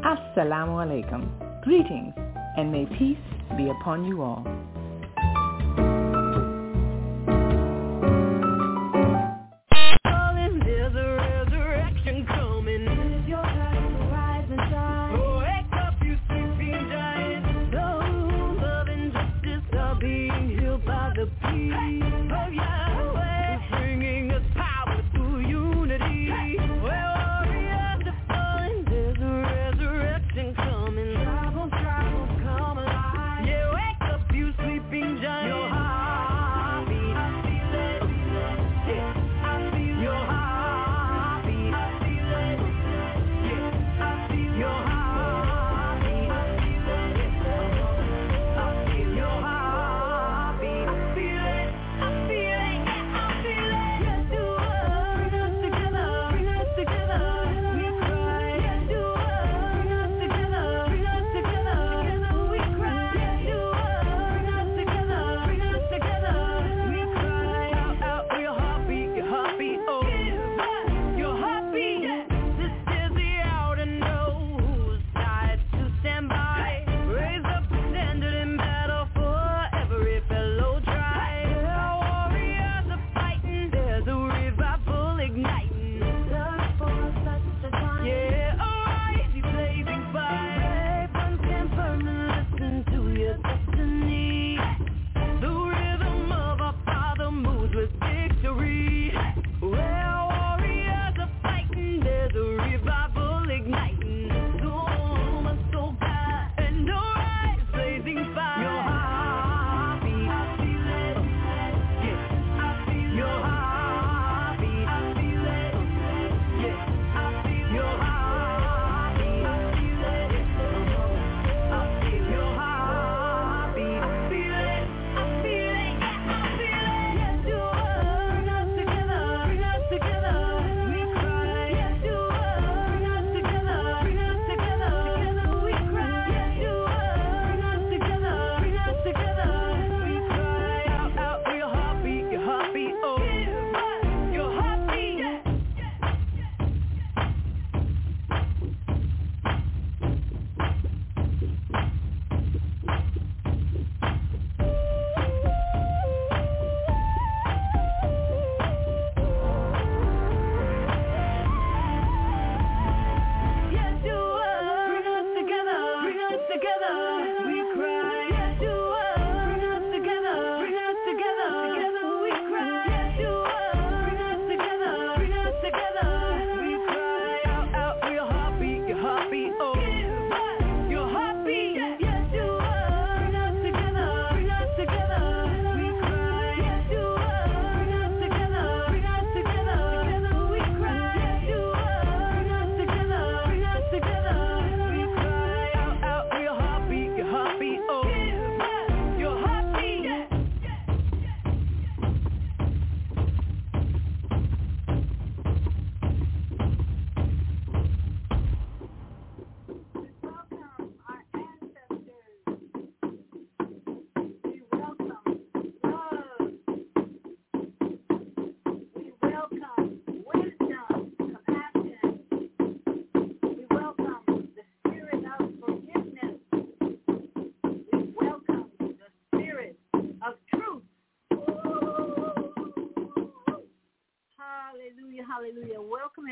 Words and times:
assalamu 0.00 0.80
alaikum, 0.82 1.22
greetings 1.62 2.14
and 2.56 2.72
may 2.72 2.86
peace 2.98 3.18
be 3.56 3.68
upon 3.68 4.04
you 4.04 4.22
all. 4.22 4.44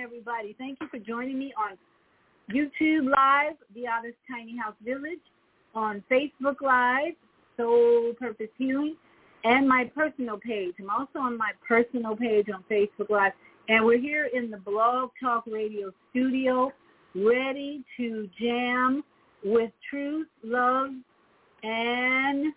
Everybody. 0.02 0.54
Thank 0.58 0.78
you 0.80 0.88
for 0.88 0.98
joining 0.98 1.38
me 1.38 1.52
on 1.56 1.76
YouTube 2.54 3.10
Live, 3.10 3.54
The 3.74 3.86
Artist 3.88 4.16
Tiny 4.30 4.56
House 4.56 4.74
Village, 4.84 5.18
on 5.74 6.02
Facebook 6.10 6.60
Live, 6.60 7.14
Soul 7.56 8.12
Purpose 8.18 8.48
Healing, 8.56 8.96
and 9.44 9.68
my 9.68 9.90
personal 9.94 10.38
page. 10.38 10.74
I'm 10.78 10.90
also 10.90 11.18
on 11.18 11.36
my 11.36 11.52
personal 11.66 12.16
page 12.16 12.46
on 12.54 12.64
Facebook 12.70 13.10
Live. 13.10 13.32
And 13.68 13.84
we're 13.84 13.98
here 13.98 14.30
in 14.32 14.50
the 14.50 14.58
Blog 14.58 15.10
Talk 15.20 15.44
Radio 15.46 15.92
studio, 16.10 16.72
ready 17.14 17.82
to 17.96 18.28
jam 18.40 19.02
with 19.44 19.70
truth, 19.88 20.28
love, 20.44 20.90
and 21.62 22.52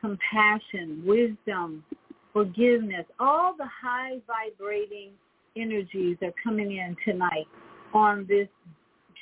compassion, 0.00 1.02
wisdom, 1.04 1.84
forgiveness, 2.32 3.06
all 3.20 3.54
the 3.56 3.66
high 3.66 4.18
vibrating 4.26 5.10
energies 5.56 6.16
are 6.22 6.32
coming 6.42 6.76
in 6.76 6.96
tonight 7.04 7.46
on 7.94 8.26
this 8.28 8.48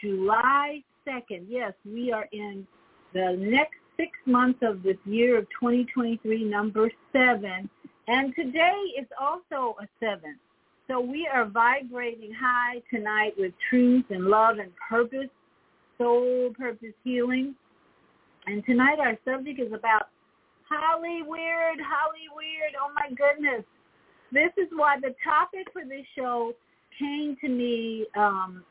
July 0.01 0.83
2nd. 1.07 1.47
Yes, 1.49 1.73
we 1.85 2.13
are 2.13 2.29
in 2.33 2.67
the 3.13 3.37
next 3.39 3.77
six 3.97 4.11
months 4.27 4.61
of 4.63 4.83
this 4.83 4.97
year 5.05 5.39
of 5.39 5.45
2023, 5.61 6.45
number 6.45 6.91
seven. 7.13 7.69
And 8.09 8.35
today 8.35 8.75
is 8.99 9.07
also 9.21 9.77
a 9.81 9.87
seven. 9.99 10.39
So 10.89 11.01
we 11.01 11.29
are 11.33 11.45
vibrating 11.45 12.33
high 12.33 12.83
tonight 12.93 13.35
with 13.39 13.53
truth 13.69 14.07
and 14.11 14.25
love 14.25 14.59
and 14.59 14.73
purpose, 14.77 15.29
soul 15.99 16.53
purpose 16.59 16.95
healing. 17.05 17.55
And 18.47 18.65
tonight 18.65 18.99
our 18.99 19.17
subject 19.25 19.61
is 19.61 19.73
about 19.73 20.09
Hollyweird, 20.71 21.79
Holly 21.83 22.27
Weird. 22.35 22.75
Oh 22.81 22.91
my 22.95 23.15
goodness. 23.15 23.65
This 24.33 24.51
is 24.57 24.69
why 24.73 24.97
the 25.01 25.15
topic 25.25 25.67
for 25.73 25.83
this 25.85 26.07
show 26.17 26.55
came 26.99 27.37
to 27.41 27.49
me. 27.49 28.07
Um, 28.17 28.65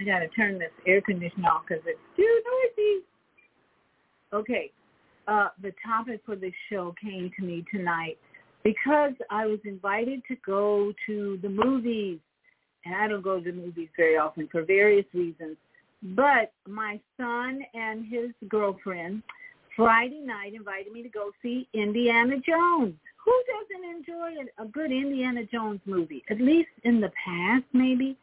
I 0.00 0.04
got 0.04 0.18
to 0.20 0.28
turn 0.28 0.58
this 0.58 0.70
air 0.86 1.00
conditioner 1.00 1.48
off 1.48 1.62
because 1.68 1.82
it's 1.86 1.98
too 2.16 2.42
noisy. 2.76 3.04
Okay. 4.32 4.70
Uh, 5.26 5.48
the 5.62 5.72
topic 5.86 6.20
for 6.24 6.36
this 6.36 6.52
show 6.70 6.94
came 7.02 7.30
to 7.38 7.44
me 7.44 7.64
tonight 7.70 8.18
because 8.64 9.12
I 9.30 9.46
was 9.46 9.58
invited 9.64 10.22
to 10.28 10.36
go 10.44 10.92
to 11.06 11.38
the 11.42 11.48
movies. 11.48 12.18
And 12.84 12.94
I 12.94 13.08
don't 13.08 13.22
go 13.22 13.38
to 13.38 13.44
the 13.44 13.56
movies 13.56 13.88
very 13.96 14.16
often 14.16 14.48
for 14.50 14.62
various 14.62 15.06
reasons. 15.12 15.56
But 16.02 16.52
my 16.66 17.00
son 17.16 17.60
and 17.74 18.06
his 18.06 18.30
girlfriend 18.48 19.22
Friday 19.74 20.20
night 20.20 20.54
invited 20.54 20.92
me 20.92 21.02
to 21.02 21.08
go 21.08 21.30
see 21.42 21.68
Indiana 21.74 22.36
Jones. 22.46 22.94
Who 23.28 23.42
doesn't 23.52 23.96
enjoy 23.96 24.42
a, 24.58 24.62
a 24.64 24.66
good 24.68 24.90
Indiana 24.90 25.44
Jones 25.44 25.80
movie? 25.84 26.24
At 26.30 26.40
least 26.40 26.70
in 26.84 26.98
the 26.98 27.10
past, 27.22 27.64
maybe. 27.74 28.16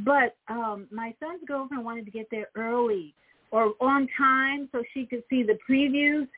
But 0.00 0.36
um 0.48 0.86
my 0.90 1.14
son's 1.18 1.40
girlfriend 1.46 1.82
wanted 1.82 2.04
to 2.04 2.10
get 2.10 2.26
there 2.30 2.48
early 2.54 3.14
or 3.52 3.72
on 3.80 4.06
time 4.18 4.68
so 4.70 4.82
she 4.92 5.06
could 5.06 5.22
see 5.30 5.44
the 5.44 5.56
previews. 5.68 6.28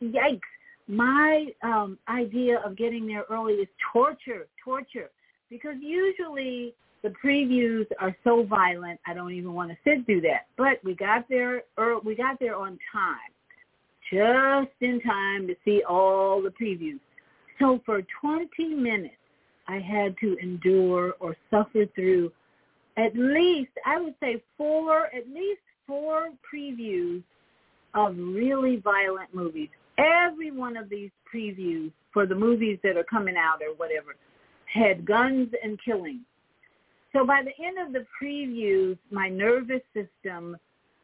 Yikes. 0.00 0.40
My 0.86 1.46
um 1.64 1.98
idea 2.08 2.60
of 2.64 2.76
getting 2.76 3.08
there 3.08 3.24
early 3.28 3.54
is 3.54 3.68
torture, 3.92 4.46
torture. 4.64 5.10
Because 5.50 5.76
usually 5.80 6.74
the 7.02 7.12
previews 7.24 7.86
are 8.00 8.14
so 8.22 8.44
violent, 8.44 9.00
I 9.04 9.14
don't 9.14 9.32
even 9.32 9.52
want 9.52 9.70
to 9.72 9.76
sit 9.82 10.06
through 10.06 10.20
that. 10.22 10.46
But 10.56 10.78
we 10.84 10.94
got 10.94 11.28
there, 11.28 11.62
or 11.76 12.00
we 12.00 12.14
got 12.14 12.38
there 12.38 12.54
on 12.54 12.78
time, 12.92 13.32
just 14.12 14.74
in 14.80 15.00
time 15.00 15.46
to 15.48 15.54
see 15.64 15.82
all 15.88 16.42
the 16.42 16.50
previews. 16.50 17.00
So 17.58 17.80
for 17.84 18.02
20 18.20 18.74
minutes, 18.74 19.14
I 19.66 19.78
had 19.80 20.16
to 20.18 20.36
endure 20.42 21.14
or 21.20 21.36
suffer 21.50 21.84
through 21.94 22.32
at 22.96 23.14
least, 23.14 23.70
I 23.86 24.00
would 24.00 24.14
say 24.20 24.42
four, 24.56 25.06
at 25.06 25.28
least 25.28 25.60
four 25.86 26.30
previews 26.52 27.22
of 27.94 28.16
really 28.16 28.76
violent 28.76 29.32
movies. 29.32 29.68
Every 29.98 30.50
one 30.50 30.76
of 30.76 30.88
these 30.88 31.10
previews 31.32 31.92
for 32.12 32.26
the 32.26 32.34
movies 32.34 32.78
that 32.82 32.96
are 32.96 33.04
coming 33.04 33.36
out 33.36 33.60
or 33.62 33.74
whatever 33.76 34.16
had 34.72 35.06
guns 35.06 35.48
and 35.62 35.78
killing. 35.84 36.20
So 37.12 37.24
by 37.24 37.42
the 37.42 37.64
end 37.64 37.78
of 37.78 37.92
the 37.92 38.04
previews, 38.20 38.98
my 39.10 39.28
nervous 39.28 39.80
system 39.94 40.56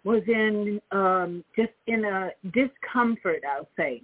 was 0.05 0.23
in 0.26 0.81
um, 0.93 1.45
just 1.57 1.73
in 1.87 2.05
a 2.05 2.31
discomfort, 2.52 3.43
I'll 3.50 3.69
say. 3.76 4.02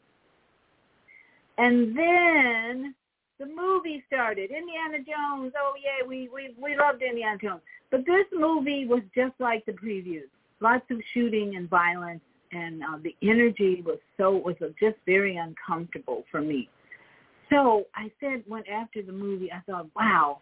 And 1.60 1.94
then 1.94 2.94
the 3.38 3.44
movie 3.44 4.02
started, 4.06 4.50
Indiana 4.50 5.04
Jones. 5.04 5.52
Oh 5.58 5.74
yeah, 5.76 6.06
we 6.06 6.30
we 6.32 6.54
we 6.58 6.74
loved 6.74 7.02
Indiana 7.02 7.36
Jones. 7.42 7.60
But 7.90 8.06
this 8.06 8.24
movie 8.32 8.86
was 8.86 9.02
just 9.14 9.34
like 9.38 9.66
the 9.66 9.72
previews. 9.72 10.30
Lots 10.60 10.84
of 10.90 10.98
shooting 11.12 11.56
and 11.56 11.68
violence, 11.68 12.22
and 12.52 12.82
uh, 12.82 12.98
the 13.02 13.14
energy 13.22 13.82
was 13.84 13.98
so 14.16 14.30
was 14.30 14.56
just 14.80 14.96
very 15.04 15.36
uncomfortable 15.36 16.24
for 16.30 16.40
me. 16.40 16.70
So 17.50 17.84
I 17.94 18.10
said 18.20 18.42
when 18.46 18.62
after 18.66 19.02
the 19.02 19.12
movie, 19.12 19.52
I 19.52 19.60
thought, 19.70 19.88
wow, 19.94 20.38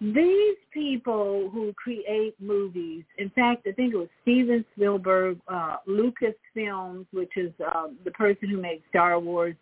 these 0.00 0.56
people 0.72 1.50
who 1.52 1.74
create 1.74 2.34
movies, 2.40 3.04
in 3.18 3.28
fact, 3.30 3.66
I 3.66 3.72
think 3.72 3.92
it 3.92 3.96
was 3.98 4.08
Steven 4.22 4.64
Spielberg, 4.74 5.38
uh, 5.48 5.76
Lucasfilms, 5.86 7.06
which 7.12 7.36
is 7.36 7.52
uh, 7.60 7.88
the 8.06 8.10
person 8.12 8.48
who 8.48 8.58
made 8.58 8.82
Star 8.88 9.18
Wars. 9.18 9.54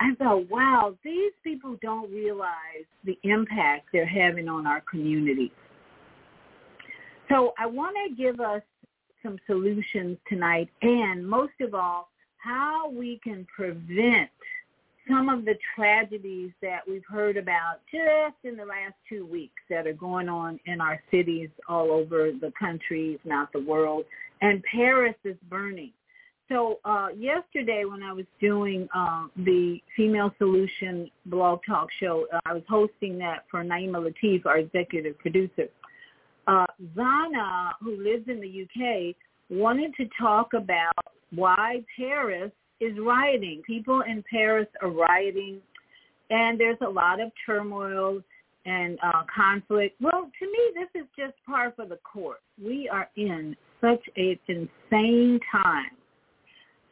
I 0.00 0.14
thought, 0.16 0.50
wow, 0.50 0.94
these 1.04 1.32
people 1.42 1.76
don't 1.80 2.12
realize 2.12 2.84
the 3.04 3.18
impact 3.22 3.86
they're 3.92 4.06
having 4.06 4.48
on 4.48 4.66
our 4.66 4.82
community. 4.90 5.52
So 7.28 7.54
I 7.58 7.66
want 7.66 7.96
to 8.08 8.14
give 8.14 8.40
us 8.40 8.62
some 9.22 9.38
solutions 9.46 10.18
tonight, 10.28 10.68
and 10.82 11.26
most 11.26 11.54
of 11.60 11.74
all, 11.74 12.08
how 12.38 12.90
we 12.90 13.20
can 13.24 13.46
prevent 13.54 14.30
some 15.08 15.28
of 15.28 15.44
the 15.44 15.54
tragedies 15.74 16.50
that 16.62 16.80
we've 16.88 17.04
heard 17.08 17.36
about 17.36 17.76
just 17.90 18.36
in 18.44 18.56
the 18.56 18.64
last 18.64 18.94
two 19.08 19.26
weeks 19.26 19.62
that 19.68 19.86
are 19.86 19.94
going 19.94 20.28
on 20.28 20.58
in 20.66 20.80
our 20.80 21.00
cities 21.10 21.48
all 21.68 21.90
over 21.90 22.30
the 22.32 22.52
country, 22.58 23.14
if 23.14 23.20
not 23.24 23.52
the 23.52 23.60
world. 23.60 24.04
And 24.40 24.62
Paris 24.64 25.14
is 25.24 25.36
burning. 25.48 25.92
So 26.48 26.78
uh, 26.84 27.08
yesterday 27.16 27.84
when 27.84 28.02
I 28.02 28.12
was 28.12 28.26
doing 28.40 28.86
uh, 28.94 29.26
the 29.36 29.78
Female 29.96 30.30
Solution 30.38 31.10
blog 31.26 31.60
talk 31.66 31.88
show, 32.00 32.26
uh, 32.32 32.40
I 32.44 32.52
was 32.52 32.62
hosting 32.68 33.18
that 33.18 33.44
for 33.50 33.64
Naima 33.64 33.96
Latif, 33.96 34.44
our 34.44 34.58
executive 34.58 35.18
producer. 35.18 35.68
Uh, 36.46 36.66
Zana, 36.94 37.72
who 37.80 37.96
lives 37.96 38.28
in 38.28 38.40
the 38.40 38.62
UK, 38.62 39.16
wanted 39.48 39.94
to 39.94 40.04
talk 40.20 40.52
about 40.52 40.92
why 41.30 41.82
Paris 41.96 42.52
is 42.80 42.92
rioting. 42.98 43.62
People 43.66 44.02
in 44.02 44.22
Paris 44.30 44.68
are 44.82 44.90
rioting, 44.90 45.60
and 46.28 46.60
there's 46.60 46.78
a 46.86 46.88
lot 46.88 47.20
of 47.20 47.32
turmoil 47.46 48.20
and 48.66 48.98
uh, 49.02 49.22
conflict. 49.34 49.96
Well, 50.00 50.30
to 50.38 50.46
me, 50.46 50.58
this 50.74 51.02
is 51.02 51.08
just 51.16 51.34
par 51.46 51.72
for 51.74 51.86
the 51.86 51.98
course. 52.04 52.40
We 52.62 52.86
are 52.90 53.08
in 53.16 53.56
such 53.80 54.02
an 54.16 54.38
insane 54.48 55.40
time 55.50 55.96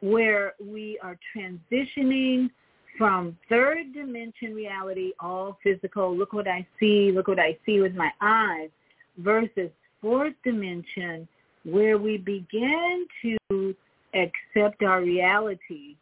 where 0.03 0.53
we 0.61 0.99
are 1.01 1.17
transitioning 1.33 2.49
from 2.97 3.37
third 3.47 3.93
dimension 3.93 4.53
reality, 4.53 5.13
all 5.21 5.57
physical, 5.63 6.15
look 6.15 6.33
what 6.33 6.45
I 6.45 6.67
see, 6.77 7.13
look 7.13 7.29
what 7.29 7.39
I 7.39 7.57
see 7.65 7.79
with 7.79 7.95
my 7.95 8.11
eyes, 8.19 8.69
versus 9.17 9.69
fourth 10.01 10.33
dimension, 10.43 11.25
where 11.63 11.97
we 11.97 12.17
begin 12.17 13.07
to 13.21 13.73
accept 14.13 14.83
our 14.83 15.01
reality, 15.01 15.95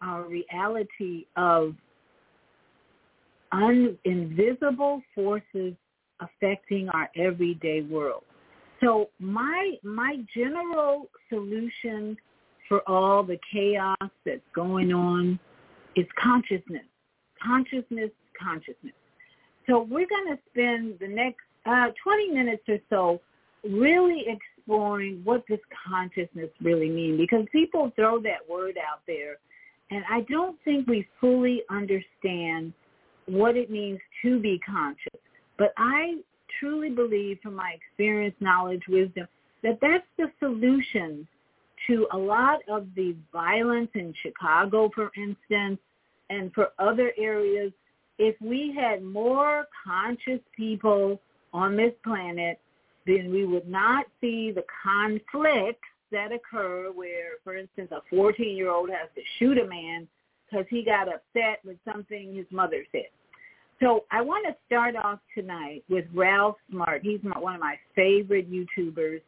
our 0.00 0.22
reality 0.22 1.26
of 1.36 1.74
un- 3.50 3.98
invisible 4.04 5.02
forces 5.16 5.74
affecting 6.20 6.88
our 6.90 7.10
everyday 7.16 7.82
world. 7.82 8.22
So 8.80 9.08
my 9.18 9.74
my 9.82 10.18
general 10.32 11.08
solution 11.28 12.16
for 12.68 12.88
all 12.88 13.22
the 13.22 13.38
chaos 13.52 13.96
that's 14.24 14.40
going 14.54 14.92
on 14.92 15.38
is 15.96 16.06
consciousness. 16.22 16.84
Consciousness, 17.44 18.10
consciousness. 18.40 18.94
So 19.68 19.82
we're 19.82 20.06
going 20.08 20.36
to 20.36 20.38
spend 20.50 20.98
the 21.00 21.08
next 21.08 21.40
uh, 21.66 21.88
20 22.02 22.30
minutes 22.30 22.62
or 22.68 22.78
so 22.88 23.20
really 23.68 24.24
exploring 24.26 25.20
what 25.24 25.46
does 25.46 25.58
consciousness 25.88 26.50
really 26.62 26.88
mean 26.88 27.16
because 27.16 27.44
people 27.50 27.92
throw 27.96 28.20
that 28.22 28.48
word 28.48 28.76
out 28.78 29.00
there 29.06 29.36
and 29.90 30.04
I 30.10 30.20
don't 30.30 30.56
think 30.64 30.86
we 30.86 31.06
fully 31.20 31.62
understand 31.70 32.72
what 33.26 33.56
it 33.56 33.70
means 33.70 33.98
to 34.22 34.38
be 34.38 34.60
conscious. 34.68 35.20
But 35.56 35.72
I 35.76 36.18
truly 36.60 36.90
believe 36.90 37.38
from 37.42 37.54
my 37.54 37.74
experience, 37.74 38.34
knowledge, 38.40 38.82
wisdom, 38.88 39.26
that 39.62 39.78
that's 39.80 40.06
the 40.18 40.30
solution 40.38 41.26
to 41.88 42.06
a 42.12 42.16
lot 42.16 42.60
of 42.68 42.86
the 42.94 43.16
violence 43.32 43.90
in 43.94 44.14
Chicago, 44.22 44.90
for 44.94 45.10
instance, 45.16 45.80
and 46.30 46.52
for 46.54 46.68
other 46.78 47.12
areas 47.18 47.72
if 48.18 48.34
we 48.40 48.74
had 48.78 49.02
more 49.02 49.66
conscious 49.84 50.40
people 50.56 51.20
on 51.52 51.76
this 51.76 51.92
planet, 52.04 52.60
then 53.06 53.30
we 53.30 53.46
would 53.46 53.68
not 53.68 54.06
see 54.20 54.50
the 54.50 54.64
conflicts 54.82 55.88
that 56.10 56.32
occur 56.32 56.90
where, 56.92 57.32
for 57.44 57.56
instance, 57.56 57.90
a 57.92 58.14
14-year-old 58.14 58.90
has 58.90 59.08
to 59.14 59.22
shoot 59.38 59.58
a 59.58 59.66
man 59.66 60.08
because 60.50 60.66
he 60.68 60.82
got 60.82 61.08
upset 61.08 61.60
with 61.64 61.76
something 61.90 62.34
his 62.34 62.46
mother 62.50 62.84
said. 62.90 63.06
So 63.80 64.04
I 64.10 64.20
want 64.22 64.44
to 64.48 64.56
start 64.66 64.96
off 64.96 65.20
tonight 65.36 65.84
with 65.88 66.06
Ralph 66.12 66.56
Smart. 66.70 67.02
He's 67.04 67.20
one 67.22 67.54
of 67.54 67.60
my 67.60 67.76
favorite 67.94 68.50
YouTubers. 68.50 69.20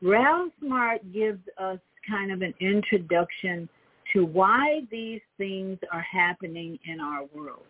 Ralph 0.00 0.50
Smart 0.60 1.00
gives 1.12 1.40
us 1.58 1.78
kind 2.08 2.32
of 2.32 2.42
an 2.42 2.54
introduction 2.60 3.68
to 4.12 4.24
why 4.24 4.80
these 4.90 5.20
things 5.38 5.78
are 5.92 6.04
happening 6.10 6.78
in 6.86 7.00
our 7.00 7.24
world. 7.34 7.64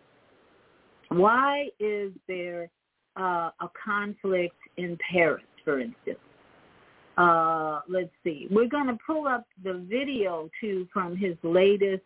Why 1.09 1.67
is 1.79 2.11
there 2.27 2.69
uh, 3.15 3.51
a 3.61 3.69
conflict 3.83 4.55
in 4.77 4.97
Paris, 5.11 5.43
for 5.63 5.79
instance? 5.79 6.17
Uh, 7.17 7.81
let's 7.87 8.09
see. 8.23 8.47
We're 8.49 8.67
going 8.67 8.87
to 8.87 8.97
pull 9.05 9.27
up 9.27 9.45
the 9.63 9.85
video 9.87 10.49
too 10.59 10.87
from 10.91 11.15
his 11.15 11.35
latest. 11.43 12.01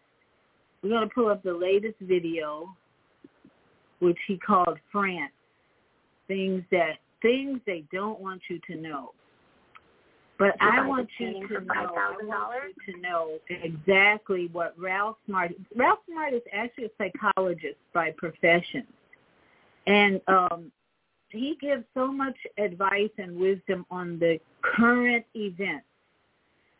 We're 0.84 0.89
going 0.89 1.07
to 1.07 1.13
pull 1.13 1.29
up 1.29 1.43
the 1.43 1.53
latest 1.53 1.96
video, 2.01 2.75
which 4.00 4.17
he 4.27 4.38
called 4.38 4.77
France. 4.91 5.31
Things 6.27 6.63
that 6.72 6.98
things 7.22 7.62
they 7.65 7.86
don't 7.91 8.19
want 8.19 8.41
you 8.50 8.60
to 8.69 8.75
know. 8.75 9.12
But 10.39 10.56
I 10.62 10.86
want 10.86 11.10
you 11.17 11.48
to 11.48 11.62
know, 11.62 11.72
I 11.74 12.15
want 12.24 12.75
you 12.86 12.94
to 12.94 13.01
know 13.01 13.39
exactly 13.50 14.50
what 14.51 14.75
Ralph 14.77 15.17
Smart. 15.25 15.53
Ralph 15.75 16.00
Smart 16.10 16.34
is 16.34 16.44
actually 16.53 16.86
a 16.86 16.89
psychologist 17.00 17.77
by 17.94 18.12
profession, 18.17 18.86
and 19.88 20.22
um, 20.27 20.72
he 21.29 21.58
gives 21.60 21.84
so 21.94 22.12
much 22.12 22.36
advice 22.58 23.10
and 23.17 23.38
wisdom 23.38 23.86
on 23.89 24.20
the 24.20 24.39
current 24.62 25.25
events. 25.36 25.86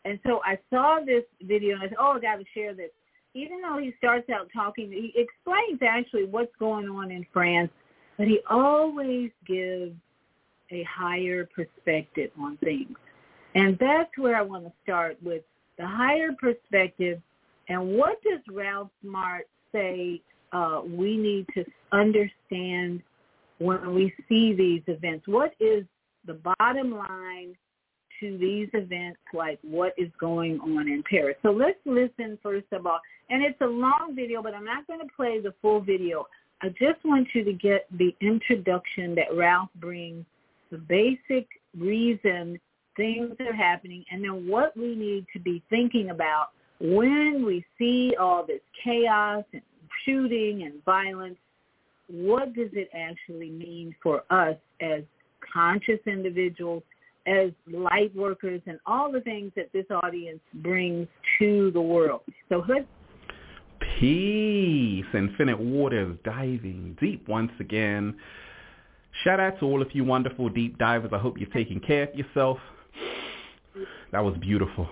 And 0.04 0.18
so 0.24 0.40
I 0.44 0.58
saw 0.70 1.00
this 1.04 1.24
video 1.42 1.74
and 1.74 1.82
I 1.82 1.88
said, 1.88 1.96
oh, 2.00 2.12
I 2.16 2.20
got 2.20 2.36
to 2.36 2.44
share 2.54 2.74
this. 2.74 2.90
Even 3.34 3.60
though 3.60 3.78
he 3.78 3.92
starts 3.98 4.28
out 4.30 4.48
talking, 4.54 4.90
he 4.90 5.12
explains 5.16 5.80
actually 5.86 6.24
what's 6.24 6.54
going 6.58 6.88
on 6.88 7.10
in 7.10 7.26
France, 7.32 7.70
but 8.16 8.26
he 8.26 8.40
always 8.48 9.30
gives 9.46 9.94
a 10.70 10.82
higher 10.84 11.46
perspective 11.54 12.30
on 12.40 12.56
things. 12.58 12.96
And 13.58 13.76
that's 13.78 14.10
where 14.16 14.36
I 14.36 14.42
want 14.42 14.64
to 14.64 14.72
start 14.82 15.16
with 15.22 15.42
the 15.78 15.86
higher 15.86 16.30
perspective 16.38 17.20
and 17.68 17.96
what 17.96 18.22
does 18.22 18.40
Ralph 18.50 18.90
Smart 19.02 19.46
say 19.72 20.22
uh, 20.52 20.82
we 20.86 21.16
need 21.16 21.46
to 21.54 21.64
understand 21.92 23.02
when 23.58 23.94
we 23.94 24.14
see 24.28 24.54
these 24.54 24.82
events? 24.86 25.26
What 25.28 25.52
is 25.60 25.84
the 26.26 26.40
bottom 26.58 26.92
line 26.92 27.56
to 28.20 28.38
these 28.38 28.68
events 28.72 29.20
like 29.34 29.58
what 29.62 29.92
is 29.98 30.08
going 30.18 30.58
on 30.60 30.88
in 30.88 31.02
Paris? 31.08 31.36
So 31.42 31.50
let's 31.50 31.78
listen 31.84 32.38
first 32.42 32.66
of 32.72 32.86
all. 32.86 33.00
And 33.30 33.42
it's 33.42 33.60
a 33.60 33.66
long 33.66 34.14
video, 34.14 34.42
but 34.42 34.54
I'm 34.54 34.64
not 34.64 34.86
going 34.86 35.00
to 35.00 35.14
play 35.14 35.40
the 35.40 35.54
full 35.60 35.80
video. 35.80 36.26
I 36.62 36.68
just 36.70 37.04
want 37.04 37.28
you 37.34 37.44
to 37.44 37.52
get 37.52 37.86
the 37.98 38.14
introduction 38.20 39.14
that 39.16 39.36
Ralph 39.36 39.68
brings, 39.76 40.24
the 40.70 40.78
basic 40.78 41.46
reason 41.78 42.58
things 42.98 43.34
are 43.40 43.54
happening, 43.54 44.04
and 44.10 44.22
then 44.22 44.46
what 44.46 44.76
we 44.76 44.94
need 44.94 45.24
to 45.32 45.38
be 45.38 45.62
thinking 45.70 46.10
about 46.10 46.48
when 46.80 47.44
we 47.46 47.64
see 47.78 48.14
all 48.20 48.44
this 48.46 48.60
chaos 48.84 49.44
and 49.54 49.62
shooting 50.04 50.64
and 50.64 50.84
violence 50.84 51.38
what 52.10 52.54
does 52.54 52.70
it 52.72 52.88
actually 52.94 53.50
mean 53.50 53.94
for 54.02 54.22
us 54.30 54.56
as 54.80 55.02
conscious 55.52 56.00
individuals, 56.06 56.82
as 57.26 57.50
light 57.70 58.14
workers, 58.16 58.60
and 58.66 58.78
all 58.86 59.12
the 59.12 59.20
things 59.20 59.52
that 59.56 59.70
this 59.72 59.84
audience 60.02 60.40
brings 60.54 61.06
to 61.38 61.70
the 61.72 61.80
world. 61.80 62.22
So 62.48 62.64
let's 62.68 62.86
Peace. 63.98 65.04
Infinite 65.12 65.58
waters 65.58 66.16
diving 66.24 66.96
deep 67.00 67.28
once 67.28 67.52
again. 67.60 68.16
Shout 69.24 69.40
out 69.40 69.58
to 69.60 69.66
all 69.66 69.82
of 69.82 69.88
you 69.92 70.04
wonderful 70.04 70.48
deep 70.48 70.78
divers. 70.78 71.10
I 71.12 71.18
hope 71.18 71.38
you're 71.38 71.50
taking 71.50 71.80
care 71.80 72.04
of 72.04 72.14
yourself. 72.14 72.58
That 74.12 74.24
was 74.24 74.36
beautiful. 74.38 74.88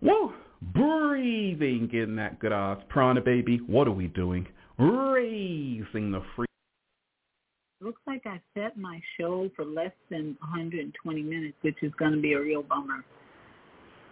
Whoa. 0.00 0.32
Breathing 0.60 1.88
in 1.92 2.16
that 2.16 2.38
good 2.40 2.52
ass 2.52 2.78
prana 2.88 3.20
baby. 3.20 3.60
What 3.66 3.86
are 3.86 3.92
we 3.92 4.08
doing? 4.08 4.46
Raising 4.78 6.10
the 6.10 6.22
free 6.34 6.48
looks 7.80 8.02
like 8.06 8.22
I 8.26 8.40
set 8.54 8.76
my 8.76 9.00
show 9.18 9.50
for 9.54 9.64
less 9.64 9.92
than 10.10 10.36
120 10.40 11.22
minutes, 11.22 11.56
which 11.62 11.76
is 11.82 11.92
going 11.98 12.12
to 12.12 12.20
be 12.20 12.32
a 12.32 12.40
real 12.40 12.62
bummer. 12.62 13.04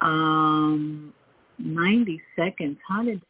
Um, 0.01 1.13
90 1.59 2.21
seconds. 2.37 2.79
How 2.87 3.03
did 3.03 3.21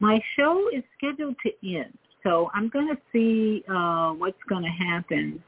my 0.00 0.20
show 0.36 0.68
is 0.74 0.82
scheduled 0.96 1.36
to 1.44 1.76
end? 1.76 1.96
So 2.24 2.50
I'm 2.52 2.68
going 2.68 2.88
to 2.88 3.00
see 3.12 3.64
uh, 3.68 4.12
what's 4.12 4.42
going 4.48 4.64
to 4.64 4.84
happen 4.84 5.42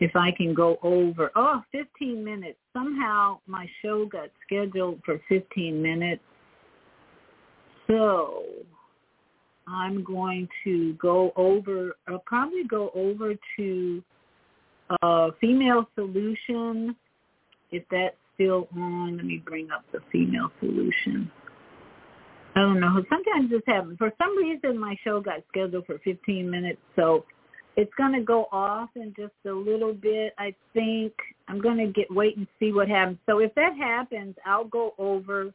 if 0.00 0.14
I 0.14 0.30
can 0.36 0.54
go 0.54 0.78
over. 0.82 1.30
Oh, 1.36 1.62
15 1.72 2.24
minutes. 2.24 2.58
Somehow 2.72 3.38
my 3.46 3.66
show 3.82 4.06
got 4.06 4.28
scheduled 4.46 5.00
for 5.04 5.20
15 5.28 5.80
minutes. 5.80 6.22
So 7.86 8.44
I'm 9.66 10.04
going 10.04 10.48
to 10.64 10.94
go 10.94 11.32
over, 11.36 11.96
I'll 12.08 12.22
probably 12.26 12.64
go 12.64 12.90
over 12.94 13.34
to 13.56 14.02
uh, 15.02 15.30
Female 15.40 15.88
Solution, 15.94 16.94
if 17.70 17.82
that's 17.90 18.16
still 18.34 18.68
on. 18.76 19.16
Let 19.16 19.26
me 19.26 19.42
bring 19.44 19.70
up 19.70 19.84
the 19.92 20.00
Female 20.12 20.50
Solution. 20.60 21.30
I 22.54 22.60
don't 22.60 22.80
know. 22.80 23.04
Sometimes 23.10 23.50
this 23.50 23.62
happens. 23.66 23.98
For 23.98 24.12
some 24.18 24.36
reason, 24.36 24.78
my 24.78 24.96
show 25.04 25.20
got 25.20 25.40
scheduled 25.48 25.84
for 25.86 25.98
15 26.04 26.50
minutes, 26.50 26.80
so 26.96 27.24
it's 27.76 27.92
going 27.98 28.12
to 28.12 28.22
go 28.22 28.48
off 28.52 28.88
in 28.96 29.14
just 29.16 29.34
a 29.46 29.52
little 29.52 29.92
bit. 29.92 30.34
I 30.38 30.54
think 30.72 31.12
I'm 31.46 31.60
going 31.60 31.76
to 31.76 31.86
get 31.86 32.10
wait 32.10 32.36
and 32.36 32.46
see 32.58 32.72
what 32.72 32.88
happens. 32.88 33.18
So 33.26 33.38
if 33.38 33.54
that 33.54 33.76
happens, 33.76 34.34
I'll 34.46 34.64
go 34.64 34.94
over 34.98 35.52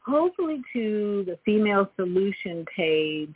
hopefully 0.00 0.62
to 0.74 1.24
the 1.26 1.38
female 1.44 1.88
solution 1.96 2.66
page 2.76 3.34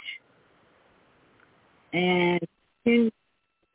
and 1.94 2.40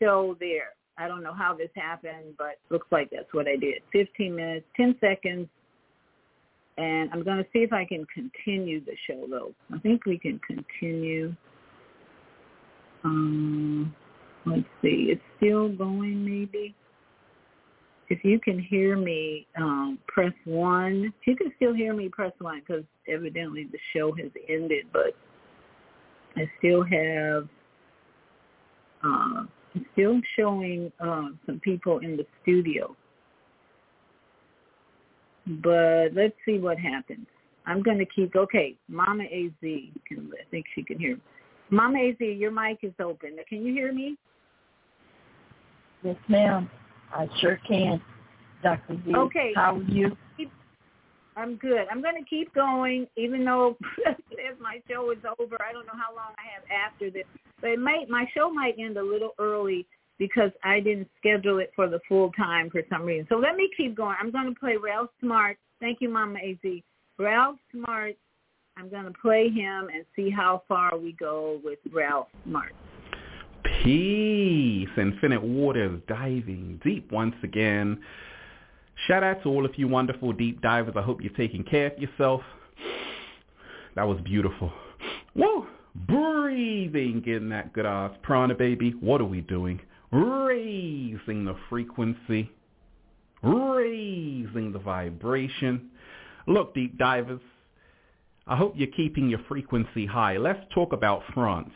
show 0.02 0.38
there. 0.40 0.70
I 0.98 1.08
don't 1.08 1.24
know 1.24 1.34
how 1.34 1.56
this 1.56 1.70
happened, 1.76 2.36
but 2.38 2.60
looks 2.70 2.88
like 2.92 3.10
that's 3.12 3.34
what 3.34 3.48
I 3.48 3.56
did. 3.56 3.82
15 3.92 4.36
minutes, 4.36 4.66
10 4.78 4.96
seconds, 5.02 5.48
and 6.78 7.10
I'm 7.12 7.24
going 7.24 7.38
to 7.38 7.46
see 7.52 7.60
if 7.60 7.74
I 7.74 7.86
can 7.86 8.06
continue 8.14 8.84
the 8.86 8.96
show, 9.08 9.26
though. 9.28 9.54
I 9.74 9.80
think 9.80 10.06
we 10.06 10.20
can 10.20 10.40
continue. 10.48 11.36
Um, 13.04 13.96
let's 14.46 14.64
see. 14.82 15.08
It's 15.10 15.22
still 15.38 15.70
going, 15.70 16.24
maybe 16.24 16.76
if 18.10 18.24
you 18.24 18.40
can 18.40 18.60
hear 18.60 18.96
me, 18.98 19.48
um, 19.58 19.98
press 20.08 20.34
one. 20.46 21.14
If 21.22 21.28
you 21.28 21.36
can 21.36 21.52
still 21.56 21.74
hear 21.74 21.94
me, 21.94 22.10
press 22.10 22.32
one 22.40 22.60
because 22.60 22.84
evidently 23.08 23.68
the 23.72 23.80
show 23.96 24.14
has 24.14 24.30
ended, 24.48 24.86
but 24.92 25.16
I 26.36 26.50
still 26.60 26.84
have, 26.84 27.48
uh, 29.04 29.44
still 29.94 30.20
showing 30.38 30.92
uh, 31.00 31.30
some 31.46 31.60
people 31.64 32.00
in 32.00 32.18
the 32.18 32.26
studio. 32.42 32.96
But 35.48 36.14
let's 36.14 36.36
see 36.46 36.60
what 36.60 36.78
happens. 36.78 37.26
I'm 37.66 37.82
going 37.82 37.98
to 37.98 38.06
keep, 38.06 38.36
okay, 38.36 38.76
Mama 38.88 39.24
AZ, 39.24 39.52
can, 39.62 40.32
I 40.40 40.46
think 40.52 40.66
she 40.76 40.84
can 40.84 41.00
hear 41.00 41.16
me. 41.16 41.22
Mama 41.70 42.00
AZ, 42.00 42.18
your 42.20 42.52
mic 42.52 42.80
is 42.84 42.94
open. 43.02 43.38
Can 43.50 43.66
you 43.66 43.74
hear 43.74 43.94
me? 43.94 44.18
Yes, 46.04 46.18
ma'am. 46.28 46.70
I 47.14 47.28
sure 47.40 47.60
can, 47.68 48.02
Dr. 48.62 48.98
Z. 49.06 49.14
Okay. 49.16 49.52
How 49.56 49.78
are 49.78 49.84
you? 49.84 50.16
I'm 51.36 51.56
good. 51.56 51.86
I'm 51.92 52.02
going 52.02 52.22
to 52.22 52.30
keep 52.30 52.54
going, 52.54 53.08
even 53.16 53.44
though 53.44 53.76
my 54.62 54.82
show 54.90 55.12
is 55.12 55.18
over, 55.40 55.58
I 55.68 55.74
don't 55.74 55.86
know 55.86 55.94
how 55.94 56.16
long 56.16 56.34
I 56.38 56.54
have 56.54 56.92
after 56.92 57.10
this. 57.10 57.24
But 57.60 57.72
it 57.72 57.80
might, 57.80 58.10
my 58.10 58.26
show 58.36 58.52
might 58.52 58.76
end 58.78 58.98
a 58.98 59.04
little 59.04 59.32
early 59.40 59.88
because 60.20 60.52
I 60.64 60.80
didn't 60.80 61.10
schedule 61.18 61.60
it 61.60 61.72
for 61.76 61.90
the 61.90 62.00
full 62.08 62.32
time 62.34 62.70
for 62.70 62.82
some 62.90 63.04
reason. 63.04 63.26
So 63.30 63.36
let 63.36 63.56
me 63.56 63.70
keep 63.76 63.96
going. 63.96 64.16
I'm 64.20 64.32
going 64.32 64.54
to 64.54 64.60
play 64.60 64.78
Ralph 64.78 65.10
Smart. 65.22 65.58
Thank 65.80 66.02
you, 66.02 66.10
Mama 66.10 66.40
Az. 66.40 66.82
Ralph 67.18 67.58
Smart. 67.72 68.16
I'm 68.78 68.90
going 68.90 69.06
to 69.06 69.14
play 69.22 69.50
him 69.50 69.90
and 69.94 70.06
see 70.16 70.30
how 70.30 70.64
far 70.68 70.98
we 70.98 71.14
go 71.14 71.60
with 71.64 71.80
Ralph 71.92 72.28
Smart. 72.46 72.74
Peace. 73.64 74.90
Infinite 74.98 75.42
waters 75.44 76.02
diving 76.08 76.80
deep 76.84 77.12
once 77.12 77.36
again. 77.44 78.00
Shout 79.08 79.24
out 79.24 79.44
to 79.44 79.50
all 79.50 79.66
of 79.66 79.78
you 79.78 79.88
wonderful 79.88 80.34
deep 80.34 80.62
divers. 80.62 80.94
I 80.98 81.02
hope 81.02 81.22
you're 81.22 81.34
taking 81.34 81.64
care 81.64 81.88
of 81.88 81.98
yourself. 82.00 82.42
That 83.96 84.08
was 84.08 84.20
beautiful. 84.22 84.72
Whoa. 85.34 85.68
breathing 86.08 87.24
in 87.26 87.50
that 87.50 87.74
good 87.74 87.86
ass 87.86 88.12
prana, 88.22 88.56
baby. 88.56 88.92
What 89.00 89.22
are 89.22 89.26
we 89.26 89.42
doing? 89.42 89.80
Raising 90.12 91.46
the 91.46 91.56
frequency, 91.70 92.52
raising 93.42 94.72
the 94.72 94.80
vibration. 94.80 95.90
Look, 96.48 96.74
deep 96.76 96.98
divers, 96.98 97.42
I 98.46 98.56
hope 98.56 98.74
you're 98.76 98.88
keeping 98.88 99.30
your 99.30 99.40
frequency 99.48 100.06
high. 100.06 100.38
Let's 100.38 100.60
talk 100.74 100.94
about 100.94 101.24
France. 101.34 101.72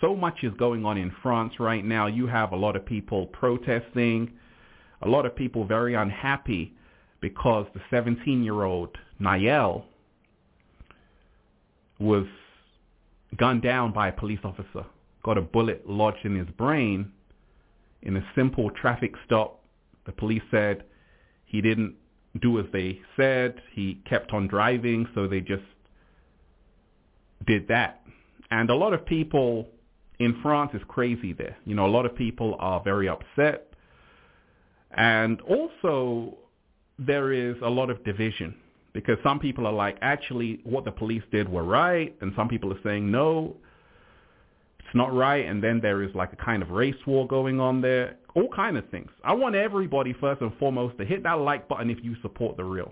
So 0.00 0.14
much 0.14 0.38
is 0.42 0.52
going 0.58 0.84
on 0.84 0.98
in 0.98 1.12
France 1.22 1.54
right 1.58 1.84
now. 1.84 2.06
You 2.06 2.26
have 2.26 2.52
a 2.52 2.56
lot 2.56 2.76
of 2.76 2.84
people 2.84 3.26
protesting, 3.26 4.32
a 5.02 5.08
lot 5.08 5.24
of 5.24 5.34
people 5.34 5.66
very 5.66 5.94
unhappy 5.94 6.74
because 7.20 7.66
the 7.74 7.80
17-year-old 7.90 8.96
Nahel 9.20 9.84
was 11.98 12.26
gunned 13.36 13.62
down 13.62 13.92
by 13.92 14.08
a 14.08 14.12
police 14.12 14.40
officer, 14.44 14.84
got 15.22 15.38
a 15.38 15.42
bullet 15.42 15.88
lodged 15.88 16.24
in 16.24 16.36
his 16.36 16.48
brain 16.56 17.10
in 18.02 18.16
a 18.16 18.26
simple 18.34 18.70
traffic 18.70 19.12
stop. 19.24 19.62
The 20.04 20.12
police 20.12 20.42
said 20.50 20.84
he 21.46 21.60
didn't 21.60 21.94
do 22.40 22.58
as 22.58 22.66
they 22.72 23.00
said. 23.16 23.60
He 23.72 24.02
kept 24.08 24.32
on 24.32 24.46
driving, 24.46 25.08
so 25.14 25.26
they 25.26 25.40
just 25.40 25.64
did 27.46 27.68
that. 27.68 28.02
And 28.50 28.70
a 28.70 28.74
lot 28.74 28.92
of 28.92 29.04
people 29.06 29.68
in 30.18 30.40
France 30.42 30.70
is 30.74 30.82
crazy 30.88 31.32
there. 31.32 31.56
You 31.64 31.74
know, 31.74 31.86
a 31.86 31.88
lot 31.88 32.06
of 32.06 32.14
people 32.14 32.56
are 32.58 32.80
very 32.82 33.08
upset. 33.08 33.72
And 34.92 35.40
also 35.42 36.38
there 36.98 37.32
is 37.32 37.56
a 37.62 37.68
lot 37.68 37.90
of 37.90 38.02
division 38.04 38.54
because 38.92 39.18
some 39.22 39.38
people 39.38 39.66
are 39.66 39.72
like, 39.72 39.98
actually, 40.00 40.60
what 40.64 40.86
the 40.86 40.90
police 40.90 41.22
did 41.30 41.48
were 41.48 41.64
right, 41.64 42.16
and 42.22 42.32
some 42.34 42.48
people 42.48 42.72
are 42.72 42.78
saying, 42.82 43.10
no, 43.10 43.54
it's 44.78 44.94
not 44.94 45.12
right, 45.12 45.44
and 45.44 45.62
then 45.62 45.80
there 45.82 46.02
is 46.02 46.14
like 46.14 46.32
a 46.32 46.36
kind 46.36 46.62
of 46.62 46.70
race 46.70 46.94
war 47.06 47.26
going 47.26 47.60
on 47.60 47.82
there, 47.82 48.16
all 48.34 48.48
kind 48.48 48.78
of 48.78 48.88
things. 48.88 49.10
I 49.22 49.34
want 49.34 49.54
everybody, 49.54 50.14
first 50.14 50.40
and 50.40 50.56
foremost, 50.56 50.96
to 50.96 51.04
hit 51.04 51.22
that 51.24 51.34
like 51.40 51.68
button 51.68 51.90
if 51.90 51.98
you 52.02 52.16
support 52.22 52.56
the 52.56 52.64
real. 52.64 52.90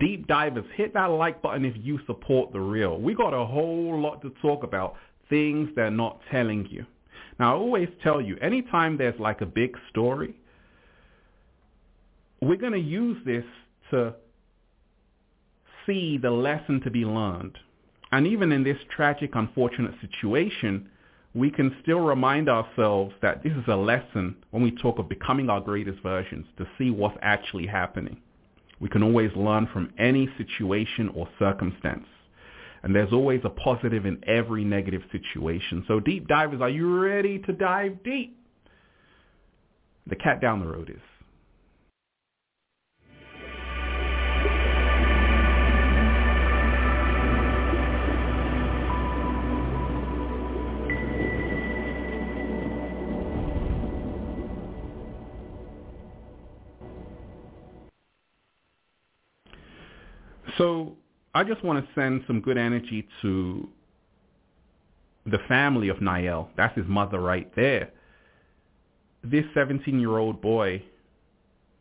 Deep 0.00 0.26
divers, 0.26 0.64
hit 0.74 0.92
that 0.94 1.06
like 1.06 1.40
button 1.40 1.64
if 1.64 1.74
you 1.76 2.00
support 2.06 2.52
the 2.52 2.60
real. 2.60 2.98
We 2.98 3.14
got 3.14 3.32
a 3.32 3.46
whole 3.46 4.00
lot 4.00 4.20
to 4.22 4.30
talk 4.42 4.64
about, 4.64 4.96
things 5.28 5.70
they're 5.74 5.90
not 5.90 6.20
telling 6.30 6.66
you. 6.70 6.86
Now, 7.38 7.54
I 7.54 7.58
always 7.58 7.88
tell 8.02 8.20
you, 8.20 8.36
anytime 8.40 8.98
there's 8.98 9.18
like 9.20 9.40
a 9.40 9.46
big 9.46 9.76
story, 9.90 10.34
we're 12.40 12.56
going 12.56 12.72
to 12.72 12.78
use 12.78 13.18
this 13.24 13.44
to 13.90 14.14
see 15.86 16.18
the 16.18 16.30
lesson 16.30 16.80
to 16.82 16.90
be 16.90 17.04
learned. 17.04 17.56
And 18.12 18.26
even 18.26 18.52
in 18.52 18.64
this 18.64 18.78
tragic, 18.94 19.30
unfortunate 19.34 19.94
situation, 20.00 20.88
we 21.34 21.50
can 21.50 21.76
still 21.82 22.00
remind 22.00 22.48
ourselves 22.48 23.14
that 23.22 23.42
this 23.42 23.52
is 23.52 23.64
a 23.68 23.76
lesson 23.76 24.34
when 24.50 24.62
we 24.62 24.70
talk 24.70 24.98
of 24.98 25.08
becoming 25.08 25.50
our 25.50 25.60
greatest 25.60 26.00
versions 26.02 26.46
to 26.56 26.66
see 26.78 26.90
what's 26.90 27.18
actually 27.22 27.66
happening. 27.66 28.16
We 28.80 28.88
can 28.88 29.02
always 29.02 29.30
learn 29.36 29.68
from 29.72 29.92
any 29.98 30.28
situation 30.38 31.10
or 31.14 31.28
circumstance. 31.38 32.06
And 32.82 32.94
there's 32.94 33.12
always 33.12 33.40
a 33.44 33.50
positive 33.50 34.06
in 34.06 34.22
every 34.26 34.64
negative 34.64 35.02
situation. 35.10 35.84
So 35.88 36.00
deep 36.00 36.28
divers, 36.28 36.60
are 36.60 36.70
you 36.70 37.00
ready 37.00 37.38
to 37.40 37.52
dive 37.52 38.02
deep? 38.04 38.38
The 40.06 40.16
cat 40.16 40.40
down 40.40 40.60
the 40.60 40.66
road 40.66 40.90
is. 40.90 41.00
So 60.56 60.97
I 61.34 61.44
just 61.44 61.62
want 61.62 61.84
to 61.84 61.92
send 61.94 62.24
some 62.26 62.40
good 62.40 62.58
energy 62.58 63.06
to 63.22 63.68
the 65.26 65.38
family 65.46 65.88
of 65.88 65.98
Nahel. 65.98 66.48
That's 66.56 66.76
his 66.76 66.86
mother 66.86 67.20
right 67.20 67.54
there. 67.54 67.90
This 69.22 69.44
17-year-old 69.54 70.40
boy 70.40 70.82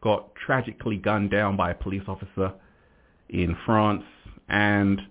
got 0.02 0.36
tragically 0.36 0.98
gunned 0.98 1.32
down 1.32 1.56
by 1.56 1.72
a 1.72 1.76
police 1.76 2.04
officer 2.08 2.54
in 3.30 3.56
France, 3.66 4.04
and 4.50 5.02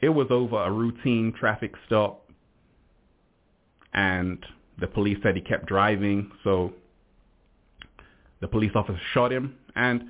it 0.00 0.08
was 0.08 0.26
over 0.30 0.62
a 0.62 0.70
routine 0.70 1.32
traffic 1.38 1.72
stop, 1.86 2.28
and 3.94 4.44
the 4.78 4.86
police 4.86 5.18
said 5.22 5.34
he 5.36 5.42
kept 5.42 5.66
driving, 5.66 6.30
so 6.44 6.72
the 8.40 8.48
police 8.48 8.72
officer 8.74 9.00
shot 9.12 9.32
him, 9.32 9.56
and 9.74 10.04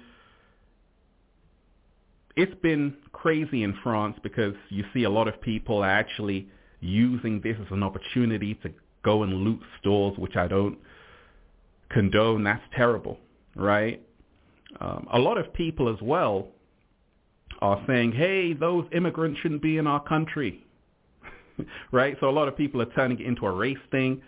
it's 2.38 2.55
been 2.62 2.94
crazy 3.12 3.64
in 3.64 3.74
France 3.83 4.16
because 4.22 4.55
you 4.68 4.85
see 4.94 5.03
a 5.03 5.11
lot 5.11 5.27
of 5.27 5.40
people 5.40 5.83
actually 5.83 6.48
using 6.79 7.40
this 7.40 7.57
as 7.61 7.66
an 7.72 7.83
opportunity 7.83 8.55
to 8.62 8.70
go 9.03 9.24
and 9.24 9.33
loot 9.33 9.61
stores, 9.81 10.16
which 10.16 10.37
I 10.37 10.46
don't 10.46 10.79
condone. 11.90 12.44
That's 12.44 12.62
terrible, 12.77 13.18
right? 13.57 14.01
Um, 14.81 15.09
a 15.12 15.18
lot 15.18 15.37
of 15.37 15.53
people 15.53 15.92
as 15.92 16.01
well 16.01 16.46
are 17.61 17.83
saying, 17.88 18.12
hey, 18.12 18.53
those 18.53 18.85
immigrants 18.94 19.40
shouldn't 19.40 19.62
be 19.62 19.77
in 19.79 19.88
our 19.88 20.03
country, 20.05 20.64
right? 21.90 22.16
So 22.20 22.29
a 22.29 22.31
lot 22.31 22.46
of 22.46 22.57
people 22.57 22.81
are 22.81 22.92
turning 22.94 23.18
it 23.18 23.27
into 23.27 23.46
a 23.46 23.51
race 23.51 23.77
thing. 23.90 24.22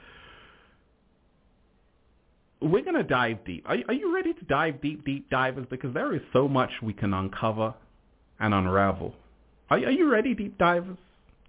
We're 2.61 2.83
going 2.83 2.97
to 2.97 3.05
dive 3.05 3.45
deep. 3.45 3.65
Are, 3.69 3.77
are 3.87 3.95
you 3.95 4.13
ready 4.13 4.35
to 4.35 4.45
dive 4.47 4.83
deep, 4.83 5.05
deep 5.05 5.31
divers? 5.31 5.67
Because 5.71 5.95
there 5.95 6.13
is 6.13 6.23
so 6.33 6.49
much 6.49 6.71
we 6.83 6.93
can 6.93 7.15
uncover 7.15 7.73
and 8.41 8.53
unravel. 8.55 9.15
Are, 9.69 9.79
are 9.79 9.91
you 9.91 10.11
ready, 10.11 10.35
deep 10.35 10.59
divers? 10.59 10.97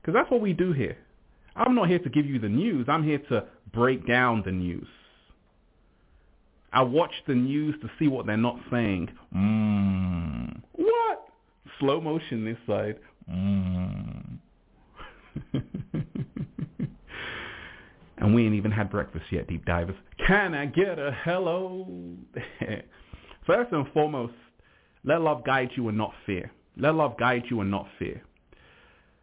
Because 0.01 0.13
that's 0.13 0.29
what 0.29 0.41
we 0.41 0.53
do 0.53 0.73
here. 0.73 0.97
I'm 1.55 1.75
not 1.75 1.89
here 1.89 1.99
to 1.99 2.09
give 2.09 2.25
you 2.25 2.39
the 2.39 2.49
news. 2.49 2.87
I'm 2.89 3.03
here 3.03 3.19
to 3.29 3.45
break 3.73 4.07
down 4.07 4.43
the 4.45 4.51
news. 4.51 4.87
I 6.73 6.83
watch 6.83 7.11
the 7.27 7.35
news 7.35 7.75
to 7.81 7.89
see 7.99 8.07
what 8.07 8.25
they're 8.25 8.37
not 8.37 8.57
saying. 8.71 9.09
Mmm. 9.35 10.61
What? 10.73 11.27
Slow 11.79 11.99
motion 11.99 12.45
this 12.45 12.57
side. 12.65 12.97
Mmm. 13.29 14.37
and 18.17 18.35
we 18.35 18.45
ain't 18.45 18.55
even 18.55 18.71
had 18.71 18.89
breakfast 18.89 19.25
yet, 19.31 19.47
deep 19.47 19.65
divers. 19.65 19.95
Can 20.25 20.53
I 20.53 20.65
get 20.65 20.97
a 20.97 21.11
hello? 21.23 21.87
First 23.45 23.71
and 23.73 23.85
foremost, 23.93 24.33
let 25.03 25.21
love 25.21 25.43
guide 25.43 25.71
you 25.75 25.89
and 25.89 25.97
not 25.97 26.13
fear. 26.25 26.51
Let 26.77 26.95
love 26.95 27.17
guide 27.17 27.43
you 27.49 27.61
and 27.61 27.69
not 27.69 27.87
fear. 27.99 28.21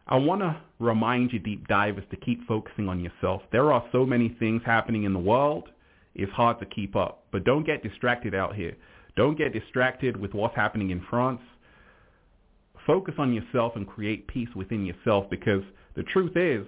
I 0.07 0.17
want 0.17 0.41
to 0.41 0.59
remind 0.79 1.33
you, 1.33 1.39
deep 1.39 1.67
divers, 1.67 2.03
to 2.11 2.17
keep 2.17 2.45
focusing 2.47 2.89
on 2.89 2.99
yourself. 2.99 3.43
There 3.51 3.71
are 3.71 3.83
so 3.91 4.05
many 4.05 4.35
things 4.39 4.61
happening 4.65 5.03
in 5.03 5.13
the 5.13 5.19
world. 5.19 5.69
It's 6.15 6.31
hard 6.31 6.59
to 6.59 6.65
keep 6.65 6.95
up. 6.95 7.25
But 7.31 7.43
don't 7.43 7.65
get 7.65 7.83
distracted 7.83 8.33
out 8.33 8.55
here. 8.55 8.75
Don't 9.15 9.37
get 9.37 9.53
distracted 9.53 10.17
with 10.17 10.33
what's 10.33 10.55
happening 10.55 10.89
in 10.89 11.03
France. 11.09 11.41
Focus 12.87 13.15
on 13.17 13.33
yourself 13.33 13.75
and 13.75 13.87
create 13.87 14.27
peace 14.27 14.49
within 14.55 14.85
yourself 14.85 15.29
because 15.29 15.63
the 15.95 16.03
truth 16.03 16.35
is 16.35 16.65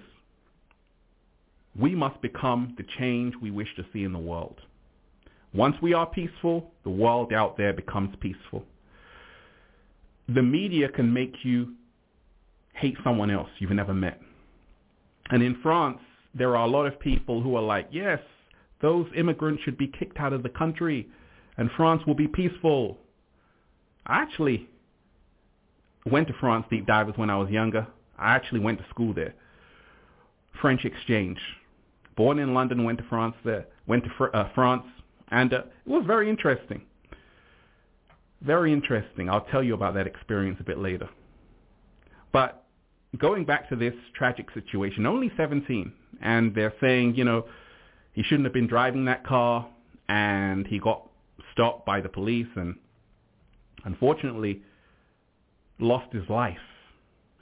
we 1.76 1.94
must 1.94 2.20
become 2.22 2.74
the 2.76 2.84
change 2.98 3.34
we 3.42 3.50
wish 3.50 3.74
to 3.76 3.84
see 3.92 4.04
in 4.04 4.12
the 4.12 4.18
world. 4.18 4.60
Once 5.54 5.76
we 5.82 5.94
are 5.94 6.06
peaceful, 6.06 6.70
the 6.84 6.90
world 6.90 7.32
out 7.32 7.56
there 7.56 7.72
becomes 7.72 8.14
peaceful 8.20 8.64
the 10.28 10.42
media 10.42 10.88
can 10.88 11.12
make 11.12 11.34
you 11.42 11.74
hate 12.74 12.96
someone 13.04 13.30
else 13.30 13.48
you've 13.58 13.70
never 13.70 13.94
met. 13.94 14.20
And 15.30 15.42
in 15.42 15.58
France, 15.62 15.98
there 16.34 16.56
are 16.56 16.64
a 16.64 16.70
lot 16.70 16.86
of 16.86 16.98
people 16.98 17.42
who 17.42 17.56
are 17.56 17.62
like, 17.62 17.88
yes, 17.90 18.20
those 18.80 19.06
immigrants 19.16 19.62
should 19.62 19.78
be 19.78 19.88
kicked 19.98 20.18
out 20.18 20.32
of 20.32 20.42
the 20.42 20.48
country 20.48 21.08
and 21.56 21.70
France 21.76 22.02
will 22.06 22.14
be 22.14 22.28
peaceful. 22.28 22.98
I 24.06 24.20
actually 24.20 24.68
went 26.06 26.28
to 26.28 26.34
France 26.40 26.66
deep 26.70 26.86
divers 26.86 27.14
when 27.16 27.30
I 27.30 27.36
was 27.36 27.50
younger. 27.50 27.86
I 28.18 28.34
actually 28.34 28.60
went 28.60 28.78
to 28.78 28.84
school 28.90 29.12
there. 29.14 29.34
French 30.60 30.84
exchange. 30.84 31.38
Born 32.16 32.38
in 32.38 32.54
London, 32.54 32.84
went 32.84 32.98
to 32.98 33.04
France 33.08 33.34
there, 33.44 33.66
went 33.86 34.04
to 34.04 34.10
fr- 34.18 34.34
uh, 34.34 34.48
France, 34.54 34.84
and 35.30 35.52
uh, 35.52 35.58
it 35.58 35.90
was 35.90 36.04
very 36.06 36.28
interesting. 36.28 36.82
Very 38.44 38.72
interesting. 38.72 39.30
I'll 39.30 39.46
tell 39.52 39.62
you 39.62 39.74
about 39.74 39.94
that 39.94 40.06
experience 40.06 40.58
a 40.60 40.64
bit 40.64 40.78
later. 40.78 41.08
But 42.32 42.64
going 43.18 43.44
back 43.44 43.68
to 43.68 43.76
this 43.76 43.94
tragic 44.14 44.50
situation, 44.52 45.06
only 45.06 45.30
17, 45.36 45.92
and 46.20 46.54
they're 46.54 46.74
saying, 46.80 47.14
you 47.14 47.24
know, 47.24 47.46
he 48.12 48.22
shouldn't 48.22 48.44
have 48.44 48.52
been 48.52 48.66
driving 48.66 49.04
that 49.04 49.24
car, 49.24 49.68
and 50.08 50.66
he 50.66 50.78
got 50.78 51.08
stopped 51.52 51.86
by 51.86 52.00
the 52.00 52.08
police, 52.08 52.48
and 52.56 52.74
unfortunately 53.84 54.62
lost 55.78 56.12
his 56.12 56.28
life 56.28 56.58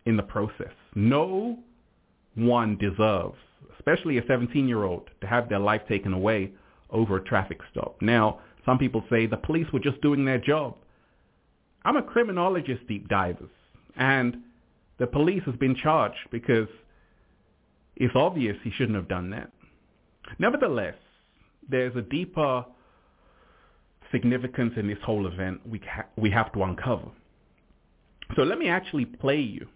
in 0.07 0.17
the 0.17 0.23
process. 0.23 0.73
No 0.95 1.59
one 2.35 2.77
deserves, 2.77 3.39
especially 3.79 4.19
a 4.19 4.23
17-year-old, 4.23 5.09
to 5.21 5.27
have 5.27 5.49
their 5.49 5.59
life 5.59 5.83
taken 5.89 6.13
away 6.13 6.53
over 6.91 7.17
a 7.17 7.25
traffic 7.25 7.61
stop. 7.71 7.97
Now, 8.01 8.41
some 8.67 8.79
people 8.79 9.05
say 9.09 9.27
the 9.27 9.37
police 9.37 9.67
were 9.73 9.81
just 9.81 10.01
doing 10.03 10.25
their 10.25 10.39
job. 10.39 10.77
I'm 11.85 11.97
a 11.97 12.03
criminologist, 12.03 12.87
deep 12.87 13.09
divers, 13.09 13.51
and 13.97 14.38
the 14.99 15.07
police 15.07 15.43
has 15.47 15.57
been 15.57 15.75
charged 15.75 16.19
because 16.31 16.69
it's 17.97 18.14
obvious 18.14 18.57
he 18.62 18.71
shouldn't 18.71 18.97
have 18.97 19.09
done 19.09 19.31
that. 19.31 19.51
Nevertheless, 20.38 20.97
there's 21.69 21.97
a 21.97 22.03
deeper 22.03 22.64
significance 24.12 24.75
in 24.77 24.88
this 24.88 24.99
whole 25.05 25.27
event 25.27 25.61
we, 25.66 25.81
ha- 25.88 26.07
we 26.16 26.31
have 26.31 26.53
to 26.53 26.62
uncover. 26.62 27.09
So 28.37 28.43
let 28.43 28.59
me 28.59 28.69
actually 28.69 29.05
play 29.05 29.40
you. 29.40 29.66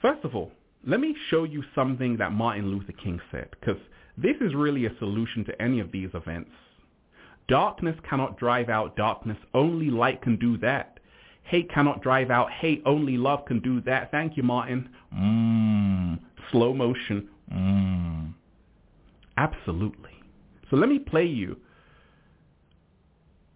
First 0.00 0.24
of 0.24 0.34
all, 0.34 0.52
let 0.86 1.00
me 1.00 1.14
show 1.28 1.44
you 1.44 1.62
something 1.74 2.16
that 2.18 2.32
Martin 2.32 2.70
Luther 2.70 2.92
King 2.92 3.20
said, 3.30 3.48
because 3.50 3.80
this 4.16 4.36
is 4.40 4.54
really 4.54 4.86
a 4.86 4.96
solution 4.98 5.44
to 5.44 5.62
any 5.62 5.80
of 5.80 5.92
these 5.92 6.10
events. 6.14 6.50
Darkness 7.50 7.96
cannot 8.08 8.38
drive 8.38 8.68
out 8.68 8.96
darkness. 8.96 9.36
Only 9.54 9.90
light 9.90 10.22
can 10.22 10.36
do 10.36 10.56
that. 10.58 11.00
Hate 11.42 11.68
cannot 11.68 12.00
drive 12.00 12.30
out 12.30 12.48
hate. 12.52 12.80
Only 12.86 13.16
love 13.16 13.44
can 13.44 13.58
do 13.58 13.80
that. 13.82 14.12
Thank 14.12 14.36
you, 14.36 14.44
Martin. 14.44 14.88
Mmm. 15.12 16.20
Slow 16.52 16.72
motion. 16.72 17.28
Mmm. 17.52 18.32
Absolutely. 19.36 20.12
So 20.70 20.76
let 20.76 20.88
me 20.88 21.00
play 21.00 21.26
you 21.26 21.56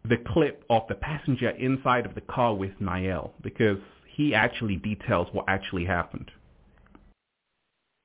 the 0.08 0.16
clip 0.16 0.64
of 0.68 0.82
the 0.88 0.96
passenger 0.96 1.50
inside 1.50 2.04
of 2.04 2.16
the 2.16 2.20
car 2.22 2.52
with 2.52 2.72
Nahel 2.80 3.30
because 3.42 3.78
he 4.16 4.34
actually 4.34 4.76
details 4.76 5.28
what 5.32 5.44
actually 5.48 5.84
happened. 5.84 6.32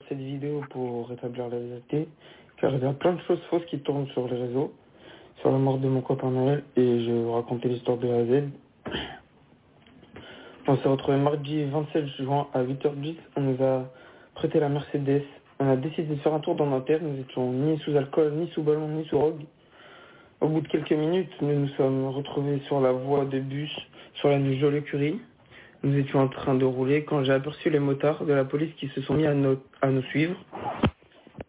Cette 0.08 0.20
vidéo 0.20 0.64
pour 0.70 1.10
rétablir 1.10 1.50
la 1.50 1.58
vérité, 1.58 2.08
car 2.62 2.74
il 2.74 2.82
y 2.82 2.86
a 2.86 2.94
plein 2.94 3.14
de 3.14 3.22
choses 3.28 3.42
fausses 3.50 3.66
qui 3.70 3.80
tournent 3.80 4.08
sur 4.14 4.28
les 4.28 4.38
réseaux, 4.38 4.74
sur 5.40 5.52
la 5.52 5.58
mort 5.58 5.78
de 5.78 5.88
mon 5.88 6.02
copain 6.02 6.30
Noël, 6.32 6.64
et 6.76 7.06
je 7.06 7.12
vais 7.12 7.22
vous 7.22 7.34
raconter 7.34 7.70
l'histoire 7.70 7.98
de 7.98 8.10
A 8.10 8.18
à 8.18 8.26
Z. 8.26 8.44
On 10.68 10.78
s'est 10.78 10.88
retrouvé 10.88 11.18
mardi 11.18 11.64
27 11.64 12.08
juin 12.20 12.48
à 12.54 12.64
8h10, 12.64 13.16
on 13.38 13.42
nous 13.42 13.64
a 13.64 13.86
prêté 14.36 14.60
la 14.60 14.70
Mercedes, 14.70 15.24
on 15.60 15.70
a 15.70 15.76
décidé 15.76 16.16
de 16.16 16.20
faire 16.20 16.34
un 16.34 16.40
tour 16.40 16.56
dans 16.56 16.66
Nanterre, 16.66 17.00
nous 17.02 17.20
étions 17.22 17.52
ni 17.52 17.78
sous 17.80 17.96
alcool, 17.96 18.34
ni 18.34 18.48
sous 18.50 18.62
ballon, 18.62 18.88
ni 18.88 19.06
sous 19.06 19.18
rogue. 19.18 19.42
Au 20.42 20.48
bout 20.48 20.62
de 20.62 20.68
quelques 20.68 20.92
minutes, 20.92 21.32
nous 21.42 21.54
nous 21.54 21.68
sommes 21.70 22.08
retrouvés 22.08 22.60
sur 22.68 22.80
la 22.80 22.92
voie 22.92 23.26
de 23.26 23.40
bus, 23.40 23.76
sur 24.16 24.30
la 24.30 24.40
Joliot-Curie. 24.40 25.20
Nous 25.84 25.98
étions 25.98 26.20
en 26.20 26.28
train 26.28 26.56
de 26.56 26.66
rouler 26.66 27.04
quand 27.04 27.24
j'ai 27.24 27.34
aperçu 27.34 27.70
les 27.70 27.80
motards 27.80 28.26
de 28.26 28.34
la 28.34 28.46
police 28.46 28.74
qui 28.76 28.88
se 28.90 29.02
sont 29.02 29.16
mis 29.16 29.26
à 29.26 29.34
nous 29.34 30.02
suivre. 30.10 30.36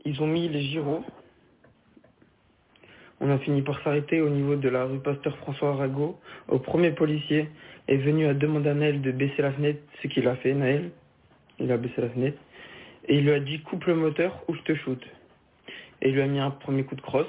Ils 0.05 0.21
ont 0.23 0.27
mis 0.27 0.49
les 0.49 0.63
gyros. 0.63 1.05
On 3.23 3.31
a 3.31 3.39
fini 3.39 3.61
par 3.61 3.83
s'arrêter 3.83 4.23
au 4.23 4.31
niveau 4.31 4.57
de 4.57 4.69
la 4.71 4.85
rue 4.85 4.99
Pasteur 4.99 5.37
François 5.39 5.71
Arago. 5.71 6.19
Au 6.49 6.59
premier 6.59 6.91
policier 6.93 7.51
est 7.87 7.99
venu 7.99 8.27
à 8.27 8.33
demander 8.33 8.71
à 8.71 8.75
Naël 8.75 9.03
de 9.03 9.13
baisser 9.13 9.43
la 9.43 9.53
fenêtre, 9.53 9.81
ce 10.03 10.09
qu'il 10.09 10.27
a 10.27 10.37
fait, 10.37 10.55
Naël. 10.55 10.91
Il 11.59 11.71
a 11.71 11.77
baissé 11.77 12.01
la 12.01 12.09
fenêtre. 12.09 12.39
Et 13.09 13.19
il 13.19 13.25
lui 13.25 13.33
a 13.33 13.41
dit 13.41 13.61
coupe 13.61 13.85
le 13.85 13.95
moteur 13.95 14.43
ou 14.49 14.55
je 14.55 14.63
te 14.63 14.75
shoot. 14.75 15.03
Et 16.01 16.09
il 16.09 16.15
lui 16.15 16.23
a 16.23 16.27
mis 16.27 16.39
un 16.39 16.51
premier 16.51 16.85
coup 16.85 16.95
de 16.95 17.03
crosse. 17.03 17.27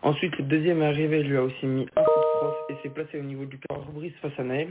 Ensuite, 0.00 0.38
le 0.38 0.44
deuxième 0.44 0.80
est 0.80 0.86
arrivé, 0.86 1.20
il 1.20 1.28
lui 1.28 1.36
a 1.36 1.42
aussi 1.42 1.66
mis 1.66 1.82
un 1.96 2.02
coup 2.02 2.20
de 2.20 2.38
crosse 2.38 2.56
et 2.70 2.74
s'est 2.82 2.94
placé 2.94 3.20
au 3.20 3.22
niveau 3.22 3.44
du 3.44 3.58
pare-brise 3.58 4.14
face 4.22 4.32
à 4.38 4.44
Naël. 4.44 4.68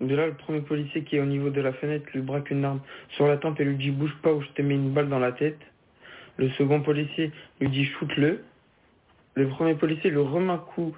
De 0.00 0.16
là, 0.16 0.26
le 0.26 0.34
premier 0.34 0.62
policier 0.62 1.04
qui 1.04 1.14
est 1.14 1.20
au 1.20 1.26
niveau 1.26 1.50
de 1.50 1.60
la 1.60 1.72
fenêtre 1.74 2.06
lui 2.12 2.22
braque 2.22 2.50
une 2.50 2.64
arme 2.64 2.80
sur 3.10 3.28
la 3.28 3.36
tempe 3.36 3.60
et 3.60 3.64
lui 3.64 3.76
dit 3.76 3.92
bouge 3.92 4.16
pas 4.20 4.32
ou 4.32 4.42
je 4.42 4.48
te 4.48 4.62
mets 4.62 4.74
une 4.74 4.90
balle 4.90 5.08
dans 5.08 5.20
la 5.20 5.30
tête. 5.30 5.60
Le 6.38 6.50
second 6.50 6.80
policier 6.80 7.30
lui 7.60 7.68
dit 7.68 7.84
shoot-le. 7.84 8.42
Le 9.34 9.48
premier 9.48 9.74
policier 9.74 10.10
lui 10.10 10.18
remet 10.18 10.52
un 10.52 10.58
coup, 10.58 10.94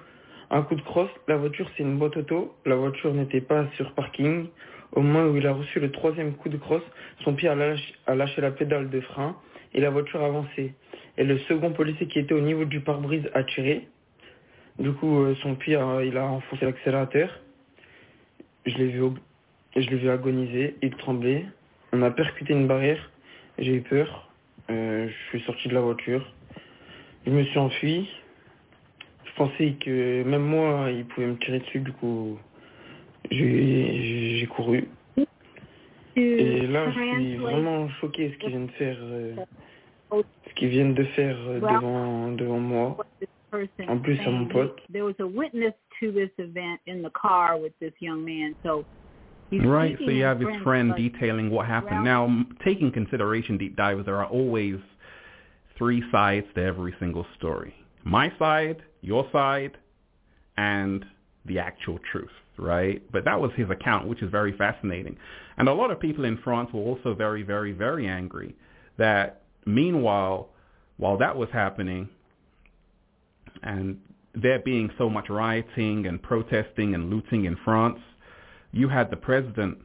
un 0.51 0.61
coup 0.61 0.75
de 0.75 0.81
crosse. 0.81 1.09
La 1.27 1.37
voiture, 1.37 1.69
c'est 1.75 1.83
une 1.83 1.97
boîte 1.97 2.17
auto. 2.17 2.55
La 2.65 2.75
voiture 2.75 3.13
n'était 3.13 3.41
pas 3.41 3.65
sur 3.75 3.93
parking. 3.93 4.47
Au 4.91 5.01
moment 5.01 5.29
où 5.29 5.37
il 5.37 5.47
a 5.47 5.53
reçu 5.53 5.79
le 5.79 5.91
troisième 5.91 6.33
coup 6.33 6.49
de 6.49 6.57
crosse, 6.57 6.83
son 7.23 7.33
pied 7.33 7.49
a 7.49 7.55
lâché, 7.55 7.93
a 8.05 8.15
lâché 8.15 8.39
la 8.41 8.51
pédale 8.51 8.89
de 8.89 9.01
frein 9.01 9.35
et 9.73 9.81
la 9.81 9.89
voiture 9.89 10.21
a 10.21 10.27
avancé. 10.27 10.73
Et 11.17 11.23
le 11.23 11.39
second 11.39 11.71
policier 11.71 12.07
qui 12.07 12.19
était 12.19 12.33
au 12.33 12.41
niveau 12.41 12.65
du 12.65 12.79
pare-brise 12.79 13.27
a 13.33 13.43
tiré. 13.43 13.87
Du 14.79 14.93
coup, 14.93 15.23
euh, 15.23 15.35
son 15.41 15.55
pied, 15.55 15.75
a, 15.75 16.03
il 16.03 16.15
a 16.17 16.25
enfoncé 16.25 16.63
l'accélérateur. 16.63 17.39
Je 18.65 18.77
l'ai 18.77 18.87
vu, 18.87 19.01
je 19.75 19.89
l'ai 19.89 19.97
vu 19.97 20.09
agoniser, 20.09 20.75
il 20.83 20.95
tremblait. 20.95 21.45
On 21.91 22.03
a 22.03 22.11
percuté 22.11 22.53
une 22.53 22.67
barrière. 22.67 23.11
J'ai 23.57 23.73
eu 23.73 23.81
peur. 23.81 24.29
Euh, 24.69 25.07
je 25.07 25.29
suis 25.29 25.45
sorti 25.45 25.69
de 25.69 25.73
la 25.73 25.81
voiture. 25.81 26.31
Je 27.25 27.31
me 27.31 27.43
suis 27.45 27.57
enfui. 27.57 28.07
Je 29.37 29.43
pensais 29.43 29.75
que 29.79 30.23
même 30.23 30.41
moi, 30.41 30.89
il 30.89 31.05
pouvait 31.05 31.27
me 31.27 31.37
tirer 31.37 31.59
dessus. 31.59 31.79
Du 31.81 31.91
coup, 31.93 32.39
j'ai, 33.29 34.47
couru. 34.55 34.87
Et 36.15 36.65
là, 36.65 36.89
je 36.89 36.99
suis 36.99 37.35
vraiment 37.35 37.87
choqué 38.01 38.31
ce 38.31 38.37
qu'ils 38.39 38.49
viennent 38.49 38.65
de 38.65 38.71
faire, 38.71 38.97
euh, 38.99 39.35
ce 40.47 40.53
qu'ils 40.55 40.69
viennent 40.69 40.93
de 40.95 41.03
faire 41.03 41.37
euh, 41.47 41.59
devant, 41.59 42.31
devant 42.31 42.59
moi. 42.59 42.97
En 43.87 43.99
plus, 43.99 44.19
à 44.21 44.31
mon 44.31 44.47
pote. 44.47 44.81
There 44.91 45.05
was 45.05 45.13
a 45.19 45.27
witness 45.27 45.73
to 45.99 46.11
this 46.11 46.31
event 46.39 46.79
in 46.87 47.03
the 47.03 47.11
car 47.11 47.59
with 47.59 47.73
this 47.79 47.93
young 47.99 48.25
man, 48.25 48.55
so 48.63 48.85
he's 49.51 49.61
Right, 49.63 49.95
so 49.99 50.09
you 50.09 50.23
have 50.23 50.39
his 50.39 50.49
friend 50.63 50.95
detailing 50.97 51.51
what 51.51 51.67
happened. 51.67 52.03
Now, 52.03 52.25
m- 52.25 52.57
taking 52.65 52.91
consideration, 52.91 53.57
deep 53.57 53.75
divers, 53.75 54.05
there 54.05 54.17
are 54.17 54.25
always 54.25 54.79
three 55.77 56.03
sides 56.11 56.47
to 56.55 56.63
every 56.63 56.95
single 56.99 57.25
story. 57.37 57.73
My 58.03 58.33
side, 58.39 58.81
your 59.07 59.25
side, 59.31 59.77
and 60.57 61.05
the 61.45 61.59
actual 61.59 61.97
truth, 62.11 62.29
right? 62.57 63.01
But 63.11 63.23
that 63.25 63.39
was 63.39 63.51
his 63.55 63.69
account, 63.69 64.07
which 64.07 64.21
is 64.21 64.29
very 64.29 64.55
fascinating. 64.57 65.17
And 65.57 65.69
a 65.69 65.73
lot 65.73 65.91
of 65.91 65.99
people 65.99 66.25
in 66.25 66.37
France 66.43 66.69
were 66.73 66.81
also 66.81 67.13
very, 67.13 67.43
very, 67.43 67.71
very 67.71 68.07
angry 68.07 68.55
that 68.97 69.43
meanwhile, 69.65 70.49
while 70.97 71.17
that 71.17 71.35
was 71.35 71.49
happening, 71.53 72.09
and 73.63 73.99
there 74.35 74.59
being 74.59 74.89
so 74.97 75.09
much 75.09 75.29
rioting 75.29 76.05
and 76.05 76.21
protesting 76.21 76.93
and 76.93 77.09
looting 77.09 77.45
in 77.45 77.55
France, 77.63 77.99
you 78.71 78.89
had 78.89 79.09
the 79.09 79.17
president, 79.17 79.77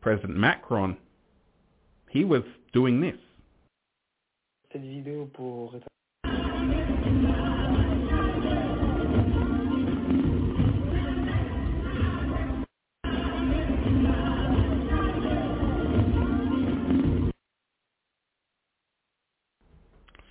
President 0.00 0.38
Macron, 0.38 0.96
he 2.10 2.24
was 2.24 2.42
doing 2.72 3.00
this. 3.00 3.16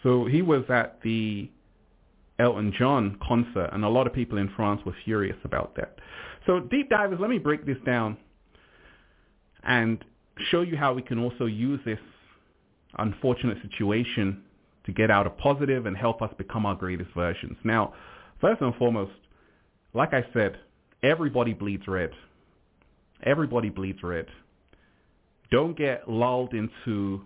So 0.06 0.26
he 0.26 0.44
was 0.44 0.64
at 0.70 1.02
the 1.02 1.50
Elton 2.38 2.72
John 2.78 3.18
concert, 3.28 3.72
and 3.74 3.84
a 3.84 3.90
lot 3.90 4.06
of 4.06 4.14
people 4.14 4.38
in 4.38 4.50
France 4.56 4.82
were 4.86 4.96
furious 5.04 5.38
about 5.44 5.76
that. 5.78 5.98
So 6.46 6.60
deep 6.60 6.92
divers, 6.92 7.18
let 7.20 7.32
me 7.32 7.40
break 7.40 7.66
this 7.66 7.80
down 7.88 8.16
and 9.64 10.06
show 10.52 10.62
you 10.62 10.78
how 10.78 10.94
we 10.94 11.02
can 11.02 11.18
also 11.18 11.48
use 11.48 11.80
this 11.86 11.98
unfortunate 13.00 13.58
situation 13.64 14.44
to 14.86 14.92
get 14.92 15.10
out 15.10 15.26
a 15.26 15.32
positive 15.32 15.88
and 15.88 15.98
help 15.98 16.22
us 16.22 16.30
become 16.38 16.68
our 16.68 16.76
greatest 16.76 17.10
versions. 17.16 17.58
Now, 17.64 17.96
first 18.40 18.62
and 18.62 18.76
foremost, 18.76 19.14
like 19.96 20.14
I 20.14 20.24
said, 20.34 20.60
everybody 21.02 21.54
bleeds 21.54 21.88
red. 21.88 22.12
Everybody 23.24 23.72
bleeds 23.72 24.04
red. 24.04 24.28
Don't 25.50 25.76
get 25.76 26.08
lulled 26.08 26.54
into 26.54 27.22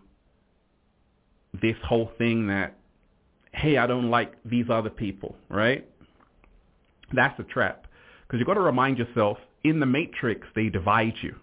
this 1.62 1.75
whole 1.85 2.12
thing 2.17 2.47
that, 2.47 2.77
hey, 3.53 3.77
I 3.77 3.88
don't 3.88 4.09
like 4.09 4.33
these 4.45 4.65
other 4.69 4.89
people, 4.89 5.35
right? 5.49 5.88
That's 7.13 7.39
a 7.39 7.43
trap. 7.43 7.88
Because 8.27 8.39
you've 8.39 8.47
got 8.47 8.55
to 8.55 8.62
remind 8.62 8.97
yourself, 8.97 9.38
in 9.63 9.79
the 9.79 9.85
matrix, 9.85 10.47
they 10.55 10.69
divide 10.69 11.13
you 11.21 11.35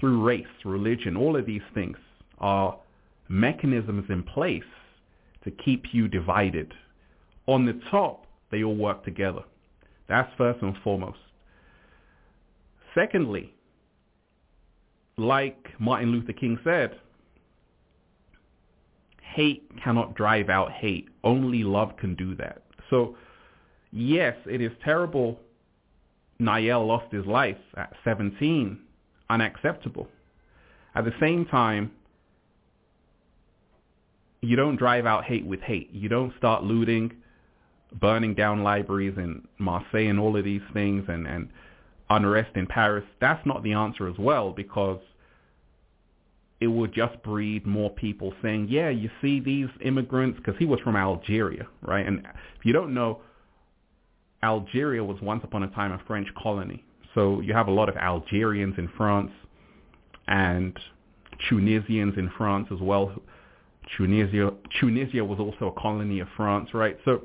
through 0.00 0.22
race, 0.22 0.46
religion, 0.64 1.16
all 1.16 1.36
of 1.36 1.46
these 1.46 1.62
things 1.74 1.96
are 2.38 2.78
mechanisms 3.28 4.04
in 4.08 4.22
place 4.22 4.62
to 5.44 5.50
keep 5.50 5.84
you 5.92 6.08
divided. 6.08 6.72
On 7.46 7.66
the 7.66 7.80
top, 7.90 8.26
they 8.50 8.62
all 8.62 8.74
work 8.74 9.04
together. 9.04 9.42
That's 10.08 10.30
first 10.36 10.62
and 10.62 10.76
foremost. 10.82 11.18
Secondly, 12.94 13.54
like 15.16 15.66
Martin 15.78 16.10
Luther 16.10 16.32
King 16.32 16.58
said, 16.64 16.98
hate 19.34 19.68
cannot 19.82 20.14
drive 20.14 20.48
out 20.48 20.72
hate. 20.72 21.08
Only 21.24 21.64
love 21.64 21.96
can 21.96 22.14
do 22.14 22.34
that. 22.36 22.62
So, 22.90 23.16
yes, 23.90 24.36
it 24.46 24.60
is 24.60 24.72
terrible. 24.84 25.40
Niall 26.38 26.86
lost 26.86 27.12
his 27.12 27.26
life 27.26 27.56
at 27.76 27.92
17. 28.04 28.78
Unacceptable. 29.30 30.08
at 30.94 31.04
the 31.04 31.12
same 31.20 31.46
time, 31.46 31.90
you 34.42 34.56
don't 34.56 34.76
drive 34.76 35.06
out 35.06 35.24
hate 35.24 35.46
with 35.46 35.60
hate. 35.60 35.88
You 35.92 36.08
don't 36.08 36.34
start 36.36 36.64
looting, 36.64 37.12
burning 37.94 38.34
down 38.34 38.62
libraries 38.62 39.14
in 39.16 39.46
Marseille 39.58 40.08
and 40.08 40.18
all 40.18 40.36
of 40.36 40.44
these 40.44 40.62
things 40.72 41.04
and, 41.08 41.26
and 41.26 41.48
unrest 42.10 42.56
in 42.56 42.66
Paris. 42.66 43.04
That's 43.20 43.44
not 43.46 43.62
the 43.62 43.72
answer 43.72 44.08
as 44.08 44.18
well 44.18 44.50
because 44.50 44.98
it 46.62 46.68
would 46.68 46.94
just 46.94 47.20
breed 47.24 47.66
more 47.66 47.90
people 47.90 48.32
saying, 48.40 48.68
yeah, 48.70 48.88
you 48.88 49.10
see 49.20 49.40
these 49.40 49.66
immigrants, 49.84 50.38
because 50.38 50.54
he 50.60 50.64
was 50.64 50.78
from 50.78 50.94
Algeria, 50.94 51.66
right? 51.82 52.06
And 52.06 52.20
if 52.56 52.64
you 52.64 52.72
don't 52.72 52.94
know, 52.94 53.20
Algeria 54.44 55.02
was 55.02 55.20
once 55.20 55.42
upon 55.42 55.64
a 55.64 55.68
time 55.68 55.90
a 55.90 56.00
French 56.06 56.28
colony. 56.40 56.84
So 57.16 57.40
you 57.40 57.52
have 57.52 57.66
a 57.66 57.72
lot 57.72 57.88
of 57.88 57.96
Algerians 57.96 58.76
in 58.78 58.88
France 58.96 59.32
and 60.28 60.78
Tunisians 61.48 62.14
in 62.16 62.30
France 62.38 62.68
as 62.72 62.78
well. 62.80 63.12
Tunisia, 63.96 64.52
Tunisia 64.78 65.24
was 65.24 65.40
also 65.40 65.74
a 65.76 65.80
colony 65.80 66.20
of 66.20 66.28
France, 66.36 66.68
right? 66.74 66.96
So 67.04 67.24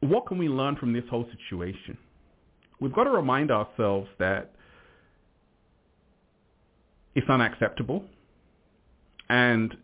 what 0.00 0.26
can 0.26 0.36
we 0.36 0.50
learn 0.50 0.76
from 0.76 0.92
this 0.92 1.04
whole 1.08 1.26
situation? 1.40 1.96
We've 2.80 2.92
got 2.92 3.04
to 3.04 3.10
remind 3.10 3.50
ourselves 3.50 4.08
that 4.18 4.52
it's 7.18 7.28
unacceptable. 7.28 8.04
And 9.28 9.76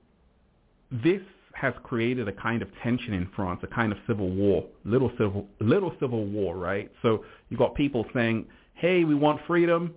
this 0.90 1.20
has 1.54 1.74
created 1.82 2.28
a 2.28 2.32
kind 2.32 2.62
of 2.62 2.68
tension 2.82 3.12
in 3.12 3.28
France, 3.34 3.60
a 3.64 3.66
kind 3.66 3.90
of 3.92 3.98
civil 4.06 4.30
war, 4.30 4.64
little 4.84 5.10
civil, 5.18 5.46
little 5.60 5.92
civil 6.00 6.24
war, 6.26 6.56
right? 6.56 6.90
So 7.02 7.24
you've 7.48 7.58
got 7.58 7.74
people 7.74 8.06
saying, 8.14 8.46
hey, 8.74 9.02
we 9.04 9.14
want 9.14 9.40
freedom 9.46 9.94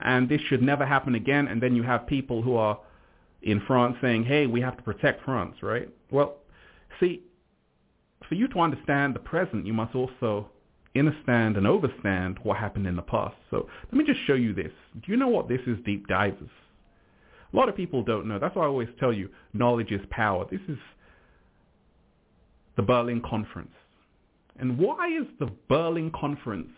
and 0.00 0.28
this 0.28 0.40
should 0.48 0.62
never 0.62 0.84
happen 0.84 1.14
again. 1.14 1.48
And 1.48 1.62
then 1.62 1.74
you 1.74 1.82
have 1.82 2.06
people 2.06 2.42
who 2.42 2.56
are 2.56 2.78
in 3.42 3.60
France 3.66 3.96
saying, 4.02 4.24
hey, 4.24 4.46
we 4.46 4.60
have 4.60 4.76
to 4.76 4.82
protect 4.82 5.24
France, 5.24 5.56
right? 5.62 5.88
Well, 6.10 6.36
see, 7.00 7.22
for 8.28 8.34
you 8.34 8.48
to 8.48 8.60
understand 8.60 9.14
the 9.14 9.20
present, 9.20 9.66
you 9.66 9.72
must 9.72 9.94
also 9.94 10.50
understand 10.96 11.56
and 11.56 11.66
overstand 11.66 12.38
what 12.42 12.56
happened 12.56 12.86
in 12.86 12.96
the 12.96 13.02
past. 13.02 13.36
So 13.50 13.68
let 13.86 13.94
me 13.94 14.04
just 14.04 14.20
show 14.26 14.34
you 14.34 14.54
this. 14.54 14.72
Do 14.94 15.12
you 15.12 15.16
know 15.16 15.28
what 15.28 15.48
this 15.48 15.60
is, 15.66 15.76
deep 15.84 16.06
divers? 16.06 16.50
A 17.52 17.56
lot 17.56 17.68
of 17.68 17.76
people 17.76 18.02
don't 18.02 18.26
know. 18.26 18.38
That's 18.38 18.54
why 18.56 18.64
I 18.64 18.66
always 18.66 18.88
tell 18.98 19.12
you, 19.12 19.28
knowledge 19.52 19.92
is 19.92 20.00
power. 20.10 20.46
This 20.50 20.60
is 20.68 20.78
the 22.76 22.82
Berlin 22.82 23.22
Conference. 23.28 23.70
And 24.58 24.78
why 24.78 25.08
is 25.08 25.26
the 25.38 25.50
Berlin 25.68 26.10
Conference 26.18 26.68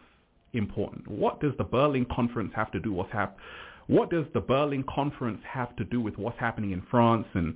important? 0.53 1.09
What 1.09 1.41
does 1.41 1.53
the 1.59 1.65
Berlin 1.65 2.07
Conference 2.15 2.53
have 2.55 2.71
to 2.73 2.81
do 2.81 2.93
with 2.93 3.09
hap- 3.09 3.39
what 3.87 4.11
does 4.11 4.25
the 4.35 4.41
Berlin 4.41 4.85
Conference 4.89 5.41
have 5.49 5.75
to 5.77 5.85
do 5.85 6.01
with 6.01 6.19
what's 6.19 6.39
happening 6.39 6.73
in 6.73 6.83
France 6.91 7.27
and 7.35 7.55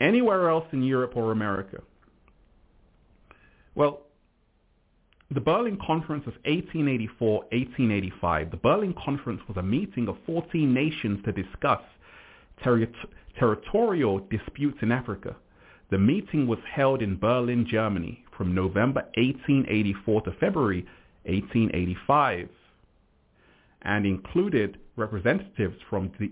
anywhere 0.00 0.50
else 0.50 0.66
in 0.72 0.82
Europe 0.82 1.12
or 1.16 1.32
America? 1.32 1.82
Well, 3.74 4.02
the 5.30 5.40
Berlin 5.40 5.78
Conference 5.84 6.24
of 6.26 6.32
1884-1885, 6.44 8.50
the 8.50 8.56
Berlin 8.56 8.94
Conference 9.04 9.42
was 9.46 9.58
a 9.58 9.62
meeting 9.62 10.08
of 10.08 10.16
14 10.24 10.72
nations 10.72 11.22
to 11.24 11.32
discuss 11.32 11.82
terri- 12.64 12.90
territorial 13.38 14.20
disputes 14.30 14.78
in 14.80 14.90
Africa. 14.90 15.36
The 15.90 15.98
meeting 15.98 16.46
was 16.46 16.58
held 16.70 17.02
in 17.02 17.18
Berlin, 17.18 17.66
Germany 17.68 18.24
from 18.36 18.54
November 18.54 19.02
1884 19.16 20.22
to 20.22 20.32
February 20.32 20.86
1885 21.24 22.48
and 23.82 24.06
included 24.06 24.78
representatives 24.96 25.76
from 25.90 26.10
the, 26.18 26.30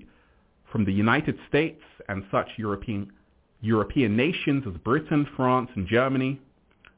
from 0.72 0.86
the 0.86 0.92
United 0.92 1.36
States 1.48 1.82
and 2.08 2.24
such 2.30 2.48
European, 2.56 3.12
European 3.60 4.16
nations 4.16 4.64
as 4.66 4.72
Britain, 4.82 5.26
France, 5.36 5.68
and 5.76 5.86
Germany, 5.86 6.40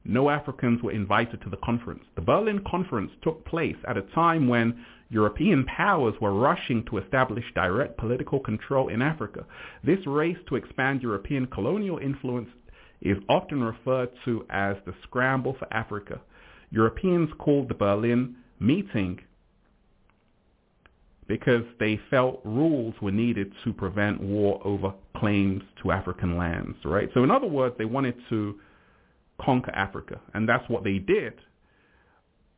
no 0.05 0.31
Africans 0.31 0.83
were 0.83 0.93
invited 0.93 1.43
to 1.43 1.51
the 1.51 1.57
conference. 1.59 2.05
The 2.15 2.23
Berlin 2.23 2.63
Conference 2.67 3.11
took 3.23 3.45
place 3.45 3.77
at 3.87 3.97
a 3.97 4.03
time 4.15 4.49
when 4.49 4.85
European 5.11 5.65
powers 5.65 6.15
were 6.21 6.33
rushing 6.33 6.85
to 6.87 6.99
establish 6.99 7.45
direct 7.55 7.97
political 7.99 8.41
control 8.41 8.89
in 8.89 9.03
Africa. 9.03 9.45
This 9.85 10.07
race 10.07 10.37
to 10.49 10.57
expand 10.57 11.03
European 11.03 11.47
colonial 11.47 11.99
influence 11.99 12.49
is 13.01 13.17
often 13.29 13.63
referred 13.63 14.11
to 14.25 14.45
as 14.51 14.77
the 14.85 14.95
scramble 15.05 15.57
for 15.59 15.73
Africa. 15.73 16.21
Europeans 16.71 17.31
called 17.39 17.69
the 17.69 17.75
Berlin 17.75 18.37
meeting 18.61 19.21
because 21.27 21.63
they 21.79 22.01
felt 22.11 22.41
rules 22.45 22.95
were 23.01 23.13
needed 23.13 23.53
to 23.63 23.73
prevent 23.73 24.21
war 24.21 24.61
over 24.65 24.93
claims 25.17 25.63
to 25.83 25.93
African 25.93 26.37
lands, 26.37 26.77
right? 26.85 27.09
So 27.15 27.23
in 27.23 27.31
other 27.31 27.47
words, 27.47 27.75
they 27.79 27.85
wanted 27.85 28.15
to 28.31 28.59
conquer 29.41 29.73
Africa. 29.73 30.21
And 30.35 30.49
that's 30.49 30.69
what 30.69 30.85
they 30.85 30.99
did. 30.99 31.35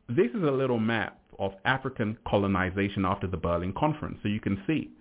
This 0.09 0.29
is 0.31 0.43
a 0.43 0.51
little 0.51 0.79
map 0.79 1.19
of 1.39 1.53
African 1.65 2.17
colonization 2.27 3.05
after 3.05 3.27
the 3.27 3.37
Berlin 3.37 3.73
Conference. 3.73 4.19
So 4.21 4.29
you 4.29 4.39
can 4.39 4.61
see 4.67 4.91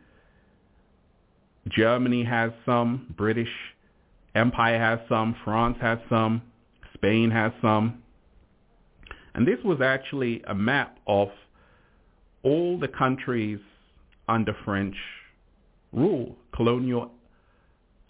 Germany 1.69 2.25
has 2.25 2.53
some, 2.65 3.13
British 3.17 3.51
Empire 4.35 4.79
has 4.79 5.01
some, 5.09 5.35
France 5.45 5.77
has 5.81 5.99
some, 6.09 6.43
Spain 6.95 7.31
has 7.31 7.53
some. 7.61 8.03
And 9.35 9.47
this 9.47 9.59
was 9.65 9.81
actually 9.81 10.43
a 10.47 10.55
map 10.55 10.99
of 11.07 11.29
all 12.43 12.79
the 12.79 12.89
countries 12.89 13.59
under 14.29 14.55
French 14.65 14.97
rule, 15.93 16.37
colonial 16.55 17.11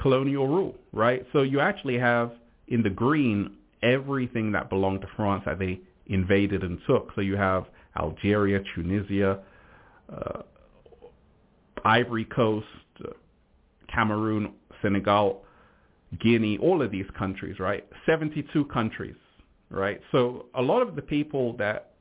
colonial 0.00 0.46
rule, 0.48 0.74
right? 0.92 1.26
So 1.32 1.42
you 1.42 1.60
actually 1.60 1.98
have 1.98 2.32
in 2.68 2.82
the 2.82 2.90
green 2.90 3.56
everything 3.82 4.52
that 4.52 4.68
belonged 4.68 5.00
to 5.02 5.08
France 5.16 5.42
that 5.46 5.58
they 5.58 5.80
invaded 6.06 6.62
and 6.62 6.78
took. 6.86 7.12
So 7.14 7.20
you 7.20 7.36
have 7.36 7.66
Algeria, 7.98 8.60
Tunisia, 8.74 9.40
uh, 10.12 10.42
Ivory 11.84 12.24
Coast, 12.24 12.66
uh, 13.04 13.10
Cameroon, 13.92 14.52
Senegal, 14.82 15.44
Guinea, 16.18 16.58
all 16.58 16.82
of 16.82 16.90
these 16.90 17.06
countries, 17.16 17.58
right? 17.58 17.86
72 18.06 18.64
countries, 18.66 19.14
right? 19.70 20.00
So 20.12 20.46
a 20.54 20.62
lot 20.62 20.82
of 20.82 20.96
the 20.96 21.02
people 21.02 21.56
that 21.58 21.92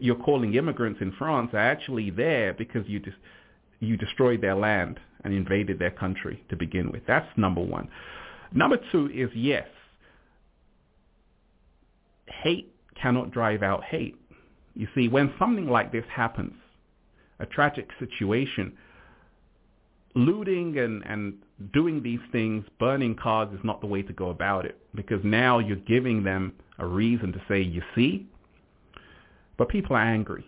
you're 0.00 0.16
calling 0.16 0.54
immigrants 0.54 1.00
in 1.00 1.12
France 1.12 1.50
are 1.52 1.58
actually 1.58 2.10
there 2.10 2.54
because 2.54 2.86
you 2.88 2.98
just 2.98 3.16
you 3.80 3.96
destroyed 3.96 4.40
their 4.40 4.54
land 4.54 5.00
and 5.24 5.34
invaded 5.34 5.78
their 5.78 5.90
country 5.90 6.42
to 6.48 6.56
begin 6.56 6.90
with. 6.92 7.02
That's 7.06 7.26
number 7.36 7.60
one. 7.60 7.88
Number 8.52 8.78
two 8.92 9.10
is 9.12 9.28
yes, 9.34 9.66
hate 12.26 12.74
cannot 13.00 13.30
drive 13.30 13.62
out 13.62 13.84
hate. 13.84 14.16
You 14.74 14.88
see, 14.94 15.08
when 15.08 15.32
something 15.38 15.68
like 15.68 15.92
this 15.92 16.04
happens, 16.10 16.54
a 17.40 17.46
tragic 17.46 17.88
situation, 17.98 18.72
looting 20.14 20.78
and, 20.78 21.02
and 21.06 21.34
doing 21.72 22.02
these 22.02 22.20
things, 22.30 22.64
burning 22.78 23.14
cars 23.14 23.52
is 23.52 23.60
not 23.64 23.80
the 23.80 23.86
way 23.86 24.02
to 24.02 24.12
go 24.12 24.30
about 24.30 24.64
it 24.64 24.78
because 24.94 25.20
now 25.24 25.58
you're 25.58 25.76
giving 25.76 26.22
them 26.22 26.52
a 26.78 26.86
reason 26.86 27.32
to 27.32 27.42
say, 27.48 27.60
you 27.60 27.82
see, 27.94 28.26
but 29.58 29.68
people 29.68 29.96
are 29.96 30.04
angry. 30.04 30.44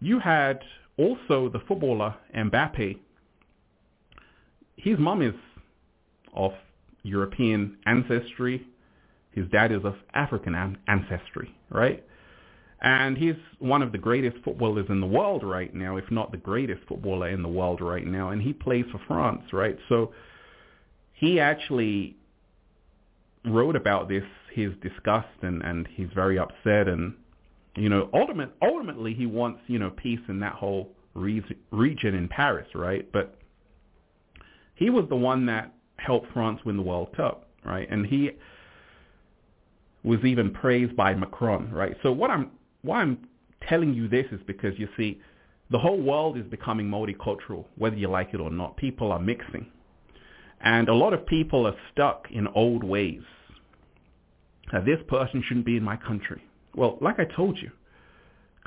You 0.00 0.18
had 0.18 0.60
also 0.96 1.48
the 1.48 1.60
footballer 1.68 2.14
Mbappe. 2.36 2.98
His 4.76 4.98
mom 4.98 5.22
is 5.22 5.34
of 6.34 6.52
European 7.02 7.78
ancestry. 7.86 8.66
His 9.32 9.48
dad 9.48 9.72
is 9.72 9.84
of 9.84 9.94
African 10.14 10.54
ancestry, 10.86 11.54
right? 11.70 12.04
And 12.82 13.16
he's 13.16 13.36
one 13.60 13.80
of 13.80 13.92
the 13.92 13.98
greatest 13.98 14.38
footballers 14.44 14.86
in 14.88 15.00
the 15.00 15.06
world 15.06 15.44
right 15.44 15.72
now, 15.72 15.96
if 15.96 16.10
not 16.10 16.32
the 16.32 16.36
greatest 16.36 16.82
footballer 16.88 17.28
in 17.28 17.42
the 17.42 17.48
world 17.48 17.80
right 17.80 18.06
now. 18.06 18.30
And 18.30 18.42
he 18.42 18.52
plays 18.52 18.84
for 18.90 19.00
France, 19.06 19.42
right? 19.52 19.78
So 19.88 20.12
he 21.14 21.38
actually 21.38 22.16
wrote 23.44 23.76
about 23.76 24.08
this, 24.08 24.24
his 24.52 24.72
disgust, 24.82 25.28
and, 25.42 25.62
and 25.62 25.88
he's 25.94 26.08
very 26.12 26.38
upset. 26.38 26.88
And, 26.88 27.14
you 27.76 27.88
know, 27.88 28.10
ultimate, 28.12 28.50
ultimately 28.60 29.14
he 29.14 29.26
wants, 29.26 29.60
you 29.68 29.78
know, 29.78 29.90
peace 29.90 30.20
in 30.28 30.40
that 30.40 30.54
whole 30.54 30.90
re- 31.14 31.44
region 31.70 32.16
in 32.16 32.28
Paris, 32.28 32.66
right? 32.74 33.10
But 33.12 33.36
he 34.74 34.90
was 34.90 35.04
the 35.08 35.16
one 35.16 35.46
that 35.46 35.72
helped 35.96 36.32
France 36.32 36.60
win 36.64 36.76
the 36.76 36.82
World 36.82 37.14
Cup, 37.16 37.48
right? 37.64 37.88
And 37.88 38.04
he 38.04 38.32
was 40.04 40.20
even 40.24 40.52
praised 40.52 40.96
by 40.96 41.14
Macron, 41.14 41.70
right? 41.70 41.96
So 42.02 42.12
what 42.12 42.30
I'm 42.30 42.50
why 42.82 43.00
I'm 43.00 43.18
telling 43.68 43.94
you 43.94 44.08
this 44.08 44.26
is 44.32 44.40
because 44.46 44.78
you 44.78 44.88
see, 44.96 45.20
the 45.70 45.78
whole 45.78 46.00
world 46.00 46.36
is 46.36 46.44
becoming 46.46 46.86
multicultural, 46.86 47.64
whether 47.76 47.96
you 47.96 48.08
like 48.08 48.30
it 48.34 48.40
or 48.40 48.50
not. 48.50 48.76
People 48.76 49.12
are 49.12 49.20
mixing. 49.20 49.66
And 50.60 50.88
a 50.88 50.94
lot 50.94 51.12
of 51.12 51.26
people 51.26 51.66
are 51.66 51.76
stuck 51.92 52.26
in 52.30 52.46
old 52.48 52.84
ways. 52.84 53.22
Now, 54.72 54.80
this 54.80 54.98
person 55.08 55.42
shouldn't 55.46 55.66
be 55.66 55.76
in 55.76 55.82
my 55.82 55.96
country. 55.96 56.42
Well, 56.74 56.98
like 57.00 57.18
I 57.18 57.24
told 57.24 57.58
you, 57.58 57.70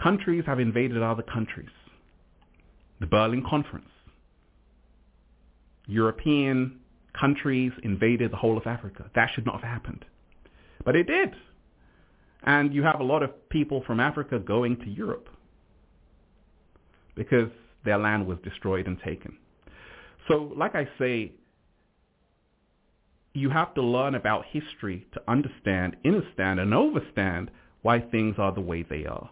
countries 0.02 0.44
have 0.46 0.60
invaded 0.60 1.02
other 1.02 1.24
countries. 1.24 1.70
The 3.00 3.08
Berlin 3.08 3.44
Conference. 3.48 3.90
European 5.88 6.80
countries 7.20 7.72
invaded 7.84 8.32
the 8.32 8.38
whole 8.38 8.58
of 8.58 8.68
Africa. 8.68 9.10
That 9.16 9.30
should 9.34 9.46
not 9.46 9.62
have 9.62 9.70
happened. 9.70 10.06
But 10.86 10.96
it 10.96 11.08
did. 11.08 11.32
And 12.44 12.74
you 12.74 12.84
have 12.84 13.00
a 13.00 13.04
lot 13.04 13.24
of 13.24 13.50
people 13.50 13.84
from 13.86 14.00
Africa 14.00 14.40
going 14.40 14.78
to 14.78 14.90
Europe 14.90 15.28
because 17.16 17.50
their 17.84 17.98
land 17.98 18.28
was 18.28 18.38
destroyed 18.44 18.88
and 18.88 18.98
taken. 19.04 19.38
So 20.28 20.54
like 20.56 20.76
I 20.76 20.88
say, 21.00 21.32
you 23.34 23.50
have 23.50 23.74
to 23.74 23.82
learn 23.82 24.16
about 24.16 24.46
history 24.52 25.06
to 25.14 25.22
understand, 25.28 25.98
understand, 26.06 26.60
and 26.60 26.74
overstand 26.74 27.50
why 27.82 28.00
things 28.00 28.36
are 28.38 28.54
the 28.54 28.62
way 28.62 28.84
they 28.84 29.06
are. 29.06 29.30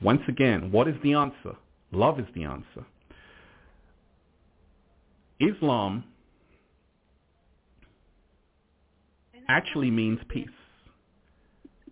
Once 0.00 0.22
again, 0.28 0.70
what 0.70 0.88
is 0.88 0.94
the 1.02 1.14
answer? 1.14 1.56
Love 1.90 2.18
is 2.18 2.26
the 2.34 2.44
answer. 2.44 2.84
Islam 5.40 6.04
actually 9.48 9.90
means 9.90 10.18
peace. 10.28 10.48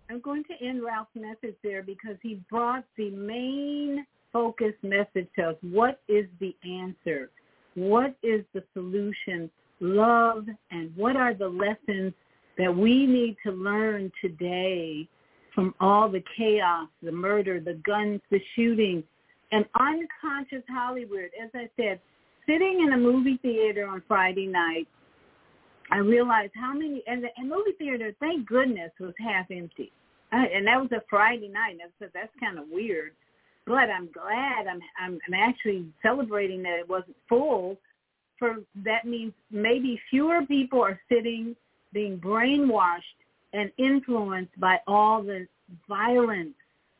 I'm 0.09 0.19
going 0.19 0.43
to 0.45 0.65
end 0.65 0.83
Ralph's 0.83 1.15
message 1.15 1.55
there 1.63 1.83
because 1.83 2.17
he 2.21 2.41
brought 2.49 2.83
the 2.97 3.09
main 3.11 4.05
focus 4.33 4.73
message 4.83 5.27
to 5.37 5.49
us. 5.49 5.55
What 5.61 6.01
is 6.07 6.25
the 6.39 6.55
answer? 6.63 7.29
What 7.75 8.15
is 8.21 8.43
the 8.53 8.63
solution? 8.73 9.49
Love 9.79 10.47
and 10.71 10.91
what 10.95 11.15
are 11.15 11.33
the 11.33 11.47
lessons 11.47 12.13
that 12.57 12.75
we 12.75 13.05
need 13.05 13.37
to 13.45 13.51
learn 13.51 14.11
today 14.21 15.07
from 15.55 15.73
all 15.79 16.09
the 16.09 16.23
chaos, 16.37 16.87
the 17.01 17.11
murder, 17.11 17.59
the 17.59 17.75
guns, 17.85 18.21
the 18.29 18.39
shooting, 18.55 19.03
and 19.51 19.65
unconscious 19.79 20.63
Hollyweird. 20.71 21.29
As 21.41 21.49
I 21.53 21.69
said, 21.77 21.99
sitting 22.45 22.81
in 22.85 22.93
a 22.93 22.97
movie 22.97 23.39
theater 23.41 23.87
on 23.87 24.01
Friday 24.07 24.47
night, 24.47 24.87
I 25.91 25.97
realized 25.97 26.53
how 26.55 26.73
many, 26.73 27.03
and 27.05 27.23
the 27.23 27.27
and 27.35 27.49
movie 27.49 27.73
theater, 27.77 28.13
thank 28.19 28.47
goodness, 28.47 28.91
was 28.99 29.13
half 29.19 29.51
empty. 29.51 29.91
I, 30.31 30.45
and 30.45 30.65
that 30.67 30.79
was 30.79 30.91
a 30.93 31.03
Friday 31.09 31.49
night. 31.49 31.71
And 31.71 31.81
I 31.81 31.85
said, 31.99 32.11
that's 32.13 32.31
kind 32.39 32.57
of 32.57 32.65
weird. 32.71 33.11
But 33.67 33.89
I'm 33.89 34.09
glad 34.11 34.67
I'm, 34.67 34.79
I'm, 34.99 35.19
I'm 35.27 35.33
actually 35.33 35.85
celebrating 36.01 36.63
that 36.63 36.79
it 36.79 36.89
wasn't 36.89 37.17
full. 37.27 37.77
For 38.39 38.55
that 38.83 39.05
means 39.05 39.33
maybe 39.51 40.01
fewer 40.09 40.45
people 40.45 40.81
are 40.81 40.99
sitting, 41.11 41.55
being 41.93 42.17
brainwashed 42.17 43.01
and 43.53 43.71
influenced 43.77 44.57
by 44.59 44.77
all 44.87 45.21
the 45.21 45.45
violence 45.87 46.55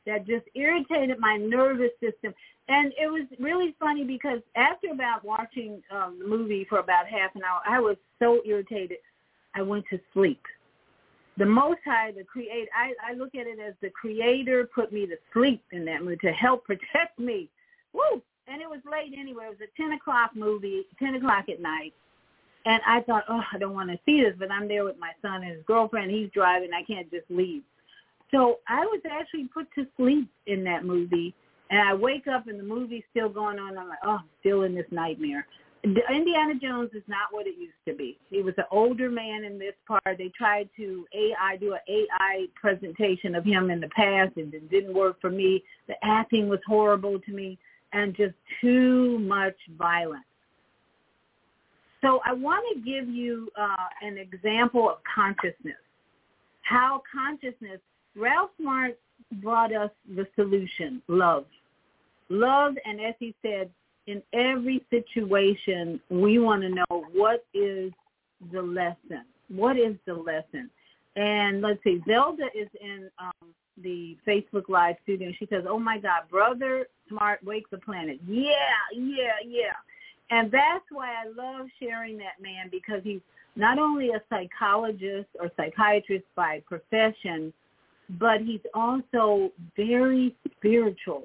that 0.05 0.27
just 0.27 0.45
irritated 0.55 1.19
my 1.19 1.37
nervous 1.37 1.91
system. 1.99 2.33
And 2.67 2.93
it 2.99 3.07
was 3.07 3.27
really 3.39 3.75
funny 3.79 4.03
because 4.03 4.39
after 4.55 4.91
about 4.91 5.23
watching 5.25 5.81
um, 5.91 6.17
the 6.19 6.27
movie 6.27 6.65
for 6.69 6.79
about 6.79 7.07
half 7.07 7.35
an 7.35 7.41
hour, 7.43 7.61
I 7.67 7.79
was 7.79 7.97
so 8.19 8.41
irritated. 8.45 8.97
I 9.55 9.61
went 9.61 9.85
to 9.89 9.99
sleep. 10.13 10.41
The 11.37 11.45
Most 11.45 11.79
High, 11.85 12.11
the 12.11 12.23
Creator, 12.23 12.69
I, 12.75 12.93
I 13.11 13.13
look 13.13 13.35
at 13.35 13.47
it 13.47 13.59
as 13.59 13.73
the 13.81 13.89
Creator 13.89 14.69
put 14.73 14.91
me 14.91 15.05
to 15.07 15.15
sleep 15.33 15.63
in 15.71 15.85
that 15.85 16.03
movie 16.03 16.17
to 16.17 16.31
help 16.31 16.65
protect 16.65 17.19
me. 17.19 17.49
Woo! 17.93 18.21
And 18.47 18.61
it 18.61 18.69
was 18.69 18.79
late 18.89 19.13
anyway. 19.17 19.45
It 19.45 19.59
was 19.59 19.67
a 19.67 19.81
10 19.81 19.93
o'clock 19.93 20.31
movie, 20.35 20.85
10 20.99 21.15
o'clock 21.15 21.47
at 21.49 21.61
night. 21.61 21.93
And 22.65 22.81
I 22.85 23.01
thought, 23.01 23.23
oh, 23.27 23.41
I 23.51 23.57
don't 23.57 23.73
want 23.73 23.89
to 23.89 23.99
see 24.05 24.21
this, 24.21 24.33
but 24.37 24.51
I'm 24.51 24.67
there 24.67 24.83
with 24.83 24.99
my 24.99 25.11
son 25.21 25.43
and 25.43 25.55
his 25.55 25.63
girlfriend. 25.65 26.11
He's 26.11 26.29
driving. 26.31 26.69
I 26.73 26.83
can't 26.83 27.09
just 27.09 27.25
leave. 27.29 27.63
So 28.31 28.59
I 28.67 28.85
was 28.85 29.01
actually 29.09 29.49
put 29.53 29.67
to 29.75 29.85
sleep 29.97 30.29
in 30.47 30.63
that 30.63 30.85
movie, 30.85 31.33
and 31.69 31.79
I 31.79 31.93
wake 31.93 32.27
up 32.27 32.47
and 32.47 32.59
the 32.59 32.63
movie's 32.63 33.03
still 33.11 33.29
going 33.29 33.59
on. 33.59 33.69
And 33.69 33.79
I'm 33.79 33.89
like, 33.89 33.99
oh, 34.03 34.19
still 34.39 34.63
in 34.63 34.73
this 34.73 34.85
nightmare. 34.91 35.45
Indiana 35.83 36.53
Jones 36.61 36.91
is 36.93 37.01
not 37.07 37.31
what 37.31 37.47
it 37.47 37.55
used 37.57 37.73
to 37.87 37.95
be. 37.95 38.17
He 38.29 38.43
was 38.43 38.53
an 38.57 38.65
older 38.69 39.09
man 39.09 39.43
in 39.43 39.57
this 39.57 39.73
part. 39.87 40.17
They 40.17 40.31
tried 40.37 40.69
to 40.77 41.05
AI 41.13 41.57
do 41.57 41.73
an 41.73 41.79
AI 41.87 42.45
presentation 42.53 43.33
of 43.33 43.43
him 43.43 43.71
in 43.71 43.79
the 43.79 43.89
past, 43.89 44.37
and 44.37 44.53
it 44.53 44.69
didn't 44.69 44.93
work 44.93 45.19
for 45.19 45.31
me. 45.31 45.63
The 45.87 45.95
acting 46.03 46.49
was 46.49 46.59
horrible 46.67 47.19
to 47.19 47.31
me, 47.31 47.57
and 47.93 48.15
just 48.15 48.35
too 48.61 49.17
much 49.19 49.55
violence. 49.77 50.23
So 52.01 52.19
I 52.25 52.33
want 52.33 52.63
to 52.73 52.81
give 52.81 53.09
you 53.09 53.49
uh, 53.59 53.87
an 54.01 54.17
example 54.17 54.89
of 54.89 54.97
consciousness. 55.15 55.77
How 56.61 57.01
consciousness 57.11 57.79
Ralph 58.15 58.51
Smart 58.59 58.97
brought 59.41 59.73
us 59.73 59.91
the 60.15 60.27
solution, 60.35 61.01
love. 61.07 61.45
Love, 62.29 62.75
and 62.85 62.99
as 63.01 63.15
he 63.19 63.35
said, 63.41 63.69
in 64.07 64.21
every 64.33 64.83
situation, 64.89 65.99
we 66.09 66.39
want 66.39 66.61
to 66.63 66.69
know 66.69 67.05
what 67.13 67.45
is 67.53 67.91
the 68.51 68.61
lesson. 68.61 69.25
What 69.49 69.77
is 69.77 69.95
the 70.05 70.13
lesson? 70.13 70.69
And 71.15 71.61
let's 71.61 71.83
see, 71.83 72.01
Zelda 72.07 72.45
is 72.55 72.67
in 72.81 73.09
um, 73.19 73.53
the 73.81 74.17
Facebook 74.27 74.69
Live 74.69 74.95
studio. 75.03 75.31
She 75.37 75.45
says, 75.47 75.65
oh 75.67 75.79
my 75.79 75.97
God, 75.97 76.23
Brother 76.29 76.87
Smart 77.09 77.43
Wake 77.43 77.69
the 77.69 77.77
Planet. 77.77 78.19
Yeah, 78.25 78.51
yeah, 78.93 79.39
yeah. 79.45 79.73
And 80.29 80.49
that's 80.49 80.85
why 80.89 81.09
I 81.09 81.27
love 81.27 81.67
sharing 81.79 82.17
that 82.19 82.41
man 82.41 82.69
because 82.71 83.01
he's 83.03 83.19
not 83.57 83.77
only 83.77 84.09
a 84.11 84.21
psychologist 84.29 85.27
or 85.39 85.51
psychiatrist 85.57 86.25
by 86.35 86.61
profession, 86.65 87.51
but 88.19 88.41
he's 88.41 88.61
also 88.73 89.51
very 89.75 90.35
spiritual. 90.57 91.23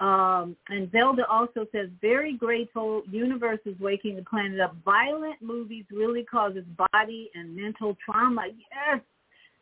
Um, 0.00 0.56
and 0.68 0.90
Zelda 0.92 1.26
also 1.28 1.66
says, 1.72 1.88
very 2.00 2.34
grateful. 2.34 3.02
Universe 3.10 3.58
is 3.64 3.78
waking 3.80 4.16
the 4.16 4.22
planet 4.22 4.60
up. 4.60 4.76
Violent 4.84 5.42
movies 5.42 5.84
really 5.90 6.22
causes 6.22 6.64
body 6.92 7.30
and 7.34 7.54
mental 7.56 7.96
trauma. 8.04 8.42
Yes, 8.46 9.00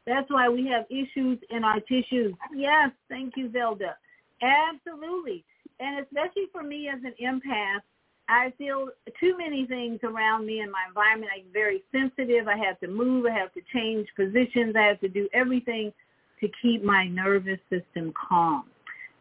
that's 0.06 0.30
why 0.30 0.48
we 0.48 0.66
have 0.68 0.84
issues 0.90 1.38
in 1.50 1.64
our 1.64 1.80
tissues. 1.80 2.34
Yes, 2.54 2.90
thank 3.08 3.34
you, 3.36 3.50
Zelda. 3.50 3.96
Absolutely. 4.42 5.42
And 5.80 6.00
especially 6.00 6.48
for 6.52 6.62
me 6.62 6.88
as 6.88 7.00
an 7.02 7.14
empath, 7.22 7.80
I 8.28 8.52
feel 8.58 8.88
too 9.20 9.38
many 9.38 9.66
things 9.66 10.00
around 10.02 10.46
me 10.46 10.60
in 10.60 10.70
my 10.70 10.84
environment. 10.88 11.30
I'm 11.34 11.52
very 11.52 11.82
sensitive. 11.92 12.48
I 12.48 12.56
have 12.58 12.78
to 12.80 12.88
move. 12.88 13.24
I 13.26 13.34
have 13.38 13.54
to 13.54 13.60
change 13.72 14.08
positions. 14.16 14.74
I 14.76 14.82
have 14.82 15.00
to 15.00 15.08
do 15.08 15.28
everything 15.32 15.92
to 16.40 16.48
keep 16.62 16.82
my 16.82 17.06
nervous 17.06 17.58
system 17.70 18.12
calm. 18.28 18.64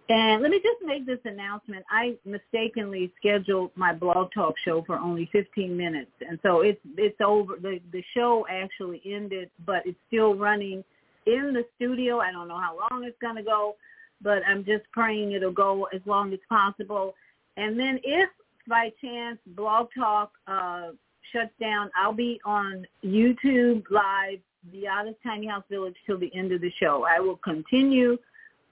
And 0.07 0.43
let 0.43 0.51
me 0.51 0.57
just 0.57 0.86
make 0.86 1.07
this 1.07 1.20
announcement. 1.26 1.84
I 1.89 2.16
mistakenly 2.26 3.11
scheduled 3.18 3.72
my 3.76 3.91
blog 3.91 4.32
talk 4.34 4.53
show 4.63 4.84
for 4.86 4.97
only 4.99 5.28
15 5.32 5.76
minutes. 5.76 6.11
And 6.28 6.38
so 6.43 6.61
it's 6.61 6.80
it's 6.95 7.20
over. 7.22 7.55
The 7.59 7.80
the 7.91 8.03
show 8.16 8.45
actually 8.47 9.01
ended, 9.03 9.49
but 9.66 9.82
it's 9.86 9.97
still 10.07 10.36
running 10.36 10.84
in 11.26 11.53
the 11.53 11.66
studio. 11.76 12.20
I 12.20 12.32
don't 12.32 12.47
know 12.47 12.59
how 12.59 12.78
long 12.91 13.03
it's 13.03 13.18
going 13.20 13.36
to 13.38 13.43
go, 13.43 13.78
but 14.22 14.43
I'm 14.47 14.63
just 14.63 14.84
praying 14.91 15.32
it'll 15.32 15.51
go 15.51 15.86
as 15.86 16.01
long 16.05 16.34
as 16.34 16.39
possible. 16.47 17.16
And 17.57 17.80
then 17.80 17.99
if 18.03 18.30
by 18.68 18.91
chance 19.01 19.39
blog 19.47 19.88
talk 19.97 20.32
uh 20.47 20.89
shuts 21.32 21.54
down, 21.60 21.90
I'll 21.96 22.14
be 22.14 22.40
on 22.46 22.86
YouTube 23.04 23.84
live 23.90 24.40
Viyahta's 24.74 25.16
Tiny 25.24 25.48
House 25.48 25.64
Village 25.70 25.96
till 26.06 26.20
the 26.20 26.32
end 26.36 26.52
of 26.52 26.62
the 26.62 26.72
show. 26.80 27.06
I 27.08 27.20
will 27.20 27.38
continue 27.38 28.18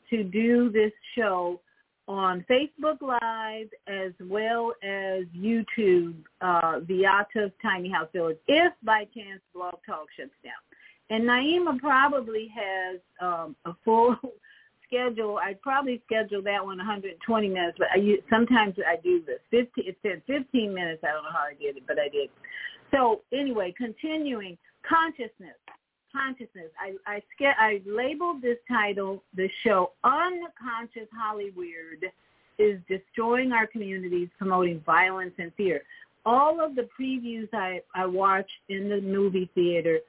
to 0.09 0.23
do 0.23 0.71
this 0.71 0.91
show 1.15 1.59
on 2.07 2.45
Facebook 2.49 3.01
Live 3.01 3.69
as 3.87 4.11
well 4.19 4.73
as 4.83 5.23
YouTube, 5.35 6.15
uh, 6.41 6.79
Tiny 7.61 7.89
House 7.89 8.09
Village, 8.13 8.37
if 8.47 8.73
by 8.83 9.05
chance 9.15 9.41
Blog 9.53 9.75
Talk 9.85 10.07
shuts 10.17 10.31
down. 10.43 10.53
And 11.09 11.23
Naima 11.23 11.79
probably 11.79 12.49
has 12.55 12.99
um, 13.21 13.55
a 13.65 13.73
full 13.85 14.15
schedule. 14.93 15.37
I 15.37 15.55
probably 15.61 16.01
schedule 16.05 16.41
that 16.43 16.63
one 16.63 16.77
120 16.77 17.47
minutes, 17.47 17.77
but 17.77 17.87
I, 17.91 17.99
sometimes 18.29 18.75
I 18.85 18.97
do 19.01 19.23
the 19.25 19.37
15, 19.49 19.85
it 19.87 19.97
said 20.01 20.21
15 20.27 20.73
minutes. 20.73 21.03
I 21.03 21.11
don't 21.13 21.23
know 21.23 21.31
how 21.31 21.45
I 21.49 21.53
did 21.53 21.77
it, 21.77 21.83
but 21.87 21.97
I 21.99 22.09
did. 22.09 22.29
So 22.91 23.21
anyway, 23.33 23.73
continuing 23.77 24.57
consciousness 24.87 25.57
consciousness. 26.13 26.69
I 26.79 26.95
I, 27.07 27.21
I 27.57 27.81
labeled 27.85 28.41
this 28.41 28.57
title, 28.67 29.23
the 29.35 29.49
show, 29.63 29.93
Unconscious 30.03 31.09
Hollyweird 31.11 32.03
is 32.59 32.79
destroying 32.87 33.51
our 33.51 33.67
communities, 33.67 34.29
promoting 34.37 34.81
violence 34.85 35.33
and 35.39 35.51
fear. 35.55 35.81
All 36.25 36.63
of 36.63 36.75
the 36.75 36.87
previews 36.99 37.49
I, 37.53 37.81
I 37.95 38.05
watched 38.05 38.51
in 38.69 38.89
the 38.89 39.01
movie 39.01 39.49
theater 39.55 39.99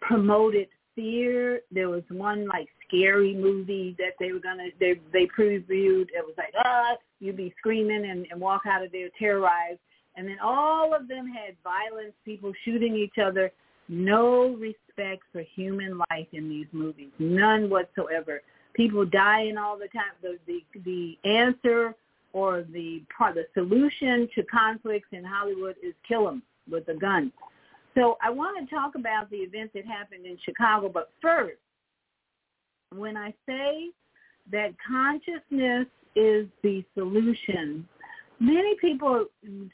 promoted 0.00 0.68
fear. 0.94 1.60
There 1.72 1.88
was 1.88 2.02
one 2.10 2.46
like 2.46 2.68
scary 2.86 3.34
movie 3.34 3.94
that 3.98 4.12
they 4.18 4.32
were 4.32 4.40
gonna 4.40 4.68
they 4.80 5.00
they 5.12 5.26
previewed. 5.26 6.08
It 6.12 6.24
was 6.24 6.34
like 6.36 6.52
ah, 6.64 6.96
you'd 7.20 7.36
be 7.36 7.54
screaming 7.58 8.10
and, 8.10 8.26
and 8.30 8.40
walk 8.40 8.62
out 8.66 8.84
of 8.84 8.92
there 8.92 9.08
terrorized. 9.18 9.80
And 10.16 10.28
then 10.28 10.36
all 10.42 10.94
of 10.94 11.08
them 11.08 11.26
had 11.26 11.56
violence, 11.64 12.12
people 12.24 12.52
shooting 12.64 12.94
each 12.94 13.18
other 13.20 13.50
no 13.88 14.56
respect 14.56 15.22
for 15.32 15.42
human 15.54 15.98
life 16.10 16.26
in 16.32 16.48
these 16.48 16.66
movies, 16.72 17.10
none 17.18 17.68
whatsoever. 17.68 18.40
People 18.74 19.04
dying 19.04 19.56
all 19.56 19.78
the 19.78 19.88
time. 19.88 20.14
The 20.22 20.38
the 20.46 20.62
the 20.84 21.28
answer 21.28 21.94
or 22.32 22.64
the 22.72 23.02
part, 23.16 23.36
the 23.36 23.44
solution 23.54 24.28
to 24.34 24.42
conflicts 24.44 25.08
in 25.12 25.22
Hollywood 25.22 25.76
is 25.82 25.94
kill 26.06 26.24
them 26.24 26.42
with 26.68 26.88
a 26.88 26.94
gun. 26.94 27.32
So 27.94 28.16
I 28.20 28.30
want 28.30 28.58
to 28.58 28.74
talk 28.74 28.96
about 28.96 29.30
the 29.30 29.36
event 29.36 29.70
that 29.74 29.86
happened 29.86 30.26
in 30.26 30.36
Chicago, 30.44 30.88
but 30.88 31.10
first, 31.22 31.58
when 32.96 33.16
I 33.16 33.34
say 33.46 33.90
that 34.50 34.74
consciousness 34.86 35.86
is 36.16 36.46
the 36.62 36.84
solution, 36.94 37.88
many 38.40 38.74
people 38.80 39.26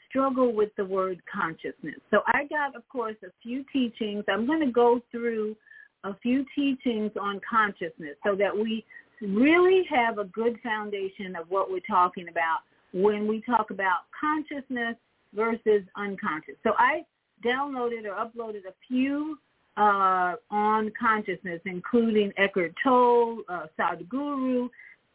struggle 0.09 0.53
with 0.53 0.69
the 0.77 0.85
word 0.85 1.21
consciousness. 1.31 1.99
So 2.09 2.21
I 2.27 2.45
got, 2.49 2.75
of 2.75 2.87
course, 2.89 3.15
a 3.23 3.31
few 3.43 3.63
teachings. 3.71 4.23
I'm 4.29 4.45
going 4.45 4.61
to 4.61 4.71
go 4.71 5.01
through 5.11 5.55
a 6.03 6.15
few 6.21 6.45
teachings 6.55 7.11
on 7.19 7.39
consciousness 7.47 8.15
so 8.25 8.35
that 8.35 8.55
we 8.55 8.83
really 9.21 9.83
have 9.89 10.17
a 10.17 10.25
good 10.25 10.57
foundation 10.63 11.35
of 11.35 11.47
what 11.49 11.69
we're 11.69 11.79
talking 11.87 12.27
about 12.29 12.59
when 12.93 13.27
we 13.27 13.41
talk 13.41 13.69
about 13.69 14.05
consciousness 14.19 14.95
versus 15.33 15.83
unconscious. 15.95 16.55
So 16.63 16.71
I 16.77 17.03
downloaded 17.45 18.05
or 18.05 18.15
uploaded 18.15 18.65
a 18.67 18.73
few 18.87 19.37
uh, 19.81 20.35
on 20.51 20.91
consciousness, 20.99 21.59
including 21.65 22.31
Eckhart 22.37 22.73
Tolle, 22.83 23.39
uh, 23.49 23.65
Sadhguru, 23.79 24.69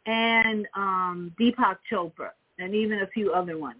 and 0.07 0.67
um, 0.75 1.33
Deepak 1.41 1.77
Chopra, 1.91 2.31
and 2.59 2.75
even 2.75 3.03
a 3.03 3.07
few 3.07 3.33
other 3.33 3.59
ones. 3.59 3.79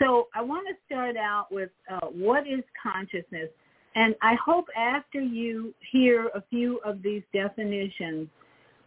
So 0.00 0.28
I 0.34 0.40
want 0.40 0.66
to 0.68 0.74
start 0.86 1.18
out 1.18 1.48
with 1.50 1.68
uh, 1.90 2.06
what 2.06 2.46
is 2.46 2.62
consciousness, 2.82 3.50
and 3.96 4.14
I 4.22 4.34
hope 4.42 4.66
after 4.74 5.20
you 5.20 5.74
hear 5.92 6.30
a 6.34 6.42
few 6.48 6.78
of 6.86 7.02
these 7.02 7.22
definitions 7.34 8.28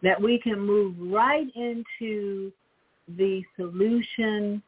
that 0.02 0.20
we 0.20 0.40
can 0.40 0.60
move 0.60 0.96
right 1.00 1.48
into 1.56 2.52
the 3.16 3.44
solution 3.56 4.62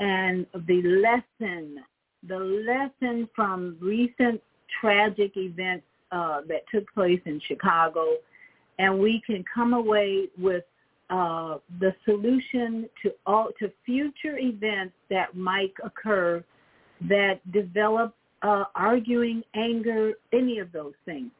and 0.00 0.44
the 0.66 0.82
lesson, 0.82 1.84
the 2.26 2.38
lesson 2.38 3.28
from 3.34 3.76
recent 3.80 4.40
tragic 4.80 5.36
events 5.36 5.84
uh, 6.12 6.40
that 6.48 6.62
took 6.72 6.92
place 6.92 7.20
in 7.24 7.40
Chicago, 7.46 8.16
and 8.78 8.98
we 8.98 9.22
can 9.26 9.44
come 9.52 9.74
away 9.74 10.28
with 10.38 10.64
uh, 11.10 11.58
the 11.80 11.94
solution 12.04 12.88
to 13.02 13.12
all 13.26 13.48
to 13.58 13.70
future 13.84 14.38
events 14.38 14.94
that 15.10 15.36
might 15.36 15.72
occur 15.82 16.42
that 17.08 17.40
develop 17.52 18.14
uh, 18.42 18.64
arguing, 18.74 19.42
anger, 19.54 20.12
any 20.32 20.58
of 20.58 20.70
those 20.72 20.94
things. 21.04 21.30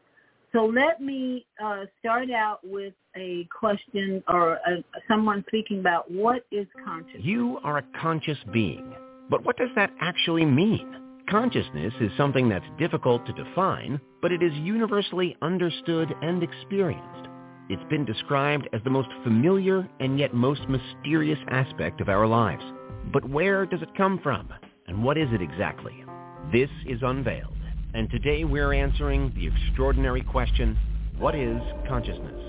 So 0.52 0.64
let 0.64 1.00
me 1.00 1.46
uh, 1.62 1.84
start 2.00 2.30
out 2.30 2.58
with 2.64 2.94
a 3.16 3.48
question 3.56 4.22
or 4.26 4.54
a, 4.54 4.82
someone 5.06 5.44
speaking 5.46 5.78
about 5.78 6.10
what 6.10 6.44
is 6.50 6.66
consciousness. 6.84 7.22
You 7.22 7.60
are 7.62 7.78
a 7.78 7.84
conscious 8.00 8.38
being. 8.52 8.92
But 9.28 9.44
what 9.44 9.56
does 9.56 9.68
that 9.76 9.92
actually 10.00 10.44
mean? 10.44 11.09
Consciousness 11.30 11.94
is 12.00 12.10
something 12.16 12.48
that's 12.48 12.64
difficult 12.78 13.24
to 13.26 13.32
define, 13.32 14.00
but 14.20 14.32
it 14.32 14.42
is 14.42 14.52
universally 14.54 15.36
understood 15.42 16.12
and 16.22 16.42
experienced. 16.42 17.28
It's 17.68 17.88
been 17.88 18.04
described 18.04 18.68
as 18.72 18.80
the 18.82 18.90
most 18.90 19.08
familiar 19.22 19.88
and 20.00 20.18
yet 20.18 20.34
most 20.34 20.62
mysterious 20.68 21.38
aspect 21.48 22.00
of 22.00 22.08
our 22.08 22.26
lives. 22.26 22.64
But 23.12 23.28
where 23.28 23.64
does 23.64 23.80
it 23.80 23.94
come 23.96 24.18
from? 24.22 24.48
And 24.88 25.04
what 25.04 25.16
is 25.16 25.28
it 25.32 25.40
exactly? 25.40 26.04
This 26.52 26.70
is 26.86 27.00
Unveiled 27.02 27.54
and 27.94 28.08
today 28.10 28.44
we're 28.44 28.72
answering 28.72 29.32
the 29.34 29.46
extraordinary 29.46 30.22
question, 30.22 30.78
what 31.18 31.34
is 31.34 31.60
consciousness? 31.88 32.39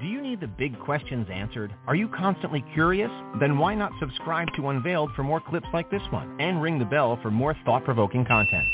Do 0.00 0.06
you 0.06 0.22
need 0.22 0.40
the 0.40 0.46
big 0.46 0.78
questions 0.78 1.26
answered? 1.28 1.74
Are 1.88 1.96
you 1.96 2.06
constantly 2.06 2.64
curious? 2.72 3.10
Then 3.40 3.58
why 3.58 3.74
not 3.74 3.90
subscribe 3.98 4.46
to 4.54 4.68
Unveiled 4.68 5.10
for 5.16 5.24
more 5.24 5.40
clips 5.40 5.66
like 5.72 5.90
this 5.90 6.02
one 6.10 6.40
and 6.40 6.62
ring 6.62 6.78
the 6.78 6.84
bell 6.84 7.18
for 7.20 7.32
more 7.32 7.56
thought-provoking 7.64 8.24
content. 8.24 8.64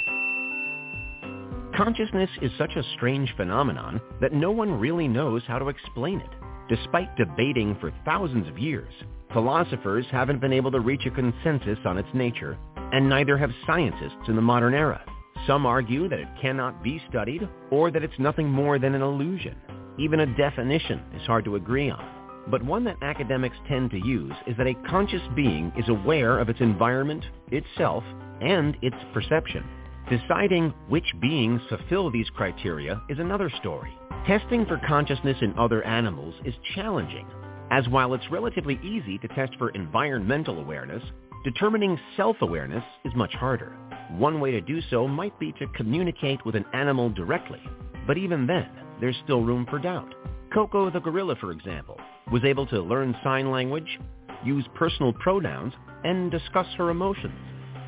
Consciousness 1.74 2.28
is 2.42 2.50
such 2.58 2.76
a 2.76 2.82
strange 2.96 3.34
phenomenon 3.38 4.02
that 4.20 4.34
no 4.34 4.50
one 4.50 4.78
really 4.78 5.08
knows 5.08 5.42
how 5.46 5.58
to 5.58 5.70
explain 5.70 6.20
it. 6.20 6.28
Despite 6.68 7.16
debating 7.16 7.74
for 7.80 7.90
thousands 8.04 8.46
of 8.46 8.58
years, 8.58 8.92
philosophers 9.32 10.04
haven't 10.10 10.42
been 10.42 10.52
able 10.52 10.72
to 10.72 10.80
reach 10.80 11.06
a 11.06 11.10
consensus 11.10 11.78
on 11.86 11.96
its 11.96 12.08
nature 12.12 12.58
and 12.76 13.08
neither 13.08 13.38
have 13.38 13.50
scientists 13.66 14.28
in 14.28 14.36
the 14.36 14.42
modern 14.42 14.74
era. 14.74 15.02
Some 15.46 15.64
argue 15.64 16.06
that 16.10 16.18
it 16.18 16.28
cannot 16.42 16.82
be 16.82 17.02
studied 17.08 17.48
or 17.70 17.90
that 17.90 18.04
it's 18.04 18.18
nothing 18.18 18.50
more 18.50 18.78
than 18.78 18.94
an 18.94 19.00
illusion. 19.00 19.56
Even 19.98 20.20
a 20.20 20.36
definition 20.36 21.02
is 21.14 21.26
hard 21.26 21.44
to 21.44 21.56
agree 21.56 21.90
on. 21.90 22.04
But 22.50 22.62
one 22.64 22.84
that 22.84 23.02
academics 23.02 23.56
tend 23.68 23.90
to 23.92 23.98
use 23.98 24.34
is 24.46 24.56
that 24.56 24.66
a 24.66 24.74
conscious 24.88 25.22
being 25.34 25.72
is 25.76 25.88
aware 25.88 26.38
of 26.38 26.48
its 26.48 26.60
environment, 26.60 27.24
itself, 27.50 28.04
and 28.40 28.76
its 28.82 28.96
perception. 29.12 29.64
Deciding 30.10 30.74
which 30.88 31.14
beings 31.20 31.60
fulfill 31.68 32.10
these 32.10 32.28
criteria 32.30 33.00
is 33.08 33.18
another 33.18 33.50
story. 33.60 33.96
Testing 34.26 34.66
for 34.66 34.80
consciousness 34.86 35.38
in 35.40 35.58
other 35.58 35.82
animals 35.84 36.34
is 36.44 36.54
challenging, 36.74 37.26
as 37.70 37.88
while 37.88 38.14
it's 38.14 38.30
relatively 38.30 38.78
easy 38.82 39.18
to 39.18 39.28
test 39.28 39.52
for 39.58 39.70
environmental 39.70 40.58
awareness, 40.58 41.02
Determining 41.44 42.00
self-awareness 42.16 42.82
is 43.04 43.14
much 43.14 43.34
harder. 43.34 43.76
One 44.12 44.40
way 44.40 44.50
to 44.52 44.62
do 44.62 44.80
so 44.88 45.06
might 45.06 45.38
be 45.38 45.52
to 45.58 45.66
communicate 45.76 46.42
with 46.46 46.54
an 46.56 46.64
animal 46.72 47.10
directly, 47.10 47.60
but 48.06 48.16
even 48.16 48.46
then, 48.46 48.70
there's 49.04 49.20
still 49.22 49.42
room 49.42 49.66
for 49.68 49.78
doubt. 49.78 50.14
Koko 50.54 50.88
the 50.88 50.98
gorilla, 50.98 51.36
for 51.38 51.52
example, 51.52 52.00
was 52.32 52.42
able 52.42 52.64
to 52.68 52.80
learn 52.80 53.14
sign 53.22 53.50
language, 53.50 53.98
use 54.42 54.64
personal 54.74 55.12
pronouns, 55.12 55.74
and 56.04 56.30
discuss 56.30 56.66
her 56.78 56.88
emotions. 56.88 57.38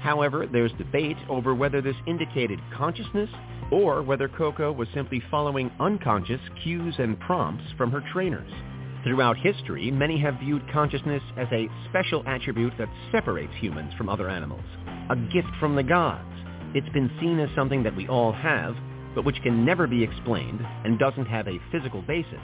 However, 0.03 0.47
there's 0.47 0.73
debate 0.73 1.17
over 1.31 1.55
whether 1.55 1.81
this 1.81 1.97
indicated 2.07 2.61
consciousness 2.77 3.31
or 3.73 4.03
whether 4.03 4.29
Koko 4.29 4.71
was 4.73 4.89
simply 4.93 5.23
following 5.31 5.71
unconscious 5.81 6.41
cues 6.63 6.95
and 6.99 7.19
prompts 7.19 7.65
from 7.79 7.91
her 7.93 8.03
trainers. 8.13 8.53
Throughout 9.03 9.39
history, 9.39 9.91
many 9.91 10.21
have 10.21 10.39
viewed 10.41 10.71
consciousness 10.71 11.23
as 11.39 11.49
a 11.51 11.67
special 11.89 12.23
attribute 12.27 12.75
that 12.77 12.91
separates 13.11 13.55
humans 13.59 13.95
from 13.97 14.11
other 14.11 14.29
animals, 14.29 14.65
a 15.09 15.17
gift 15.17 15.49
from 15.61 15.77
the 15.77 15.83
gods. 15.83 16.29
It's 16.75 16.93
been 16.93 17.11
seen 17.23 17.41
as 17.41 17.49
something 17.57 17.85
that 17.85 17.97
we 17.97 18.07
all 18.07 18.33
have, 18.33 18.77
but 19.17 19.25
which 19.25 19.43
can 19.43 19.65
never 19.65 19.89
be 19.89 20.05
explained 20.05 20.61
and 20.85 20.99
doesn't 20.99 21.27
have 21.27 21.49
a 21.49 21.59
physical 21.73 22.03
basis. 22.03 22.39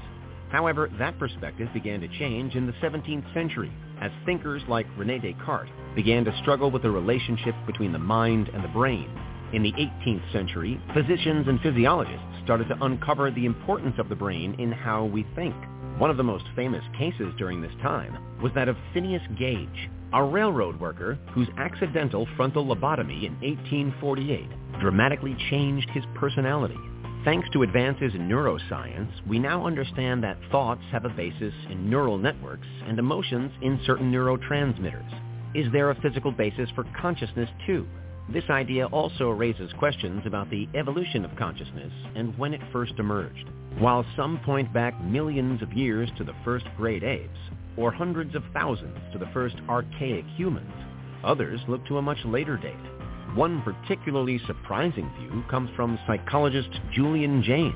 However, 0.50 0.90
that 0.98 1.18
perspective 1.18 1.68
began 1.72 2.00
to 2.00 2.08
change 2.18 2.56
in 2.56 2.66
the 2.66 2.72
17th 2.74 3.32
century 3.32 3.70
as 4.00 4.10
thinkers 4.26 4.62
like 4.68 4.86
Rene 4.96 5.18
Descartes 5.18 5.70
began 5.94 6.24
to 6.24 6.38
struggle 6.40 6.70
with 6.70 6.82
the 6.82 6.90
relationship 6.90 7.54
between 7.66 7.92
the 7.92 7.98
mind 7.98 8.48
and 8.52 8.64
the 8.64 8.68
brain. 8.68 9.08
In 9.52 9.62
the 9.62 9.72
18th 9.72 10.32
century, 10.32 10.80
physicians 10.94 11.46
and 11.46 11.60
physiologists 11.60 12.24
started 12.42 12.68
to 12.68 12.84
uncover 12.84 13.30
the 13.30 13.44
importance 13.44 13.96
of 13.98 14.08
the 14.08 14.16
brain 14.16 14.56
in 14.58 14.72
how 14.72 15.04
we 15.04 15.26
think. 15.34 15.54
One 16.02 16.10
of 16.10 16.16
the 16.16 16.24
most 16.24 16.46
famous 16.56 16.82
cases 16.98 17.32
during 17.38 17.62
this 17.62 17.70
time 17.80 18.18
was 18.42 18.50
that 18.56 18.68
of 18.68 18.76
Phineas 18.92 19.22
Gage, 19.38 19.88
a 20.12 20.24
railroad 20.24 20.80
worker 20.80 21.16
whose 21.30 21.46
accidental 21.58 22.26
frontal 22.36 22.66
lobotomy 22.66 23.22
in 23.22 23.34
1848 23.34 24.80
dramatically 24.80 25.36
changed 25.48 25.88
his 25.90 26.02
personality. 26.16 26.76
Thanks 27.24 27.48
to 27.50 27.62
advances 27.62 28.16
in 28.16 28.28
neuroscience, 28.28 29.12
we 29.28 29.38
now 29.38 29.64
understand 29.64 30.24
that 30.24 30.40
thoughts 30.50 30.82
have 30.90 31.04
a 31.04 31.08
basis 31.08 31.54
in 31.70 31.88
neural 31.88 32.18
networks 32.18 32.66
and 32.84 32.98
emotions 32.98 33.52
in 33.62 33.78
certain 33.86 34.10
neurotransmitters. 34.10 35.20
Is 35.54 35.70
there 35.70 35.90
a 35.90 36.00
physical 36.02 36.32
basis 36.32 36.68
for 36.74 36.82
consciousness 37.00 37.48
too? 37.64 37.86
This 38.28 38.50
idea 38.50 38.86
also 38.86 39.30
raises 39.30 39.72
questions 39.74 40.22
about 40.26 40.50
the 40.50 40.68
evolution 40.74 41.24
of 41.24 41.36
consciousness 41.36 41.92
and 42.16 42.36
when 42.36 42.54
it 42.54 42.60
first 42.72 42.94
emerged. 42.98 43.48
While 43.78 44.06
some 44.16 44.38
point 44.44 44.72
back 44.72 45.02
millions 45.02 45.60
of 45.62 45.72
years 45.72 46.08
to 46.16 46.24
the 46.24 46.34
first 46.44 46.66
great 46.76 47.02
apes, 47.02 47.38
or 47.76 47.90
hundreds 47.90 48.34
of 48.34 48.44
thousands 48.52 48.98
to 49.12 49.18
the 49.18 49.28
first 49.32 49.56
archaic 49.68 50.24
humans, 50.36 50.72
others 51.24 51.60
look 51.66 51.84
to 51.86 51.98
a 51.98 52.02
much 52.02 52.18
later 52.24 52.56
date. 52.56 52.74
One 53.34 53.62
particularly 53.62 54.40
surprising 54.46 55.10
view 55.18 55.42
comes 55.50 55.70
from 55.74 55.98
psychologist 56.06 56.68
Julian 56.92 57.42
Jaynes, 57.42 57.74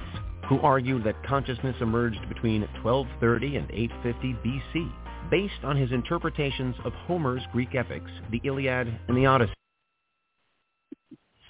who 0.49 0.61
argued 0.61 1.03
that 1.05 1.25
consciousness 1.25 1.77
emerged 1.81 2.29
between 2.29 2.61
1230 2.83 3.57
and 3.57 3.71
850 3.71 4.37
BC, 4.45 4.93
based 5.31 5.65
on 5.65 5.77
his 5.77 5.91
interpretations 5.91 6.77
of 6.85 6.93
Homer's 6.93 7.43
Greek 7.53 7.75
epics, 7.75 8.11
the 8.31 8.41
Iliad 8.45 8.87
and 9.09 9.17
the 9.17 9.27
Odyssey. 9.27 9.53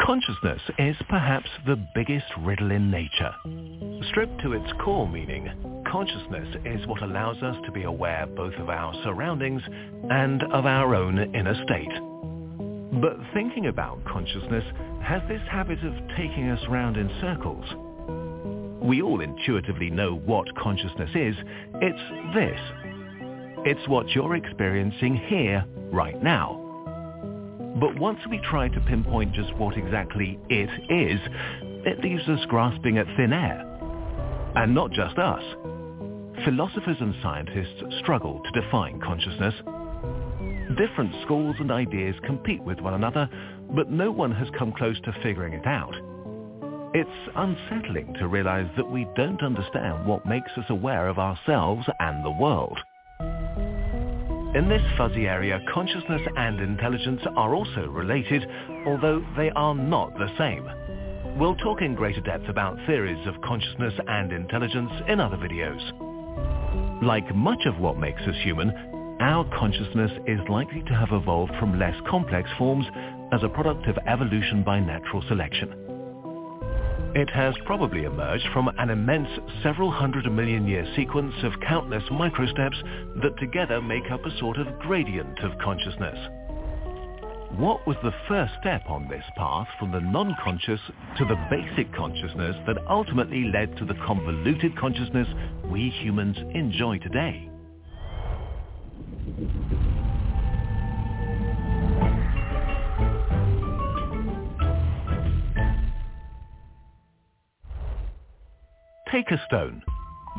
Consciousness 0.00 0.60
is 0.78 0.96
perhaps 1.08 1.48
the 1.66 1.76
biggest 1.94 2.26
riddle 2.40 2.70
in 2.70 2.90
nature. 2.90 3.34
Stripped 4.10 4.40
to 4.42 4.52
its 4.52 4.70
core 4.84 5.08
meaning, 5.08 5.50
consciousness 5.90 6.54
is 6.64 6.86
what 6.86 7.02
allows 7.02 7.42
us 7.42 7.56
to 7.64 7.72
be 7.72 7.84
aware 7.84 8.26
both 8.26 8.54
of 8.54 8.68
our 8.68 8.94
surroundings 9.04 9.62
and 10.10 10.42
of 10.52 10.66
our 10.66 10.94
own 10.94 11.18
inner 11.34 11.54
state. 11.64 13.00
But 13.00 13.16
thinking 13.32 13.66
about 13.66 14.04
consciousness 14.04 14.64
has 15.02 15.22
this 15.28 15.42
habit 15.50 15.82
of 15.82 15.94
taking 16.16 16.50
us 16.50 16.60
round 16.68 16.96
in 16.98 17.08
circles. 17.20 17.64
We 18.82 19.02
all 19.02 19.22
intuitively 19.22 19.90
know 19.90 20.14
what 20.14 20.54
consciousness 20.56 21.10
is. 21.14 21.36
It's 21.80 22.34
this. 22.34 22.60
It's 23.64 23.88
what 23.88 24.10
you're 24.10 24.36
experiencing 24.36 25.16
here, 25.16 25.64
right 25.90 26.22
now. 26.22 26.65
But 27.80 27.98
once 27.98 28.20
we 28.30 28.38
try 28.38 28.68
to 28.68 28.80
pinpoint 28.80 29.34
just 29.34 29.54
what 29.56 29.76
exactly 29.76 30.38
it 30.48 30.70
is, 30.88 31.20
it 31.84 32.00
leaves 32.02 32.26
us 32.28 32.44
grasping 32.48 32.96
at 32.96 33.06
thin 33.16 33.32
air. 33.32 33.62
And 34.56 34.74
not 34.74 34.92
just 34.92 35.18
us. 35.18 35.42
Philosophers 36.44 36.96
and 37.00 37.14
scientists 37.22 37.82
struggle 38.00 38.40
to 38.42 38.60
define 38.60 39.00
consciousness. 39.00 39.54
Different 40.78 41.12
schools 41.24 41.56
and 41.58 41.70
ideas 41.70 42.14
compete 42.24 42.62
with 42.62 42.80
one 42.80 42.94
another, 42.94 43.28
but 43.74 43.90
no 43.90 44.10
one 44.10 44.32
has 44.32 44.48
come 44.58 44.72
close 44.72 44.98
to 45.04 45.16
figuring 45.22 45.52
it 45.52 45.66
out. 45.66 45.94
It's 46.94 47.30
unsettling 47.34 48.14
to 48.20 48.28
realize 48.28 48.70
that 48.76 48.90
we 48.90 49.06
don't 49.16 49.42
understand 49.42 50.06
what 50.06 50.24
makes 50.24 50.50
us 50.56 50.64
aware 50.70 51.08
of 51.08 51.18
ourselves 51.18 51.86
and 52.00 52.24
the 52.24 52.30
world. 52.30 52.78
In 54.56 54.70
this 54.70 54.80
fuzzy 54.96 55.28
area, 55.28 55.60
consciousness 55.70 56.22
and 56.34 56.60
intelligence 56.60 57.20
are 57.36 57.54
also 57.54 57.88
related, 57.88 58.42
although 58.86 59.22
they 59.36 59.50
are 59.50 59.74
not 59.74 60.14
the 60.14 60.30
same. 60.38 60.66
We'll 61.38 61.56
talk 61.56 61.82
in 61.82 61.94
greater 61.94 62.22
depth 62.22 62.48
about 62.48 62.78
theories 62.86 63.26
of 63.26 63.38
consciousness 63.42 63.92
and 64.08 64.32
intelligence 64.32 64.92
in 65.08 65.20
other 65.20 65.36
videos. 65.36 65.82
Like 67.02 67.34
much 67.34 67.66
of 67.66 67.78
what 67.78 67.98
makes 67.98 68.22
us 68.22 68.34
human, 68.44 68.70
our 69.20 69.44
consciousness 69.58 70.12
is 70.26 70.40
likely 70.48 70.80
to 70.84 70.94
have 70.94 71.12
evolved 71.12 71.52
from 71.60 71.78
less 71.78 71.96
complex 72.08 72.48
forms 72.56 72.86
as 73.32 73.42
a 73.42 73.50
product 73.50 73.86
of 73.88 73.98
evolution 74.06 74.62
by 74.64 74.80
natural 74.80 75.22
selection. 75.28 75.85
It 77.16 77.30
has 77.30 77.54
probably 77.64 78.04
emerged 78.04 78.46
from 78.52 78.68
an 78.76 78.90
immense 78.90 79.30
several 79.62 79.90
hundred 79.90 80.30
million 80.30 80.68
year 80.68 80.86
sequence 80.94 81.32
of 81.44 81.58
countless 81.66 82.02
microsteps 82.10 82.76
that 83.22 83.38
together 83.38 83.80
make 83.80 84.10
up 84.10 84.26
a 84.26 84.38
sort 84.38 84.58
of 84.58 84.78
gradient 84.80 85.38
of 85.38 85.58
consciousness. 85.64 86.18
What 87.56 87.86
was 87.86 87.96
the 88.02 88.12
first 88.28 88.52
step 88.60 88.82
on 88.90 89.08
this 89.08 89.24
path 89.34 89.66
from 89.78 89.92
the 89.92 90.00
non-conscious 90.00 90.80
to 91.16 91.24
the 91.24 91.42
basic 91.48 91.90
consciousness 91.94 92.54
that 92.66 92.86
ultimately 92.86 93.44
led 93.44 93.78
to 93.78 93.86
the 93.86 93.98
convoluted 94.06 94.76
consciousness 94.76 95.26
we 95.64 95.88
humans 95.88 96.36
enjoy 96.52 96.98
today? 96.98 97.48
Take 109.16 109.30
a 109.30 109.42
stone. 109.46 109.82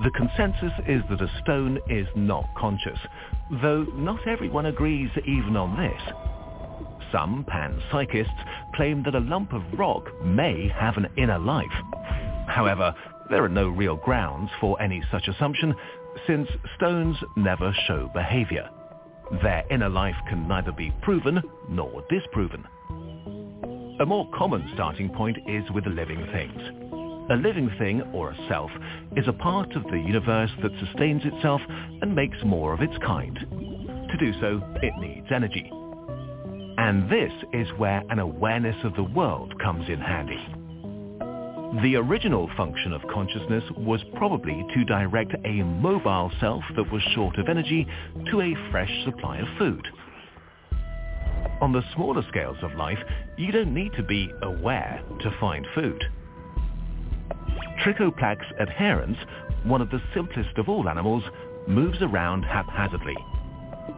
The 0.04 0.12
consensus 0.12 0.72
is 0.88 1.02
that 1.10 1.20
a 1.20 1.42
stone 1.42 1.80
is 1.90 2.06
not 2.16 2.46
conscious, 2.56 3.00
though 3.60 3.88
not 3.96 4.28
everyone 4.28 4.68
agrees 4.68 5.10
even 5.26 5.58
on 5.58 5.76
this. 5.76 6.00
Some 7.12 7.44
panpsychists 7.50 8.46
claim 8.76 9.02
that 9.02 9.16
a 9.16 9.20
lump 9.20 9.52
of 9.54 9.64
rock 9.80 10.04
may 10.24 10.68
have 10.68 10.96
an 10.96 11.08
inner 11.18 11.40
life. 11.40 11.66
However, 12.48 12.94
there 13.32 13.44
are 13.44 13.50
no 13.50 13.68
real 13.68 13.96
grounds 13.96 14.52
for 14.62 14.80
any 14.80 15.02
such 15.12 15.28
assumption, 15.28 15.74
since 16.28 16.48
stones 16.76 17.18
never 17.36 17.76
show 17.88 18.12
behavior. 18.14 18.70
Their 19.42 19.64
inner 19.72 19.90
life 19.90 20.18
can 20.30 20.48
neither 20.48 20.72
be 20.72 20.94
proven 21.02 21.42
nor 21.68 22.04
disproven. 22.12 22.64
A 24.00 24.06
more 24.06 24.30
common 24.38 24.70
starting 24.76 25.10
point 25.10 25.40
is 25.48 25.64
with 25.72 25.88
living 25.88 26.24
things. 26.32 26.87
A 27.30 27.36
living 27.36 27.70
thing, 27.78 28.02
or 28.14 28.32
a 28.32 28.48
self, 28.48 28.72
is 29.18 29.28
a 29.28 29.34
part 29.34 29.76
of 29.76 29.84
the 29.84 30.00
universe 30.00 30.52
that 30.62 30.72
sustains 30.80 31.24
itself 31.26 31.60
and 32.02 32.16
makes 32.16 32.38
more 32.46 32.74
of 32.74 32.82
its 32.82 32.98
kind. 33.06 33.36
To 33.36 34.18
do 34.18 34.32
so, 34.40 34.62
it 34.82 34.94
needs 34.98 35.28
energy. 35.30 35.70
And 36.78 37.10
this 37.12 37.34
is 37.52 37.68
where 37.78 38.02
an 38.10 38.20
awareness 38.20 38.78
of 38.86 38.96
the 38.96 39.04
world 39.04 39.60
comes 39.60 39.90
in 39.90 40.00
handy. 40.00 40.40
The 41.82 41.98
original 41.98 42.50
function 42.56 42.94
of 42.94 43.02
consciousness 43.12 43.64
was 43.76 44.02
probably 44.16 44.66
to 44.74 44.86
direct 44.86 45.36
a 45.44 45.64
mobile 45.64 46.32
self 46.40 46.64
that 46.78 46.90
was 46.94 47.02
short 47.14 47.38
of 47.40 47.50
energy 47.50 47.86
to 48.32 48.40
a 48.40 48.72
fresh 48.72 49.04
supply 49.04 49.40
of 49.40 49.48
food. 49.58 49.86
On 51.60 51.74
the 51.74 51.84
smaller 51.94 52.24
scales 52.30 52.58
of 52.62 52.76
life, 52.76 53.00
you 53.38 53.52
don't 53.52 53.74
need 53.74 53.92
to 53.98 54.04
be 54.04 54.32
aware 54.44 55.02
to 55.20 55.38
find 55.42 55.68
food. 55.76 56.02
Trichoplax 57.80 58.40
adherens, 58.60 59.18
one 59.64 59.82
of 59.82 59.90
the 59.90 60.02
simplest 60.14 60.58
of 60.58 60.70
all 60.70 60.90
animals, 60.90 61.24
moves 61.68 62.02
around 62.02 62.44
haphazardly. 62.44 63.16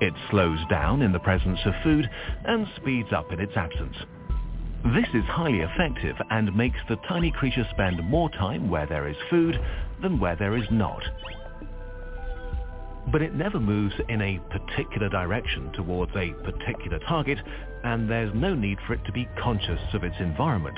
It 0.01 0.13
slows 0.29 0.59
down 0.69 1.01
in 1.01 1.11
the 1.11 1.19
presence 1.19 1.59
of 1.65 1.73
food 1.83 2.09
and 2.45 2.67
speeds 2.75 3.11
up 3.13 3.31
in 3.31 3.39
its 3.39 3.55
absence. 3.55 3.95
This 4.93 5.07
is 5.13 5.25
highly 5.25 5.59
effective 5.59 6.15
and 6.29 6.55
makes 6.55 6.79
the 6.87 6.95
tiny 7.07 7.31
creature 7.31 7.67
spend 7.71 8.01
more 8.03 8.29
time 8.29 8.69
where 8.69 8.85
there 8.85 9.07
is 9.07 9.17
food 9.29 9.59
than 10.01 10.19
where 10.19 10.35
there 10.35 10.55
is 10.55 10.65
not. 10.71 11.03
But 13.11 13.21
it 13.21 13.33
never 13.33 13.59
moves 13.59 13.95
in 14.07 14.21
a 14.21 14.39
particular 14.49 15.09
direction 15.09 15.71
towards 15.73 16.11
a 16.15 16.33
particular 16.43 16.99
target, 16.99 17.39
and 17.83 18.09
there's 18.09 18.33
no 18.33 18.53
need 18.55 18.77
for 18.85 18.93
it 18.93 19.03
to 19.05 19.11
be 19.11 19.27
conscious 19.41 19.81
of 19.93 20.03
its 20.03 20.15
environment. 20.19 20.77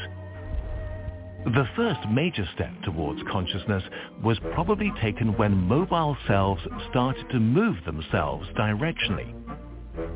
The 1.45 1.67
first 1.75 1.99
major 2.07 2.47
step 2.53 2.71
towards 2.83 3.19
consciousness 3.31 3.81
was 4.23 4.37
probably 4.53 4.91
taken 5.01 5.35
when 5.37 5.67
mobile 5.67 6.15
selves 6.27 6.61
started 6.91 7.27
to 7.31 7.39
move 7.39 7.77
themselves 7.83 8.47
directionally, 8.49 9.33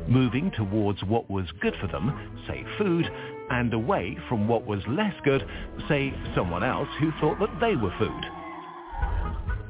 moving 0.08 0.52
towards 0.56 1.02
what 1.02 1.28
was 1.28 1.46
good 1.60 1.74
for 1.80 1.88
them, 1.88 2.40
say 2.46 2.64
food, 2.78 3.10
and 3.50 3.74
away 3.74 4.16
from 4.28 4.46
what 4.46 4.66
was 4.66 4.80
less 4.86 5.14
good, 5.24 5.44
say 5.88 6.14
someone 6.36 6.62
else 6.62 6.88
who 7.00 7.10
thought 7.20 7.40
that 7.40 7.60
they 7.60 7.74
were 7.74 7.92
food. 7.98 8.24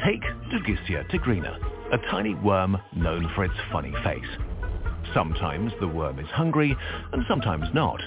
Take 0.04 0.22
Dugesia 0.52 1.10
tigrina, 1.10 1.58
a 1.90 1.98
tiny 2.10 2.34
worm 2.34 2.76
known 2.94 3.32
for 3.34 3.44
its 3.44 3.54
funny 3.72 3.94
face. 4.04 4.28
Sometimes 5.14 5.72
the 5.80 5.88
worm 5.88 6.18
is 6.18 6.28
hungry 6.28 6.76
and 7.12 7.24
sometimes 7.26 7.66
not. 7.72 8.00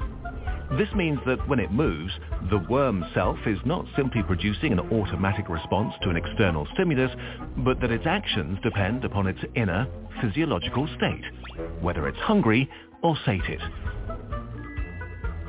This 0.77 0.89
means 0.95 1.19
that 1.25 1.47
when 1.47 1.59
it 1.59 1.71
moves, 1.71 2.11
the 2.51 2.59
worm 2.69 3.03
self 3.15 3.37
is 3.47 3.57
not 3.65 3.85
simply 3.95 4.21
producing 4.21 4.71
an 4.71 4.79
automatic 4.79 5.49
response 5.49 5.93
to 6.03 6.09
an 6.09 6.15
external 6.15 6.67
stimulus, 6.73 7.11
but 7.57 7.79
that 7.81 7.91
its 7.91 8.05
actions 8.05 8.59
depend 8.61 9.03
upon 9.03 9.25
its 9.25 9.39
inner 9.55 9.87
physiological 10.21 10.87
state, 10.95 11.23
whether 11.81 12.07
it's 12.07 12.19
hungry 12.19 12.69
or 13.01 13.17
sated. 13.25 13.59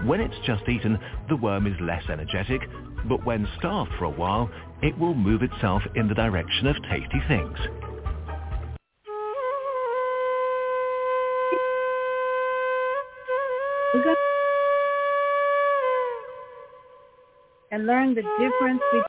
When 0.04 0.20
it's 0.20 0.46
just 0.46 0.66
eaten, 0.68 0.98
the 1.28 1.36
worm 1.36 1.66
is 1.66 1.78
less 1.82 2.04
energetic, 2.08 2.62
but 3.06 3.26
when 3.26 3.46
starved 3.58 3.90
for 3.98 4.06
a 4.06 4.10
while, 4.10 4.50
it 4.82 4.98
will 4.98 5.14
move 5.14 5.42
itself 5.42 5.82
in 5.96 6.08
the 6.08 6.14
direction 6.14 6.66
of 6.66 6.76
tasty 6.90 7.20
things. 7.28 7.58
And 17.80 17.86
learn 17.86 18.14
the 18.14 18.22
difference 18.38 18.82
between 18.92 19.04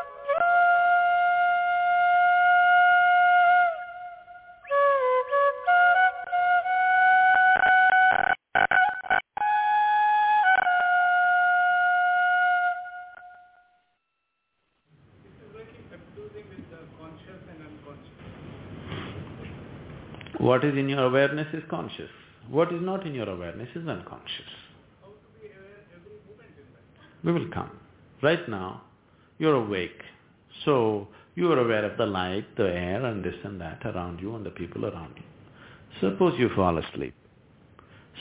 What 20.37 20.65
is 20.65 20.75
in 20.75 20.89
your 20.89 21.05
awareness 21.05 21.47
is 21.53 21.63
conscious. 21.69 22.09
What 22.49 22.73
is 22.73 22.81
not 22.81 23.05
in 23.05 23.13
your 23.13 23.29
awareness 23.29 23.69
is 23.75 23.87
unconscious. 23.87 24.49
We 27.23 27.31
will 27.31 27.47
come. 27.53 27.80
Right 28.21 28.47
now, 28.49 28.83
you're 29.39 29.55
awake. 29.55 30.01
So, 30.65 31.07
you 31.35 31.51
are 31.51 31.59
aware 31.59 31.85
of 31.85 31.97
the 31.97 32.05
light, 32.05 32.55
the 32.57 32.67
air 32.67 33.05
and 33.05 33.23
this 33.23 33.35
and 33.43 33.59
that 33.61 33.85
around 33.85 34.19
you 34.19 34.35
and 34.35 34.45
the 34.45 34.51
people 34.51 34.85
around 34.85 35.15
you. 35.15 35.23
Suppose 35.99 36.37
you 36.37 36.49
fall 36.55 36.77
asleep. 36.77 37.13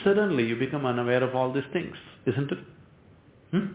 Suddenly 0.03 0.45
you 0.45 0.55
become 0.55 0.85
unaware 0.85 1.23
of 1.23 1.35
all 1.35 1.51
these 1.51 1.63
things, 1.73 1.95
isn't 2.25 2.51
it? 2.51 2.57
Hmm? 3.51 3.65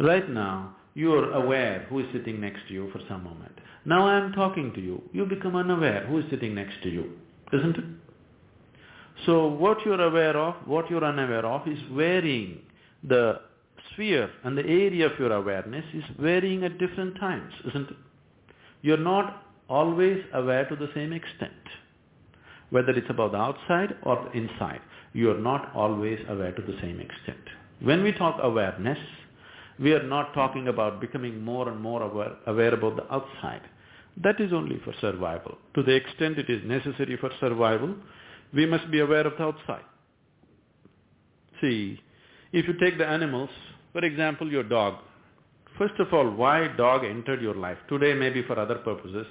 Right 0.00 0.28
now, 0.28 0.76
you 0.94 1.14
are 1.14 1.32
aware 1.32 1.86
who 1.88 2.00
is 2.00 2.06
sitting 2.12 2.40
next 2.40 2.66
to 2.68 2.74
you 2.74 2.90
for 2.92 3.00
some 3.08 3.24
moment. 3.24 3.52
Now 3.84 4.06
I 4.06 4.18
am 4.18 4.32
talking 4.32 4.72
to 4.74 4.80
you, 4.80 5.02
you 5.12 5.24
become 5.26 5.56
unaware 5.56 6.06
who 6.06 6.18
is 6.18 6.24
sitting 6.30 6.54
next 6.54 6.82
to 6.82 6.90
you, 6.90 7.12
isn't 7.52 7.76
it? 7.76 7.84
So 9.26 9.46
what 9.46 9.78
you're 9.84 10.00
aware 10.00 10.36
of, 10.36 10.54
what 10.66 10.90
you're 10.90 11.04
unaware 11.04 11.46
of 11.46 11.66
is 11.68 11.78
varying 11.92 12.60
the 13.02 13.40
sphere 13.92 14.30
and 14.44 14.56
the 14.58 14.66
area 14.66 15.06
of 15.06 15.18
your 15.18 15.32
awareness 15.32 15.84
is 15.94 16.04
varying 16.18 16.64
at 16.64 16.78
different 16.78 17.16
times, 17.18 17.52
isn't 17.68 17.90
it? 17.90 17.96
You're 18.82 18.96
not 18.96 19.44
always 19.68 20.22
aware 20.34 20.66
to 20.68 20.76
the 20.76 20.90
same 20.94 21.12
extent. 21.12 21.52
whether 22.70 22.92
it's 22.92 23.10
about 23.10 23.32
the 23.32 23.38
outside 23.38 23.96
or 24.02 24.24
the 24.24 24.38
inside. 24.38 24.80
You 25.12 25.30
are 25.30 25.38
not 25.38 25.72
always 25.74 26.18
aware 26.28 26.52
to 26.52 26.62
the 26.62 26.78
same 26.80 27.00
extent. 27.00 27.40
When 27.80 28.02
we 28.02 28.12
talk 28.12 28.38
awareness, 28.42 28.98
we 29.78 29.92
are 29.92 30.02
not 30.02 30.32
talking 30.34 30.68
about 30.68 31.00
becoming 31.00 31.42
more 31.42 31.68
and 31.68 31.80
more 31.80 32.02
aware, 32.02 32.32
aware 32.46 32.74
about 32.74 32.96
the 32.96 33.12
outside. 33.12 33.62
That 34.22 34.40
is 34.40 34.52
only 34.52 34.80
for 34.84 34.94
survival. 35.00 35.58
To 35.74 35.82
the 35.82 35.92
extent 35.92 36.38
it 36.38 36.48
is 36.48 36.62
necessary 36.66 37.16
for 37.18 37.30
survival, 37.40 37.94
we 38.54 38.66
must 38.66 38.90
be 38.90 39.00
aware 39.00 39.26
of 39.26 39.34
the 39.36 39.44
outside. 39.44 39.84
See, 41.60 42.00
if 42.52 42.66
you 42.66 42.74
take 42.80 42.98
the 42.98 43.06
animals, 43.06 43.50
for 43.92 44.04
example, 44.04 44.50
your 44.50 44.62
dog. 44.62 44.94
First 45.78 45.94
of 45.98 46.12
all, 46.12 46.30
why 46.30 46.68
dog 46.76 47.04
entered 47.04 47.40
your 47.40 47.54
life? 47.54 47.78
Today 47.88 48.14
maybe 48.14 48.42
for 48.42 48.58
other 48.58 48.76
purposes, 48.76 49.26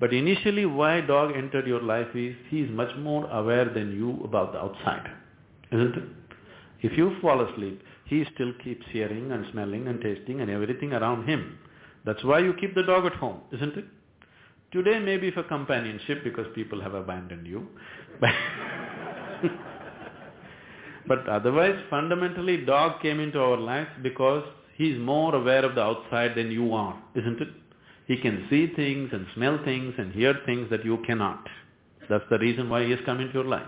but 0.00 0.12
initially 0.12 0.66
why 0.66 1.00
dog 1.00 1.34
entered 1.36 1.66
your 1.66 1.82
life 1.82 2.08
is 2.14 2.34
he 2.48 2.60
is 2.60 2.70
much 2.70 2.94
more 2.98 3.28
aware 3.30 3.64
than 3.66 3.92
you 3.92 4.20
about 4.24 4.52
the 4.52 4.58
outside, 4.58 5.10
isn't 5.72 5.96
it? 5.96 6.04
If 6.82 6.96
you 6.96 7.16
fall 7.20 7.40
asleep, 7.40 7.82
he 8.04 8.24
still 8.34 8.52
keeps 8.62 8.86
hearing 8.90 9.32
and 9.32 9.46
smelling 9.52 9.88
and 9.88 10.00
tasting 10.00 10.40
and 10.40 10.50
everything 10.50 10.92
around 10.92 11.28
him. 11.28 11.58
That's 12.04 12.22
why 12.24 12.38
you 12.38 12.54
keep 12.54 12.74
the 12.74 12.84
dog 12.84 13.06
at 13.06 13.14
home, 13.14 13.40
isn't 13.52 13.76
it? 13.76 13.84
Today 14.72 14.98
maybe 14.98 15.30
for 15.30 15.42
companionship 15.42 16.22
because 16.22 16.46
people 16.54 16.80
have 16.80 16.94
abandoned 16.94 17.46
you. 17.46 17.66
but 21.08 21.28
otherwise 21.28 21.78
fundamentally 21.90 22.64
dog 22.64 23.00
came 23.00 23.18
into 23.18 23.40
our 23.40 23.56
lives 23.56 23.90
because 24.02 24.44
he's 24.76 24.98
more 24.98 25.34
aware 25.34 25.64
of 25.64 25.74
the 25.74 25.82
outside 25.82 26.34
than 26.36 26.50
you 26.50 26.74
are, 26.74 27.02
isn't 27.14 27.40
it? 27.40 27.48
He 28.06 28.16
can 28.16 28.46
see 28.48 28.72
things 28.74 29.10
and 29.12 29.26
smell 29.34 29.58
things 29.64 29.94
and 29.98 30.12
hear 30.12 30.34
things 30.46 30.70
that 30.70 30.84
you 30.84 30.98
cannot. 31.06 31.44
That's 32.08 32.24
the 32.30 32.38
reason 32.38 32.70
why 32.70 32.84
he 32.84 32.90
has 32.92 33.00
come 33.04 33.20
into 33.20 33.34
your 33.34 33.44
life. 33.44 33.66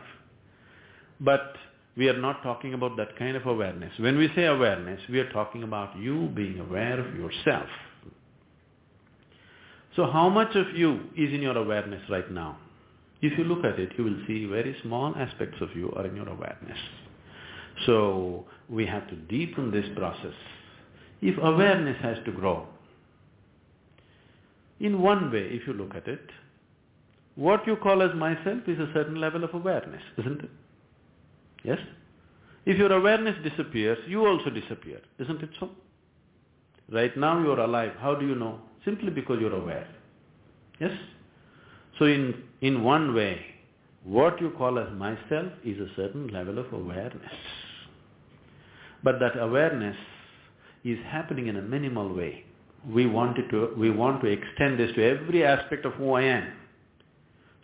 But 1.21 1.57
we 1.97 2.09
are 2.09 2.19
not 2.19 2.43
talking 2.43 2.73
about 2.73 2.97
that 2.97 3.19
kind 3.19 3.37
of 3.37 3.47
awareness. 3.47 3.93
When 3.99 4.17
we 4.17 4.31
say 4.35 4.47
awareness, 4.47 5.01
we 5.11 5.19
are 5.19 5.31
talking 5.33 5.63
about 5.63 5.97
you 5.99 6.31
being 6.35 6.59
aware 6.61 6.99
of 6.99 7.15
yourself. 7.15 7.67
So 9.97 10.11
how 10.11 10.29
much 10.29 10.55
of 10.55 10.75
you 10.75 11.01
is 11.17 11.35
in 11.35 11.43
your 11.43 11.59
awareness 11.59 12.03
right 12.09 12.31
now? 12.31 12.59
If 13.21 13.37
you 13.37 13.45
look 13.45 13.65
at 13.65 13.79
it, 13.79 13.93
you 13.99 14.05
will 14.05 14.17
see 14.27 14.47
very 14.47 14.75
small 14.83 15.15
aspects 15.17 15.59
of 15.61 15.77
you 15.77 15.93
are 15.93 16.07
in 16.07 16.17
your 16.17 16.29
awareness. 16.29 16.79
So 17.87 18.47
we 18.69 18.87
have 18.87 19.09
to 19.09 19.17
deepen 19.17 19.71
this 19.71 19.87
process. 19.97 20.35
If 21.23 21.37
awareness 21.39 21.97
has 22.03 22.19
to 22.25 22.33
grow, 22.33 22.67
in 24.81 25.03
one 25.03 25.31
way, 25.31 25.49
if 25.51 25.67
you 25.67 25.75
look 25.75 25.95
at 25.95 26.09
it, 26.09 26.31
what 27.35 27.67
you 27.67 27.77
call 27.77 28.03
as 28.03 28.15
myself 28.15 28.61
is 28.67 28.79
a 28.79 28.91
certain 28.95 29.21
level 29.21 29.45
of 29.45 29.55
awareness, 29.55 30.03
isn't 30.19 30.41
it? 30.43 30.51
Yes? 31.63 31.79
If 32.65 32.79
your 32.79 32.93
awareness 32.93 33.37
disappears, 33.43 33.99
you 34.07 34.27
also 34.27 34.51
disappear, 34.51 35.01
isn't 35.19 35.43
it 35.43 35.51
so? 35.59 35.71
Right 36.91 37.17
now 37.17 37.41
you 37.41 37.53
are 37.53 37.61
alive, 37.61 37.93
how 38.01 38.15
do 38.15 38.27
you 38.27 38.35
know? 38.35 38.61
Simply 38.85 39.11
because 39.11 39.39
you're 39.41 39.55
aware. 39.55 39.87
Yes? 40.81 40.93
So 41.99 42.07
in, 42.07 42.43
in 42.63 42.83
one 42.83 43.15
way, 43.15 43.45
what 44.05 44.41
you 44.41 44.51
call 44.51 44.79
as 44.79 44.91
myself 44.93 45.53
is 45.65 45.79
a 45.79 45.89
certain 45.95 46.29
level 46.29 46.59
of 46.59 46.73
awareness. 46.73 47.33
But 49.03 49.19
that 49.21 49.39
awareness 49.39 49.97
is 50.85 50.99
happening 51.07 51.47
in 51.47 51.57
a 51.57 51.63
minimal 51.63 52.15
way. 52.15 52.45
We 52.87 53.07
want, 53.07 53.37
to, 53.37 53.75
we 53.77 53.91
want 53.91 54.23
to 54.23 54.27
extend 54.29 54.79
this 54.79 54.95
to 54.95 55.05
every 55.05 55.45
aspect 55.45 55.85
of 55.85 55.93
who 55.95 56.13
I 56.13 56.23
am, 56.23 56.53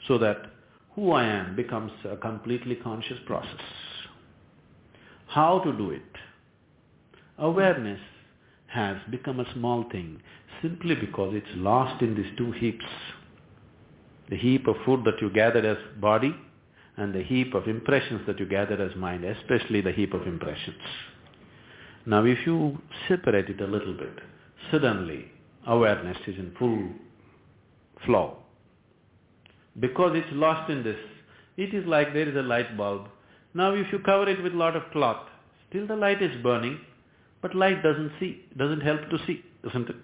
so 0.06 0.18
that 0.18 0.50
who 0.94 1.12
I 1.12 1.24
am 1.24 1.56
becomes 1.56 1.92
a 2.10 2.16
completely 2.16 2.74
conscious 2.76 3.18
process. 3.26 3.60
How 5.28 5.60
to 5.60 5.72
do 5.72 5.90
it? 5.90 6.02
Awareness 7.38 8.00
has 8.68 8.96
become 9.10 9.40
a 9.40 9.52
small 9.54 9.84
thing 9.90 10.20
simply 10.62 10.94
because 10.94 11.34
it's 11.34 11.46
lost 11.56 12.02
in 12.02 12.14
these 12.14 12.32
two 12.36 12.52
heaps. 12.52 12.84
The 14.30 14.36
heap 14.36 14.66
of 14.66 14.76
food 14.84 15.04
that 15.04 15.20
you 15.20 15.30
gathered 15.30 15.64
as 15.64 15.76
body 16.00 16.34
and 16.96 17.14
the 17.14 17.22
heap 17.22 17.54
of 17.54 17.68
impressions 17.68 18.22
that 18.26 18.40
you 18.40 18.46
gathered 18.46 18.80
as 18.80 18.96
mind, 18.96 19.24
especially 19.24 19.80
the 19.82 19.92
heap 19.92 20.14
of 20.14 20.26
impressions. 20.26 20.76
Now 22.06 22.24
if 22.24 22.38
you 22.46 22.78
separate 23.08 23.48
it 23.48 23.60
a 23.60 23.66
little 23.66 23.92
bit, 23.92 24.20
suddenly 24.70 25.24
awareness 25.66 26.16
is 26.28 26.38
in 26.38 26.54
full 26.56 26.88
flow. 28.04 28.38
Because 29.80 30.12
it's 30.14 30.32
lost 30.32 30.70
in 30.70 30.84
this, 30.84 30.98
it 31.56 31.74
is 31.74 31.84
like 31.84 32.12
there 32.12 32.28
is 32.28 32.36
a 32.36 32.42
light 32.42 32.76
bulb. 32.76 33.08
Now 33.54 33.72
if 33.72 33.92
you 33.92 33.98
cover 33.98 34.28
it 34.28 34.40
with 34.40 34.54
a 34.54 34.56
lot 34.56 34.76
of 34.76 34.90
cloth, 34.92 35.26
still 35.68 35.86
the 35.86 35.96
light 35.96 36.22
is 36.22 36.30
burning, 36.44 36.78
but 37.42 37.56
light 37.56 37.82
doesn't 37.82 38.12
see, 38.20 38.44
doesn't 38.56 38.82
help 38.82 39.00
to 39.10 39.18
see, 39.26 39.44
isn't 39.68 39.88
it? 39.88 39.96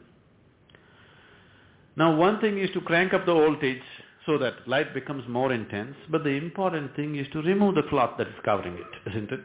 Now 1.94 2.16
one 2.16 2.40
thing 2.40 2.58
is 2.58 2.70
to 2.70 2.80
crank 2.80 3.14
up 3.14 3.26
the 3.26 3.34
voltage 3.34 3.82
so 4.26 4.38
that 4.38 4.66
light 4.66 4.92
becomes 4.92 5.22
more 5.28 5.52
intense, 5.52 5.94
but 6.10 6.24
the 6.24 6.30
important 6.30 6.96
thing 6.96 7.14
is 7.14 7.28
to 7.32 7.42
remove 7.42 7.76
the 7.76 7.82
cloth 7.84 8.18
that 8.18 8.26
is 8.26 8.34
covering 8.44 8.74
it, 8.74 9.10
isn't 9.10 9.30
it? 9.30 9.44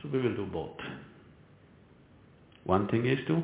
So 0.00 0.08
we 0.12 0.20
will 0.20 0.36
do 0.36 0.46
both. 0.46 0.76
One 2.66 2.88
thing 2.88 3.06
is 3.06 3.18
to 3.28 3.42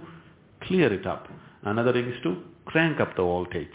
clear 0.64 0.92
it 0.92 1.06
up, 1.06 1.28
another 1.62 1.92
thing 1.92 2.08
is 2.08 2.20
to 2.24 2.42
crank 2.64 3.00
up 3.00 3.14
the 3.16 3.22
voltage. 3.22 3.68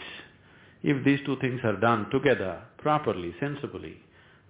If 0.82 1.02
these 1.04 1.20
two 1.24 1.36
things 1.40 1.60
are 1.64 1.76
done 1.76 2.10
together, 2.10 2.62
properly, 2.76 3.34
sensibly, 3.40 3.96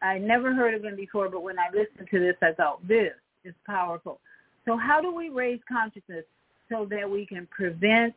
I 0.03 0.19
never 0.19 0.55
heard 0.55 0.75
of 0.75 0.85
him 0.85 0.97
before, 0.97 1.29
but 1.29 1.43
when 1.43 1.59
I 1.59 1.69
listened 1.69 2.09
to 2.11 2.19
this, 2.19 2.37
I 2.41 2.53
thought, 2.53 2.87
this 2.87 3.13
is 3.45 3.55
powerful. 3.67 4.21
So 4.65 4.77
how 4.77 5.01
do 5.01 5.15
we 5.15 5.29
raise 5.29 5.61
consciousness 5.71 6.25
so 6.71 6.87
that 6.91 7.11
we 7.11 7.27
can 7.27 7.47
prevent 7.51 8.15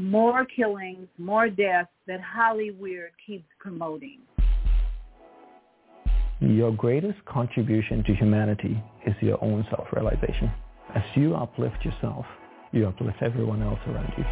more 0.00 0.44
killings, 0.46 1.06
more 1.18 1.48
deaths 1.48 1.90
that 2.06 2.20
Hollywood 2.20 3.10
keeps 3.24 3.46
promoting? 3.58 4.20
Your 6.40 6.72
greatest 6.72 7.22
contribution 7.26 8.02
to 8.04 8.14
humanity 8.14 8.82
is 9.06 9.14
your 9.20 9.42
own 9.44 9.66
self-realization. 9.68 10.50
As 10.94 11.02
you 11.14 11.34
uplift 11.34 11.84
yourself, 11.84 12.24
you 12.72 12.88
uplift 12.88 13.18
everyone 13.20 13.62
else 13.62 13.78
around 13.86 14.12
you. 14.16 14.24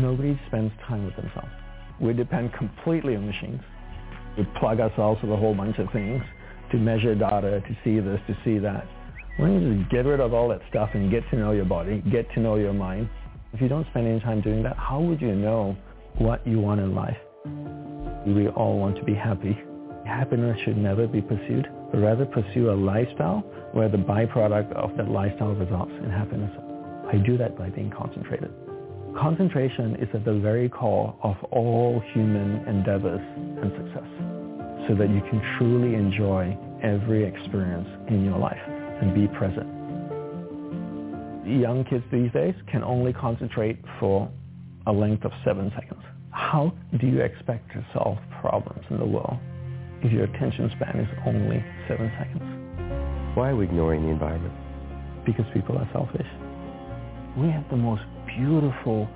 Nobody 0.00 0.40
spends 0.46 0.72
time 0.86 1.04
with 1.04 1.16
themselves. 1.16 1.50
We 2.00 2.14
depend 2.14 2.54
completely 2.54 3.14
on 3.16 3.26
machines. 3.26 3.60
We 4.38 4.46
plug 4.58 4.80
ourselves 4.80 5.20
with 5.22 5.32
a 5.32 5.36
whole 5.36 5.54
bunch 5.54 5.78
of 5.78 5.92
things 5.92 6.22
to 6.72 6.78
measure 6.78 7.14
data, 7.14 7.60
to 7.60 7.76
see 7.84 8.00
this, 8.00 8.20
to 8.26 8.36
see 8.44 8.58
that. 8.58 8.86
Why 9.38 9.46
don't 9.46 9.62
you 9.62 9.78
just 9.78 9.90
get 9.92 10.04
rid 10.04 10.18
of 10.18 10.34
all 10.34 10.48
that 10.48 10.60
stuff 10.68 10.90
and 10.94 11.12
get 11.12 11.22
to 11.30 11.36
know 11.36 11.52
your 11.52 11.64
body, 11.64 12.02
get 12.10 12.28
to 12.34 12.40
know 12.40 12.56
your 12.56 12.72
mind? 12.72 13.08
If 13.52 13.60
you 13.60 13.68
don't 13.68 13.86
spend 13.90 14.08
any 14.08 14.18
time 14.18 14.40
doing 14.40 14.64
that, 14.64 14.76
how 14.76 15.00
would 15.00 15.20
you 15.20 15.32
know 15.32 15.76
what 16.18 16.44
you 16.44 16.58
want 16.58 16.80
in 16.80 16.92
life? 16.92 17.16
We 18.26 18.48
all 18.48 18.80
want 18.80 18.96
to 18.96 19.04
be 19.04 19.14
happy. 19.14 19.56
happiness 20.04 20.58
should 20.64 20.76
never 20.76 21.06
be 21.06 21.20
pursued, 21.20 21.68
but 21.92 21.98
rather 21.98 22.26
pursue 22.26 22.70
a 22.70 22.74
lifestyle 22.74 23.44
where 23.74 23.88
the 23.88 23.96
byproduct 23.96 24.72
of 24.72 24.96
that 24.96 25.08
lifestyle 25.08 25.54
results 25.54 25.92
in 26.02 26.10
happiness. 26.10 26.50
I 27.06 27.18
do 27.18 27.38
that 27.38 27.56
by 27.56 27.70
being 27.70 27.92
concentrated. 27.96 28.50
Concentration 29.16 29.94
is 30.02 30.08
at 30.14 30.24
the 30.24 30.40
very 30.40 30.68
core 30.68 31.14
of 31.22 31.36
all 31.52 32.02
human 32.12 32.66
endeavors 32.66 33.20
and 33.22 33.70
success 33.70 34.10
so 34.88 34.96
that 34.96 35.10
you 35.10 35.20
can 35.30 35.40
truly 35.58 35.94
enjoy 35.94 36.58
every 36.82 37.24
experience 37.24 37.88
in 38.08 38.24
your 38.24 38.38
life 38.38 38.77
and 39.00 39.14
be 39.14 39.28
present. 39.28 39.66
Young 41.46 41.84
kids 41.88 42.04
these 42.12 42.30
days 42.32 42.54
can 42.70 42.84
only 42.84 43.12
concentrate 43.12 43.78
for 43.98 44.30
a 44.86 44.92
length 44.92 45.24
of 45.24 45.32
seven 45.44 45.72
seconds. 45.74 46.02
How 46.30 46.72
do 47.00 47.06
you 47.06 47.20
expect 47.20 47.72
to 47.72 47.84
solve 47.94 48.18
problems 48.40 48.84
in 48.90 48.98
the 48.98 49.06
world 49.06 49.38
if 50.02 50.12
your 50.12 50.24
attention 50.24 50.70
span 50.76 51.00
is 51.00 51.08
only 51.26 51.64
seven 51.88 52.12
seconds? 52.18 53.36
Why 53.36 53.50
are 53.50 53.56
we 53.56 53.64
ignoring 53.64 54.02
the 54.02 54.10
environment? 54.10 54.54
Because 55.24 55.46
people 55.54 55.78
are 55.78 55.88
selfish. 55.92 56.26
We 57.36 57.48
have 57.48 57.64
the 57.70 57.76
most 57.76 58.02
beautiful 58.26 59.08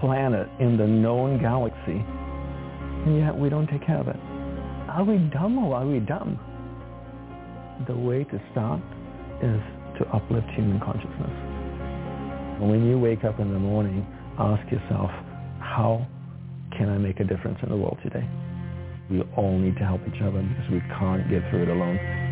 planet 0.00 0.48
in 0.60 0.76
the 0.76 0.86
known 0.86 1.40
galaxy, 1.40 2.04
and 3.06 3.18
yet 3.18 3.36
we 3.36 3.48
don't 3.48 3.66
take 3.66 3.86
care 3.86 4.00
of 4.00 4.08
it. 4.08 4.16
Are 4.88 5.04
we 5.04 5.18
dumb 5.32 5.58
or 5.58 5.76
are 5.76 5.86
we 5.86 6.00
dumb? 6.00 6.38
The 7.86 7.96
way 7.96 8.24
to 8.24 8.40
start 8.52 8.82
is 9.42 9.60
to 9.98 10.06
uplift 10.12 10.48
human 10.54 10.80
consciousness. 10.80 11.34
When 12.60 12.86
you 12.86 12.98
wake 12.98 13.24
up 13.24 13.38
in 13.40 13.52
the 13.52 13.58
morning, 13.58 14.06
ask 14.38 14.62
yourself, 14.70 15.10
how 15.60 16.06
can 16.76 16.88
I 16.88 16.98
make 16.98 17.20
a 17.20 17.24
difference 17.24 17.58
in 17.62 17.68
the 17.68 17.76
world 17.76 17.98
today? 18.02 18.28
We 19.10 19.22
all 19.36 19.58
need 19.58 19.76
to 19.76 19.84
help 19.84 20.02
each 20.06 20.20
other 20.22 20.42
because 20.42 20.70
we 20.70 20.80
can't 20.98 21.28
get 21.30 21.42
through 21.50 21.62
it 21.62 21.68
alone. 21.68 22.27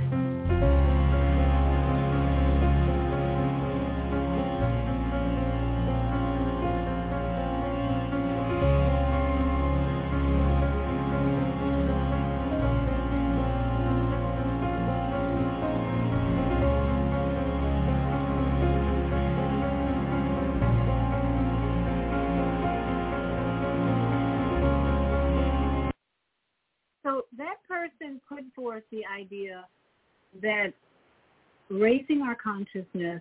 Raising 31.80 32.22
our 32.22 32.34
consciousness 32.34 33.20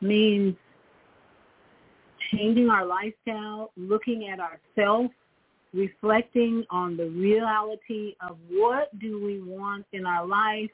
means 0.00 0.54
changing 2.30 2.68
our 2.68 2.84
lifestyle, 2.84 3.70
looking 3.76 4.28
at 4.28 4.38
ourselves, 4.40 5.10
reflecting 5.72 6.64
on 6.70 6.96
the 6.96 7.08
reality 7.10 8.14
of 8.20 8.36
what 8.50 8.96
do 8.98 9.22
we 9.24 9.40
want 9.40 9.84
in 9.92 10.06
our 10.06 10.26
life. 10.26 10.70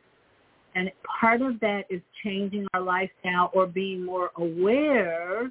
And 0.75 0.91
part 1.21 1.43
of 1.43 1.61
that 1.61 1.85
is 1.89 2.01
changing 2.25 2.67
our 2.75 2.81
lifestyle 2.81 3.51
or 3.55 3.67
being 3.67 4.05
more 4.05 4.31
aware 4.37 5.51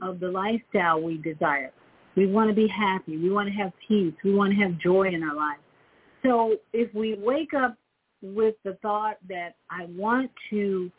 of 0.00 0.20
the 0.20 0.28
lifestyle 0.30 1.00
we 1.00 1.18
desire. 1.18 1.72
We 2.16 2.26
want 2.26 2.48
to 2.50 2.54
be 2.54 2.66
happy. 2.66 3.16
We 3.16 3.30
want 3.30 3.48
to 3.48 3.54
have 3.54 3.72
peace. 3.86 4.14
We 4.24 4.34
want 4.34 4.52
to 4.52 4.58
have 4.62 4.78
joy 4.78 5.08
in 5.08 5.22
our 5.22 5.34
life. 5.34 5.58
So 6.22 6.56
if 6.72 6.94
we 6.94 7.14
wake 7.14 7.52
up 7.54 7.76
with 8.22 8.54
the 8.64 8.74
thought 8.82 9.16
that 9.28 9.56
I 9.70 9.86
want 9.96 10.30
to 10.50 10.90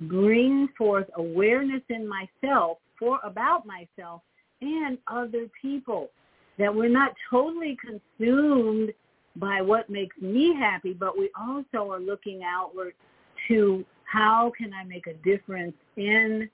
bring 0.00 0.68
forth 0.76 1.06
awareness 1.16 1.82
in 1.88 2.08
myself 2.08 2.78
for 2.98 3.18
about 3.24 3.64
myself 3.66 4.22
and 4.60 4.98
other 5.06 5.46
people, 5.60 6.10
that 6.58 6.74
we're 6.74 6.88
not 6.88 7.14
totally 7.30 7.76
consumed 7.80 8.92
by 9.36 9.62
what 9.62 9.88
makes 9.88 10.16
me 10.20 10.54
happy, 10.54 10.92
but 10.92 11.16
we 11.18 11.30
also 11.38 11.90
are 11.90 12.00
looking 12.00 12.42
outward 12.44 12.94
to 13.48 13.84
how 14.04 14.52
can 14.56 14.74
I 14.74 14.84
make 14.84 15.06
a 15.06 15.14
difference 15.14 15.74
in 15.96 16.50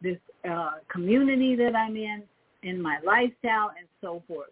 this 0.00 0.18
uh, 0.48 0.74
community 0.88 1.56
that 1.56 1.74
I'm 1.74 1.96
in, 1.96 2.22
in 2.62 2.80
my 2.80 2.98
lifestyle, 3.04 3.72
and 3.78 3.88
so 4.00 4.22
forth. 4.28 4.50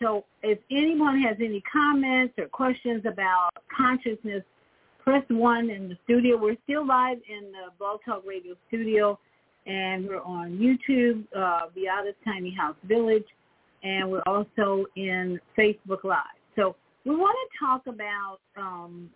So 0.00 0.24
if 0.42 0.58
anyone 0.70 1.20
has 1.20 1.36
any 1.38 1.62
comments 1.70 2.34
or 2.38 2.46
questions 2.46 3.04
about 3.06 3.50
consciousness, 3.74 4.42
press 5.02 5.24
one 5.28 5.70
in 5.70 5.88
the 5.88 5.96
studio. 6.04 6.36
We're 6.36 6.56
still 6.64 6.86
live 6.86 7.18
in 7.28 7.52
the 7.52 7.70
Blog 7.78 8.00
Talk 8.04 8.22
Radio 8.26 8.54
studio, 8.68 9.18
and 9.66 10.06
we're 10.06 10.22
on 10.22 10.52
YouTube, 10.52 11.24
uh, 11.36 11.66
Viyahta's 11.76 12.16
Tiny 12.24 12.54
House 12.54 12.76
Village, 12.84 13.26
and 13.82 14.10
we're 14.10 14.22
also 14.26 14.86
in 14.96 15.40
Facebook 15.58 16.04
Live. 16.04 16.18
So 16.56 16.76
we 17.04 17.16
want 17.16 17.36
to 17.36 17.66
talk 17.66 17.82
about 17.86 18.38
um, 18.56 19.10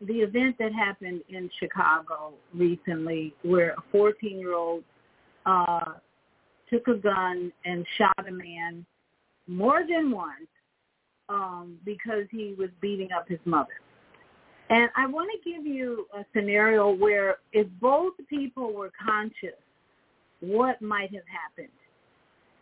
the 0.00 0.14
event 0.14 0.56
that 0.58 0.72
happened 0.72 1.22
in 1.28 1.48
Chicago 1.60 2.32
recently 2.52 3.34
where 3.42 3.74
a 3.74 3.96
14-year-old 3.96 4.82
uh, 5.46 5.92
took 6.68 6.88
a 6.88 6.94
gun 6.94 7.52
and 7.64 7.86
shot 7.96 8.28
a 8.28 8.32
man 8.32 8.84
more 9.46 9.82
than 9.88 10.10
once 10.10 10.48
um, 11.28 11.78
because 11.84 12.24
he 12.30 12.54
was 12.58 12.70
beating 12.80 13.10
up 13.16 13.28
his 13.28 13.38
mother. 13.44 13.68
And 14.70 14.90
I 14.96 15.06
want 15.06 15.30
to 15.32 15.50
give 15.50 15.66
you 15.66 16.06
a 16.16 16.24
scenario 16.34 16.90
where 16.94 17.36
if 17.52 17.66
both 17.80 18.14
people 18.28 18.72
were 18.72 18.90
conscious, 19.04 19.58
what 20.40 20.80
might 20.80 21.12
have 21.14 21.24
happened? 21.26 21.68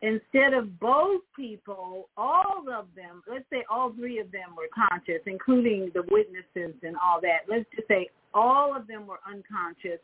Instead 0.03 0.53
of 0.53 0.81
both 0.81 1.21
people, 1.37 2.09
all 2.17 2.65
of 2.73 2.87
them, 2.97 3.23
let's 3.31 3.45
say 3.51 3.65
all 3.71 3.93
three 3.93 4.19
of 4.19 4.33
them 4.33 4.57
were 4.57 4.69
conscious, 4.75 5.23
including 5.27 5.93
the 5.95 6.03
witnesses 6.11 6.75
and 6.83 6.97
all 6.97 7.21
that. 7.21 7.43
Let's 7.49 7.67
just 7.75 7.87
say 7.87 8.09
all 8.35 8.77
of 8.77 8.89
them 8.89 9.07
were 9.07 9.21
unconscious. 9.25 10.01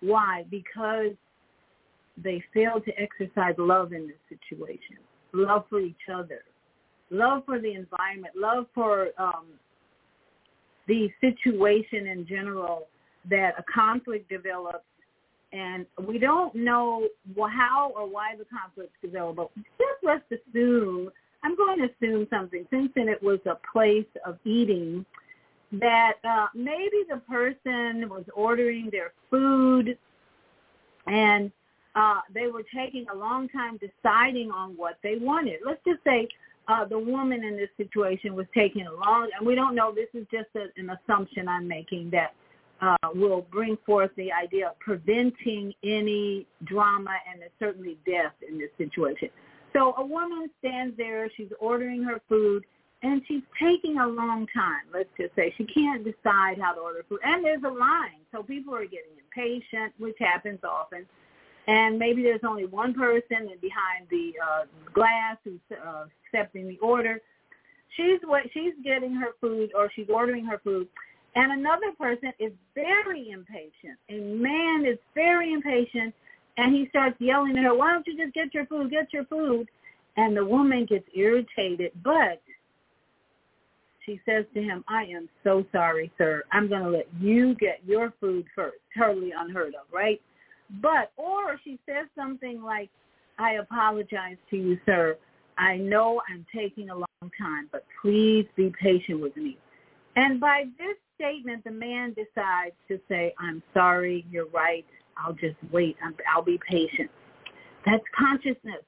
Why? 0.00 0.44
Because 0.50 1.16
they 2.16 2.42
failed 2.54 2.84
to 2.84 2.92
exercise 2.96 3.54
love 3.58 3.92
in 3.92 4.06
this 4.06 4.38
situation 4.38 4.98
love 5.32 5.64
for 5.70 5.80
each 5.80 6.08
other, 6.12 6.40
love 7.10 7.42
for 7.46 7.60
the 7.60 7.72
environment, 7.72 8.34
love 8.36 8.66
for 8.74 9.08
um, 9.18 9.46
the 10.86 11.10
situation 11.20 12.06
in 12.06 12.26
general 12.26 12.88
that 13.28 13.54
a 13.58 13.64
conflict 13.72 14.28
develops. 14.28 14.84
And 15.52 15.84
we 16.06 16.18
don't 16.18 16.54
know 16.54 17.08
how 17.36 17.92
or 17.96 18.08
why 18.08 18.36
the 18.36 18.44
conflict 18.44 18.92
developed, 19.02 19.36
but 19.36 19.50
just 19.56 19.98
let's 20.02 20.24
assume, 20.30 21.10
I'm 21.42 21.56
going 21.56 21.78
to 21.80 21.88
assume 21.92 22.28
something, 22.30 22.66
since 22.70 22.90
then 22.94 23.08
it 23.08 23.20
was 23.22 23.40
a 23.46 23.58
place 23.72 24.06
of 24.24 24.38
eating, 24.44 25.04
that 25.72 26.14
uh, 26.24 26.46
maybe 26.54 27.04
the 27.08 27.20
person 27.28 28.08
was 28.08 28.24
ordering 28.34 28.90
their 28.90 29.12
food 29.28 29.96
and 31.06 31.50
uh, 31.94 32.20
they 32.32 32.46
were 32.46 32.64
taking 32.74 33.06
a 33.12 33.16
long 33.16 33.48
time 33.48 33.78
deciding 33.78 34.50
on 34.50 34.76
what 34.76 34.98
they 35.02 35.16
wanted. 35.16 35.60
Let's 35.64 35.80
just 35.84 36.02
say 36.04 36.28
uh, 36.70 36.84
the 36.84 36.98
woman 36.98 37.42
in 37.42 37.56
this 37.56 37.70
situation 37.76 38.34
was 38.34 38.46
taking 38.54 38.86
a 38.86 38.92
long, 38.92 39.28
and 39.36 39.44
we 39.46 39.54
don't 39.54 39.74
know, 39.74 39.92
this 39.92 40.08
is 40.14 40.26
just 40.30 40.48
a, 40.54 40.66
an 40.80 40.90
assumption 40.90 41.48
I'm 41.48 41.66
making 41.66 42.10
that 42.10 42.32
uh, 42.80 42.96
will 43.14 43.44
bring 43.50 43.76
forth 43.84 44.10
the 44.16 44.30
idea 44.32 44.68
of 44.68 44.78
preventing 44.78 45.74
any 45.82 46.46
drama 46.64 47.14
and 47.30 47.42
certainly 47.58 47.98
death 48.06 48.34
in 48.48 48.56
this 48.58 48.70
situation. 48.78 49.28
So 49.72 49.94
a 49.98 50.04
woman 50.04 50.48
stands 50.60 50.96
there, 50.96 51.28
she's 51.36 51.52
ordering 51.58 52.04
her 52.04 52.20
food, 52.28 52.64
and 53.02 53.22
she's 53.26 53.42
taking 53.58 53.98
a 53.98 54.06
long 54.06 54.46
time, 54.54 54.84
let's 54.92 55.08
just 55.18 55.34
say. 55.34 55.52
She 55.58 55.64
can't 55.64 56.04
decide 56.04 56.58
how 56.60 56.74
to 56.74 56.80
order 56.80 57.04
food. 57.08 57.20
And 57.24 57.44
there's 57.44 57.62
a 57.64 57.70
line, 57.70 58.20
so 58.30 58.42
people 58.42 58.74
are 58.74 58.84
getting 58.84 59.16
impatient, 59.24 59.92
which 59.98 60.16
happens 60.20 60.60
often 60.62 61.06
and 61.70 62.00
maybe 62.00 62.20
there's 62.20 62.40
only 62.44 62.66
one 62.66 62.92
person 62.92 63.48
behind 63.60 64.08
the 64.10 64.32
uh, 64.44 64.64
glass 64.92 65.36
who's 65.44 65.60
uh, 65.70 66.04
accepting 66.26 66.66
the 66.66 66.78
order. 66.78 67.20
She's 67.96 68.18
what 68.24 68.42
she's 68.52 68.72
getting 68.82 69.14
her 69.14 69.34
food 69.40 69.70
or 69.76 69.88
she's 69.94 70.08
ordering 70.12 70.44
her 70.46 70.60
food, 70.64 70.88
and 71.36 71.52
another 71.52 71.92
person 71.96 72.32
is 72.40 72.50
very 72.74 73.30
impatient. 73.30 73.98
A 74.08 74.18
man 74.18 74.84
is 74.84 74.98
very 75.14 75.52
impatient, 75.52 76.12
and 76.56 76.74
he 76.74 76.88
starts 76.88 77.16
yelling 77.20 77.56
at 77.56 77.62
her, 77.62 77.74
"Why 77.74 77.92
don't 77.92 78.06
you 78.06 78.16
just 78.16 78.34
get 78.34 78.52
your 78.52 78.66
food? 78.66 78.90
Get 78.90 79.12
your 79.12 79.24
food!" 79.26 79.68
And 80.16 80.36
the 80.36 80.44
woman 80.44 80.86
gets 80.86 81.06
irritated, 81.14 81.92
but 82.02 82.42
she 84.04 84.20
says 84.26 84.44
to 84.54 84.62
him, 84.62 84.82
I 84.88 85.04
am 85.04 85.28
so 85.44 85.64
sorry, 85.70 86.10
sir. 86.18 86.42
I'm 86.50 86.68
going 86.68 86.82
to 86.82 86.90
let 86.90 87.06
you 87.20 87.54
get 87.54 87.78
your 87.86 88.12
food 88.20 88.44
first. 88.56 88.78
Totally 88.98 89.30
unheard 89.36 89.74
of, 89.74 89.86
right? 89.92 90.20
But, 90.80 91.12
or 91.16 91.58
she 91.64 91.78
says 91.86 92.06
something 92.16 92.62
like, 92.62 92.90
I 93.38 93.54
apologize 93.54 94.36
to 94.50 94.56
you, 94.56 94.78
sir. 94.86 95.16
I 95.58 95.76
know 95.76 96.22
I'm 96.30 96.46
taking 96.54 96.90
a 96.90 96.94
long 96.94 97.30
time, 97.40 97.68
but 97.72 97.84
please 98.00 98.46
be 98.56 98.72
patient 98.80 99.20
with 99.20 99.36
me. 99.36 99.58
And 100.16 100.40
by 100.40 100.64
this 100.78 100.96
statement, 101.16 101.64
the 101.64 101.70
man 101.70 102.14
decides 102.14 102.74
to 102.88 103.00
say, 103.08 103.34
I'm 103.38 103.62
sorry, 103.74 104.24
you're 104.30 104.48
right, 104.48 104.86
I'll 105.16 105.32
just 105.34 105.56
wait, 105.70 105.96
I'm, 106.04 106.14
I'll 106.34 106.42
be 106.42 106.58
patient. 106.68 107.10
That's 107.84 108.02
consciousness, 108.16 108.82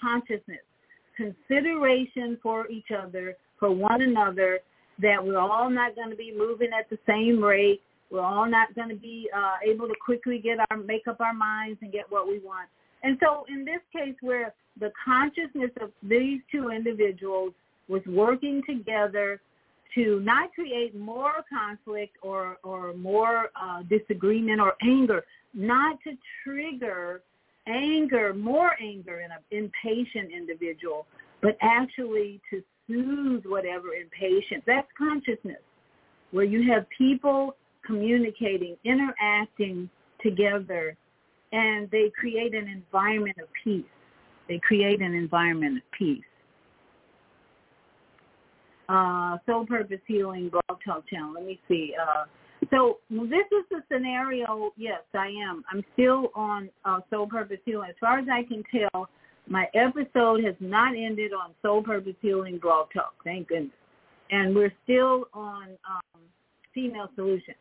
consciousness, 0.00 0.60
consideration 1.16 2.38
for 2.42 2.68
each 2.68 2.90
other, 2.96 3.36
for 3.58 3.70
one 3.70 4.02
another, 4.02 4.60
that 5.00 5.24
we're 5.24 5.38
all 5.38 5.70
not 5.70 5.94
going 5.94 6.10
to 6.10 6.16
be 6.16 6.34
moving 6.36 6.70
at 6.78 6.88
the 6.90 6.98
same 7.06 7.42
rate. 7.42 7.82
We're 8.10 8.20
all 8.20 8.48
not 8.48 8.74
going 8.74 8.88
to 8.88 8.96
be 8.96 9.28
uh, 9.36 9.56
able 9.64 9.88
to 9.88 9.94
quickly 10.04 10.38
get 10.38 10.58
our 10.70 10.76
make 10.76 11.08
up 11.08 11.20
our 11.20 11.34
minds 11.34 11.78
and 11.82 11.92
get 11.92 12.04
what 12.08 12.26
we 12.26 12.38
want. 12.38 12.68
And 13.02 13.18
so 13.22 13.44
in 13.48 13.64
this 13.64 13.80
case 13.92 14.14
where 14.20 14.54
the 14.78 14.92
consciousness 15.04 15.70
of 15.80 15.90
these 16.02 16.40
two 16.50 16.70
individuals 16.70 17.52
was 17.88 18.02
working 18.06 18.62
together 18.68 19.40
to 19.94 20.20
not 20.20 20.52
create 20.54 20.94
more 20.94 21.44
conflict 21.48 22.16
or, 22.22 22.58
or 22.62 22.92
more 22.94 23.50
uh, 23.60 23.82
disagreement 23.88 24.60
or 24.60 24.74
anger, 24.82 25.24
not 25.54 25.98
to 26.04 26.12
trigger 26.44 27.22
anger, 27.66 28.32
more 28.34 28.72
anger 28.80 29.20
in 29.20 29.30
an 29.30 29.38
impatient 29.50 30.30
individual, 30.32 31.06
but 31.42 31.56
actually 31.60 32.40
to 32.50 32.62
soothe 32.86 33.44
whatever 33.46 33.88
impatience. 33.94 34.62
That's 34.66 34.86
consciousness, 34.96 35.62
where 36.30 36.44
you 36.44 36.70
have 36.72 36.86
people 36.96 37.56
communicating, 37.86 38.76
interacting 38.84 39.88
together, 40.22 40.96
and 41.52 41.90
they 41.90 42.10
create 42.18 42.54
an 42.54 42.68
environment 42.68 43.36
of 43.40 43.48
peace. 43.64 43.84
They 44.48 44.58
create 44.58 45.00
an 45.00 45.14
environment 45.14 45.78
of 45.78 45.82
peace. 45.96 46.24
Uh, 48.88 49.38
Soul 49.46 49.66
Purpose 49.66 50.00
Healing 50.06 50.48
Blog 50.48 50.78
Talk 50.84 51.08
Channel. 51.08 51.34
Let 51.34 51.44
me 51.44 51.58
see. 51.66 51.92
Uh, 52.00 52.24
so 52.70 52.98
this 53.10 53.46
is 53.52 53.64
the 53.70 53.82
scenario. 53.92 54.72
Yes, 54.76 55.02
I 55.14 55.28
am. 55.28 55.64
I'm 55.70 55.84
still 55.94 56.30
on 56.34 56.70
uh, 56.84 57.00
Soul 57.10 57.26
Purpose 57.26 57.58
Healing. 57.64 57.90
As 57.90 57.96
far 58.00 58.18
as 58.18 58.26
I 58.32 58.42
can 58.44 58.62
tell, 58.70 59.08
my 59.48 59.68
episode 59.74 60.44
has 60.44 60.54
not 60.60 60.94
ended 60.96 61.32
on 61.32 61.50
Soul 61.62 61.82
Purpose 61.82 62.14
Healing 62.20 62.58
Blog 62.58 62.88
Talk. 62.92 63.14
Thank 63.24 63.48
goodness. 63.48 63.72
And 64.30 64.54
we're 64.54 64.72
still 64.84 65.26
on 65.32 65.70
um, 65.88 66.20
Female 66.74 67.08
Solution. 67.14 67.54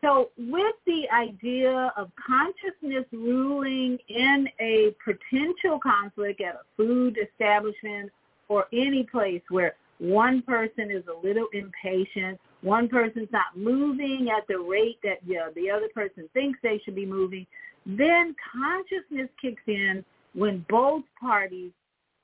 So 0.00 0.30
with 0.38 0.74
the 0.86 1.04
idea 1.12 1.92
of 1.96 2.10
consciousness 2.24 3.04
ruling 3.12 3.98
in 4.08 4.48
a 4.60 4.94
potential 5.04 5.80
conflict 5.80 6.40
at 6.40 6.54
a 6.54 6.60
food 6.76 7.18
establishment 7.20 8.12
or 8.48 8.66
any 8.72 9.02
place 9.10 9.42
where 9.48 9.74
one 9.98 10.42
person 10.42 10.90
is 10.90 11.02
a 11.08 11.26
little 11.26 11.48
impatient, 11.52 12.38
one 12.62 12.88
person's 12.88 13.28
not 13.32 13.56
moving 13.56 14.28
at 14.36 14.46
the 14.46 14.58
rate 14.58 14.98
that 15.02 15.18
you 15.26 15.34
know, 15.34 15.50
the 15.56 15.68
other 15.70 15.88
person 15.92 16.28
thinks 16.32 16.58
they 16.62 16.80
should 16.84 16.94
be 16.94 17.06
moving, 17.06 17.46
then 17.84 18.36
consciousness 18.52 19.28
kicks 19.40 19.62
in 19.66 20.04
when 20.34 20.64
both 20.68 21.02
parties 21.20 21.72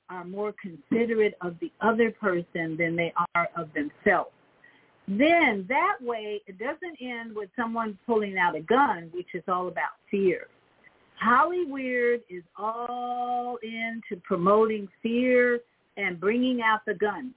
are 0.09 0.23
more 0.23 0.53
considerate 0.61 1.33
of 1.41 1.55
the 1.59 1.71
other 1.81 2.11
person 2.11 2.77
than 2.77 2.95
they 2.95 3.11
are 3.35 3.49
of 3.57 3.69
themselves. 3.73 4.31
Then 5.07 5.65
that 5.69 5.97
way 6.01 6.41
it 6.47 6.57
doesn't 6.57 6.97
end 6.99 7.35
with 7.35 7.49
someone 7.55 7.97
pulling 8.05 8.37
out 8.37 8.55
a 8.55 8.61
gun, 8.61 9.09
which 9.13 9.27
is 9.33 9.43
all 9.47 9.67
about 9.67 9.91
fear. 10.09 10.47
Hollywood 11.19 12.21
is 12.29 12.43
all 12.57 13.57
into 13.63 14.21
promoting 14.23 14.87
fear 15.01 15.59
and 15.97 16.19
bringing 16.19 16.61
out 16.61 16.81
the 16.85 16.95
gun. 16.95 17.33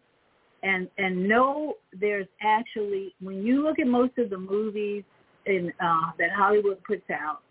And 0.63 0.89
and 0.99 1.29
no, 1.29 1.75
there's 1.93 2.27
actually 2.43 3.15
when 3.21 3.43
you 3.43 3.63
look 3.63 3.79
at 3.79 3.87
most 3.87 4.19
of 4.19 4.31
the 4.31 4.39
movies 4.39 5.05
in 5.47 5.73
uh, 5.81 6.11
that 6.19 6.31
Hollywood 6.37 6.83
puts 6.85 7.09
out, 7.11 7.43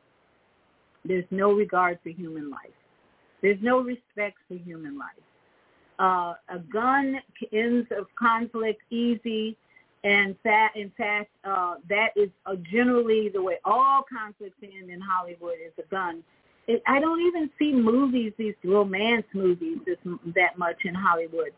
there's 1.05 1.25
no 1.31 1.53
regard 1.53 1.99
for 2.03 2.09
human 2.09 2.49
life. 2.49 2.75
There's 3.41 3.59
no 3.61 3.79
respect 3.79 4.37
for 4.47 4.55
human 4.55 4.97
life. 4.97 5.09
Uh, 5.99 6.33
a 6.53 6.59
gun 6.71 7.15
ends 7.53 7.87
of 7.97 8.07
conflict 8.19 8.81
easy, 8.91 9.57
and 10.07 10.37
that, 10.45 10.71
in 10.77 10.89
fact, 10.97 11.29
uh, 11.43 11.75
that 11.89 12.11
is 12.15 12.29
uh, 12.45 12.55
generally 12.71 13.27
the 13.27 13.41
way 13.41 13.57
all 13.65 14.03
conflicts 14.09 14.55
end 14.63 14.89
in 14.89 15.01
Hollywood 15.01 15.55
is 15.65 15.73
a 15.77 15.87
gun. 15.89 16.23
It, 16.65 16.81
I 16.87 17.01
don't 17.01 17.19
even 17.19 17.49
see 17.59 17.73
movies, 17.73 18.31
these 18.37 18.53
romance 18.63 19.25
movies, 19.33 19.79
this, 19.85 19.97
that 20.33 20.57
much 20.57 20.77
in 20.85 20.95
Hollywood. 20.95 21.51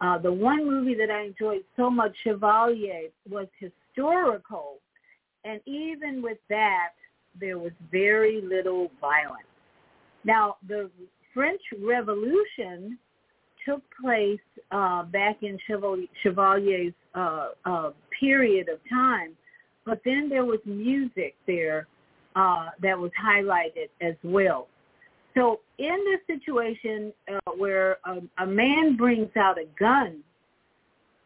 Uh, 0.00 0.18
the 0.18 0.32
one 0.32 0.64
movie 0.64 0.94
that 0.94 1.10
I 1.10 1.22
enjoyed 1.24 1.64
so 1.76 1.90
much, 1.90 2.14
Chevalier, 2.22 3.08
was 3.28 3.48
historical, 3.58 4.76
and 5.44 5.60
even 5.66 6.22
with 6.22 6.38
that, 6.48 6.90
there 7.40 7.58
was 7.58 7.72
very 7.90 8.40
little 8.40 8.92
violence. 9.00 9.50
Now, 10.22 10.58
the 10.68 10.90
French 11.34 11.62
Revolution 11.82 12.98
took 13.66 13.82
place 14.00 14.38
uh, 14.70 15.02
back 15.04 15.42
in 15.42 15.58
Chevalier's 16.22 16.94
uh, 17.16 17.48
uh, 17.64 17.90
period 18.20 18.68
of 18.68 18.78
time, 18.88 19.32
but 19.84 20.00
then 20.04 20.28
there 20.28 20.44
was 20.44 20.60
music 20.64 21.34
there 21.46 21.86
uh, 22.36 22.66
that 22.82 22.98
was 22.98 23.10
highlighted 23.20 23.88
as 24.00 24.14
well. 24.22 24.68
So 25.34 25.60
in 25.78 25.96
this 26.04 26.38
situation 26.38 27.12
uh, 27.32 27.52
where 27.56 27.98
a, 28.04 28.20
a 28.42 28.46
man 28.46 28.96
brings 28.96 29.34
out 29.36 29.58
a 29.58 29.66
gun 29.78 30.22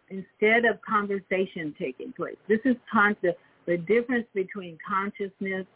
instead 0.08 0.64
of 0.64 0.80
conversation 0.82 1.74
taking 1.78 2.12
place, 2.12 2.36
this 2.48 2.60
is 2.64 2.76
con- 2.92 3.16
the, 3.22 3.36
the 3.66 3.76
difference 3.76 4.26
between 4.34 4.78
consciousness 4.86 5.66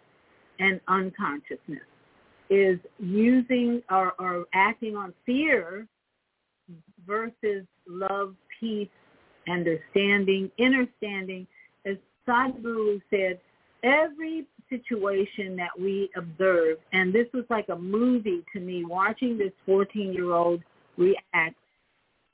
and 0.59 0.81
unconsciousness 0.89 1.83
is 2.51 2.79
using 2.99 3.83
or, 3.91 4.13
or 4.19 4.47
acting 4.53 4.97
on 4.97 5.13
fear 5.25 5.87
versus 7.07 7.65
love, 7.89 8.35
peace, 8.61 8.89
understanding, 9.49 10.51
inner 10.59 10.87
standing, 10.99 11.47
As 11.85 11.97
Sadhguru 12.27 13.01
said, 13.11 13.41
every 13.83 14.47
situation 14.69 15.57
that 15.57 15.79
we 15.79 16.11
observe, 16.17 16.79
and 16.93 17.13
this 17.13 17.27
was 17.33 17.45
like 17.51 17.69
a 17.69 17.77
movie 17.77 18.43
to 18.53 18.61
me, 18.61 18.85
watching 18.85 19.37
this 19.37 19.53
14-year-old 19.69 20.63
react 20.97 21.57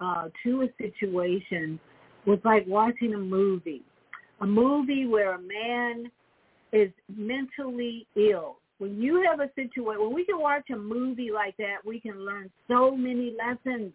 uh, 0.00 0.28
to 0.42 0.62
a 0.62 0.68
situation 0.78 1.78
was 2.26 2.38
like 2.44 2.66
watching 2.66 3.14
a 3.14 3.18
movie. 3.18 3.82
A 4.40 4.46
movie 4.46 5.06
where 5.06 5.34
a 5.34 5.40
man 5.40 6.10
is 6.72 6.90
mentally 7.08 8.06
ill 8.16 8.56
when 8.80 9.00
you 9.00 9.22
have 9.28 9.40
a 9.40 9.50
situation, 9.54 10.00
when 10.00 10.14
we 10.14 10.24
can 10.24 10.40
watch 10.40 10.64
a 10.72 10.76
movie 10.76 11.30
like 11.30 11.54
that, 11.58 11.84
we 11.84 12.00
can 12.00 12.24
learn 12.24 12.50
so 12.66 12.96
many 12.96 13.36
lessons. 13.38 13.92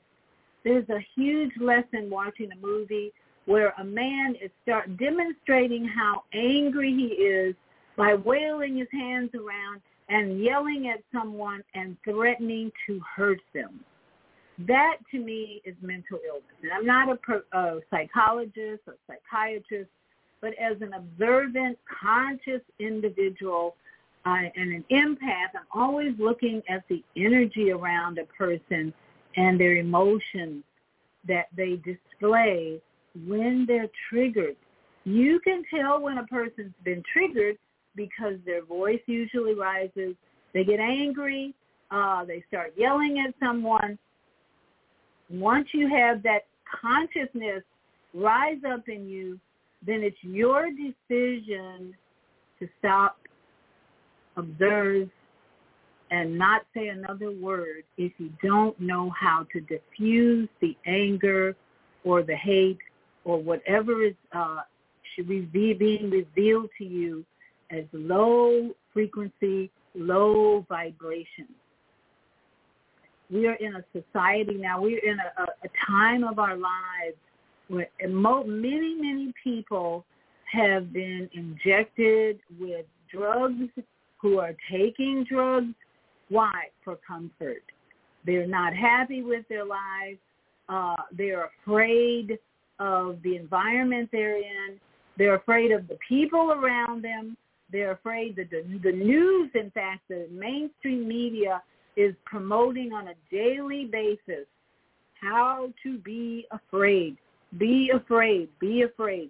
There's 0.66 0.90
a 0.90 1.06
huge 1.16 1.52
lesson 1.62 2.10
watching 2.10 2.50
a 2.52 2.56
movie 2.58 3.14
where 3.46 3.76
a 3.78 3.84
man 3.84 4.36
is 4.44 4.50
start 4.64 4.98
demonstrating 4.98 5.86
how 5.86 6.24
angry 6.34 6.92
he 6.92 7.24
is 7.24 7.56
by 7.96 8.16
wailing 8.16 8.78
his 8.78 8.88
hands 8.92 9.30
around 9.36 9.82
and 10.10 10.44
yelling 10.44 10.90
at 10.90 11.04
someone 11.14 11.64
and 11.76 11.96
threatening 12.04 12.72
to 12.88 13.00
hurt 13.16 13.40
them. 13.54 13.80
That 14.68 14.98
to 15.12 15.20
me 15.20 15.62
is 15.66 15.76
mental 15.82 16.20
illness. 16.28 16.44
And 16.64 16.72
I'm 16.72 16.86
not 16.86 17.10
a, 17.10 17.58
a 17.58 17.80
psychologist 17.92 18.82
or 18.88 18.96
psychiatrist, 19.06 19.90
but 20.42 20.54
as 20.56 20.82
an 20.82 20.94
observant, 20.94 21.78
conscious 22.02 22.62
individual, 22.80 23.76
I, 24.26 24.52
and 24.56 24.74
an 24.74 24.86
empath, 24.92 25.54
I'm 25.56 25.68
always 25.80 26.14
looking 26.18 26.64
at 26.68 26.84
the 26.90 27.04
energy 27.16 27.72
around 27.72 28.18
a 28.18 28.26
person 28.26 28.92
and 29.36 29.60
their 29.60 29.78
emotions 29.78 30.64
that 31.28 31.48
they 31.56 31.82
display 31.84 32.82
when 33.28 33.66
they're 33.68 33.90
triggered. 34.10 34.56
You 35.04 35.40
can 35.40 35.64
tell 35.74 36.02
when 36.02 36.18
a 36.18 36.26
person's 36.26 36.74
been 36.84 37.04
triggered 37.12 37.58
because 37.96 38.36
their 38.46 38.64
voice 38.64 39.00
usually 39.06 39.54
rises. 39.54 40.16
They 40.54 40.64
get 40.64 40.80
angry. 40.80 41.54
Uh, 41.92 42.26
they 42.26 42.44
start 42.48 42.74
yelling 42.78 43.24
at 43.28 43.34
someone. 43.46 43.98
Once 45.30 45.68
you 45.74 45.88
have 45.88 46.24
that 46.24 46.42
consciousness 46.82 47.64
rise 48.14 48.62
up 48.68 48.88
in 48.88 49.08
you, 49.08 49.40
then 49.86 50.02
it's 50.02 50.18
your 50.22 50.70
decision 50.70 51.96
to 52.60 52.68
stop 52.80 53.18
observe, 54.38 55.10
and 56.12 56.38
not 56.38 56.62
say 56.74 56.90
another 56.90 57.32
word 57.32 57.84
if 57.98 58.12
you 58.18 58.30
don't 58.44 58.80
know 58.80 59.12
how 59.20 59.46
to 59.52 59.60
diffuse 59.62 60.48
the 60.62 60.76
anger 60.86 61.56
or 62.04 62.22
the 62.22 62.36
hate 62.36 62.78
or 63.24 63.42
whatever 63.42 64.04
is 64.04 64.14
uh, 64.34 64.62
being 65.52 66.10
revealed 66.10 66.70
to 66.78 66.84
you 66.84 67.26
as 67.72 67.84
low 67.94 68.70
frequency, 68.94 69.72
low 69.96 70.66
vibration. 70.70 71.48
We 73.32 73.48
are 73.48 73.56
in 73.56 73.76
a 73.78 73.84
society 73.92 74.56
now, 74.56 74.82
we're 74.82 75.00
in 75.00 75.18
a, 75.20 75.44
a 75.44 75.70
time 75.88 76.24
of 76.24 76.38
our 76.38 76.56
lives 76.56 77.18
where 77.68 77.88
many, 78.08 78.96
many 78.96 79.34
people 79.44 80.06
have 80.52 80.94
been 80.94 81.28
injected 81.34 82.40
with 82.60 82.86
drugs, 83.12 83.70
who 84.18 84.40
are 84.40 84.56
taking 84.72 85.24
drugs. 85.24 85.74
Why? 86.30 86.70
For 86.84 86.98
comfort. 87.08 87.64
They're 88.26 88.48
not 88.48 88.76
happy 88.76 89.22
with 89.22 89.48
their 89.48 89.66
lives. 89.66 90.20
Uh, 90.68 90.96
they're 91.12 91.50
afraid 91.62 92.40
of 92.80 93.22
the 93.24 93.36
environment 93.36 94.10
they're 94.12 94.38
in. 94.38 94.80
They're 95.18 95.36
afraid 95.36 95.72
of 95.72 95.88
the 95.88 95.98
people 96.08 96.52
around 96.52 97.04
them. 97.04 97.38
They're 97.72 97.92
afraid 97.92 98.36
that 98.36 98.50
the, 98.50 98.64
the 98.84 98.92
news, 98.92 99.50
in 99.54 99.72
fact, 99.72 100.02
the 100.10 100.28
mainstream 100.32 101.08
media 101.08 101.62
is 101.96 102.14
promoting 102.26 102.92
on 102.94 103.08
a 103.08 103.14
daily 103.32 103.86
basis 103.86 104.46
how 105.22 105.72
to 105.84 105.98
be 106.00 106.46
afraid. 106.52 107.18
Be 107.58 107.92
afraid. 107.94 108.50
Be 108.60 108.84
afraid. 108.84 109.30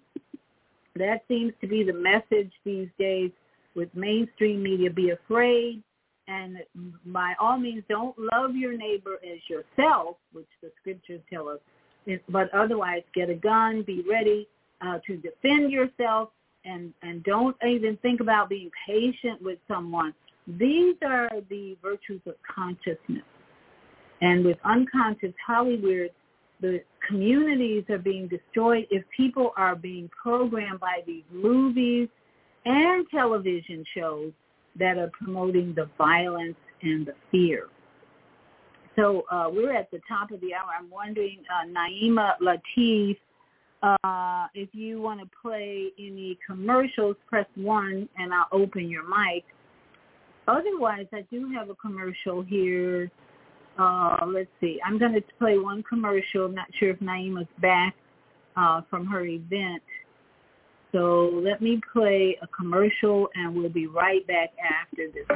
That 0.95 1.23
seems 1.27 1.53
to 1.61 1.67
be 1.67 1.83
the 1.83 1.93
message 1.93 2.51
these 2.63 2.89
days 2.97 3.31
with 3.75 3.89
mainstream 3.93 4.63
media. 4.63 4.89
Be 4.89 5.11
afraid. 5.11 5.83
And 6.27 6.57
by 7.07 7.33
all 7.39 7.57
means, 7.57 7.83
don't 7.87 8.15
love 8.33 8.55
your 8.55 8.75
neighbor 8.75 9.19
as 9.23 9.39
yourself, 9.47 10.17
which 10.33 10.47
the 10.61 10.71
scriptures 10.79 11.21
tell 11.31 11.49
us. 11.49 11.59
But 12.29 12.53
otherwise, 12.53 13.03
get 13.13 13.29
a 13.29 13.35
gun, 13.35 13.83
be 13.83 14.03
ready 14.09 14.47
uh, 14.81 14.99
to 15.07 15.17
defend 15.17 15.71
yourself, 15.71 16.29
and, 16.63 16.93
and 17.03 17.23
don't 17.23 17.55
even 17.67 17.97
think 17.97 18.21
about 18.21 18.49
being 18.49 18.71
patient 18.87 19.41
with 19.41 19.59
someone. 19.67 20.13
These 20.47 20.95
are 21.05 21.29
the 21.49 21.77
virtues 21.81 22.21
of 22.25 22.35
consciousness. 22.53 23.23
And 24.21 24.45
with 24.45 24.57
unconscious 24.63 25.33
Hollywood, 25.45 26.11
the 26.61 26.81
communities 27.07 27.83
are 27.89 27.97
being 27.99 28.27
destroyed 28.27 28.87
if 28.89 29.03
people 29.15 29.53
are 29.57 29.75
being 29.75 30.09
programmed 30.09 30.79
by 30.79 31.01
these 31.05 31.23
movies 31.31 32.09
and 32.65 33.05
television 33.11 33.83
shows 33.95 34.31
that 34.79 34.97
are 34.97 35.09
promoting 35.09 35.73
the 35.75 35.89
violence 35.97 36.55
and 36.81 37.07
the 37.07 37.13
fear. 37.31 37.67
So 38.95 39.25
uh, 39.29 39.49
we're 39.51 39.73
at 39.73 39.91
the 39.91 39.99
top 40.07 40.31
of 40.31 40.39
the 40.41 40.53
hour. 40.53 40.69
I'm 40.77 40.89
wondering, 40.89 41.39
uh, 41.49 41.67
Naima 41.67 42.33
Latif, 42.41 43.17
uh, 43.83 44.47
if 44.53 44.69
you 44.73 45.01
want 45.01 45.19
to 45.19 45.29
play 45.41 45.89
any 45.99 46.37
commercials, 46.45 47.15
press 47.27 47.45
1 47.55 48.09
and 48.17 48.33
I'll 48.33 48.47
open 48.51 48.89
your 48.89 49.03
mic. 49.03 49.43
Otherwise, 50.47 51.07
I 51.11 51.21
do 51.31 51.51
have 51.53 51.69
a 51.69 51.75
commercial 51.75 52.41
here. 52.41 53.11
Uh, 53.77 54.17
let's 54.27 54.49
see. 54.61 54.79
I'm 54.85 54.97
going 54.97 55.13
to 55.13 55.21
play 55.37 55.57
one 55.57 55.83
commercial. 55.83 56.45
I'm 56.45 56.55
not 56.55 56.67
sure 56.79 56.91
if 56.91 56.99
Naima's 56.99 57.47
back 57.61 57.95
uh, 58.55 58.81
from 58.89 59.05
her 59.07 59.25
event. 59.25 59.83
So 60.95 61.29
let 61.43 61.61
me 61.61 61.81
play 61.91 62.37
a 62.41 62.47
commercial 62.47 63.27
and 63.35 63.53
we'll 63.53 63.67
be 63.67 63.85
right 63.85 64.25
back 64.27 64.51
after 64.63 65.11
this. 65.11 65.27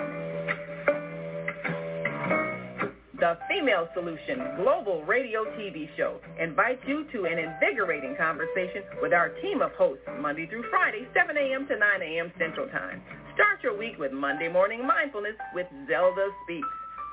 The 3.19 3.37
Female 3.49 3.89
Solution 3.93 4.55
Global 4.63 5.03
Radio 5.03 5.43
TV 5.59 5.89
Show 5.97 6.21
invites 6.41 6.79
you 6.87 7.03
to 7.11 7.25
an 7.25 7.37
invigorating 7.37 8.15
conversation 8.15 8.83
with 9.01 9.11
our 9.11 9.35
team 9.41 9.61
of 9.61 9.73
hosts 9.73 10.05
Monday 10.21 10.47
through 10.47 10.63
Friday, 10.69 11.05
7 11.13 11.35
a.m. 11.35 11.67
to 11.67 11.75
9 11.77 12.01
a.m. 12.03 12.31
Central 12.39 12.69
Time. 12.69 13.01
Start 13.35 13.59
your 13.61 13.77
week 13.77 13.99
with 13.99 14.13
Monday 14.13 14.47
Morning 14.47 14.87
Mindfulness 14.87 15.35
with 15.53 15.67
Zelda 15.89 16.29
Speaks. 16.45 16.67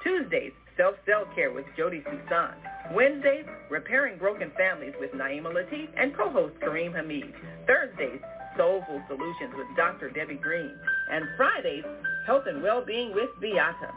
Tuesdays, 0.04 0.52
Self-Cell 0.76 1.26
Care 1.34 1.50
with 1.50 1.64
Jody 1.76 2.04
Susan. 2.04 2.54
Wednesdays, 2.94 3.44
Repairing 3.70 4.18
Broken 4.18 4.52
Families 4.56 4.94
with 5.00 5.10
Naima 5.10 5.52
Latif 5.52 5.88
and 5.96 6.16
co-host 6.16 6.54
Kareem 6.62 6.94
Hamid. 6.94 7.34
Thursdays, 7.66 8.20
Soulful 8.56 9.02
Solutions 9.08 9.54
with 9.56 9.66
Dr. 9.76 10.10
Debbie 10.10 10.40
Green. 10.40 10.74
And 11.10 11.24
Fridays, 11.36 11.84
Health 12.26 12.44
and 12.46 12.62
Well-Being 12.62 13.14
with 13.14 13.30
Viyahta. 13.42 13.92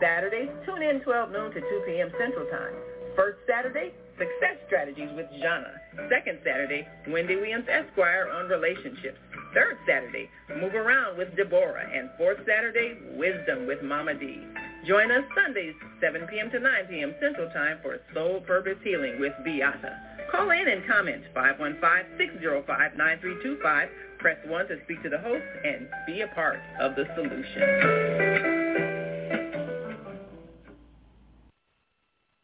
Saturdays, 0.00 0.50
tune 0.64 0.82
in 0.82 1.00
12 1.00 1.30
noon 1.30 1.50
to 1.52 1.60
2 1.60 1.82
p.m. 1.86 2.10
Central 2.18 2.46
Time. 2.46 2.74
First 3.16 3.38
Saturday, 3.48 3.92
Success 4.18 4.58
Strategies 4.66 5.10
with 5.14 5.26
Jana. 5.40 5.74
Second 6.08 6.38
Saturday, 6.44 6.86
Wendy 7.08 7.36
Williams 7.36 7.66
Esquire 7.68 8.28
on 8.30 8.48
relationships. 8.48 9.18
Third 9.54 9.76
Saturday, 9.86 10.28
Move 10.60 10.74
Around 10.74 11.18
with 11.18 11.34
Deborah. 11.36 11.88
And 11.92 12.10
fourth 12.16 12.38
Saturday, 12.46 12.98
Wisdom 13.14 13.66
with 13.66 13.82
Mama 13.82 14.14
D. 14.14 14.38
Join 14.86 15.10
us 15.10 15.24
Sundays, 15.34 15.74
7 16.00 16.26
p.m. 16.28 16.50
to 16.50 16.58
9 16.58 16.86
p.m. 16.88 17.14
Central 17.20 17.50
Time 17.50 17.78
for 17.82 17.98
Soul 18.14 18.40
Purpose 18.46 18.78
Healing 18.84 19.18
with 19.18 19.32
Viyahta. 19.46 20.07
Call 20.30 20.50
in 20.50 20.68
and 20.68 20.86
comment 20.86 21.22
515-605-9325. 21.34 23.88
Press 24.18 24.36
1 24.46 24.68
to 24.68 24.76
speak 24.84 25.02
to 25.02 25.08
the 25.08 25.16
host 25.18 25.42
and 25.64 25.88
be 26.06 26.20
a 26.20 26.28
part 26.28 26.60
of 26.80 26.94
the 26.96 27.06
solution. 27.14 27.62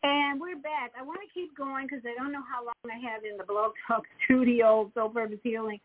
And 0.02 0.40
we're 0.40 0.56
back. 0.56 0.92
I 0.98 1.02
want 1.02 1.20
to 1.20 1.28
keep 1.34 1.54
going 1.56 1.86
because 1.86 2.02
I 2.06 2.14
don't 2.16 2.32
know 2.32 2.42
how 2.50 2.64
long 2.64 2.74
I 2.86 2.98
have 3.10 3.24
in 3.24 3.36
the 3.36 3.44
Blog 3.44 3.72
Talk 3.86 4.04
studio, 4.24 4.90
Soul 4.94 5.10
Purpose 5.10 5.40
Healing. 5.42 5.80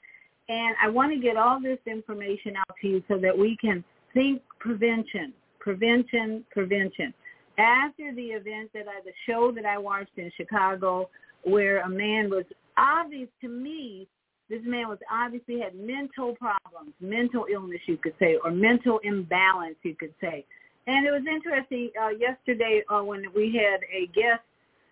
And 0.47 0.77
I 0.81 0.87
want 0.89 1.11
to 1.13 1.19
get 1.19 1.35
all 1.37 1.59
this 1.61 1.79
information 1.85 2.55
out 2.55 2.77
to 2.81 2.87
you 2.87 3.03
so 3.07 3.19
that 3.19 3.37
we 3.37 3.55
can 3.59 3.83
think 4.13 4.41
prevention, 4.59 5.33
prevention, 5.59 6.45
prevention. 6.51 7.13
After 7.57 8.13
the 8.15 8.27
event 8.27 8.71
that 8.73 8.87
I, 8.87 9.01
the 9.03 9.11
show 9.27 9.51
that 9.51 9.65
I 9.65 9.77
watched 9.77 10.17
in 10.17 10.31
Chicago, 10.37 11.09
where 11.43 11.81
a 11.81 11.89
man 11.89 12.29
was 12.29 12.45
obvious 12.77 13.29
to 13.41 13.47
me, 13.47 14.07
this 14.49 14.61
man 14.65 14.87
was 14.87 14.97
obviously 15.11 15.59
had 15.59 15.75
mental 15.75 16.35
problems, 16.35 16.93
mental 16.99 17.45
illness, 17.51 17.81
you 17.85 17.97
could 17.97 18.15
say, 18.19 18.37
or 18.43 18.51
mental 18.51 18.99
imbalance, 19.03 19.75
you 19.83 19.95
could 19.95 20.13
say. 20.19 20.45
And 20.87 21.05
it 21.05 21.11
was 21.11 21.21
interesting 21.29 21.91
uh, 22.01 22.09
yesterday 22.09 22.81
uh, 22.89 23.03
when 23.03 23.25
we 23.35 23.55
had 23.55 23.81
a 23.93 24.07
guest 24.07 24.41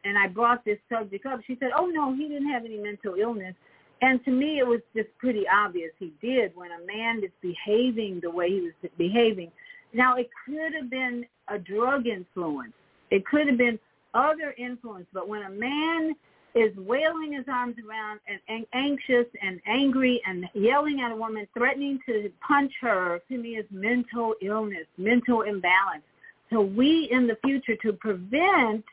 and 0.03 0.17
I 0.17 0.27
brought 0.27 0.63
this 0.63 0.77
subject 0.89 1.25
up. 1.25 1.39
She 1.47 1.57
said, 1.59 1.69
oh, 1.77 1.87
no, 1.87 2.15
he 2.15 2.27
didn't 2.27 2.49
have 2.49 2.65
any 2.65 2.77
mental 2.77 3.15
illness. 3.15 3.55
And 4.01 4.23
to 4.25 4.31
me, 4.31 4.59
it 4.59 4.67
was 4.67 4.81
just 4.95 5.09
pretty 5.17 5.43
obvious 5.51 5.89
he 5.97 6.13
did 6.21 6.55
when 6.55 6.69
a 6.71 6.85
man 6.85 7.23
is 7.23 7.31
behaving 7.41 8.19
the 8.21 8.29
way 8.29 8.49
he 8.49 8.61
was 8.61 8.91
behaving. 8.97 9.51
Now, 9.93 10.15
it 10.15 10.29
could 10.45 10.73
have 10.79 10.89
been 10.89 11.25
a 11.47 11.57
drug 11.57 12.05
influence. 12.05 12.73
It 13.09 13.25
could 13.25 13.47
have 13.47 13.57
been 13.57 13.79
other 14.13 14.53
influence. 14.57 15.07
But 15.13 15.27
when 15.27 15.41
a 15.43 15.49
man 15.49 16.13
is 16.57 16.75
wailing 16.77 17.33
his 17.33 17.45
arms 17.47 17.75
around 17.87 18.19
and, 18.27 18.65
anxious 18.73 19.27
and 19.41 19.61
angry 19.67 20.21
and 20.25 20.45
yelling 20.53 21.01
at 21.01 21.11
a 21.11 21.15
woman, 21.15 21.47
threatening 21.53 21.99
to 22.07 22.31
punch 22.45 22.73
her, 22.81 23.21
to 23.29 23.37
me 23.37 23.57
is 23.57 23.65
mental 23.71 24.33
illness, 24.41 24.87
mental 24.97 25.41
imbalance. 25.41 26.03
So 26.49 26.61
we 26.61 27.09
in 27.11 27.27
the 27.27 27.37
future, 27.43 27.75
to 27.83 27.93
prevent 27.93 28.83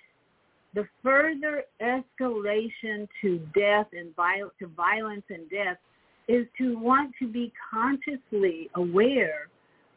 the 0.75 0.87
further 1.03 1.65
escalation 1.81 3.09
to 3.23 3.39
death 3.55 3.87
and 3.93 4.15
viol- 4.17 4.53
to 4.59 4.67
violence 4.67 5.25
and 5.31 5.49
death, 5.49 5.79
is 6.27 6.47
to 6.59 6.77
want 6.79 7.15
to 7.21 7.29
be 7.29 7.53
consciously 7.71 8.71
aware 8.75 9.49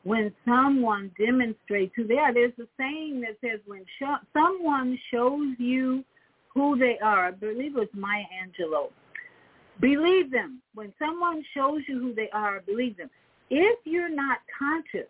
when 0.03 0.31
someone 0.45 1.11
demonstrates 1.17 1.93
who 1.95 2.05
they 2.05 2.17
are. 2.17 2.33
There's 2.33 2.57
a 2.59 2.67
saying 2.77 3.21
that 3.21 3.37
says 3.41 3.59
when 3.65 3.83
sh- 3.99 4.25
someone 4.33 4.97
shows 5.11 5.55
you 5.57 6.03
who 6.57 6.77
they 6.77 6.97
are. 7.03 7.27
I 7.27 7.31
believe 7.31 7.75
it 7.75 7.79
was 7.79 7.87
Maya 7.93 8.23
Angelou. 8.41 8.89
Believe 9.79 10.31
them. 10.31 10.59
When 10.73 10.91
someone 10.97 11.43
shows 11.53 11.81
you 11.87 11.99
who 11.99 12.15
they 12.15 12.29
are, 12.33 12.61
believe 12.61 12.97
them. 12.97 13.09
If 13.51 13.77
you're 13.85 14.09
not 14.09 14.39
conscious 14.57 15.09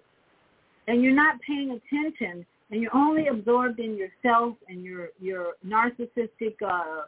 and 0.88 1.02
you're 1.02 1.16
not 1.16 1.40
paying 1.42 1.72
attention 1.72 2.46
and 2.70 2.82
you're 2.82 2.96
only 2.96 3.28
absorbed 3.28 3.80
in 3.80 3.98
yourself 3.98 4.56
and 4.68 4.84
your 4.84 5.10
your 5.20 5.54
narcissistic 5.66 6.56
uh, 6.62 7.04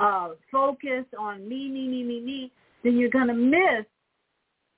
uh, 0.00 0.30
focus 0.50 1.04
on 1.16 1.48
me, 1.48 1.70
me, 1.70 1.86
me, 1.86 2.02
me, 2.02 2.20
me, 2.20 2.52
then 2.82 2.98
you're 2.98 3.10
going 3.10 3.28
to 3.28 3.34
miss 3.34 3.86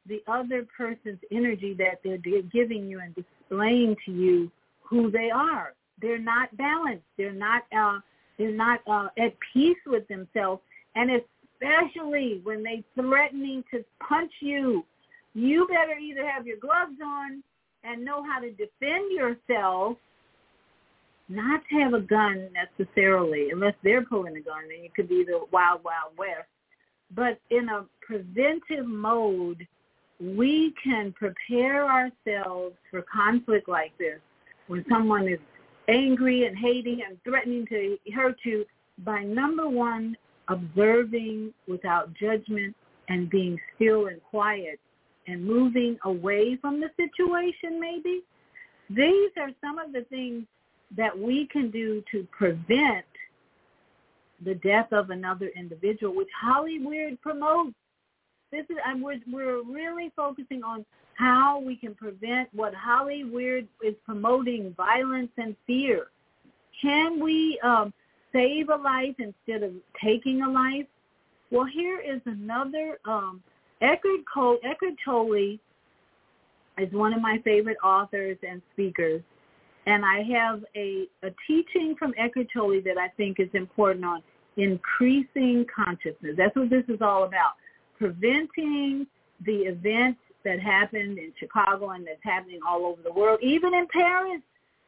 the 0.06 0.22
other 0.28 0.66
person's 0.76 1.18
energy 1.32 1.74
that 1.78 2.00
they're 2.04 2.42
giving 2.42 2.86
you 2.86 3.00
and 3.00 3.14
displaying 3.14 3.96
to 4.04 4.12
you 4.12 4.52
who 4.82 5.10
they 5.10 5.30
are. 5.34 5.72
They're 6.02 6.18
not 6.18 6.54
balanced. 6.56 7.06
They're 7.16 7.32
not 7.32 7.62
uh, 7.76 8.00
is 8.38 8.54
not 8.56 8.80
uh, 8.86 9.08
at 9.18 9.34
peace 9.52 9.78
with 9.86 10.06
themselves, 10.08 10.62
and 10.94 11.10
especially 11.10 12.40
when 12.44 12.62
they 12.62 12.84
threatening 12.94 13.64
to 13.72 13.84
punch 14.06 14.32
you, 14.40 14.84
you 15.34 15.66
better 15.68 15.98
either 15.98 16.26
have 16.28 16.46
your 16.46 16.58
gloves 16.58 16.98
on 17.04 17.42
and 17.84 18.04
know 18.04 18.22
how 18.22 18.40
to 18.40 18.50
defend 18.50 19.12
yourself, 19.12 19.96
not 21.28 21.62
to 21.70 21.80
have 21.80 21.94
a 21.94 22.00
gun 22.00 22.48
necessarily, 22.52 23.50
unless 23.50 23.74
they're 23.82 24.04
pulling 24.04 24.36
a 24.36 24.40
gun, 24.40 24.62
then 24.68 24.82
you 24.82 24.90
could 24.94 25.08
be 25.08 25.24
the 25.24 25.44
wild, 25.52 25.82
wild 25.84 26.16
west. 26.16 26.48
But 27.14 27.38
in 27.50 27.68
a 27.68 27.84
preventive 28.00 28.86
mode, 28.86 29.66
we 30.20 30.74
can 30.82 31.12
prepare 31.12 31.84
ourselves 31.84 32.74
for 32.90 33.02
conflict 33.02 33.68
like 33.68 33.96
this 33.98 34.18
when 34.66 34.84
someone 34.88 35.28
is 35.28 35.38
angry 35.88 36.46
and 36.46 36.56
hating 36.56 37.02
and 37.06 37.18
threatening 37.24 37.66
to 37.66 37.96
hurt 38.14 38.36
you 38.44 38.64
by 39.04 39.22
number 39.22 39.68
one, 39.68 40.16
observing 40.48 41.52
without 41.68 42.12
judgment 42.14 42.74
and 43.08 43.30
being 43.30 43.58
still 43.74 44.06
and 44.06 44.22
quiet 44.22 44.80
and 45.26 45.44
moving 45.44 45.98
away 46.04 46.56
from 46.56 46.80
the 46.80 46.90
situation 46.96 47.80
maybe. 47.80 48.22
These 48.88 49.30
are 49.36 49.50
some 49.60 49.78
of 49.78 49.92
the 49.92 50.02
things 50.08 50.44
that 50.96 51.16
we 51.16 51.46
can 51.46 51.70
do 51.70 52.02
to 52.12 52.26
prevent 52.30 53.04
the 54.44 54.54
death 54.56 54.92
of 54.92 55.10
another 55.10 55.50
individual, 55.56 56.14
which 56.14 56.28
Hollywood 56.38 57.20
promotes. 57.22 57.74
This 58.52 58.64
is 58.70 58.76
and 58.86 59.02
we're 59.02 59.20
we're 59.30 59.62
really 59.62 60.12
focusing 60.14 60.62
on 60.62 60.84
how 61.14 61.60
we 61.60 61.76
can 61.76 61.94
prevent 61.94 62.48
what 62.52 62.74
Holly 62.74 63.22
Hollywood 63.22 63.66
is 63.82 63.94
promoting, 64.04 64.74
violence 64.76 65.30
and 65.38 65.56
fear. 65.66 66.08
Can 66.80 67.22
we 67.22 67.58
um, 67.64 67.92
save 68.32 68.68
a 68.68 68.76
life 68.76 69.14
instead 69.18 69.62
of 69.62 69.72
taking 70.02 70.42
a 70.42 70.50
life? 70.50 70.86
Well, 71.50 71.66
here 71.66 72.00
is 72.00 72.20
another. 72.26 72.98
Um, 73.06 73.42
Eckhart, 73.80 74.20
Cole, 74.32 74.58
Eckhart 74.64 74.94
Tolle 75.04 75.58
is 76.78 76.92
one 76.92 77.12
of 77.14 77.22
my 77.22 77.38
favorite 77.44 77.78
authors 77.82 78.36
and 78.46 78.60
speakers. 78.72 79.22
And 79.86 80.04
I 80.04 80.22
have 80.22 80.64
a, 80.74 81.06
a 81.22 81.30
teaching 81.46 81.94
from 81.98 82.12
Eckhart 82.18 82.48
Tolle 82.52 82.82
that 82.84 82.98
I 82.98 83.08
think 83.16 83.38
is 83.38 83.48
important 83.54 84.04
on 84.04 84.22
increasing 84.56 85.64
consciousness. 85.74 86.34
That's 86.36 86.56
what 86.56 86.70
this 86.70 86.84
is 86.88 87.00
all 87.00 87.24
about. 87.24 87.54
Preventing 87.98 89.06
the 89.44 89.62
events 89.62 90.20
that 90.44 90.60
happened 90.60 91.18
in 91.18 91.32
Chicago 91.38 91.90
and 91.90 92.06
that's 92.06 92.20
happening 92.22 92.60
all 92.66 92.86
over 92.86 93.02
the 93.02 93.12
world, 93.12 93.40
even 93.42 93.74
in 93.74 93.86
Paris. 93.92 94.40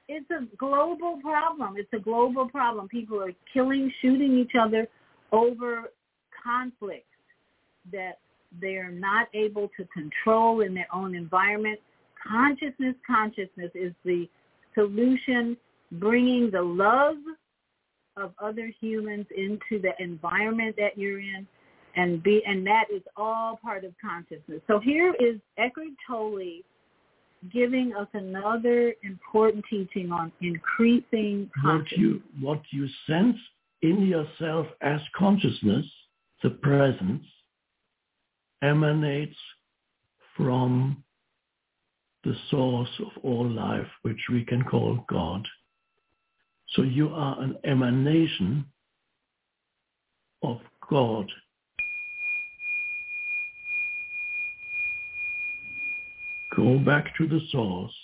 It's 0.09 0.31
a 0.31 0.47
global 0.57 1.19
problem. 1.21 1.75
It's 1.77 1.93
a 1.93 1.99
global 1.99 2.49
problem. 2.49 2.89
People 2.89 3.21
are 3.23 3.33
killing, 3.53 3.93
shooting 4.01 4.39
each 4.39 4.53
other 4.59 4.89
over 5.33 5.91
conflicts 6.43 7.05
that 7.93 8.19
they're 8.61 8.91
not 8.91 9.29
able 9.35 9.69
to 9.77 9.85
control 9.93 10.63
in 10.63 10.73
their 10.75 10.87
own 10.95 11.15
environment. 11.15 11.79
Consciousness, 12.27 12.95
consciousness 13.07 13.71
is 13.75 13.93
the 14.05 14.29
solution, 14.75 15.57
bringing 15.93 16.51
the 16.51 16.63
love 16.63 17.17
of 18.17 18.33
other 18.43 18.71
humans 18.81 19.27
into 19.37 19.83
the 19.83 19.93
environment 20.03 20.75
that 20.79 20.97
you're 20.97 21.21
in 21.21 21.47
and 21.97 22.23
be 22.23 22.43
and 22.47 22.67
that 22.67 22.85
is 22.95 23.03
all 23.17 23.59
part 23.63 23.85
of 23.85 23.93
consciousness. 24.01 24.61
So 24.67 24.79
here 24.79 25.15
is 25.21 25.37
Eckhart 25.59 25.89
Tolle 26.07 26.63
giving 27.53 27.95
us 27.95 28.09
another 28.15 28.95
important 29.03 29.65
teaching 29.71 30.11
on 30.11 30.33
increasing 30.41 31.51
what 31.63 31.91
you 31.93 32.23
what 32.41 32.63
you 32.71 32.89
sense 33.07 33.37
in 33.83 34.07
yourself 34.07 34.67
as 34.81 35.01
consciousness, 35.17 35.87
the 36.43 36.51
presence, 36.51 37.25
emanates 38.63 39.37
from 40.37 41.03
the 42.25 42.35
source 42.51 42.91
of 43.01 43.25
all 43.25 43.49
life, 43.49 43.87
which 44.03 44.21
we 44.31 44.45
can 44.45 44.63
call 44.65 45.05
God. 45.09 45.47
So 46.71 46.83
you 46.83 47.09
are 47.15 47.41
an 47.41 47.57
emanation 47.65 48.67
of 50.43 50.61
God. 50.91 51.31
Go 56.59 56.77
back 56.77 57.17
to 57.19 57.29
the 57.29 57.39
source. 57.53 57.95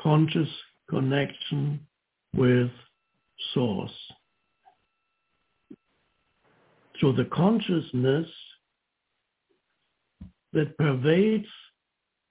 Conscious 0.00 0.48
connection 0.88 1.78
with 2.34 2.70
source. 3.52 3.92
So 7.02 7.12
the 7.12 7.26
consciousness 7.26 8.26
that 10.54 10.74
pervades 10.78 11.44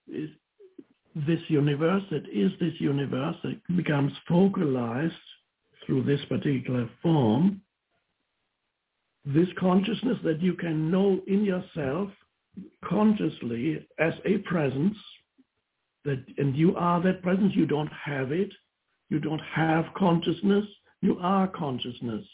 this 0.07 1.39
universe, 1.47 2.01
that 2.09 2.27
is 2.33 2.51
this 2.59 2.73
universe, 2.79 3.35
that 3.43 3.61
becomes 3.77 4.13
focalized 4.27 5.13
through 5.85 6.05
this 6.05 6.21
particular 6.27 6.89
form, 7.03 7.61
this 9.25 9.49
consciousness 9.59 10.17
that 10.23 10.41
you 10.41 10.55
can 10.55 10.89
know 10.89 11.21
in 11.27 11.45
yourself 11.45 12.09
consciously 12.83 13.87
as 13.99 14.13
a 14.25 14.37
presence, 14.39 14.97
that 16.05 16.23
and 16.37 16.55
you 16.55 16.75
are 16.75 17.01
that 17.01 17.21
presence, 17.21 17.53
you 17.55 17.65
don't 17.65 17.91
have 18.05 18.31
it, 18.31 18.51
you 19.09 19.19
don't 19.19 19.41
have 19.41 19.85
consciousness, 19.95 20.65
you 21.01 21.17
are 21.19 21.47
consciousness. 21.47 22.25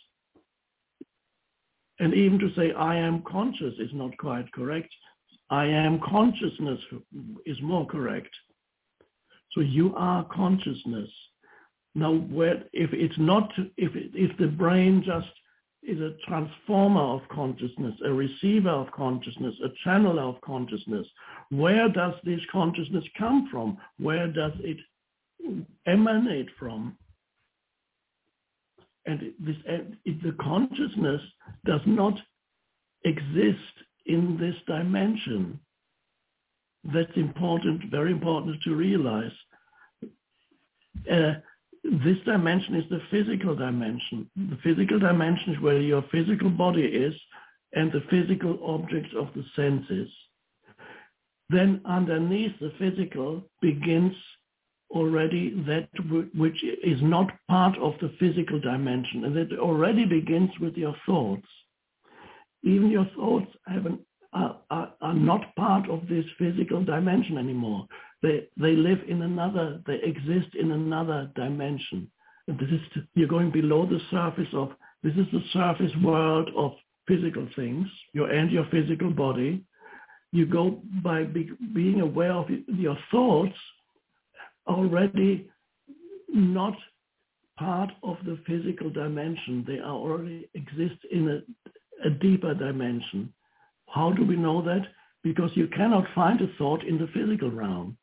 And 2.00 2.14
even 2.14 2.40
to 2.40 2.54
say 2.56 2.72
I 2.74 2.96
am 2.96 3.24
conscious 3.24 3.74
is 3.80 3.92
not 3.94 4.18
quite 4.18 4.52
correct. 4.54 4.90
I 5.50 5.66
am 5.66 6.00
consciousness 6.00 6.80
is 7.46 7.58
more 7.62 7.86
correct. 7.86 8.30
So 9.54 9.62
you 9.62 9.96
are 9.96 10.24
consciousness. 10.26 11.10
Now, 11.96 12.14
where, 12.14 12.64
if 12.72 12.94
it's 12.94 13.18
not, 13.18 13.52
if, 13.76 13.92
if 13.96 14.38
the 14.38 14.48
brain 14.48 15.04
just 15.06 15.28
is 15.82 16.00
a 16.00 16.16
transformer 16.28 17.02
of 17.02 17.22
consciousness, 17.30 17.96
a 18.06 18.12
receiver 18.12 18.70
of 18.70 18.92
consciousness, 18.92 19.56
a 19.64 19.70
channel 19.84 20.20
of 20.20 20.40
consciousness, 20.42 21.08
where 21.50 21.90
does 21.90 22.14
this 22.24 22.42
consciousness 22.52 23.04
come 23.18 23.48
from? 23.50 23.78
Where 23.98 24.28
does 24.28 24.52
it 24.60 24.78
emanate 25.88 26.50
from? 26.60 26.98
And 29.06 29.34
this, 29.40 29.56
the 30.06 30.36
consciousness 30.40 31.22
does 31.66 31.82
not 31.86 32.20
exist 33.06 33.58
in 34.06 34.38
this 34.38 34.56
dimension. 34.68 35.60
That's 36.84 37.16
important, 37.16 37.90
very 37.90 38.12
important 38.12 38.62
to 38.64 38.76
realize. 38.76 39.32
Uh, 41.10 41.34
this 41.84 42.18
dimension 42.26 42.76
is 42.76 42.90
the 42.90 43.02
physical 43.10 43.56
dimension. 43.56 44.30
The 44.36 44.58
physical 44.64 45.00
dimension 45.00 45.54
is 45.54 45.62
where 45.62 45.80
your 45.80 46.04
physical 46.12 46.50
body 46.50 46.84
is 46.84 47.14
and 47.74 47.92
the 47.92 48.04
physical 48.10 48.60
objects 48.66 49.12
of 49.18 49.28
the 49.36 49.44
senses. 49.56 50.10
Then 51.50 51.82
underneath 51.86 52.60
the 52.60 52.72
physical 52.78 53.44
begins 53.62 54.14
already 54.92 55.52
that 55.68 55.88
which 56.36 56.64
is 56.64 57.00
not 57.02 57.32
part 57.48 57.78
of 57.78 57.94
the 58.02 58.12
physical 58.20 58.60
dimension 58.60 59.26
and 59.26 59.36
that 59.36 59.58
already 59.60 60.06
begins 60.06 60.50
with 60.60 60.76
your 60.76 60.96
thoughts. 61.06 61.48
Even 62.64 62.90
your 62.90 63.08
thoughts 63.16 63.52
an, 63.68 64.00
are, 64.34 64.58
are, 64.70 64.94
are 65.02 65.14
not 65.14 65.56
part 65.56 65.90
of 65.90 66.08
this 66.08 66.26
physical 66.38 66.84
dimension 66.84 67.38
anymore. 67.38 67.88
They, 68.22 68.48
they 68.58 68.76
live 68.76 69.00
in 69.08 69.22
another, 69.22 69.82
they 69.88 70.00
exist 70.04 70.56
in 70.60 70.72
another 70.72 71.32
dimension. 71.36 72.10
And 72.48 72.60
this 72.60 72.70
is, 72.70 73.04
you're 73.16 73.28
going 73.28 73.52
below 73.52 73.86
the 73.86 74.00
surface 74.12 74.54
of, 74.54 74.72
this 75.04 75.14
is 75.14 75.28
the 75.32 75.44
surface 75.54 75.96
world 76.04 76.50
of 76.58 76.74
physical 77.08 77.48
things, 77.56 77.88
your 78.14 78.30
and 78.30 78.52
your 78.52 78.66
physical 78.72 79.10
body. 79.10 79.64
You 80.32 80.46
go 80.46 80.82
by 81.04 81.24
be, 81.24 81.52
being 81.74 82.02
aware 82.02 82.34
of 82.34 82.48
your 82.68 82.98
thoughts 83.10 83.56
already 84.68 85.50
not 86.32 86.76
part 87.58 87.92
of 88.04 88.18
the 88.26 88.40
physical 88.48 88.90
dimension. 88.90 89.66
They 89.68 89.80
are 89.80 89.94
already 89.94 90.48
exist 90.54 91.00
in 91.12 91.30
a, 91.30 92.08
a 92.08 92.10
deeper 92.10 92.54
dimension. 92.54 93.34
How 93.88 94.12
do 94.12 94.24
we 94.26 94.36
know 94.36 94.62
that? 94.62 94.88
Because 95.24 95.52
you 95.56 95.68
cannot 95.68 96.06
find 96.16 96.40
a 96.42 96.48
thought 96.58 96.84
in 96.84 96.98
the 96.98 97.08
physical 97.14 97.52
realm. 97.52 97.98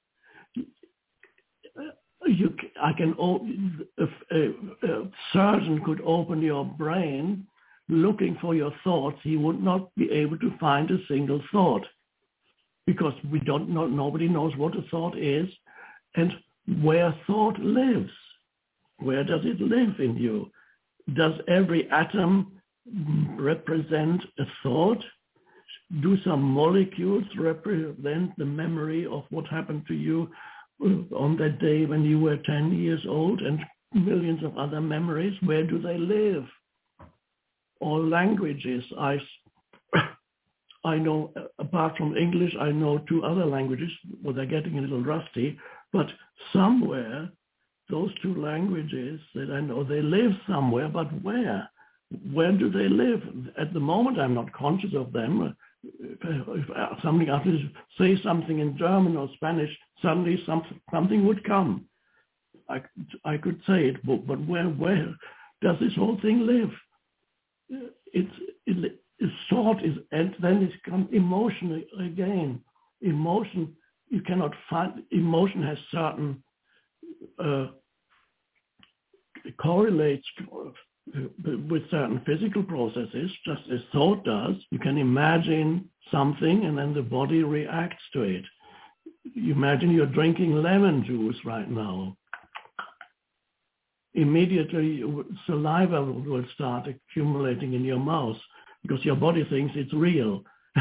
You, 2.26 2.54
I 2.82 2.92
can, 2.92 3.14
if 3.98 4.10
a, 4.32 4.86
a 4.86 5.10
surgeon 5.32 5.80
could 5.84 6.00
open 6.02 6.42
your 6.42 6.64
brain 6.64 7.46
looking 7.88 8.36
for 8.40 8.54
your 8.54 8.72
thoughts, 8.82 9.18
he 9.22 9.36
would 9.36 9.62
not 9.62 9.94
be 9.94 10.10
able 10.10 10.38
to 10.38 10.56
find 10.58 10.90
a 10.90 10.98
single 11.06 11.40
thought 11.52 11.86
because 12.86 13.14
we 13.30 13.40
don't 13.40 13.68
know, 13.68 13.86
nobody 13.86 14.28
knows 14.28 14.56
what 14.56 14.76
a 14.76 14.82
thought 14.90 15.18
is. 15.18 15.48
And 16.14 16.32
where 16.82 17.14
thought 17.26 17.58
lives. 17.58 18.10
Where 18.98 19.24
does 19.24 19.42
it 19.44 19.60
live 19.60 20.00
in 20.00 20.16
you? 20.16 20.50
Does 21.14 21.34
every 21.48 21.90
atom 21.90 22.52
represent 23.36 24.22
a 24.38 24.44
thought? 24.62 25.02
Do 26.00 26.16
some 26.24 26.42
molecules 26.42 27.24
represent 27.38 28.36
the 28.38 28.44
memory 28.44 29.06
of 29.06 29.24
what 29.30 29.46
happened 29.46 29.84
to 29.88 29.94
you 29.94 30.30
on 30.80 31.36
that 31.38 31.58
day 31.60 31.86
when 31.86 32.04
you 32.04 32.20
were 32.20 32.36
10 32.36 32.72
years 32.78 33.00
old 33.08 33.40
and 33.40 33.60
millions 33.94 34.44
of 34.44 34.56
other 34.58 34.80
memories? 34.80 35.34
Where 35.44 35.64
do 35.64 35.80
they 35.80 35.98
live? 35.98 36.44
All 37.80 38.06
languages. 38.06 38.84
I, 38.98 39.18
I 40.84 40.96
know, 40.98 41.32
apart 41.58 41.96
from 41.96 42.16
English, 42.16 42.52
I 42.60 42.70
know 42.70 42.98
two 43.08 43.24
other 43.24 43.46
languages. 43.46 43.90
Well, 44.22 44.34
they're 44.34 44.46
getting 44.46 44.78
a 44.78 44.82
little 44.82 45.02
rusty. 45.02 45.58
But 45.92 46.06
somewhere, 46.52 47.30
those 47.88 48.10
two 48.22 48.34
languages 48.34 49.20
that 49.34 49.50
I 49.50 49.60
know, 49.60 49.84
they 49.84 50.02
live 50.02 50.32
somewhere, 50.46 50.88
but 50.88 51.06
where? 51.22 51.68
where 52.32 52.52
do 52.52 52.70
they 52.70 52.88
live? 52.88 53.22
At 53.58 53.72
the 53.72 53.80
moment, 53.80 54.20
I'm 54.20 54.34
not 54.34 54.52
conscious 54.52 54.94
of 54.94 55.12
them. 55.12 55.56
If 56.00 57.02
something 57.02 57.30
I 57.30 57.42
say 57.98 58.20
something 58.22 58.58
in 58.58 58.78
German 58.78 59.16
or 59.16 59.28
Spanish, 59.34 59.70
suddenly 60.02 60.42
something 60.46 60.80
something 60.90 61.26
would 61.26 61.44
come. 61.44 61.86
I, 62.68 62.82
I 63.24 63.36
could 63.36 63.60
say 63.66 63.88
it, 63.88 64.04
but, 64.04 64.26
but 64.26 64.44
where 64.46 64.64
where 64.64 65.14
does 65.62 65.76
this 65.80 65.94
whole 65.94 66.18
thing 66.20 66.46
live? 66.46 66.70
It's 68.12 68.32
it, 68.66 69.00
it's 69.18 69.32
thought 69.48 69.84
is 69.84 69.96
and 70.12 70.34
then 70.40 70.62
it 70.62 70.82
comes 70.88 71.08
emotion 71.12 71.84
again. 72.00 72.60
Emotion 73.02 73.74
you 74.08 74.20
cannot 74.22 74.52
find 74.70 75.02
emotion 75.10 75.62
has 75.62 75.78
certain 75.90 76.42
uh, 77.38 77.66
correlates 79.60 80.26
with 81.14 81.88
certain 81.90 82.20
physical 82.26 82.62
processes, 82.62 83.30
just 83.44 83.62
as 83.72 83.80
thought 83.92 84.24
does. 84.24 84.56
You 84.70 84.78
can 84.78 84.98
imagine 84.98 85.88
something 86.10 86.64
and 86.64 86.76
then 86.76 86.94
the 86.94 87.02
body 87.02 87.42
reacts 87.42 88.02
to 88.12 88.22
it. 88.22 88.44
You 89.34 89.52
imagine 89.52 89.90
you're 89.90 90.06
drinking 90.06 90.62
lemon 90.62 91.04
juice 91.04 91.36
right 91.44 91.70
now. 91.70 92.16
Immediately 94.14 95.02
saliva 95.46 96.02
will 96.02 96.44
start 96.54 96.88
accumulating 96.88 97.74
in 97.74 97.84
your 97.84 97.98
mouth 97.98 98.38
because 98.82 99.04
your 99.04 99.16
body 99.16 99.44
thinks 99.50 99.74
it's 99.76 99.92
real. 99.92 100.42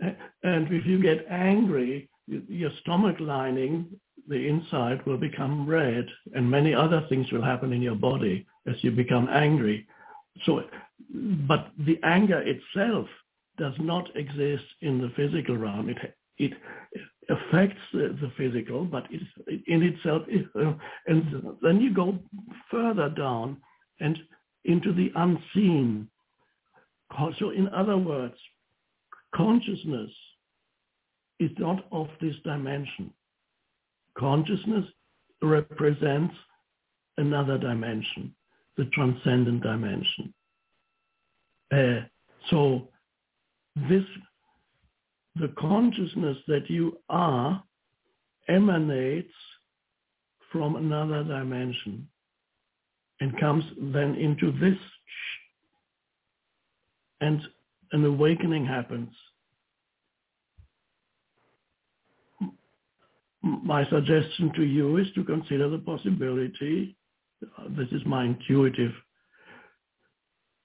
and 0.00 0.68
if 0.70 0.86
you 0.86 1.02
get 1.02 1.26
angry, 1.28 2.08
your 2.26 2.70
stomach 2.82 3.16
lining, 3.18 3.86
the 4.28 4.48
inside 4.48 5.04
will 5.06 5.18
become 5.18 5.68
red 5.68 6.06
and 6.34 6.50
many 6.50 6.74
other 6.74 7.04
things 7.08 7.30
will 7.32 7.42
happen 7.42 7.72
in 7.72 7.82
your 7.82 7.94
body 7.94 8.46
as 8.66 8.76
you 8.82 8.90
become 8.90 9.28
angry. 9.30 9.86
So, 10.44 10.62
but 11.48 11.70
the 11.78 11.98
anger 12.02 12.42
itself 12.42 13.06
does 13.58 13.74
not 13.78 14.08
exist 14.16 14.64
in 14.80 14.98
the 14.98 15.12
physical 15.16 15.56
realm. 15.56 15.88
It, 15.90 15.98
it 16.38 16.52
affects 17.28 17.80
the, 17.92 18.16
the 18.20 18.32
physical, 18.36 18.84
but 18.84 19.04
it, 19.10 19.22
in 19.66 19.82
itself, 19.82 20.22
it, 20.28 20.46
uh, 20.56 20.72
and 21.06 21.56
then 21.62 21.80
you 21.80 21.92
go 21.92 22.18
further 22.70 23.08
down 23.10 23.58
and 24.00 24.18
into 24.64 24.92
the 24.92 25.10
unseen. 25.16 26.08
So 27.38 27.50
in 27.50 27.68
other 27.68 27.98
words, 27.98 28.36
consciousness 29.34 30.10
is 31.38 31.50
not 31.58 31.84
of 31.92 32.08
this 32.20 32.34
dimension. 32.44 33.12
Consciousness 34.18 34.84
represents 35.40 36.34
another 37.16 37.58
dimension, 37.58 38.34
the 38.76 38.84
transcendent 38.86 39.62
dimension. 39.62 40.32
Uh, 41.72 42.00
so 42.50 42.88
this, 43.88 44.04
the 45.36 45.52
consciousness 45.58 46.36
that 46.46 46.68
you 46.68 46.98
are 47.08 47.62
emanates 48.48 49.32
from 50.50 50.76
another 50.76 51.24
dimension 51.24 52.06
and 53.20 53.38
comes 53.40 53.64
then 53.78 54.14
into 54.16 54.52
this 54.60 54.78
and 57.20 57.40
an 57.92 58.04
awakening 58.04 58.66
happens 58.66 59.10
my 63.42 63.88
suggestion 63.88 64.52
to 64.54 64.62
you 64.62 64.98
is 64.98 65.06
to 65.14 65.24
consider 65.24 65.68
the 65.68 65.78
possibility, 65.78 66.96
this 67.70 67.88
is 67.90 68.02
my 68.06 68.24
intuitive 68.24 68.92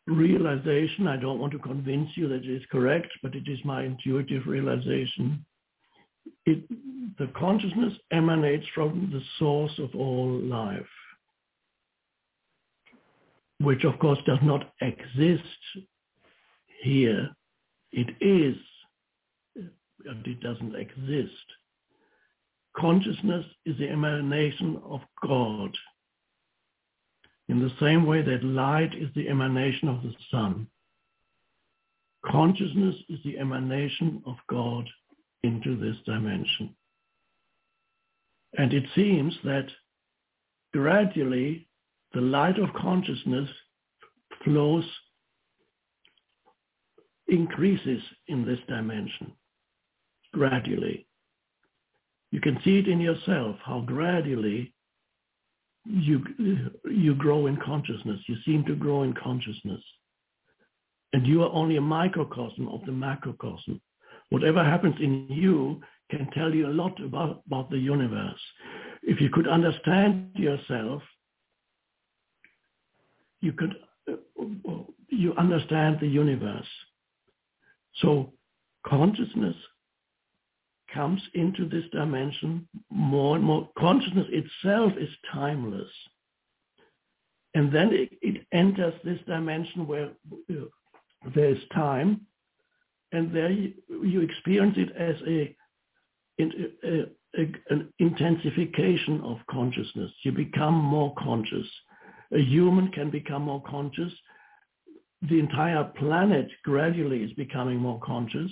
realization. 0.05 1.07
I 1.07 1.17
don't 1.17 1.39
want 1.39 1.53
to 1.53 1.59
convince 1.59 2.09
you 2.15 2.27
that 2.29 2.45
it 2.45 2.49
is 2.49 2.63
correct, 2.71 3.07
but 3.23 3.35
it 3.35 3.47
is 3.47 3.59
my 3.65 3.83
intuitive 3.83 4.45
realization. 4.45 5.43
It, 6.45 6.63
the 7.17 7.27
consciousness 7.35 7.93
emanates 8.11 8.65
from 8.75 9.09
the 9.11 9.21
source 9.39 9.77
of 9.79 9.95
all 9.95 10.39
life, 10.41 10.85
which 13.59 13.83
of 13.85 13.97
course 13.99 14.19
does 14.25 14.39
not 14.43 14.71
exist 14.81 15.43
here. 16.83 17.29
It 17.91 18.15
is, 18.21 18.55
but 20.05 20.17
it 20.25 20.41
doesn't 20.41 20.75
exist 20.75 21.33
consciousness 22.77 23.45
is 23.65 23.77
the 23.77 23.89
emanation 23.89 24.79
of 24.85 25.01
God. 25.25 25.75
In 27.49 27.59
the 27.59 27.71
same 27.79 28.05
way 28.05 28.21
that 28.21 28.43
light 28.43 28.93
is 28.93 29.09
the 29.15 29.29
emanation 29.29 29.87
of 29.87 30.03
the 30.03 30.13
sun. 30.29 30.67
Consciousness 32.25 32.95
is 33.09 33.19
the 33.23 33.37
emanation 33.37 34.21
of 34.25 34.35
God 34.49 34.87
into 35.43 35.77
this 35.77 35.95
dimension. 36.05 36.75
And 38.57 38.73
it 38.73 38.83
seems 38.95 39.37
that 39.43 39.67
gradually 40.73 41.67
the 42.13 42.21
light 42.21 42.59
of 42.59 42.73
consciousness 42.73 43.49
flows, 44.43 44.85
increases 47.27 48.01
in 48.27 48.45
this 48.45 48.59
dimension 48.67 49.33
gradually. 50.33 51.06
You 52.31 52.41
can 52.41 52.59
see 52.63 52.79
it 52.79 52.87
in 52.87 52.99
yourself, 52.99 53.55
how 53.63 53.81
gradually 53.81 54.73
you, 55.85 56.23
you 56.85 57.15
grow 57.15 57.47
in 57.47 57.57
consciousness. 57.57 58.19
You 58.27 58.35
seem 58.45 58.65
to 58.65 58.75
grow 58.75 59.03
in 59.03 59.13
consciousness. 59.13 59.81
And 61.13 61.25
you 61.25 61.43
are 61.43 61.51
only 61.51 61.77
a 61.77 61.81
microcosm 61.81 62.67
of 62.67 62.85
the 62.85 62.91
macrocosm. 62.91 63.81
Whatever 64.29 64.63
happens 64.63 64.95
in 64.99 65.27
you 65.29 65.81
can 66.11 66.29
tell 66.31 66.53
you 66.53 66.67
a 66.67 66.69
lot 66.69 67.01
about, 67.01 67.43
about 67.47 67.69
the 67.69 67.77
universe. 67.77 68.39
If 69.03 69.21
you 69.21 69.29
could 69.29 69.47
understand 69.47 70.31
yourself, 70.35 71.01
you 73.39 73.53
could 73.53 73.75
you 75.09 75.33
understand 75.37 75.97
the 75.99 76.07
universe. 76.07 76.67
So 78.01 78.33
consciousness 78.85 79.55
comes 80.97 81.21
into 81.35 81.69
this 81.69 81.85
dimension 81.91 82.67
more 82.89 83.35
and 83.35 83.45
more. 83.45 83.69
Consciousness 83.77 84.27
itself 84.29 84.93
is 84.99 85.09
timeless. 85.31 85.89
And 87.53 87.71
then 87.71 87.89
it, 87.93 88.09
it 88.21 88.45
enters 88.51 88.95
this 89.03 89.19
dimension 89.27 89.87
where 89.87 90.09
there 91.35 91.49
is 91.49 91.61
time, 91.73 92.21
and 93.11 93.33
there 93.33 93.51
you, 93.51 93.73
you 94.03 94.21
experience 94.21 94.75
it 94.77 94.89
as 94.95 95.15
a, 95.27 95.55
a, 96.41 97.05
a, 97.39 97.51
an 97.69 97.93
intensification 97.99 99.21
of 99.21 99.37
consciousness. 99.49 100.11
You 100.23 100.31
become 100.31 100.73
more 100.73 101.13
conscious. 101.17 101.67
A 102.33 102.39
human 102.39 102.89
can 102.89 103.11
become 103.11 103.43
more 103.43 103.63
conscious. 103.63 104.11
The 105.29 105.39
entire 105.39 105.83
planet 105.83 106.49
gradually 106.63 107.23
is 107.23 107.33
becoming 107.33 107.77
more 107.77 107.99
conscious 108.03 108.51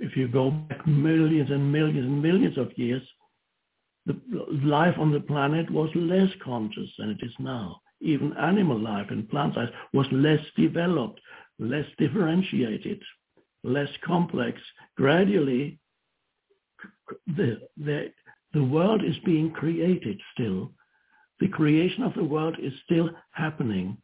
if 0.00 0.16
you 0.16 0.28
go 0.28 0.50
back 0.50 0.86
millions 0.86 1.50
and 1.50 1.72
millions 1.72 2.06
and 2.06 2.22
millions 2.22 2.58
of 2.58 2.76
years, 2.76 3.02
the 4.06 4.16
life 4.64 4.94
on 4.98 5.12
the 5.12 5.20
planet 5.20 5.70
was 5.70 5.90
less 5.94 6.30
conscious 6.42 6.88
than 6.98 7.10
it 7.10 7.18
is 7.22 7.32
now. 7.38 7.80
Even 8.00 8.32
animal 8.36 8.78
life 8.78 9.08
and 9.10 9.28
plant 9.28 9.56
life 9.56 9.68
was 9.92 10.06
less 10.12 10.40
developed, 10.56 11.20
less 11.58 11.84
differentiated, 11.98 13.02
less 13.64 13.88
complex. 14.04 14.60
Gradually, 14.96 15.78
the, 17.26 17.60
the, 17.76 18.12
the 18.54 18.64
world 18.64 19.04
is 19.04 19.16
being 19.24 19.50
created 19.50 20.20
still. 20.32 20.72
The 21.40 21.48
creation 21.48 22.02
of 22.02 22.14
the 22.14 22.24
world 22.24 22.56
is 22.60 22.72
still 22.84 23.10
happening 23.32 23.98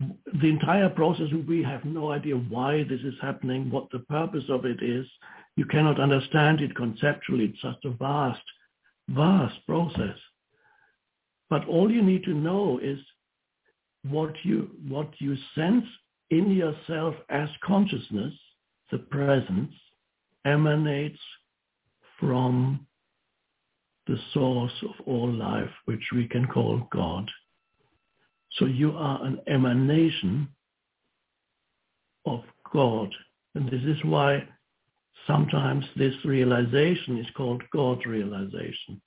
the 0.00 0.48
entire 0.48 0.88
process, 0.88 1.26
we 1.46 1.62
have 1.62 1.84
no 1.84 2.12
idea 2.12 2.34
why 2.34 2.84
this 2.84 3.00
is 3.02 3.14
happening, 3.20 3.70
what 3.70 3.90
the 3.90 3.98
purpose 4.00 4.44
of 4.48 4.64
it 4.64 4.82
is. 4.82 5.06
You 5.56 5.66
cannot 5.66 6.00
understand 6.00 6.60
it 6.60 6.74
conceptually. 6.74 7.46
It's 7.46 7.60
such 7.60 7.84
a 7.84 7.90
vast, 7.90 8.42
vast 9.08 9.56
process. 9.66 10.16
But 11.50 11.66
all 11.66 11.90
you 11.90 12.02
need 12.02 12.24
to 12.24 12.34
know 12.34 12.78
is 12.82 12.98
what 14.08 14.32
you, 14.42 14.70
what 14.88 15.10
you 15.18 15.36
sense 15.54 15.84
in 16.30 16.50
yourself 16.50 17.14
as 17.28 17.48
consciousness, 17.62 18.32
the 18.90 18.98
presence, 18.98 19.72
emanates 20.46 21.18
from 22.18 22.86
the 24.06 24.16
source 24.32 24.72
of 24.82 25.06
all 25.06 25.30
life, 25.30 25.70
which 25.84 26.04
we 26.14 26.26
can 26.26 26.46
call 26.46 26.88
God. 26.90 27.28
So 28.58 28.64
you 28.64 28.92
are 28.96 29.24
an 29.24 29.40
emanation 29.46 30.48
of 32.26 32.42
God. 32.72 33.14
And 33.54 33.66
this 33.68 33.82
is 33.82 34.02
why 34.04 34.46
sometimes 35.26 35.84
this 35.96 36.14
realization 36.24 37.18
is 37.18 37.26
called 37.36 37.62
God 37.72 38.04
realization. 38.06 39.00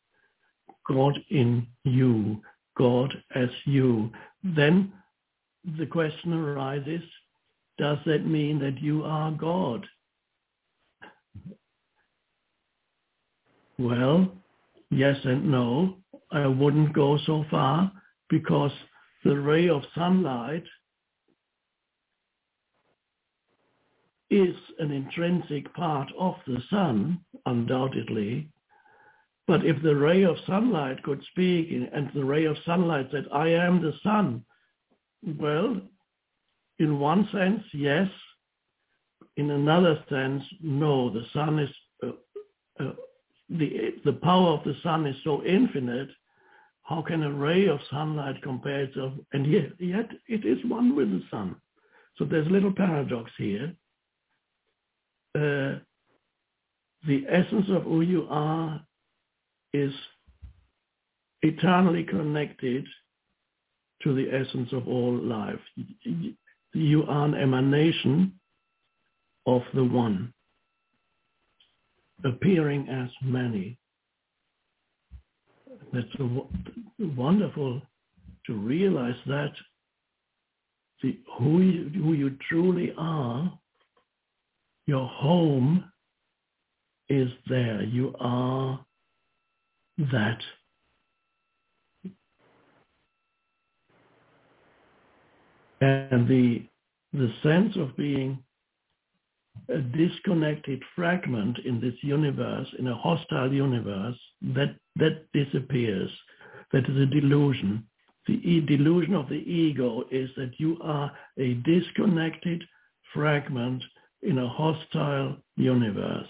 God 0.87 1.17
in 1.29 1.67
you, 1.83 2.41
God 2.77 3.13
as 3.35 3.49
you. 3.65 4.11
Then 4.43 4.91
the 5.77 5.85
question 5.85 6.33
arises, 6.33 7.03
does 7.77 7.97
that 8.05 8.25
mean 8.25 8.59
that 8.59 8.81
you 8.81 9.03
are 9.03 9.31
God? 9.31 9.85
Well, 13.79 14.31
yes 14.89 15.17
and 15.23 15.49
no. 15.49 15.97
I 16.31 16.47
wouldn't 16.47 16.93
go 16.93 17.17
so 17.25 17.45
far 17.49 17.91
because 18.29 18.71
the 19.23 19.39
ray 19.39 19.69
of 19.69 19.83
sunlight 19.95 20.65
is 24.29 24.55
an 24.79 24.91
intrinsic 24.91 25.71
part 25.73 26.11
of 26.19 26.35
the 26.47 26.61
sun, 26.69 27.19
undoubtedly. 27.45 28.49
But 29.47 29.65
if 29.65 29.81
the 29.83 29.95
ray 29.95 30.23
of 30.23 30.37
sunlight 30.47 31.03
could 31.03 31.21
speak 31.31 31.69
and 31.71 32.09
the 32.15 32.23
ray 32.23 32.45
of 32.45 32.57
sunlight 32.65 33.09
said, 33.11 33.25
I 33.31 33.49
am 33.49 33.81
the 33.81 33.93
sun, 34.01 34.43
well, 35.39 35.79
in 36.79 36.99
one 36.99 37.27
sense, 37.31 37.63
yes. 37.73 38.09
In 39.37 39.51
another 39.51 40.03
sense, 40.09 40.43
no. 40.61 41.09
The 41.09 41.25
sun 41.33 41.59
is, 41.59 41.69
uh, 42.03 42.11
uh, 42.79 42.93
the, 43.49 43.95
the 44.05 44.13
power 44.13 44.49
of 44.49 44.63
the 44.63 44.75
sun 44.83 45.05
is 45.05 45.15
so 45.23 45.43
infinite. 45.43 46.09
How 46.83 47.01
can 47.01 47.23
a 47.23 47.31
ray 47.31 47.67
of 47.67 47.79
sunlight 47.89 48.41
compare 48.41 48.83
itself? 48.83 49.13
And 49.31 49.49
yet, 49.49 49.71
yet 49.79 50.09
it 50.27 50.45
is 50.45 50.63
one 50.65 50.95
with 50.95 51.09
the 51.09 51.23
sun. 51.31 51.55
So 52.17 52.25
there's 52.25 52.47
a 52.47 52.51
little 52.51 52.73
paradox 52.73 53.31
here. 53.37 53.73
Uh, 55.35 55.79
the 57.07 57.25
essence 57.29 57.65
of 57.69 57.83
who 57.83 58.01
you 58.01 58.27
are 58.29 58.81
is 59.73 59.93
eternally 61.41 62.03
connected 62.03 62.85
to 64.03 64.13
the 64.13 64.29
essence 64.31 64.71
of 64.73 64.87
all 64.87 65.15
life. 65.15 65.59
You 66.73 67.03
are 67.07 67.25
an 67.25 67.35
emanation 67.35 68.39
of 69.45 69.61
the 69.73 69.83
one, 69.83 70.33
appearing 72.23 72.89
as 72.89 73.09
many. 73.21 73.77
That's 75.93 76.07
wonderful 76.99 77.81
to 78.47 78.53
realize 78.53 79.15
that 79.27 79.51
the, 81.03 81.19
who, 81.37 81.61
you, 81.61 81.89
who 82.01 82.13
you 82.13 82.35
truly 82.49 82.93
are, 82.97 83.59
your 84.87 85.07
home 85.07 85.85
is 87.09 87.29
there. 87.47 87.83
You 87.83 88.15
are 88.19 88.83
that 90.11 90.39
and 95.81 96.27
the 96.27 96.63
the 97.13 97.31
sense 97.43 97.75
of 97.75 97.95
being 97.95 98.39
a 99.69 99.77
disconnected 99.79 100.81
fragment 100.95 101.57
in 101.65 101.79
this 101.79 101.95
universe, 102.01 102.67
in 102.79 102.87
a 102.87 102.95
hostile 102.95 103.51
universe, 103.51 104.17
that 104.41 104.75
that 104.97 105.25
disappears. 105.33 106.11
That 106.71 106.89
is 106.89 106.97
a 106.97 107.05
delusion. 107.05 107.85
The 108.27 108.33
e- 108.33 108.61
delusion 108.61 109.13
of 109.15 109.29
the 109.29 109.35
ego 109.35 110.05
is 110.11 110.29
that 110.37 110.59
you 110.59 110.77
are 110.81 111.11
a 111.37 111.53
disconnected 111.55 112.63
fragment 113.13 113.83
in 114.21 114.37
a 114.37 114.47
hostile 114.47 115.37
universe. 115.55 116.29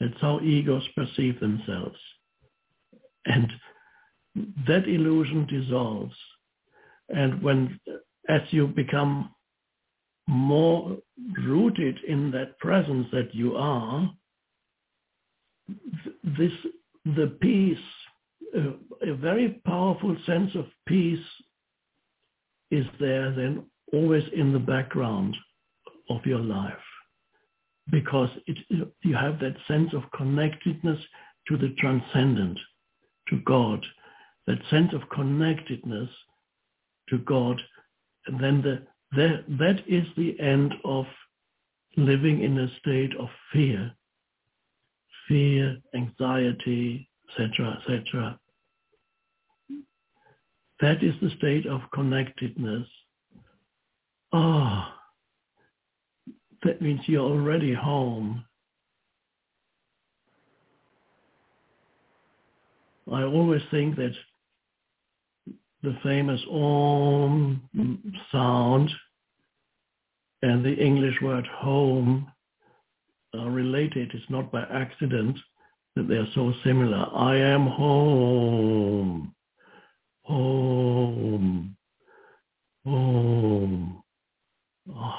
That's 0.00 0.20
how 0.20 0.40
egos 0.40 0.86
perceive 0.94 1.40
themselves. 1.40 1.98
And 3.26 3.52
that 4.66 4.88
illusion 4.88 5.46
dissolves. 5.46 6.14
And 7.08 7.42
when, 7.42 7.80
as 8.28 8.42
you 8.50 8.68
become 8.68 9.30
more 10.28 10.96
rooted 11.42 11.98
in 12.06 12.30
that 12.30 12.58
presence 12.58 13.08
that 13.12 13.34
you 13.34 13.56
are, 13.56 14.12
this, 16.22 16.52
the 17.04 17.36
peace, 17.40 17.78
a, 18.54 19.10
a 19.10 19.14
very 19.14 19.60
powerful 19.64 20.16
sense 20.26 20.54
of 20.54 20.66
peace 20.86 21.24
is 22.70 22.84
there 23.00 23.32
then 23.34 23.64
always 23.92 24.24
in 24.36 24.52
the 24.52 24.58
background 24.58 25.34
of 26.10 26.24
your 26.26 26.40
life. 26.40 26.74
Because 27.90 28.28
it, 28.46 28.58
you 29.02 29.14
have 29.14 29.40
that 29.40 29.56
sense 29.66 29.94
of 29.94 30.02
connectedness 30.14 31.00
to 31.48 31.56
the 31.56 31.74
transcendent 31.78 32.58
to 33.28 33.38
God, 33.46 33.84
that 34.46 34.58
sense 34.68 34.92
of 34.92 35.08
connectedness 35.08 36.10
to 37.08 37.18
God, 37.18 37.58
and 38.26 38.38
then 38.42 38.60
the, 38.60 38.82
the, 39.12 39.44
that 39.58 39.82
is 39.86 40.04
the 40.16 40.38
end 40.40 40.74
of 40.84 41.06
living 41.96 42.42
in 42.42 42.58
a 42.58 42.68
state 42.78 43.16
of 43.16 43.28
fear, 43.52 43.92
fear, 45.26 45.76
anxiety, 45.94 47.08
etc., 47.30 47.78
etc. 47.80 48.38
That 50.80 51.02
is 51.02 51.14
the 51.20 51.30
state 51.36 51.66
of 51.66 51.80
connectedness. 51.92 52.86
Ah, 54.32 54.94
oh, 54.94 56.32
that 56.62 56.82
means 56.82 57.00
you're 57.06 57.22
already 57.22 57.72
home. 57.72 58.44
I 63.10 63.22
always 63.22 63.62
think 63.70 63.96
that 63.96 64.12
the 65.88 65.98
famous 66.02 66.40
Om 66.50 67.62
sound 68.30 68.90
and 70.42 70.62
the 70.64 70.74
English 70.74 71.14
word 71.22 71.46
home 71.46 72.30
are 73.34 73.50
related. 73.50 74.10
It's 74.12 74.28
not 74.28 74.52
by 74.52 74.62
accident 74.70 75.38
that 75.96 76.06
they 76.06 76.16
are 76.16 76.28
so 76.34 76.52
similar. 76.62 77.06
I 77.14 77.36
am 77.36 77.66
home, 77.66 79.34
home, 80.24 81.76
home. 82.84 84.02
Oh. 84.94 85.14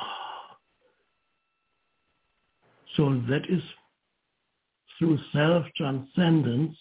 So 2.95 3.21
that 3.29 3.49
is 3.49 3.63
through 4.97 5.17
self-transcendence 5.33 6.77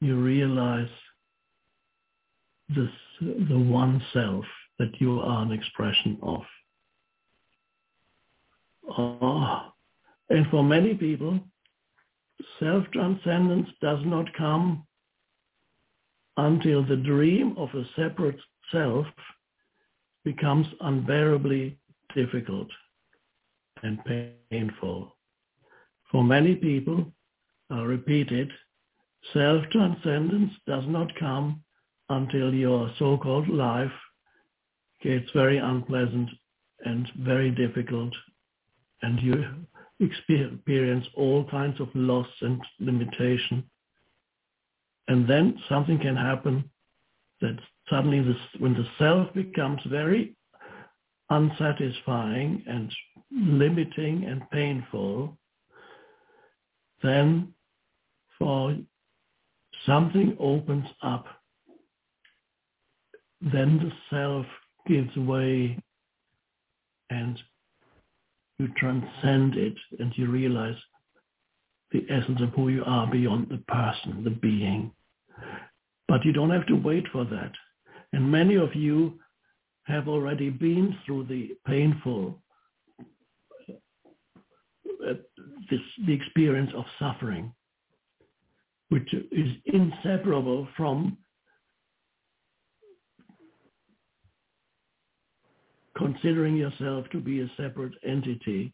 you 0.00 0.16
realize 0.16 0.88
the 2.68 3.58
one 3.58 4.02
self 4.12 4.44
that 4.78 5.00
you 5.00 5.20
are 5.20 5.42
an 5.42 5.52
expression 5.52 6.18
of. 6.22 6.42
Oh. 8.88 9.72
And 10.28 10.46
for 10.50 10.62
many 10.62 10.94
people, 10.94 11.40
self-transcendence 12.58 13.68
does 13.80 14.00
not 14.04 14.32
come 14.34 14.84
until 16.36 16.84
the 16.84 16.96
dream 16.96 17.54
of 17.56 17.68
a 17.74 17.84
separate 17.94 18.38
self 18.72 19.06
becomes 20.24 20.66
unbearably 20.80 21.78
difficult 22.14 22.68
and 23.82 23.98
painful. 24.50 25.16
For 26.10 26.24
many 26.24 26.56
people, 26.56 27.12
I'll 27.70 27.84
repeat 27.84 28.30
it, 28.32 28.48
Self-transcendence 29.32 30.52
does 30.66 30.84
not 30.86 31.14
come 31.16 31.62
until 32.08 32.54
your 32.54 32.90
so-called 32.98 33.48
life 33.48 33.92
gets 35.02 35.30
very 35.32 35.58
unpleasant 35.58 36.30
and 36.84 37.10
very 37.18 37.50
difficult 37.50 38.12
and 39.02 39.20
you 39.20 39.44
experience 40.00 41.06
all 41.14 41.44
kinds 41.50 41.80
of 41.80 41.88
loss 41.94 42.28
and 42.40 42.60
limitation. 42.80 43.64
And 45.08 45.28
then 45.28 45.60
something 45.68 45.98
can 45.98 46.16
happen 46.16 46.68
that 47.40 47.58
suddenly 47.88 48.20
this, 48.20 48.36
when 48.58 48.74
the 48.74 48.86
self 48.98 49.32
becomes 49.34 49.80
very 49.86 50.36
unsatisfying 51.30 52.62
and 52.66 52.92
limiting 53.32 54.24
and 54.24 54.48
painful, 54.50 55.36
then 57.02 57.52
for 58.38 58.76
something 59.86 60.36
opens 60.40 60.86
up, 61.02 61.26
then 63.40 63.78
the 63.78 63.92
self 64.10 64.46
gives 64.86 65.14
way 65.16 65.78
and 67.10 67.38
you 68.58 68.68
transcend 68.76 69.56
it 69.56 69.74
and 69.98 70.12
you 70.16 70.30
realize 70.30 70.76
the 71.92 72.04
essence 72.10 72.40
of 72.40 72.50
who 72.50 72.68
you 72.68 72.82
are 72.84 73.10
beyond 73.10 73.48
the 73.48 73.62
person, 73.68 74.24
the 74.24 74.30
being. 74.30 74.90
But 76.08 76.24
you 76.24 76.32
don't 76.32 76.50
have 76.50 76.66
to 76.66 76.74
wait 76.74 77.04
for 77.12 77.24
that. 77.24 77.52
And 78.12 78.30
many 78.30 78.56
of 78.56 78.74
you 78.74 79.18
have 79.84 80.08
already 80.08 80.50
been 80.50 80.96
through 81.04 81.24
the 81.24 81.56
painful, 81.66 82.40
uh, 85.06 85.14
this, 85.70 85.80
the 86.06 86.12
experience 86.12 86.70
of 86.74 86.84
suffering 86.98 87.52
which 88.88 89.12
is 89.32 89.48
inseparable 89.66 90.68
from 90.76 91.16
considering 95.96 96.56
yourself 96.56 97.06
to 97.10 97.20
be 97.20 97.40
a 97.40 97.50
separate 97.56 97.94
entity. 98.06 98.72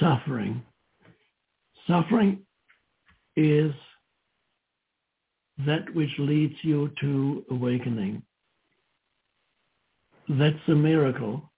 Suffering. 0.00 0.62
Suffering 1.86 2.40
is 3.36 3.72
that 5.66 5.92
which 5.94 6.10
leads 6.18 6.54
you 6.62 6.90
to 7.00 7.44
awakening. 7.50 8.22
That's 10.28 10.56
a 10.68 10.74
miracle. 10.74 11.50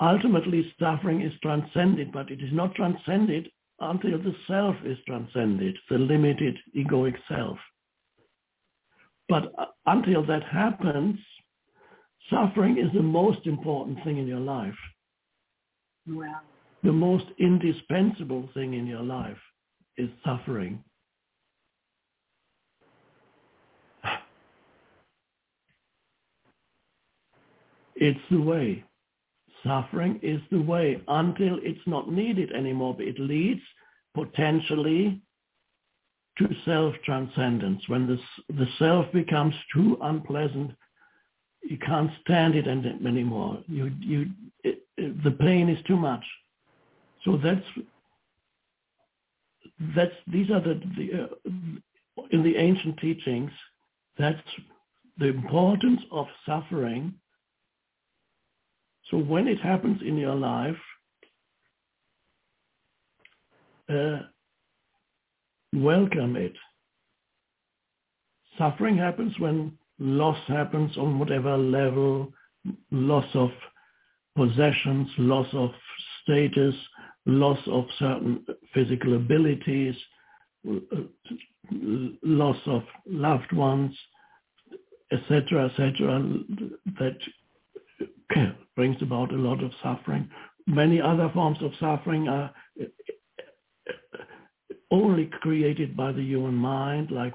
Ultimately, 0.00 0.74
suffering 0.78 1.22
is 1.22 1.32
transcended, 1.40 2.12
but 2.12 2.30
it 2.30 2.42
is 2.42 2.52
not 2.52 2.74
transcended 2.74 3.48
until 3.80 4.18
the 4.18 4.34
self 4.46 4.74
is 4.84 4.98
transcended, 5.06 5.76
the 5.88 5.98
limited 5.98 6.56
egoic 6.76 7.14
self. 7.28 7.58
But 9.28 9.52
uh, 9.58 9.66
until 9.86 10.24
that 10.26 10.42
happens, 10.44 11.18
suffering 12.30 12.78
is 12.78 12.92
the 12.92 13.02
most 13.02 13.46
important 13.46 14.02
thing 14.04 14.18
in 14.18 14.26
your 14.26 14.40
life. 14.40 14.74
Wow. 16.08 16.40
The 16.82 16.92
most 16.92 17.26
indispensable 17.38 18.48
thing 18.54 18.74
in 18.74 18.86
your 18.86 19.02
life 19.02 19.38
is 19.96 20.08
suffering. 20.24 20.82
It's 27.96 28.20
the 28.30 28.40
way. 28.40 28.84
Suffering 29.64 30.20
is 30.22 30.40
the 30.52 30.60
way 30.60 31.02
until 31.08 31.58
it's 31.62 31.86
not 31.86 32.12
needed 32.12 32.52
anymore, 32.52 32.94
but 32.94 33.06
it 33.06 33.18
leads 33.18 33.62
potentially 34.14 35.20
to 36.38 36.48
self-transcendence. 36.64 37.82
When 37.88 38.06
the, 38.06 38.18
the 38.54 38.68
self 38.78 39.10
becomes 39.12 39.54
too 39.74 39.96
unpleasant, 40.02 40.72
you 41.68 41.78
can't 41.78 42.10
stand 42.22 42.54
it 42.54 42.66
anymore. 42.66 43.62
You, 43.66 43.90
you, 44.00 44.26
it, 44.64 44.86
it, 44.96 45.24
the 45.24 45.30
pain 45.30 45.68
is 45.68 45.82
too 45.86 45.96
much. 45.96 46.24
So 47.24 47.38
that's, 47.42 47.64
that's, 49.94 50.14
these 50.26 50.50
are 50.50 50.60
the, 50.60 50.80
the 50.96 51.22
uh, 51.22 51.52
in 52.30 52.42
the 52.42 52.56
ancient 52.56 52.98
teachings, 52.98 53.50
that's 54.18 54.40
the 55.18 55.26
importance 55.26 56.00
of 56.10 56.26
suffering 56.46 57.14
so 59.10 59.18
when 59.18 59.46
it 59.46 59.60
happens 59.60 60.00
in 60.02 60.16
your 60.16 60.34
life, 60.34 60.76
uh, 63.88 64.18
welcome 65.72 66.36
it. 66.36 66.54
Suffering 68.58 68.96
happens 68.96 69.38
when 69.38 69.78
loss 69.98 70.38
happens 70.46 70.96
on 70.96 71.18
whatever 71.18 71.56
level, 71.56 72.32
loss 72.90 73.26
of 73.34 73.50
possessions, 74.36 75.08
loss 75.18 75.48
of 75.52 75.70
status, 76.22 76.74
loss 77.24 77.58
of 77.66 77.84
certain 77.98 78.44
physical 78.74 79.16
abilities, 79.16 79.94
loss 82.22 82.58
of 82.66 82.82
loved 83.06 83.52
ones, 83.52 83.96
etc., 85.12 85.66
etc., 85.70 86.22
that 86.98 87.18
brings 88.74 89.00
about 89.00 89.32
a 89.32 89.36
lot 89.36 89.62
of 89.62 89.70
suffering. 89.82 90.28
Many 90.66 91.00
other 91.00 91.30
forms 91.32 91.58
of 91.62 91.72
suffering 91.78 92.28
are 92.28 92.50
only 94.90 95.26
created 95.40 95.96
by 95.96 96.12
the 96.12 96.22
human 96.22 96.54
mind, 96.54 97.10
like 97.10 97.34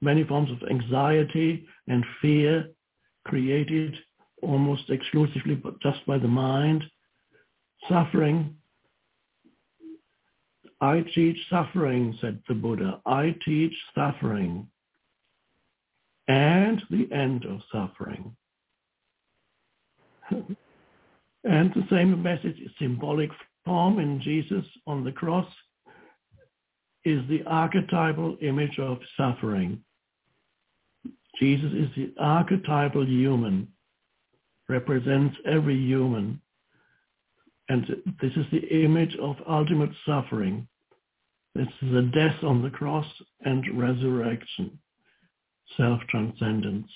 many 0.00 0.24
forms 0.24 0.50
of 0.50 0.68
anxiety 0.68 1.66
and 1.88 2.04
fear 2.20 2.68
created 3.24 3.94
almost 4.42 4.90
exclusively 4.90 5.54
but 5.54 5.80
just 5.80 6.04
by 6.06 6.18
the 6.18 6.28
mind. 6.28 6.84
Suffering. 7.88 8.56
I 10.80 11.04
teach 11.14 11.36
suffering, 11.48 12.16
said 12.20 12.42
the 12.48 12.54
Buddha. 12.54 13.00
I 13.06 13.36
teach 13.44 13.74
suffering 13.94 14.66
and 16.28 16.82
the 16.90 17.08
end 17.14 17.44
of 17.44 17.60
suffering. 17.70 18.34
and 20.30 20.56
the 21.44 21.86
same 21.90 22.22
message, 22.22 22.58
is 22.58 22.70
symbolic 22.78 23.30
form 23.64 23.98
in 23.98 24.20
Jesus 24.20 24.64
on 24.86 25.04
the 25.04 25.12
cross, 25.12 25.46
is 27.04 27.20
the 27.28 27.42
archetypal 27.46 28.36
image 28.40 28.78
of 28.78 28.98
suffering. 29.16 29.82
Jesus 31.38 31.72
is 31.72 31.88
the 31.96 32.12
archetypal 32.18 33.06
human, 33.06 33.68
represents 34.68 35.36
every 35.46 35.76
human. 35.76 36.40
And 37.68 37.86
this 38.20 38.32
is 38.36 38.46
the 38.52 38.84
image 38.84 39.16
of 39.20 39.36
ultimate 39.48 39.90
suffering. 40.06 40.68
This 41.54 41.68
is 41.82 41.92
the 41.92 42.10
death 42.14 42.42
on 42.42 42.62
the 42.62 42.70
cross 42.70 43.06
and 43.44 43.64
resurrection, 43.78 44.78
self-transcendence. 45.76 46.90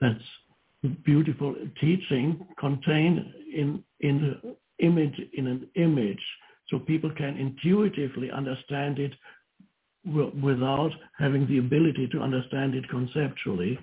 That's 0.00 0.94
beautiful 1.04 1.54
teaching 1.80 2.46
contained 2.58 3.24
in 3.52 3.82
in 4.00 4.40
image 4.80 5.20
in 5.32 5.46
an 5.46 5.68
image 5.76 6.20
so 6.68 6.78
people 6.78 7.10
can 7.10 7.36
intuitively 7.36 8.30
understand 8.30 8.98
it 8.98 9.12
without 10.04 10.90
having 11.18 11.46
the 11.46 11.58
ability 11.58 12.06
to 12.08 12.20
understand 12.20 12.74
it 12.74 12.88
conceptually. 12.88 13.78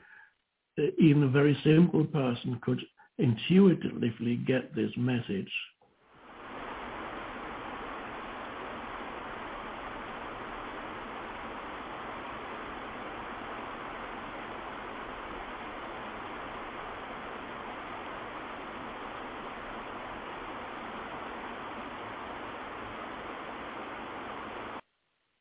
Uh, 0.80 0.84
even 1.00 1.24
a 1.24 1.28
very 1.28 1.58
simple 1.64 2.06
person 2.06 2.60
could 2.62 2.82
intuitively 3.18 4.38
get 4.38 4.74
this 4.76 4.92
message 4.98 5.52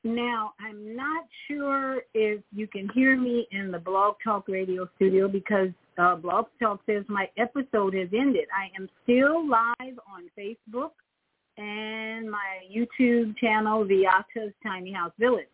Now, 0.02 0.54
I'm 0.58 0.96
not 0.96 1.18
sure 1.48 2.02
if 2.14 2.40
you 2.52 2.66
can 2.66 2.88
hear 2.94 3.16
me 3.16 3.46
in 3.50 3.70
the 3.70 3.78
Blog 3.78 4.16
Talk 4.22 4.48
radio 4.48 4.88
studio 4.96 5.28
because 5.28 5.68
uh, 5.98 6.16
Blog 6.16 6.46
Talk 6.60 6.80
says 6.86 7.04
my 7.08 7.28
episode 7.38 7.94
has 7.94 8.08
ended. 8.12 8.44
I 8.56 8.70
am 8.80 8.88
still 9.02 9.48
live 9.48 9.98
on 10.08 10.30
Facebook 10.38 10.90
and 11.58 12.30
my 12.30 12.60
YouTube 12.74 13.36
channel, 13.36 13.84
Viyahta's 13.84 14.52
Tiny 14.62 14.92
House 14.92 15.12
Village. 15.18 15.46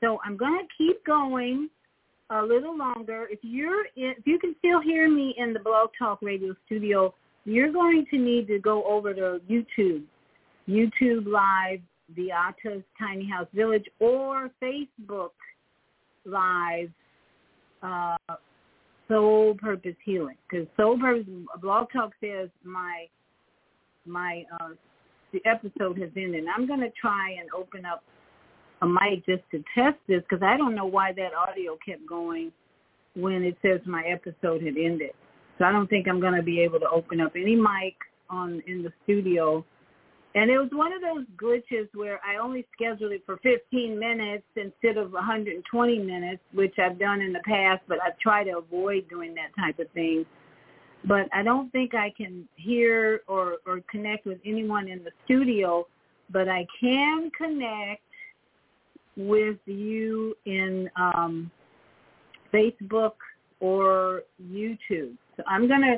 So 0.00 0.20
I'm 0.24 0.36
going 0.36 0.58
to 0.58 0.66
keep 0.78 1.04
going 1.04 1.68
a 2.30 2.42
little 2.42 2.76
longer. 2.76 3.26
If 3.30 3.40
you're 3.42 3.86
in, 3.96 4.14
if 4.18 4.26
you 4.26 4.38
can 4.38 4.54
still 4.58 4.80
hear 4.80 5.10
me 5.10 5.34
in 5.36 5.52
the 5.52 5.60
Blog 5.60 5.90
Talk 5.98 6.20
radio 6.22 6.54
studio, 6.66 7.12
you're 7.44 7.72
going 7.72 8.06
to 8.10 8.18
need 8.18 8.46
to 8.48 8.58
go 8.58 8.84
over 8.84 9.12
to 9.14 9.40
YouTube, 9.50 10.04
YouTube 10.68 11.26
Live 11.26 11.80
Viyahta's 12.16 12.82
Tiny 12.98 13.28
House 13.28 13.48
Village 13.54 13.84
or 13.98 14.50
Facebook 14.62 15.30
Live 16.24 16.90
uh, 17.82 18.16
Soul 19.08 19.54
Purpose 19.60 19.96
Healing 20.04 20.36
because 20.48 20.66
Soul 20.76 20.98
Purpose 20.98 21.26
Blog 21.60 21.88
Talk 21.92 22.12
says 22.20 22.48
my 22.64 23.06
my 24.06 24.44
uh, 24.60 24.70
the 25.32 25.40
episode 25.46 25.98
has 25.98 26.10
ended. 26.16 26.44
I'm 26.54 26.66
going 26.66 26.80
to 26.80 26.90
try 27.00 27.36
and 27.40 27.48
open 27.56 27.84
up 27.84 28.02
a 28.82 28.86
mic 28.86 29.24
just 29.26 29.42
to 29.50 29.62
test 29.74 29.98
this 30.08 30.22
because 30.28 30.42
I 30.42 30.56
don't 30.56 30.74
know 30.74 30.86
why 30.86 31.12
that 31.12 31.30
audio 31.34 31.76
kept 31.86 32.06
going 32.08 32.50
when 33.14 33.42
it 33.42 33.56
says 33.62 33.80
my 33.86 34.02
episode 34.04 34.62
had 34.62 34.76
ended. 34.76 35.10
So 35.58 35.64
I 35.64 35.72
don't 35.72 35.88
think 35.88 36.08
I'm 36.08 36.20
going 36.20 36.34
to 36.34 36.42
be 36.42 36.60
able 36.60 36.80
to 36.80 36.88
open 36.88 37.20
up 37.20 37.32
any 37.36 37.54
mic 37.54 37.94
on 38.30 38.62
in 38.66 38.82
the 38.82 38.92
studio 39.04 39.64
and 40.34 40.48
it 40.48 40.58
was 40.58 40.68
one 40.72 40.92
of 40.92 41.00
those 41.00 41.24
glitches 41.36 41.88
where 41.92 42.20
I 42.24 42.36
only 42.36 42.64
scheduled 42.72 43.12
it 43.12 43.22
for 43.26 43.38
15 43.38 43.98
minutes 43.98 44.44
instead 44.54 44.96
of 44.96 45.12
120 45.12 45.98
minutes, 45.98 46.42
which 46.52 46.74
I've 46.78 47.00
done 47.00 47.20
in 47.20 47.32
the 47.32 47.40
past, 47.44 47.82
but 47.88 47.98
I 48.00 48.10
try 48.22 48.44
to 48.44 48.58
avoid 48.58 49.08
doing 49.08 49.34
that 49.34 49.50
type 49.60 49.80
of 49.80 49.90
thing. 49.90 50.24
But 51.04 51.28
I 51.32 51.42
don't 51.42 51.72
think 51.72 51.94
I 51.94 52.12
can 52.16 52.46
hear 52.54 53.22
or, 53.26 53.56
or 53.66 53.80
connect 53.90 54.24
with 54.24 54.38
anyone 54.44 54.88
in 54.88 55.02
the 55.02 55.10
studio, 55.24 55.86
but 56.30 56.48
I 56.48 56.64
can 56.80 57.30
connect 57.36 58.02
with 59.16 59.58
you 59.66 60.36
in 60.44 60.88
um, 60.94 61.50
Facebook 62.54 63.14
or 63.58 64.22
YouTube. 64.40 65.16
So 65.36 65.42
I'm 65.48 65.66
going 65.66 65.80
to 65.80 65.96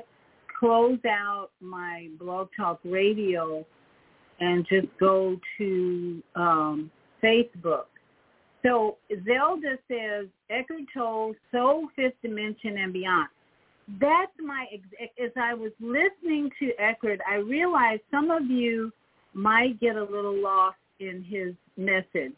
close 0.59 0.99
out 1.07 1.51
my 1.61 2.09
Blog 2.19 2.49
Talk 2.57 2.81
Radio 2.85 3.67
and 4.43 4.66
just 4.69 4.89
go 4.98 5.36
to 5.56 6.23
um, 6.35 6.90
Facebook. 7.23 7.85
So 8.64 8.97
Zelda 9.24 9.77
says 9.89 10.27
Eckhart 10.51 10.82
Tolle, 10.93 11.35
Soul 11.52 11.89
Fifth 11.94 12.14
Dimension 12.23 12.78
and 12.78 12.93
Beyond. 12.93 13.28
that's 14.01 14.32
my 14.44 14.66
as 15.23 15.31
I 15.36 15.55
was 15.55 15.73
listening 15.81 16.51
to 16.59 16.70
Eckhart, 16.78 17.20
I 17.28 17.36
realized 17.36 18.02
some 18.10 18.31
of 18.31 18.47
you 18.47 18.93
might 19.32 19.81
get 19.81 19.97
a 19.97 20.02
little 20.02 20.40
lost 20.40 20.77
in 20.98 21.24
his 21.24 21.55
message 21.77 22.36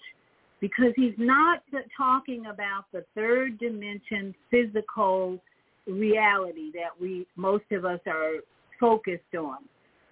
because 0.61 0.93
he's 0.97 1.15
not 1.19 1.63
talking 1.97 2.47
about 2.47 2.85
the 2.93 3.05
third 3.15 3.59
dimension 3.59 4.35
physical 4.51 5.39
reality 5.87 6.71
that 6.73 6.99
we 7.01 7.27
most 7.37 7.65
of 7.73 7.85
us 7.85 8.01
are 8.07 8.37
focused 8.79 9.35
on. 9.39 9.59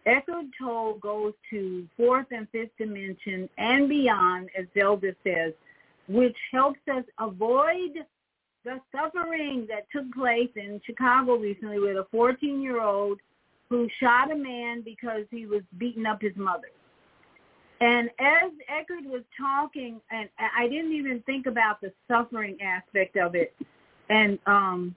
Eckhart 0.07 0.47
Tolle 0.59 0.95
goes 0.95 1.33
to 1.51 1.87
fourth 1.97 2.27
and 2.31 2.49
fifth 2.51 2.77
dimension 2.79 3.49
and 3.59 3.89
beyond, 3.89 4.49
as 4.59 4.67
Zelda 4.77 5.15
says, 5.25 5.53
which 6.09 6.37
helps 6.51 6.81
us 6.93 7.05
avoid 7.21 8.05
the 8.65 8.81
suffering 8.95 9.67
that 9.69 9.87
took 9.93 10.13
place 10.13 10.51
in 10.57 10.81
Chicago 10.85 11.37
recently 11.37 11.79
with 11.79 11.97
a 11.97 12.07
14-year-old 12.15 13.19
who 13.69 13.89
shot 14.01 14.31
a 14.31 14.37
man 14.37 14.83
because 14.83 15.25
he 15.31 15.47
was 15.47 15.63
beating 15.79 16.07
up 16.07 16.21
his 16.21 16.37
mother. 16.37 16.69
And 17.81 18.11
as 18.21 18.53
Eckhart 18.69 19.05
was 19.05 19.23
talking, 19.37 20.01
and 20.11 20.29
I 20.39 20.69
didn't 20.69 20.93
even 20.93 21.21
think 21.27 21.47
about 21.47 21.81
the 21.81 21.93
suffering 22.07 22.59
aspect 22.63 23.17
of 23.17 23.35
it. 23.35 23.55
And 24.09 24.39
um, 24.47 24.95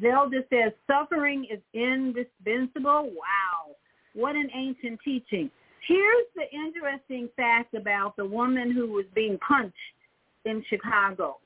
Zelda 0.00 0.44
says, 0.48 0.72
suffering 0.86 1.46
is 1.50 1.60
indispensable. 1.74 3.10
Wow. 3.10 3.76
What 4.16 4.34
an 4.34 4.48
ancient 4.54 4.98
teaching. 5.04 5.50
Here's 5.86 6.26
the 6.34 6.50
interesting 6.50 7.28
fact 7.36 7.74
about 7.74 8.16
the 8.16 8.24
woman 8.24 8.72
who 8.72 8.90
was 8.90 9.04
being 9.14 9.38
punched 9.46 9.74
in 10.46 10.64
Chicago. 10.70 11.36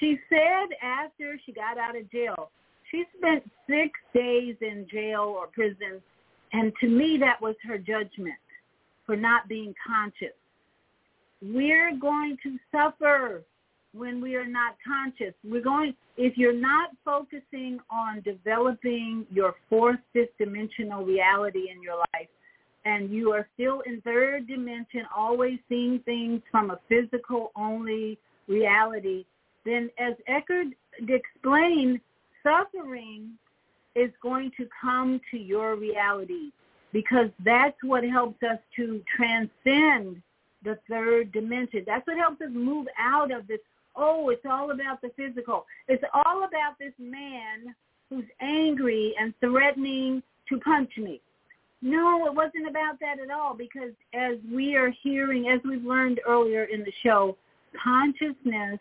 She 0.00 0.18
said 0.28 0.76
after 0.82 1.38
she 1.46 1.52
got 1.52 1.78
out 1.78 1.96
of 1.96 2.10
jail, 2.10 2.50
she 2.90 3.04
spent 3.16 3.48
six 3.68 3.92
days 4.12 4.56
in 4.60 4.88
jail 4.90 5.22
or 5.22 5.46
prison, 5.46 6.02
and 6.52 6.72
to 6.80 6.88
me 6.88 7.18
that 7.18 7.40
was 7.40 7.54
her 7.62 7.78
judgment 7.78 8.34
for 9.06 9.14
not 9.14 9.48
being 9.48 9.72
conscious. 9.86 10.34
We're 11.40 11.96
going 11.96 12.36
to 12.42 12.58
suffer 12.72 13.44
when 13.96 14.20
we 14.20 14.36
are 14.36 14.46
not 14.46 14.76
conscious. 14.86 15.34
We're 15.44 15.62
going 15.62 15.94
if 16.16 16.36
you're 16.36 16.52
not 16.52 16.90
focusing 17.04 17.78
on 17.90 18.20
developing 18.22 19.26
your 19.30 19.54
fourth, 19.68 19.98
fifth 20.12 20.36
dimensional 20.38 21.04
reality 21.04 21.70
in 21.70 21.82
your 21.82 21.96
life, 21.96 22.28
and 22.84 23.10
you 23.10 23.32
are 23.32 23.46
still 23.54 23.80
in 23.80 24.00
third 24.02 24.46
dimension, 24.46 25.02
always 25.14 25.58
seeing 25.68 25.98
things 26.00 26.40
from 26.50 26.70
a 26.70 26.78
physical 26.88 27.52
only 27.56 28.18
reality, 28.48 29.24
then 29.64 29.90
as 29.98 30.14
Eckhart 30.28 30.68
explained, 31.08 32.00
suffering 32.42 33.32
is 33.94 34.10
going 34.22 34.52
to 34.56 34.68
come 34.80 35.20
to 35.30 35.36
your 35.36 35.74
reality 35.74 36.50
because 36.92 37.28
that's 37.44 37.76
what 37.82 38.04
helps 38.04 38.42
us 38.42 38.58
to 38.76 39.02
transcend 39.14 40.22
the 40.62 40.78
third 40.88 41.32
dimension. 41.32 41.82
That's 41.86 42.06
what 42.06 42.16
helps 42.16 42.40
us 42.40 42.50
move 42.52 42.86
out 42.98 43.32
of 43.32 43.46
this, 43.46 43.58
oh, 43.96 44.28
it's 44.30 44.44
all 44.48 44.70
about 44.70 45.00
the 45.00 45.10
physical. 45.16 45.66
It's 45.88 46.04
all 46.12 46.44
about 46.44 46.78
this 46.78 46.92
man 46.98 47.74
who's 48.10 48.24
angry 48.40 49.14
and 49.20 49.34
threatening 49.40 50.22
to 50.48 50.58
punch 50.60 50.90
me. 50.96 51.20
No, 51.82 52.26
it 52.26 52.34
wasn't 52.34 52.68
about 52.68 52.98
that 53.00 53.18
at 53.20 53.30
all 53.30 53.54
because 53.54 53.92
as 54.14 54.36
we 54.52 54.76
are 54.76 54.92
hearing, 55.02 55.48
as 55.48 55.60
we've 55.64 55.84
learned 55.84 56.20
earlier 56.26 56.64
in 56.64 56.80
the 56.80 56.92
show, 57.02 57.36
consciousness, 57.82 58.78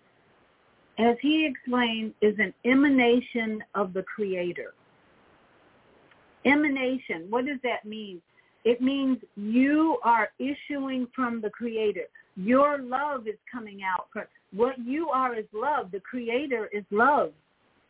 as 0.97 1.15
he 1.21 1.45
explained, 1.45 2.13
is 2.21 2.35
an 2.39 2.53
emanation 2.65 3.61
of 3.73 3.93
the 3.93 4.03
Creator. 4.03 4.73
Emanation, 6.45 7.29
what 7.29 7.45
does 7.45 7.59
that 7.63 7.85
mean? 7.85 8.21
It 8.63 8.81
means 8.81 9.17
you 9.35 9.97
are 10.03 10.29
issuing 10.39 11.07
from 11.13 11.41
the 11.41 11.49
Creator. 11.49 12.05
Your 12.35 12.79
love 12.81 13.27
is 13.27 13.35
coming 13.51 13.81
out. 13.83 14.07
What 14.55 14.75
you 14.79 15.09
are 15.09 15.35
is 15.35 15.45
love. 15.53 15.91
The 15.91 15.99
Creator 15.99 16.69
is 16.71 16.83
love. 16.91 17.31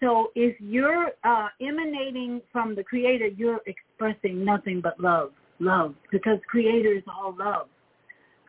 So 0.01 0.31
if 0.35 0.55
you're 0.59 1.11
uh, 1.23 1.47
emanating 1.61 2.41
from 2.51 2.75
the 2.75 2.83
Creator, 2.83 3.27
you're 3.27 3.61
expressing 3.65 4.43
nothing 4.43 4.81
but 4.81 4.99
love, 4.99 5.31
love, 5.59 5.95
because 6.11 6.39
Creator 6.47 6.93
is 6.93 7.03
all 7.07 7.35
love. 7.37 7.67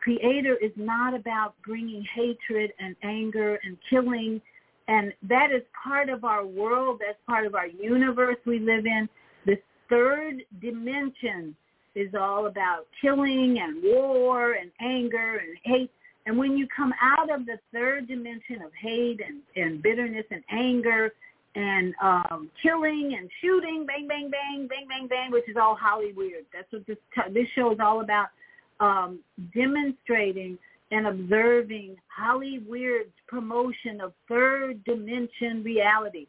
Creator 0.01 0.55
is 0.55 0.71
not 0.75 1.13
about 1.13 1.53
bringing 1.65 2.03
hatred 2.15 2.71
and 2.79 2.95
anger 3.03 3.59
and 3.63 3.77
killing, 3.89 4.41
and 4.87 5.13
that 5.23 5.51
is 5.51 5.61
part 5.83 6.09
of 6.09 6.23
our 6.23 6.45
world. 6.45 7.01
That's 7.05 7.19
part 7.27 7.45
of 7.45 7.55
our 7.55 7.67
universe 7.67 8.37
we 8.45 8.59
live 8.59 8.85
in. 8.85 9.09
The 9.45 9.57
third 9.89 10.43
dimension 10.61 11.55
is 11.93 12.13
all 12.19 12.47
about 12.47 12.87
killing 13.01 13.59
and 13.59 13.83
war 13.83 14.53
and 14.53 14.71
anger 14.79 15.41
and 15.43 15.57
hate. 15.63 15.91
And 16.27 16.37
when 16.37 16.57
you 16.57 16.67
come 16.67 16.93
out 17.01 17.33
of 17.33 17.45
the 17.45 17.57
third 17.71 18.09
dimension 18.09 18.61
of 18.61 18.71
hate 18.73 19.21
and, 19.25 19.39
and 19.55 19.81
bitterness 19.81 20.25
and 20.29 20.43
anger 20.51 21.13
and 21.55 21.95
um, 22.03 22.51
killing 22.61 23.15
and 23.17 23.29
shooting, 23.41 23.85
bang, 23.87 24.09
bang, 24.09 24.29
bang, 24.29 24.67
bang, 24.67 24.85
bang, 24.89 25.07
bang, 25.07 25.31
which 25.31 25.47
is 25.47 25.55
all 25.55 25.77
Hollywood. 25.79 26.45
That's 26.53 26.69
what 26.69 26.85
this 26.85 26.97
t- 27.15 27.33
this 27.33 27.47
show 27.55 27.71
is 27.71 27.79
all 27.81 28.01
about, 28.01 28.27
um, 28.81 29.19
demonstrating 29.55 30.57
and 30.91 31.07
observing 31.07 31.95
Hollywood's 32.09 33.15
promotion 33.29 34.01
of 34.01 34.11
third 34.27 34.83
dimension 34.83 35.63
reality. 35.63 36.27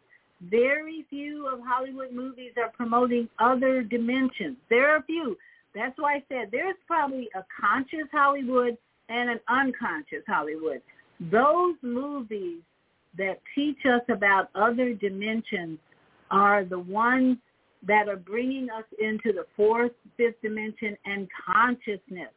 Very 0.49 1.07
few 1.11 1.49
of 1.49 1.59
Hollywood 1.67 2.13
movies 2.13 2.53
are 2.57 2.71
promoting 2.71 3.29
other 3.41 3.83
dimensions. 3.83 4.57
There 4.71 4.89
are 4.91 4.99
a 4.99 5.03
few. 5.03 5.37
That's 5.75 5.99
why 5.99 6.15
I 6.15 6.23
said 6.29 6.51
there's 6.53 6.77
probably 6.87 7.29
a 7.35 7.45
conscious 7.61 8.09
Hollywood 8.13 8.79
and 9.09 9.31
an 9.31 9.41
unconscious 9.49 10.23
Hollywood. 10.27 10.81
Those 11.31 11.75
movies 11.83 12.61
that 13.17 13.41
teach 13.55 13.79
us 13.87 14.03
about 14.09 14.51
other 14.55 14.95
dimensions 14.95 15.79
are 16.31 16.65
the 16.65 16.79
ones 16.79 17.39
that 17.87 18.09
are 18.09 18.17
bringing 18.17 18.69
us 18.71 18.85
into 18.99 19.33
the 19.33 19.47
fourth, 19.57 19.93
fifth 20.17 20.41
dimension 20.43 20.97
and 21.05 21.29
consciousness, 21.47 22.33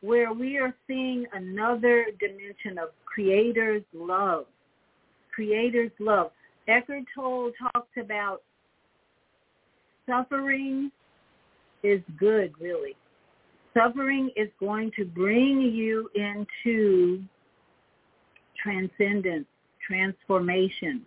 where 0.00 0.32
we 0.32 0.58
are 0.58 0.74
seeing 0.86 1.26
another 1.32 2.06
dimension 2.20 2.78
of 2.78 2.90
creator's 3.04 3.82
love. 3.92 4.46
Creator's 5.34 5.90
love. 5.98 6.30
Eckhart 6.68 7.04
Tolle 7.14 7.52
talks 7.60 7.90
about 7.98 8.42
suffering 10.08 10.90
is 11.82 12.00
good, 12.18 12.52
really. 12.60 12.96
Suffering 13.76 14.30
is 14.36 14.48
going 14.58 14.90
to 14.96 15.04
bring 15.04 15.60
you 15.60 16.08
into 16.14 17.22
transcendence 18.62 19.46
transformation. 19.86 21.02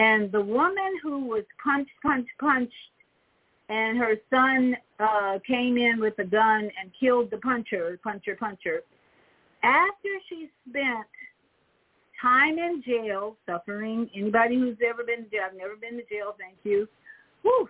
And 0.00 0.32
the 0.32 0.40
woman 0.40 0.98
who 1.02 1.26
was 1.26 1.44
punched, 1.62 1.92
punched, 2.02 2.30
punched, 2.40 2.72
and 3.68 3.96
her 3.98 4.14
son 4.28 4.76
uh, 4.98 5.38
came 5.46 5.76
in 5.76 6.00
with 6.00 6.18
a 6.18 6.24
gun 6.24 6.70
and 6.80 6.90
killed 6.98 7.30
the 7.30 7.38
puncher, 7.38 7.98
puncher, 8.02 8.34
puncher. 8.34 8.80
After 9.62 10.08
she 10.28 10.48
spent 10.68 11.06
time 12.20 12.58
in 12.58 12.82
jail, 12.84 13.36
suffering, 13.46 14.10
anybody 14.16 14.58
who's 14.58 14.76
ever 14.84 15.04
been 15.04 15.24
to 15.24 15.30
jail, 15.30 15.42
I've 15.46 15.56
never 15.56 15.76
been 15.76 15.96
to 15.96 16.04
jail, 16.04 16.34
thank 16.38 16.56
you. 16.64 16.88
Whew. 17.42 17.68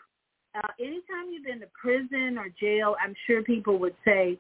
Uh, 0.55 0.69
anytime 0.81 1.31
you've 1.33 1.45
been 1.45 1.61
to 1.61 1.69
prison 1.81 2.39
or 2.39 2.49
jail, 2.61 2.97
I'm 3.03 3.15
sure 3.27 3.43
people 3.43 3.79
would 3.79 3.95
say, 4.05 4.39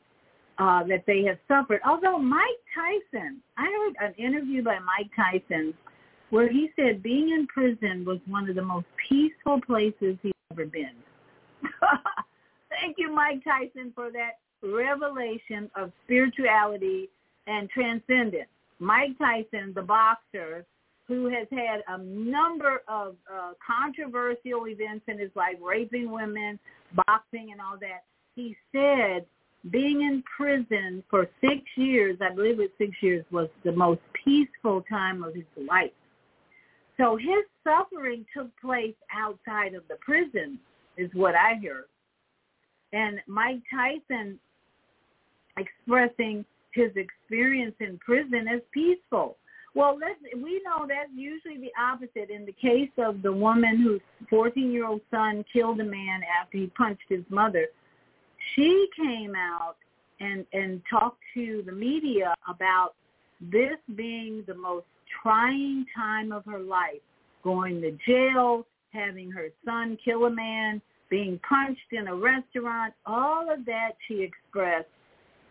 uh, 0.58 0.84
that 0.84 1.04
they 1.06 1.22
have 1.24 1.38
suffered. 1.48 1.80
Although 1.86 2.18
Mike 2.18 2.44
Tyson, 2.74 3.40
I 3.56 3.64
heard 3.64 4.08
an 4.08 4.14
interview 4.14 4.62
by 4.62 4.78
Mike 4.78 5.10
Tyson 5.16 5.72
where 6.30 6.48
he 6.48 6.70
said 6.76 7.02
being 7.02 7.30
in 7.30 7.46
prison 7.46 8.04
was 8.04 8.18
one 8.26 8.48
of 8.48 8.54
the 8.54 8.62
most 8.62 8.86
peaceful 9.08 9.60
places 9.60 10.16
he's 10.22 10.32
ever 10.52 10.64
been. 10.64 10.94
Thank 12.70 12.96
you, 12.98 13.12
Mike 13.12 13.42
Tyson, 13.44 13.92
for 13.94 14.10
that 14.12 14.38
revelation 14.62 15.70
of 15.74 15.92
spirituality 16.04 17.08
and 17.46 17.68
transcendence. 17.70 18.48
Mike 18.78 19.18
Tyson, 19.18 19.72
the 19.74 19.82
boxer, 19.82 20.64
who 21.10 21.26
has 21.26 21.48
had 21.50 21.82
a 21.88 21.98
number 21.98 22.82
of 22.86 23.16
uh, 23.28 23.50
controversial 23.66 24.68
events 24.68 25.04
in 25.08 25.18
his 25.18 25.30
life, 25.34 25.56
raping 25.60 26.12
women, 26.12 26.56
boxing 27.04 27.48
and 27.50 27.60
all 27.60 27.76
that, 27.80 28.04
he 28.36 28.56
said 28.70 29.26
being 29.72 30.02
in 30.02 30.22
prison 30.36 31.02
for 31.10 31.28
six 31.40 31.62
years, 31.76 32.16
I 32.20 32.32
believe 32.32 32.60
it 32.60 32.62
was 32.62 32.68
six 32.78 32.92
years, 33.02 33.24
was 33.32 33.48
the 33.64 33.72
most 33.72 34.00
peaceful 34.24 34.82
time 34.88 35.24
of 35.24 35.34
his 35.34 35.44
life. 35.68 35.90
So 36.96 37.16
his 37.16 37.44
suffering 37.64 38.24
took 38.32 38.48
place 38.60 38.94
outside 39.12 39.74
of 39.74 39.82
the 39.88 39.96
prison, 40.00 40.60
is 40.96 41.10
what 41.12 41.34
I 41.34 41.54
heard. 41.60 41.86
And 42.92 43.18
Mike 43.26 43.62
Tyson 43.68 44.38
expressing 45.56 46.44
his 46.72 46.90
experience 46.94 47.74
in 47.80 47.98
prison 47.98 48.46
as 48.46 48.60
peaceful. 48.72 49.36
Well, 49.74 49.96
let's, 50.00 50.18
we 50.34 50.60
know 50.64 50.86
that's 50.88 51.10
usually 51.14 51.58
the 51.58 51.70
opposite. 51.80 52.30
In 52.30 52.44
the 52.44 52.52
case 52.52 52.90
of 52.98 53.22
the 53.22 53.32
woman 53.32 53.80
whose 53.80 54.00
14-year-old 54.30 55.00
son 55.10 55.44
killed 55.52 55.80
a 55.80 55.84
man 55.84 56.22
after 56.40 56.58
he 56.58 56.66
punched 56.76 57.04
his 57.08 57.24
mother, 57.28 57.66
she 58.54 58.88
came 58.96 59.34
out 59.36 59.76
and 60.18 60.44
and 60.52 60.82
talked 60.90 61.20
to 61.34 61.62
the 61.64 61.72
media 61.72 62.34
about 62.48 62.94
this 63.40 63.76
being 63.96 64.44
the 64.46 64.54
most 64.54 64.86
trying 65.22 65.86
time 65.96 66.32
of 66.32 66.44
her 66.44 66.58
life, 66.58 67.00
going 67.42 67.80
to 67.80 67.96
jail, 68.06 68.66
having 68.92 69.30
her 69.30 69.48
son 69.64 69.96
kill 70.04 70.24
a 70.24 70.30
man, 70.30 70.80
being 71.10 71.40
punched 71.48 71.92
in 71.92 72.08
a 72.08 72.14
restaurant, 72.14 72.92
all 73.06 73.50
of 73.52 73.64
that 73.66 73.92
she 74.06 74.22
expressed 74.22 74.88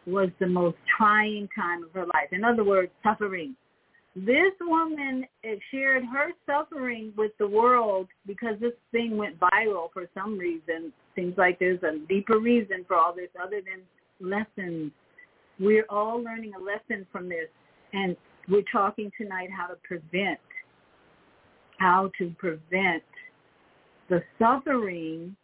was 0.07 0.29
the 0.39 0.47
most 0.47 0.77
trying 0.97 1.47
time 1.55 1.83
of 1.83 1.91
her 1.93 2.05
life. 2.05 2.31
In 2.31 2.43
other 2.43 2.63
words, 2.63 2.91
suffering. 3.03 3.55
This 4.25 4.51
woman 4.59 5.25
eh, 5.45 5.55
shared 5.71 6.03
her 6.03 6.31
suffering 6.45 7.13
with 7.15 7.31
the 7.37 7.47
world 7.47 8.07
because 8.27 8.55
this 8.59 8.73
thing 8.91 9.15
went 9.15 9.39
viral 9.39 9.91
for 9.93 10.09
some 10.13 10.37
reason. 10.37 10.91
Seems 11.15 11.37
like 11.37 11.57
there's 11.59 11.81
a 11.83 11.99
deeper 12.07 12.39
reason 12.39 12.83
for 12.87 12.97
all 12.97 13.13
this 13.13 13.29
other 13.41 13.61
than 13.61 13.81
lessons. 14.19 14.91
We're 15.59 15.85
all 15.89 16.21
learning 16.21 16.53
a 16.59 16.63
lesson 16.63 17.07
from 17.11 17.29
this. 17.29 17.47
And 17.93 18.17
we're 18.49 18.63
talking 18.71 19.09
tonight 19.17 19.49
how 19.55 19.67
to 19.67 19.75
prevent, 19.83 20.39
how 21.77 22.11
to 22.17 22.33
prevent 22.37 23.03
the 24.09 24.21
suffering 24.37 25.35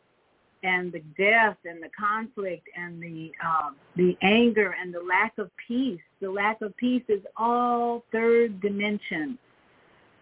and 0.66 0.92
the 0.92 1.02
death 1.16 1.58
and 1.64 1.82
the 1.82 1.90
conflict 1.98 2.68
and 2.76 3.02
the 3.02 3.32
uh, 3.46 3.70
the 3.96 4.18
anger 4.24 4.76
and 4.82 4.94
the 4.94 5.00
lack 5.00 5.38
of 5.38 5.52
peace. 5.68 6.02
The 6.22 6.30
lack 6.30 6.62
of 6.62 6.76
peace 6.78 7.04
is 7.08 7.22
all 7.38 8.04
third 8.12 8.60
dimension. 8.62 9.38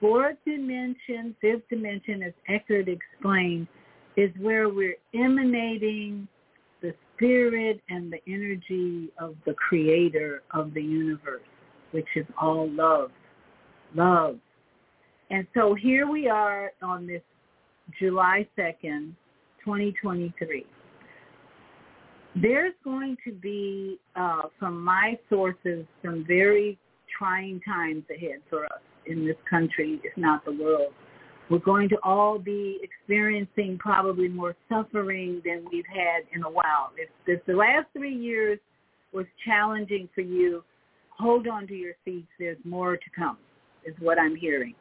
Fourth 0.02 0.36
dimension, 0.46 1.34
fifth 1.40 1.68
dimension, 1.70 2.24
as 2.24 2.34
Eckhart 2.50 2.90
explained, 2.90 3.68
is 4.18 4.32
where 4.38 4.68
we're 4.68 4.98
emanating 5.14 6.28
the 6.82 6.94
spirit 7.16 7.80
and 7.90 8.12
the 8.12 8.20
energy 8.28 9.10
of 9.18 9.36
the 9.46 9.54
creator 9.54 10.44
of 10.52 10.74
the 10.74 10.82
universe, 10.82 11.42
which 11.92 12.08
is 12.18 12.26
all 12.38 12.70
love. 12.70 13.12
Love. 13.96 14.40
And 15.30 15.48
so 15.54 15.74
here 15.74 16.06
we 16.06 16.28
are 16.28 16.74
on 16.82 17.08
this 17.08 17.22
July 17.98 18.46
2nd, 18.58 19.14
2023. 19.64 20.66
There's 22.36 22.74
going 22.84 23.16
to 23.26 23.32
be, 23.32 24.00
uh, 24.16 24.44
from 24.60 24.84
my 24.84 25.18
sources, 25.30 25.86
some 26.04 26.26
very 26.28 26.80
trying 27.18 27.62
times 27.62 28.04
ahead 28.10 28.40
for 28.50 28.66
us 28.66 28.82
in 29.06 29.26
this 29.26 29.36
country, 29.50 30.02
if 30.04 30.16
not 30.18 30.44
the 30.46 30.52
world. 30.52 30.94
We're 31.50 31.60
going 31.60 31.90
to 31.90 31.98
all 32.04 32.40
be 32.40 32.80
experiencing 32.82 33.78
probably 33.78 34.28
more 34.28 34.56
suffering 34.70 35.42
than 35.46 35.66
we've 35.72 35.86
had 35.86 36.24
in 36.34 36.44
a 36.44 36.50
while. 36.50 36.92
If, 36.98 37.10
if 37.28 37.46
the 37.46 37.54
last 37.54 37.88
three 37.94 38.16
years 38.16 38.60
was 39.14 39.26
challenging 39.46 40.10
for 40.16 40.22
you, 40.22 40.64
hold 41.10 41.48
on 41.48 41.68
to 41.68 41.76
your 41.76 41.94
seats. 42.06 42.28
There's 42.40 42.58
more 42.64 42.96
to 42.98 43.10
come, 43.16 43.38
is 43.86 43.94
what 44.00 44.18
I'm 44.18 44.36
hearing. 44.36 44.74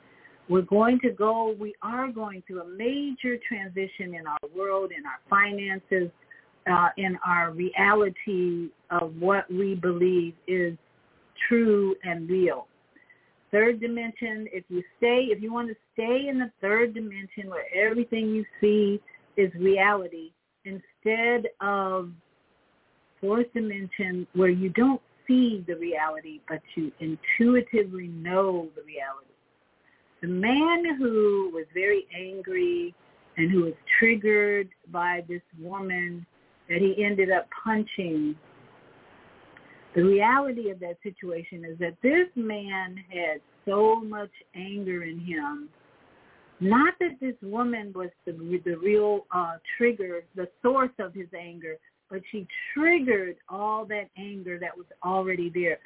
We're 0.52 0.60
going 0.60 1.00
to 1.00 1.08
go, 1.08 1.56
we 1.58 1.74
are 1.80 2.08
going 2.08 2.42
through 2.46 2.60
a 2.60 2.68
major 2.68 3.38
transition 3.48 4.14
in 4.14 4.26
our 4.26 4.50
world, 4.54 4.90
in 4.94 5.02
our 5.06 5.18
finances, 5.30 6.10
uh, 6.70 6.90
in 6.98 7.18
our 7.26 7.52
reality 7.52 8.68
of 8.90 9.14
what 9.18 9.50
we 9.50 9.74
believe 9.74 10.34
is 10.46 10.76
true 11.48 11.96
and 12.04 12.28
real. 12.28 12.66
Third 13.50 13.80
dimension, 13.80 14.46
if 14.52 14.64
you 14.68 14.82
stay, 14.98 15.28
if 15.30 15.42
you 15.42 15.54
want 15.54 15.68
to 15.68 15.74
stay 15.94 16.28
in 16.28 16.38
the 16.38 16.50
third 16.60 16.92
dimension 16.92 17.48
where 17.48 17.64
everything 17.74 18.28
you 18.34 18.44
see 18.60 19.00
is 19.38 19.50
reality, 19.54 20.32
instead 20.66 21.48
of 21.62 22.10
fourth 23.22 23.50
dimension 23.54 24.26
where 24.34 24.50
you 24.50 24.68
don't 24.68 25.00
see 25.26 25.64
the 25.66 25.76
reality, 25.76 26.40
but 26.46 26.60
you 26.74 26.92
intuitively 27.00 28.08
know 28.08 28.68
the 28.76 28.82
reality 28.82 29.31
the 30.22 30.28
man 30.28 30.96
who 30.98 31.50
was 31.52 31.66
very 31.74 32.06
angry 32.16 32.94
and 33.36 33.50
who 33.50 33.64
was 33.64 33.74
triggered 33.98 34.68
by 34.90 35.22
this 35.28 35.42
woman 35.58 36.24
that 36.68 36.78
he 36.78 37.04
ended 37.04 37.30
up 37.30 37.48
punching, 37.64 38.36
the 39.96 40.02
reality 40.02 40.70
of 40.70 40.78
that 40.80 40.96
situation 41.02 41.64
is 41.64 41.76
that 41.80 41.96
this 42.02 42.28
man 42.36 42.96
had 43.10 43.40
so 43.66 44.00
much 44.00 44.30
anger 44.54 45.02
in 45.02 45.18
him. 45.18 45.68
Not 46.60 46.94
that 47.00 47.18
this 47.20 47.34
woman 47.42 47.92
was 47.94 48.10
the, 48.24 48.32
the 48.64 48.76
real 48.76 49.26
uh, 49.34 49.54
trigger, 49.76 50.22
the 50.36 50.48
source 50.62 50.92
of 51.00 51.12
his 51.12 51.26
anger, 51.38 51.76
but 52.08 52.20
she 52.30 52.46
triggered 52.72 53.36
all 53.48 53.84
that 53.86 54.08
anger 54.16 54.58
that 54.60 54.76
was 54.76 54.86
already 55.04 55.50
there. 55.52 55.78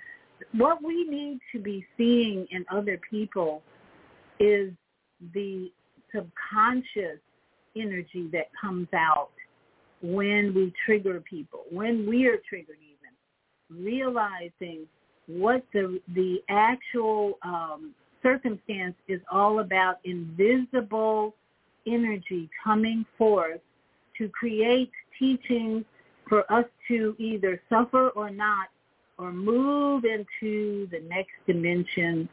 What 0.52 0.84
we 0.84 1.04
need 1.04 1.38
to 1.52 1.58
be 1.58 1.86
seeing 1.96 2.46
in 2.50 2.66
other 2.70 3.00
people 3.10 3.62
is 4.38 4.72
the 5.34 5.70
subconscious 6.14 7.20
energy 7.76 8.28
that 8.32 8.48
comes 8.60 8.88
out 8.94 9.30
when 10.02 10.54
we 10.54 10.72
trigger 10.84 11.20
people, 11.20 11.64
when 11.70 12.06
we 12.06 12.26
are 12.26 12.38
triggered 12.48 12.76
even, 12.80 13.84
realizing 13.84 14.86
what 15.26 15.64
the 15.72 16.00
the 16.14 16.38
actual 16.48 17.38
um, 17.42 17.94
circumstance 18.22 18.94
is 19.08 19.20
all 19.30 19.60
about 19.60 19.98
invisible 20.04 21.34
energy 21.86 22.48
coming 22.62 23.04
forth 23.16 23.60
to 24.18 24.28
create 24.28 24.90
teachings 25.18 25.84
for 26.28 26.50
us 26.52 26.64
to 26.88 27.14
either 27.18 27.60
suffer 27.68 28.10
or 28.10 28.30
not 28.30 28.68
or 29.18 29.32
move 29.32 30.04
into 30.04 30.88
the 30.90 31.00
next 31.08 31.32
dimension 31.46 32.28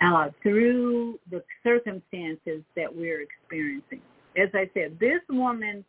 uh, 0.00 0.28
through 0.42 1.18
the 1.30 1.42
circumstances 1.62 2.62
that 2.74 2.94
we're 2.94 3.22
experiencing. 3.22 4.00
As 4.36 4.48
I 4.54 4.70
said, 4.74 4.98
this 5.00 5.20
woman 5.30 5.84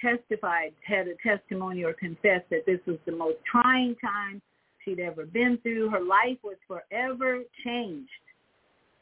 testified, 0.00 0.72
had 0.86 1.08
a 1.08 1.14
testimony 1.26 1.84
or 1.84 1.92
confessed 1.92 2.48
that 2.50 2.64
this 2.66 2.80
was 2.86 2.96
the 3.06 3.12
most 3.12 3.36
trying 3.50 3.96
time 3.96 4.40
she'd 4.84 5.00
ever 5.00 5.26
been 5.26 5.58
through. 5.62 5.90
Her 5.90 6.00
life 6.00 6.38
was 6.42 6.56
forever 6.66 7.42
changed 7.64 8.10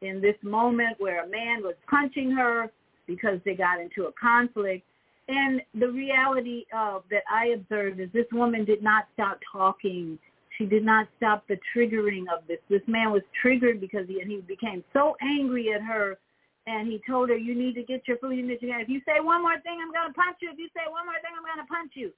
in 0.00 0.20
this 0.20 0.36
moment 0.42 0.96
where 0.98 1.24
a 1.24 1.28
man 1.28 1.62
was 1.62 1.74
punching 1.88 2.30
her 2.32 2.70
because 3.06 3.38
they 3.44 3.54
got 3.54 3.80
into 3.80 4.04
a 4.06 4.12
conflict. 4.12 4.84
And 5.28 5.60
the 5.78 5.88
reality 5.88 6.64
uh, 6.74 7.00
that 7.10 7.22
I 7.30 7.48
observed 7.48 8.00
is 8.00 8.08
this 8.12 8.26
woman 8.32 8.64
did 8.64 8.82
not 8.82 9.06
stop 9.14 9.38
talking 9.52 10.18
she 10.58 10.66
did 10.66 10.84
not 10.84 11.06
stop 11.16 11.46
the 11.46 11.56
triggering 11.74 12.24
of 12.34 12.46
this. 12.48 12.58
This 12.68 12.82
man 12.88 13.12
was 13.12 13.22
triggered 13.40 13.80
because 13.80 14.06
he, 14.08 14.20
and 14.20 14.30
he 14.30 14.38
became 14.38 14.82
so 14.92 15.16
angry 15.22 15.72
at 15.72 15.80
her 15.82 16.18
and 16.66 16.88
he 16.88 17.00
told 17.08 17.30
her, 17.30 17.36
you 17.36 17.54
need 17.54 17.74
to 17.76 17.82
get 17.82 18.06
your 18.06 18.18
food. 18.18 18.36
You 18.36 18.46
need 18.46 18.60
to 18.60 18.66
get, 18.66 18.80
if 18.80 18.88
you 18.88 19.00
say 19.06 19.20
one 19.22 19.40
more 19.40 19.58
thing, 19.60 19.78
I'm 19.80 19.92
to 20.10 20.14
punch 20.14 20.36
you. 20.42 20.50
If 20.52 20.58
you 20.58 20.68
say 20.74 20.82
one 20.90 21.06
more 21.06 21.14
thing, 21.22 21.30
I'm 21.38 21.44
to 21.64 21.72
punch 21.72 21.92
you, 21.94 22.12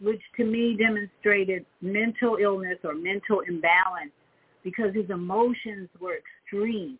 which 0.00 0.20
to 0.38 0.44
me 0.44 0.76
demonstrated 0.76 1.64
mental 1.80 2.38
illness 2.40 2.78
or 2.82 2.94
mental 2.94 3.40
imbalance 3.46 4.10
because 4.64 4.94
his 4.94 5.08
emotions 5.10 5.88
were 6.00 6.16
extreme. 6.16 6.98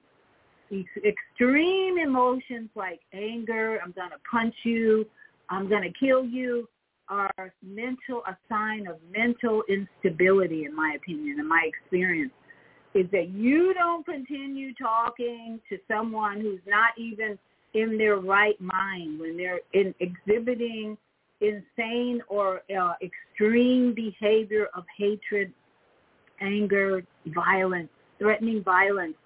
Extreme 0.71 1.99
emotions 1.99 2.69
like 2.77 3.01
anger, 3.13 3.79
I'm 3.83 3.93
to 4.11 4.19
punch 4.31 4.55
you, 4.65 5.07
I'm 5.49 5.69
to 5.83 5.93
kill 5.99 6.25
you, 6.25 6.69
are 7.09 7.53
mental 7.63 8.23
a 8.27 8.37
sign 8.49 8.87
of 8.87 8.97
mental 9.13 9.63
instability 9.69 10.65
in 10.65 10.75
my 10.75 10.95
opinion 10.97 11.39
in 11.39 11.49
my 11.49 11.67
experience 11.67 12.33
is 12.95 13.07
that 13.11 13.29
you 13.31 13.75
don't 13.75 14.07
continue 14.07 14.73
talking 14.75 15.61
to 15.69 15.79
someone 15.89 16.41
who's 16.41 16.61
not 16.67 16.91
even 16.97 17.39
in 17.75 17.99
their 17.99 18.17
right 18.17 18.59
mind 18.61 19.19
when 19.19 19.37
they're 19.37 19.61
in 19.73 19.95
exhibiting 19.99 20.97
insane 21.41 22.23
or 22.29 22.63
uh, 22.79 22.95
extreme 23.03 23.95
behavior 23.95 24.69
of 24.75 24.85
hatred, 24.97 25.53
anger, 26.41 27.03
violence, 27.27 27.89
threatening 28.19 28.63
violence. 28.63 29.17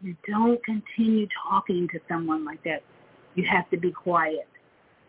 You 0.00 0.16
don't 0.28 0.62
continue 0.64 1.28
talking 1.48 1.88
to 1.92 2.00
someone 2.08 2.44
like 2.44 2.64
that. 2.64 2.82
You 3.34 3.44
have 3.50 3.68
to 3.70 3.76
be 3.76 3.90
quiet. 3.90 4.48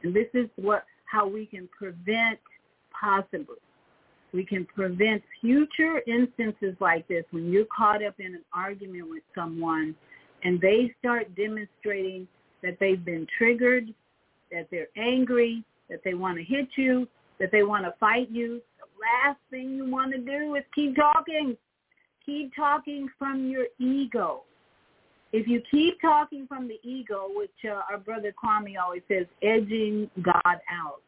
And 0.03 0.13
this 0.13 0.27
is 0.33 0.47
what 0.57 0.83
how 1.13 1.27
we 1.27 1.45
can 1.45 1.69
prevent 1.77 2.39
possibly. 2.99 3.61
We 4.33 4.43
can 4.43 4.65
prevent 4.65 5.21
future 5.39 6.01
instances 6.07 6.75
like 6.79 7.07
this 7.07 7.23
when 7.29 7.51
you're 7.51 7.67
caught 7.75 8.03
up 8.03 8.15
in 8.19 8.33
an 8.33 8.43
argument 8.51 9.07
with 9.11 9.21
someone 9.35 9.95
and 10.43 10.59
they 10.59 10.91
start 10.97 11.35
demonstrating 11.35 12.27
that 12.63 12.77
they've 12.79 13.05
been 13.05 13.27
triggered, 13.37 13.93
that 14.51 14.67
they're 14.71 14.87
angry, 14.97 15.63
that 15.87 15.99
they 16.03 16.15
want 16.15 16.39
to 16.39 16.43
hit 16.43 16.67
you, 16.77 17.07
that 17.39 17.49
they 17.51 17.61
want 17.61 17.85
to 17.85 17.93
fight 17.99 18.31
you. 18.31 18.59
The 18.79 18.87
last 19.29 19.39
thing 19.51 19.75
you 19.75 19.85
want 19.89 20.13
to 20.13 20.17
do 20.17 20.55
is 20.55 20.63
keep 20.73 20.95
talking. 20.95 21.55
keep 22.25 22.55
talking 22.55 23.07
from 23.19 23.47
your 23.49 23.65
ego. 23.77 24.43
If 25.33 25.47
you 25.47 25.61
keep 25.69 25.99
talking 25.99 26.45
from 26.47 26.67
the 26.67 26.79
ego, 26.83 27.27
which 27.35 27.49
uh, 27.65 27.81
our 27.91 27.97
brother 27.97 28.31
Kwame 28.31 28.75
always 28.81 29.01
says, 29.07 29.25
edging 29.41 30.09
God 30.21 30.59
out, 30.71 31.01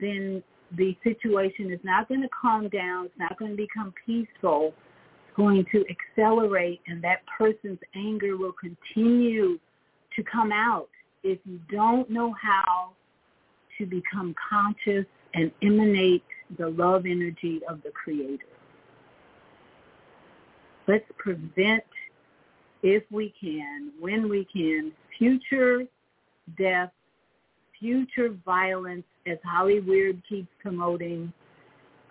then 0.00 0.42
the 0.76 0.96
situation 1.02 1.72
is 1.72 1.80
not 1.82 2.08
going 2.08 2.20
to 2.20 2.28
calm 2.28 2.68
down. 2.68 3.06
It's 3.06 3.18
not 3.18 3.38
going 3.38 3.52
to 3.52 3.56
become 3.56 3.94
peaceful. 4.04 4.74
It's 5.26 5.36
going 5.36 5.64
to 5.72 5.84
accelerate, 5.88 6.82
and 6.86 7.02
that 7.02 7.20
person's 7.38 7.78
anger 7.94 8.36
will 8.36 8.52
continue 8.52 9.58
to 10.16 10.22
come 10.22 10.52
out 10.52 10.88
if 11.22 11.38
you 11.46 11.58
don't 11.72 12.10
know 12.10 12.34
how 12.40 12.92
to 13.78 13.86
become 13.86 14.34
conscious 14.50 15.06
and 15.32 15.50
emanate 15.62 16.22
the 16.58 16.68
love 16.68 17.06
energy 17.06 17.60
of 17.68 17.82
the 17.82 17.90
Creator. 17.90 18.44
Let's 20.86 21.04
prevent, 21.16 21.82
if 22.84 23.02
we 23.10 23.32
can, 23.40 23.90
when 23.98 24.28
we 24.28 24.46
can, 24.52 24.92
future 25.18 25.84
death, 26.58 26.90
future 27.80 28.36
violence, 28.44 29.04
as 29.26 29.38
Hollywood 29.42 30.22
keeps 30.28 30.48
promoting. 30.60 31.32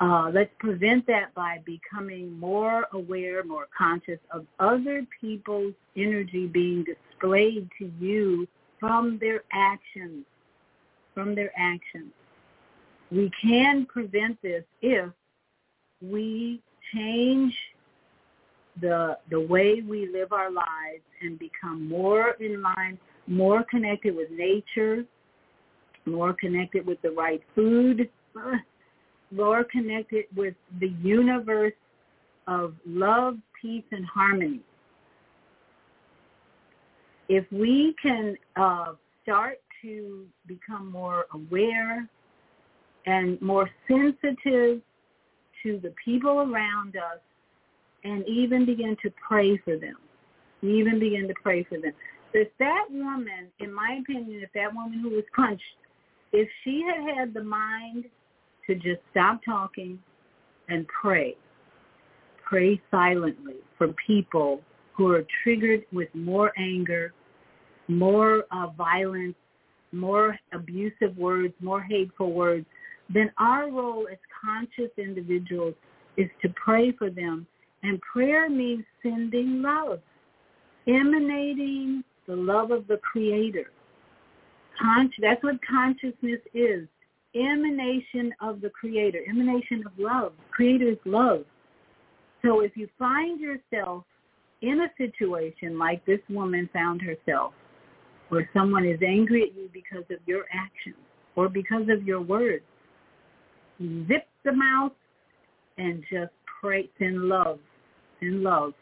Uh, 0.02 0.32
let's 0.34 0.50
prevent 0.60 1.06
that 1.06 1.34
by 1.36 1.60
becoming 1.64 2.38
more 2.40 2.88
aware, 2.94 3.44
more 3.44 3.68
conscious 3.78 4.18
of 4.32 4.48
other 4.60 5.06
people's 5.22 5.76
energy 5.96 6.48
being 6.48 6.84
displayed 6.84 7.70
to 7.78 7.92
you 8.00 8.48
from 8.80 9.20
their 9.20 9.44
actions, 9.54 10.26
from 11.14 11.36
their 11.36 11.52
actions. 11.56 12.12
We 13.12 13.32
can 13.40 13.86
prevent 13.86 14.42
this 14.42 14.64
if 14.82 15.12
we 16.02 16.60
change 16.96 17.54
the 18.82 19.18
the 19.30 19.40
way 19.40 19.82
we 19.88 20.10
live 20.12 20.32
our 20.32 20.52
lives 20.52 21.04
and 21.22 21.38
become 21.40 21.88
more 21.88 22.32
in 22.40 22.62
line, 22.62 22.98
more 23.28 23.64
connected 23.70 24.16
with 24.16 24.30
nature, 24.32 25.06
more 26.06 26.34
connected 26.34 26.86
with 26.86 27.02
the 27.02 27.12
right 27.12 27.42
food, 27.56 28.10
more 29.32 29.64
connected 29.64 30.26
with 30.36 30.56
the 30.80 30.90
universe 31.02 31.74
of 32.48 32.74
love, 32.86 33.36
peace, 33.62 33.84
and 33.92 34.06
harmony. 34.06 34.60
If 37.30 37.46
we 37.52 37.96
can 38.02 38.36
uh, 38.56 38.94
start 39.24 39.60
to 39.82 40.26
become 40.48 40.92
more 40.92 41.26
aware 41.34 42.08
and 43.06 43.42
more 43.42 43.70
sensitive 43.88 44.82
to 45.64 45.80
the 45.82 45.94
people 46.04 46.40
around 46.40 46.96
us 46.96 47.20
and 48.04 48.28
even 48.28 48.66
begin 48.66 48.98
to 49.02 49.12
pray 49.28 49.58
for 49.58 49.78
them. 49.78 49.96
Even 50.62 51.00
begin 51.00 51.28
to 51.28 51.34
pray 51.42 51.64
for 51.64 51.78
them. 51.80 51.94
If 52.34 52.50
that 52.60 52.86
woman, 52.90 53.48
in 53.60 53.74
my 53.74 54.00
opinion, 54.02 54.42
if 54.42 54.50
that 54.54 54.74
woman 54.74 55.00
who 55.00 55.10
was 55.10 55.24
punched, 55.36 55.64
if 56.32 56.50
she 56.64 56.84
had 56.84 57.18
had 57.18 57.34
the 57.34 57.44
mind 57.44 58.06
to 58.68 58.76
just 58.76 59.02
stop 59.12 59.42
talking 59.46 60.00
and 60.70 60.86
pray, 60.88 61.36
pray 62.44 62.82
silently 62.90 63.56
for 63.78 63.90
people 64.06 64.62
who 64.94 65.12
are 65.12 65.26
triggered 65.44 65.84
with 65.92 66.10
more 66.14 66.52
anger, 66.58 67.14
more 67.88 68.46
uh, 68.52 68.68
violence, 68.78 69.36
more 69.92 70.38
abusive 70.54 71.16
words, 71.18 71.54
more 71.62 71.82
hateful 71.82 72.32
words, 72.32 72.66
then 73.14 73.32
our 73.38 73.70
role 73.70 74.08
as 74.12 74.18
conscious 74.44 74.92
individuals 74.98 75.76
is 76.18 76.30
to 76.42 76.50
pray 76.50 76.92
for 76.92 77.10
them. 77.10 77.46
And 77.84 78.02
prayer 78.02 78.50
means 78.50 78.86
sending 79.02 79.62
love, 79.62 80.00
emanating 80.88 82.04
the 82.28 82.36
love 82.36 82.72
of 82.72 82.88
the 82.88 82.98
Creator. 82.98 83.72
Con- 84.82 85.12
that's 85.22 85.44
what 85.44 85.56
consciousness 85.70 86.40
is. 86.54 86.88
Emanation 87.36 88.32
of 88.42 88.62
the 88.62 88.70
Creator, 88.70 89.20
emanation 89.30 89.84
of 89.86 89.92
love. 89.98 90.34
Creator 90.52 90.92
is 90.92 90.98
love. 91.06 91.44
So 92.42 92.62
if 92.62 92.76
you 92.76 92.88
find 92.98 93.40
yourself 93.40 94.04
in 94.62 94.80
a 94.82 94.88
situation 94.98 95.78
like 95.78 96.06
this 96.06 96.20
woman 96.30 96.70
found 96.72 97.02
herself, 97.02 97.54
where 98.30 98.50
someone 98.54 98.86
is 98.86 99.00
angry 99.06 99.44
at 99.44 99.56
you 99.56 99.70
because 99.74 100.06
of 100.10 100.18
your 100.26 100.46
actions 100.54 100.96
or 101.36 101.50
because 101.50 101.88
of 101.90 102.04
your 102.04 102.22
words, 102.22 102.64
zip 104.08 104.28
the 104.46 104.52
mouth 104.54 104.94
and 105.78 106.04
just 106.12 106.32
pray, 106.62 106.90
in 107.00 107.28
love, 107.28 107.60
send 108.24 108.44
love. 108.44 108.74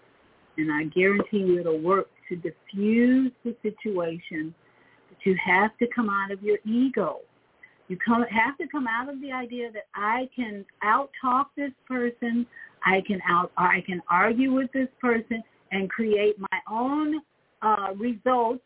And 0.58 0.72
I 0.72 0.84
guarantee 0.86 1.38
you 1.38 1.60
it'll 1.60 1.80
work 1.80 2.08
to 2.30 2.36
diffuse 2.36 3.32
the 3.44 3.56
situation. 3.62 4.54
But 5.10 5.18
you 5.24 5.36
have 5.44 5.78
to 5.80 5.88
come 5.94 6.10
out 6.10 6.32
of 6.32 6.42
your 6.42 6.58
ego. 6.66 7.20
You 7.88 7.98
come, 7.98 8.24
have 8.24 8.58
to 8.58 8.68
come 8.68 8.88
out 8.88 9.10
of 9.10 9.20
the 9.22 9.32
idea 9.32 9.72
that 9.72 9.88
I 9.96 10.30
can 10.36 10.66
out-talk 10.82 11.52
this 11.58 11.72
person, 11.88 12.46
I 12.86 13.02
can 13.06 13.20
out, 13.30 13.52
I 13.58 13.84
can 13.86 14.02
argue 14.10 14.54
with 14.54 14.72
this 14.72 14.88
person 15.00 15.44
and 15.72 15.90
create 15.90 16.36
my 16.40 16.60
own 16.70 17.22
uh, 17.62 17.94
results 17.98 18.64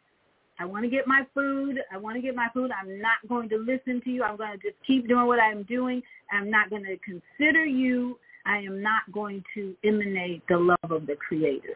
I 0.60 0.66
want 0.66 0.84
to 0.84 0.90
get 0.90 1.06
my 1.06 1.26
food. 1.34 1.80
I 1.92 1.98
want 1.98 2.16
to 2.16 2.22
get 2.22 2.36
my 2.36 2.48
food. 2.54 2.72
I'm 2.72 3.00
not 3.02 3.18
going 3.28 3.50
to 3.50 3.58
listen 3.58 4.02
to 4.04 4.10
you. 4.10 4.24
I'm 4.24 4.38
going 4.38 4.52
to 4.52 4.58
just 4.58 4.78
keep 4.88 5.08
doing 5.08 5.28
what 5.28 5.40
I'm 5.40 5.64
doing. 5.64 6.02
I'm 6.32 6.50
not 6.50 6.70
going 6.70 6.84
to 6.84 6.98
consider 6.98 7.66
you. 7.66 8.18
I 8.46 8.58
am 8.60 8.82
not 8.82 9.04
going 9.12 9.44
to 9.56 9.76
emanate 9.84 10.44
the 10.48 10.58
love 10.58 10.92
of 10.92 11.08
the 11.08 11.16
Creator 11.16 11.76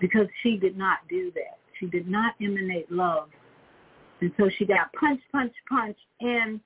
because 0.00 0.26
she 0.42 0.56
did 0.56 0.76
not 0.76 0.98
do 1.08 1.30
that. 1.34 1.58
She 1.78 1.86
did 1.86 2.08
not 2.08 2.34
emanate 2.40 2.90
love. 2.90 3.28
And 4.20 4.32
so 4.36 4.48
she 4.58 4.64
got 4.64 4.92
punch, 4.98 5.20
punch, 5.30 5.52
punch. 5.68 5.96
And 6.20 6.60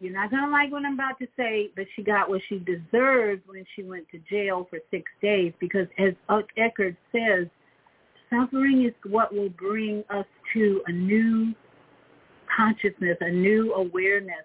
you're 0.00 0.12
not 0.12 0.30
going 0.30 0.44
to 0.44 0.50
like 0.50 0.72
what 0.72 0.84
I'm 0.84 0.94
about 0.94 1.18
to 1.20 1.26
say, 1.36 1.70
but 1.76 1.86
she 1.94 2.02
got 2.02 2.28
what 2.28 2.40
she 2.48 2.58
deserved 2.58 3.42
when 3.46 3.64
she 3.74 3.82
went 3.82 4.06
to 4.10 4.18
jail 4.30 4.66
for 4.68 4.78
six 4.90 5.04
days 5.22 5.52
because 5.60 5.86
as 5.98 6.14
Eckhart 6.56 6.96
says, 7.12 7.48
Suffering 8.30 8.84
is 8.84 8.92
what 9.10 9.32
will 9.32 9.50
bring 9.50 10.02
us 10.10 10.26
to 10.52 10.82
a 10.86 10.92
new 10.92 11.54
consciousness, 12.54 13.16
a 13.20 13.30
new 13.30 13.72
awareness 13.74 14.44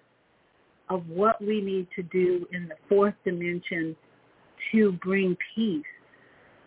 of 0.92 1.08
what 1.08 1.40
we 1.40 1.60
need 1.62 1.88
to 1.96 2.02
do 2.02 2.46
in 2.52 2.68
the 2.68 2.74
fourth 2.88 3.14
dimension 3.24 3.96
to 4.70 4.92
bring 5.02 5.36
peace 5.54 5.82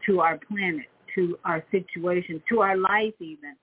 to 0.06 0.20
our 0.20 0.40
planet, 0.48 0.88
to 1.14 1.38
our 1.46 1.64
situation, 1.72 2.42
to 2.50 2.62
our 2.62 2.76
life 2.76 3.14
even. 3.20 3.56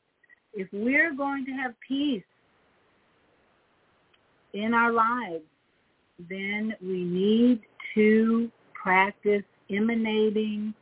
If 0.55 0.69
we're 0.73 1.15
going 1.15 1.45
to 1.47 1.53
have 1.53 1.75
peace 1.87 2.23
in 4.53 4.73
our 4.73 4.93
lives, 4.93 5.45
then 6.31 6.75
we 6.81 7.03
need 7.03 7.63
to 7.95 8.51
practice 8.81 9.43
emanating, 9.69 10.75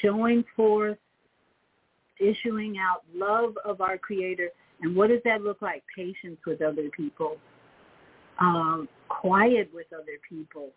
showing 0.00 0.44
forth 0.56 0.98
issuing 2.20 2.76
out 2.78 3.02
love 3.14 3.54
of 3.64 3.80
our 3.80 3.98
Creator. 3.98 4.48
And 4.80 4.96
what 4.96 5.08
does 5.08 5.20
that 5.24 5.42
look 5.42 5.60
like? 5.60 5.82
Patience 5.94 6.38
with 6.46 6.62
other 6.62 6.88
people, 6.96 7.36
um, 8.40 8.88
quiet 9.08 9.70
with 9.72 9.86
other 9.92 10.18
people 10.28 10.70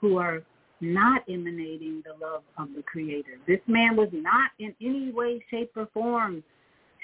who 0.00 0.18
are 0.18 0.42
not 0.80 1.22
emanating 1.28 2.02
the 2.04 2.24
love 2.24 2.42
of 2.58 2.68
the 2.74 2.82
Creator. 2.82 3.38
This 3.46 3.60
man 3.66 3.96
was 3.96 4.08
not 4.12 4.50
in 4.58 4.74
any 4.80 5.12
way, 5.12 5.44
shape, 5.50 5.70
or 5.76 5.88
form 5.94 6.42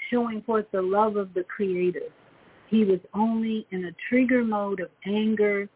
showing 0.09 0.41
forth 0.41 0.65
the 0.71 0.81
love 0.81 1.15
of 1.15 1.33
the 1.33 1.43
Creator. 1.43 2.09
He 2.67 2.83
was 2.83 2.99
only 3.13 3.65
in 3.71 3.85
a 3.85 3.91
trigger 4.09 4.43
mode 4.43 4.79
of 4.79 4.89
anger 5.05 5.67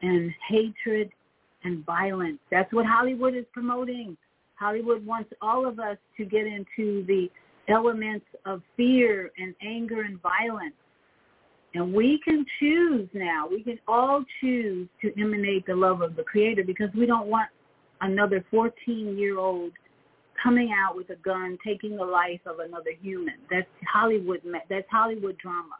and 0.00 0.32
hatred 0.48 1.10
and 1.64 1.84
violence. 1.84 2.38
That's 2.50 2.72
what 2.72 2.86
Hollywood 2.86 3.34
is 3.34 3.44
promoting. 3.52 4.16
Hollywood 4.56 5.04
wants 5.04 5.32
all 5.40 5.66
of 5.66 5.78
us 5.78 5.96
to 6.16 6.24
get 6.24 6.46
into 6.46 7.04
the 7.06 7.30
elements 7.68 8.26
of 8.46 8.62
fear 8.76 9.30
and 9.38 9.54
anger 9.62 10.02
and 10.02 10.20
violence. 10.22 10.74
And 11.74 11.94
we 11.94 12.20
can 12.24 12.44
choose 12.60 13.08
now. 13.14 13.46
We 13.50 13.62
can 13.62 13.78
all 13.88 14.24
choose 14.40 14.88
to 15.00 15.20
emanate 15.20 15.64
the 15.66 15.74
love 15.74 16.02
of 16.02 16.16
the 16.16 16.22
Creator 16.22 16.64
because 16.64 16.90
we 16.94 17.06
don't 17.06 17.28
want 17.28 17.48
another 18.02 18.44
14-year-old 18.52 19.72
coming 20.42 20.72
out 20.76 20.96
with 20.96 21.08
a 21.10 21.16
gun, 21.16 21.56
taking 21.64 21.96
the 21.96 22.04
life 22.04 22.40
of 22.46 22.58
another 22.58 22.90
human. 23.00 23.36
That's 23.50 23.68
Hollywood. 23.90 24.42
That's 24.68 24.86
Hollywood 24.90 25.38
drama. 25.38 25.76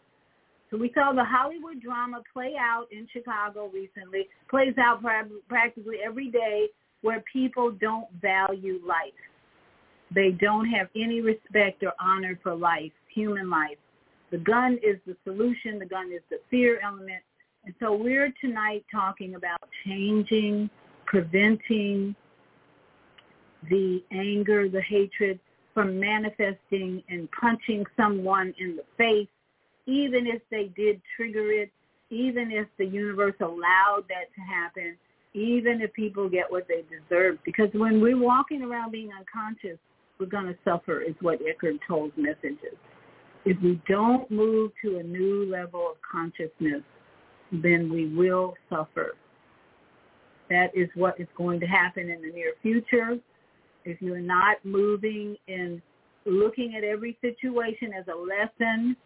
So 0.70 0.78
we 0.78 0.90
saw 0.94 1.12
the 1.12 1.24
Hollywood 1.24 1.82
drama 1.82 2.22
play 2.32 2.54
out 2.58 2.86
in 2.90 3.06
Chicago 3.12 3.70
recently. 3.74 4.28
Plays 4.48 4.74
out 4.78 5.02
practically 5.46 5.96
every 6.02 6.30
day 6.30 6.68
where 7.02 7.22
people 7.30 7.72
don't 7.72 8.06
value 8.22 8.80
life. 8.86 9.12
They 10.14 10.30
don't 10.30 10.66
have 10.70 10.88
any 10.96 11.20
respect 11.20 11.82
or 11.82 11.92
honor 12.00 12.38
for 12.42 12.54
life, 12.54 12.92
human 13.14 13.50
life. 13.50 13.76
The 14.32 14.38
gun 14.38 14.78
is 14.82 14.96
the 15.06 15.14
solution. 15.24 15.78
The 15.78 15.86
gun 15.86 16.10
is 16.10 16.22
the 16.30 16.38
fear 16.50 16.80
element. 16.82 17.22
And 17.64 17.74
so 17.78 17.94
we're 17.94 18.32
tonight 18.40 18.84
talking 18.90 19.36
about 19.36 19.60
changing, 19.86 20.68
preventing, 21.06 22.16
the 23.70 24.02
anger, 24.10 24.68
the 24.68 24.80
hatred 24.80 25.38
from 25.74 26.00
manifesting 26.00 27.02
and 27.08 27.28
punching 27.30 27.84
someone 27.96 28.52
in 28.58 28.76
the 28.76 28.84
face, 28.96 29.28
even 29.86 30.26
if 30.26 30.42
they 30.50 30.72
did 30.76 31.00
trigger 31.14 31.52
it, 31.52 31.70
even 32.10 32.50
if 32.50 32.66
the 32.78 32.86
universe 32.86 33.34
allowed 33.40 34.04
that 34.08 34.34
to 34.34 34.40
happen, 34.40 34.96
even 35.34 35.80
if 35.80 35.92
people 35.92 36.28
get 36.28 36.50
what 36.50 36.66
they 36.68 36.84
deserve. 36.90 37.38
Because 37.44 37.68
when 37.74 38.00
we're 38.00 38.18
walking 38.18 38.62
around 38.62 38.92
being 38.92 39.10
unconscious, 39.16 39.78
we're 40.18 40.26
going 40.26 40.46
to 40.46 40.56
suffer 40.64 41.00
is 41.00 41.14
what 41.20 41.38
Eckhart 41.46 41.76
Tolle's 41.86 42.12
message 42.16 42.58
is. 42.62 42.78
If 43.44 43.60
we 43.62 43.80
don't 43.88 44.30
move 44.30 44.70
to 44.84 44.98
a 44.98 45.02
new 45.02 45.50
level 45.50 45.90
of 45.90 45.96
consciousness, 46.10 46.82
then 47.50 47.90
we 47.90 48.14
will 48.14 48.54
suffer. 48.70 49.16
That 50.48 50.68
is 50.74 50.88
what 50.94 51.18
is 51.18 51.26
going 51.36 51.60
to 51.60 51.66
happen 51.66 52.08
in 52.10 52.22
the 52.22 52.30
near 52.32 52.52
future. 52.62 53.18
If 53.84 54.00
you're 54.00 54.20
not 54.20 54.64
moving 54.64 55.36
and 55.48 55.82
looking 56.24 56.76
at 56.76 56.84
every 56.84 57.18
situation 57.20 57.92
as 57.98 58.04
a 58.06 58.16
lesson, 58.16 58.96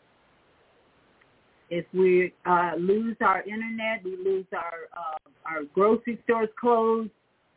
if 1.70 1.84
we 1.92 2.32
uh, 2.44 2.72
lose 2.78 3.16
our 3.20 3.42
internet, 3.42 4.04
we 4.04 4.16
lose 4.16 4.46
our 4.52 4.88
uh, 4.96 5.18
our 5.50 5.64
grocery 5.74 6.20
stores 6.24 6.48
closed. 6.60 7.10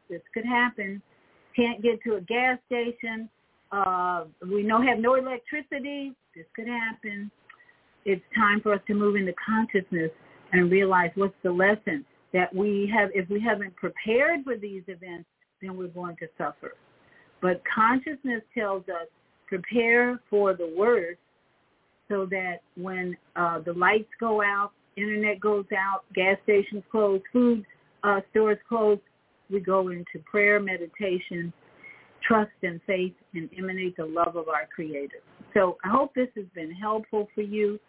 This 0.10 0.22
could 0.34 0.46
happen. 0.46 1.02
Can't 1.56 1.82
get 1.82 2.02
to 2.04 2.16
a 2.16 2.22
gas 2.22 2.58
station. 2.66 3.30
Uh, 3.72 4.26
we 4.50 4.64
know 4.64 4.82
have 4.82 5.00
no 5.00 5.16
electricity. 5.16 6.14
This 6.40 6.48
could 6.56 6.70
happen. 6.70 7.30
It's 8.06 8.24
time 8.34 8.62
for 8.62 8.74
us 8.74 8.80
to 8.88 8.94
move 8.94 9.18
into 9.18 9.34
consciousness 9.46 10.10
and 10.54 10.72
realize 10.72 11.12
what's 11.16 11.34
the 11.44 11.52
lesson 11.52 12.06
that 12.32 12.56
we 12.56 12.90
have. 12.96 13.10
If 13.14 13.30
we 13.30 13.42
haven't 13.42 13.76
prepared 13.76 14.46
for 14.46 14.56
these 14.56 14.84
events, 14.88 15.28
then 15.62 15.76
we're 15.76 15.88
going 15.88 16.16
to 16.16 16.28
suffer. 16.38 16.76
But 17.42 17.62
consciousness 17.76 18.42
tells 18.58 18.84
us 18.84 19.10
prepare 19.48 20.22
for 20.30 20.54
the 20.54 20.74
worst 20.78 21.20
so 22.08 22.26
that 22.28 22.60
when 22.78 23.18
uh, 23.36 23.60
the 23.60 23.74
lights 23.74 24.08
go 24.18 24.42
out, 24.42 24.72
internet 24.96 25.42
goes 25.42 25.66
out, 25.78 26.06
gas 26.16 26.38
stations 26.44 26.84
close, 26.90 27.20
food 27.34 27.66
uh, 28.06 28.22
stores 28.32 28.60
close, 28.70 29.00
we 29.50 29.60
go 29.60 29.90
into 29.90 30.20
prayer, 30.24 30.62
meditation, 30.62 31.52
trust 32.26 32.52
and 32.64 32.80
faith, 32.88 33.14
and 33.34 33.50
emanate 33.58 33.98
the 33.98 34.06
love 34.06 34.38
of 34.38 34.48
our 34.48 34.70
Creator. 34.74 35.20
So 35.54 35.78
I 35.84 35.90
hope 35.90 36.14
this 36.14 36.30
has 36.36 36.46
been 36.54 36.72
helpful 36.72 37.28
for 37.34 37.42
you. 37.42 37.80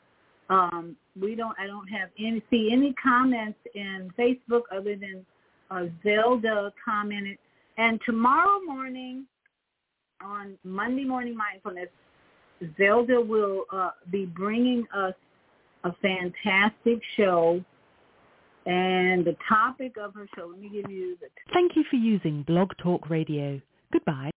Um, 0.48 0.96
we 1.20 1.34
don't, 1.34 1.56
I 1.58 1.66
don't 1.66 1.86
have 1.88 2.08
any 2.18 2.42
see 2.50 2.70
any 2.72 2.94
comments 2.94 3.58
in 3.74 4.10
Facebook 4.18 4.62
other 4.74 4.96
than 4.96 5.24
uh, 5.70 5.84
Zelda 6.02 6.72
commented. 6.84 7.38
And 7.78 8.00
tomorrow 8.04 8.58
morning, 8.66 9.26
on 10.22 10.58
Monday 10.64 11.04
Morning 11.04 11.36
Mindfulness, 11.36 11.88
Zelda 12.76 13.20
will 13.20 13.64
uh, 13.72 13.90
be 14.10 14.26
bringing 14.26 14.86
us 14.94 15.14
a 15.84 15.92
fantastic 16.02 17.00
show. 17.16 17.64
And 18.66 19.24
the 19.24 19.36
topic 19.48 19.96
of 19.98 20.14
her 20.14 20.26
show, 20.36 20.48
let 20.50 20.60
me 20.60 20.68
give 20.68 20.90
you 20.90 21.16
the... 21.20 21.28
Thank 21.54 21.76
you 21.76 21.84
for 21.90 21.96
using 21.96 22.42
Blog 22.42 22.70
Talk 22.82 23.08
Radio. 23.08 23.60
Goodbye. 23.92 24.28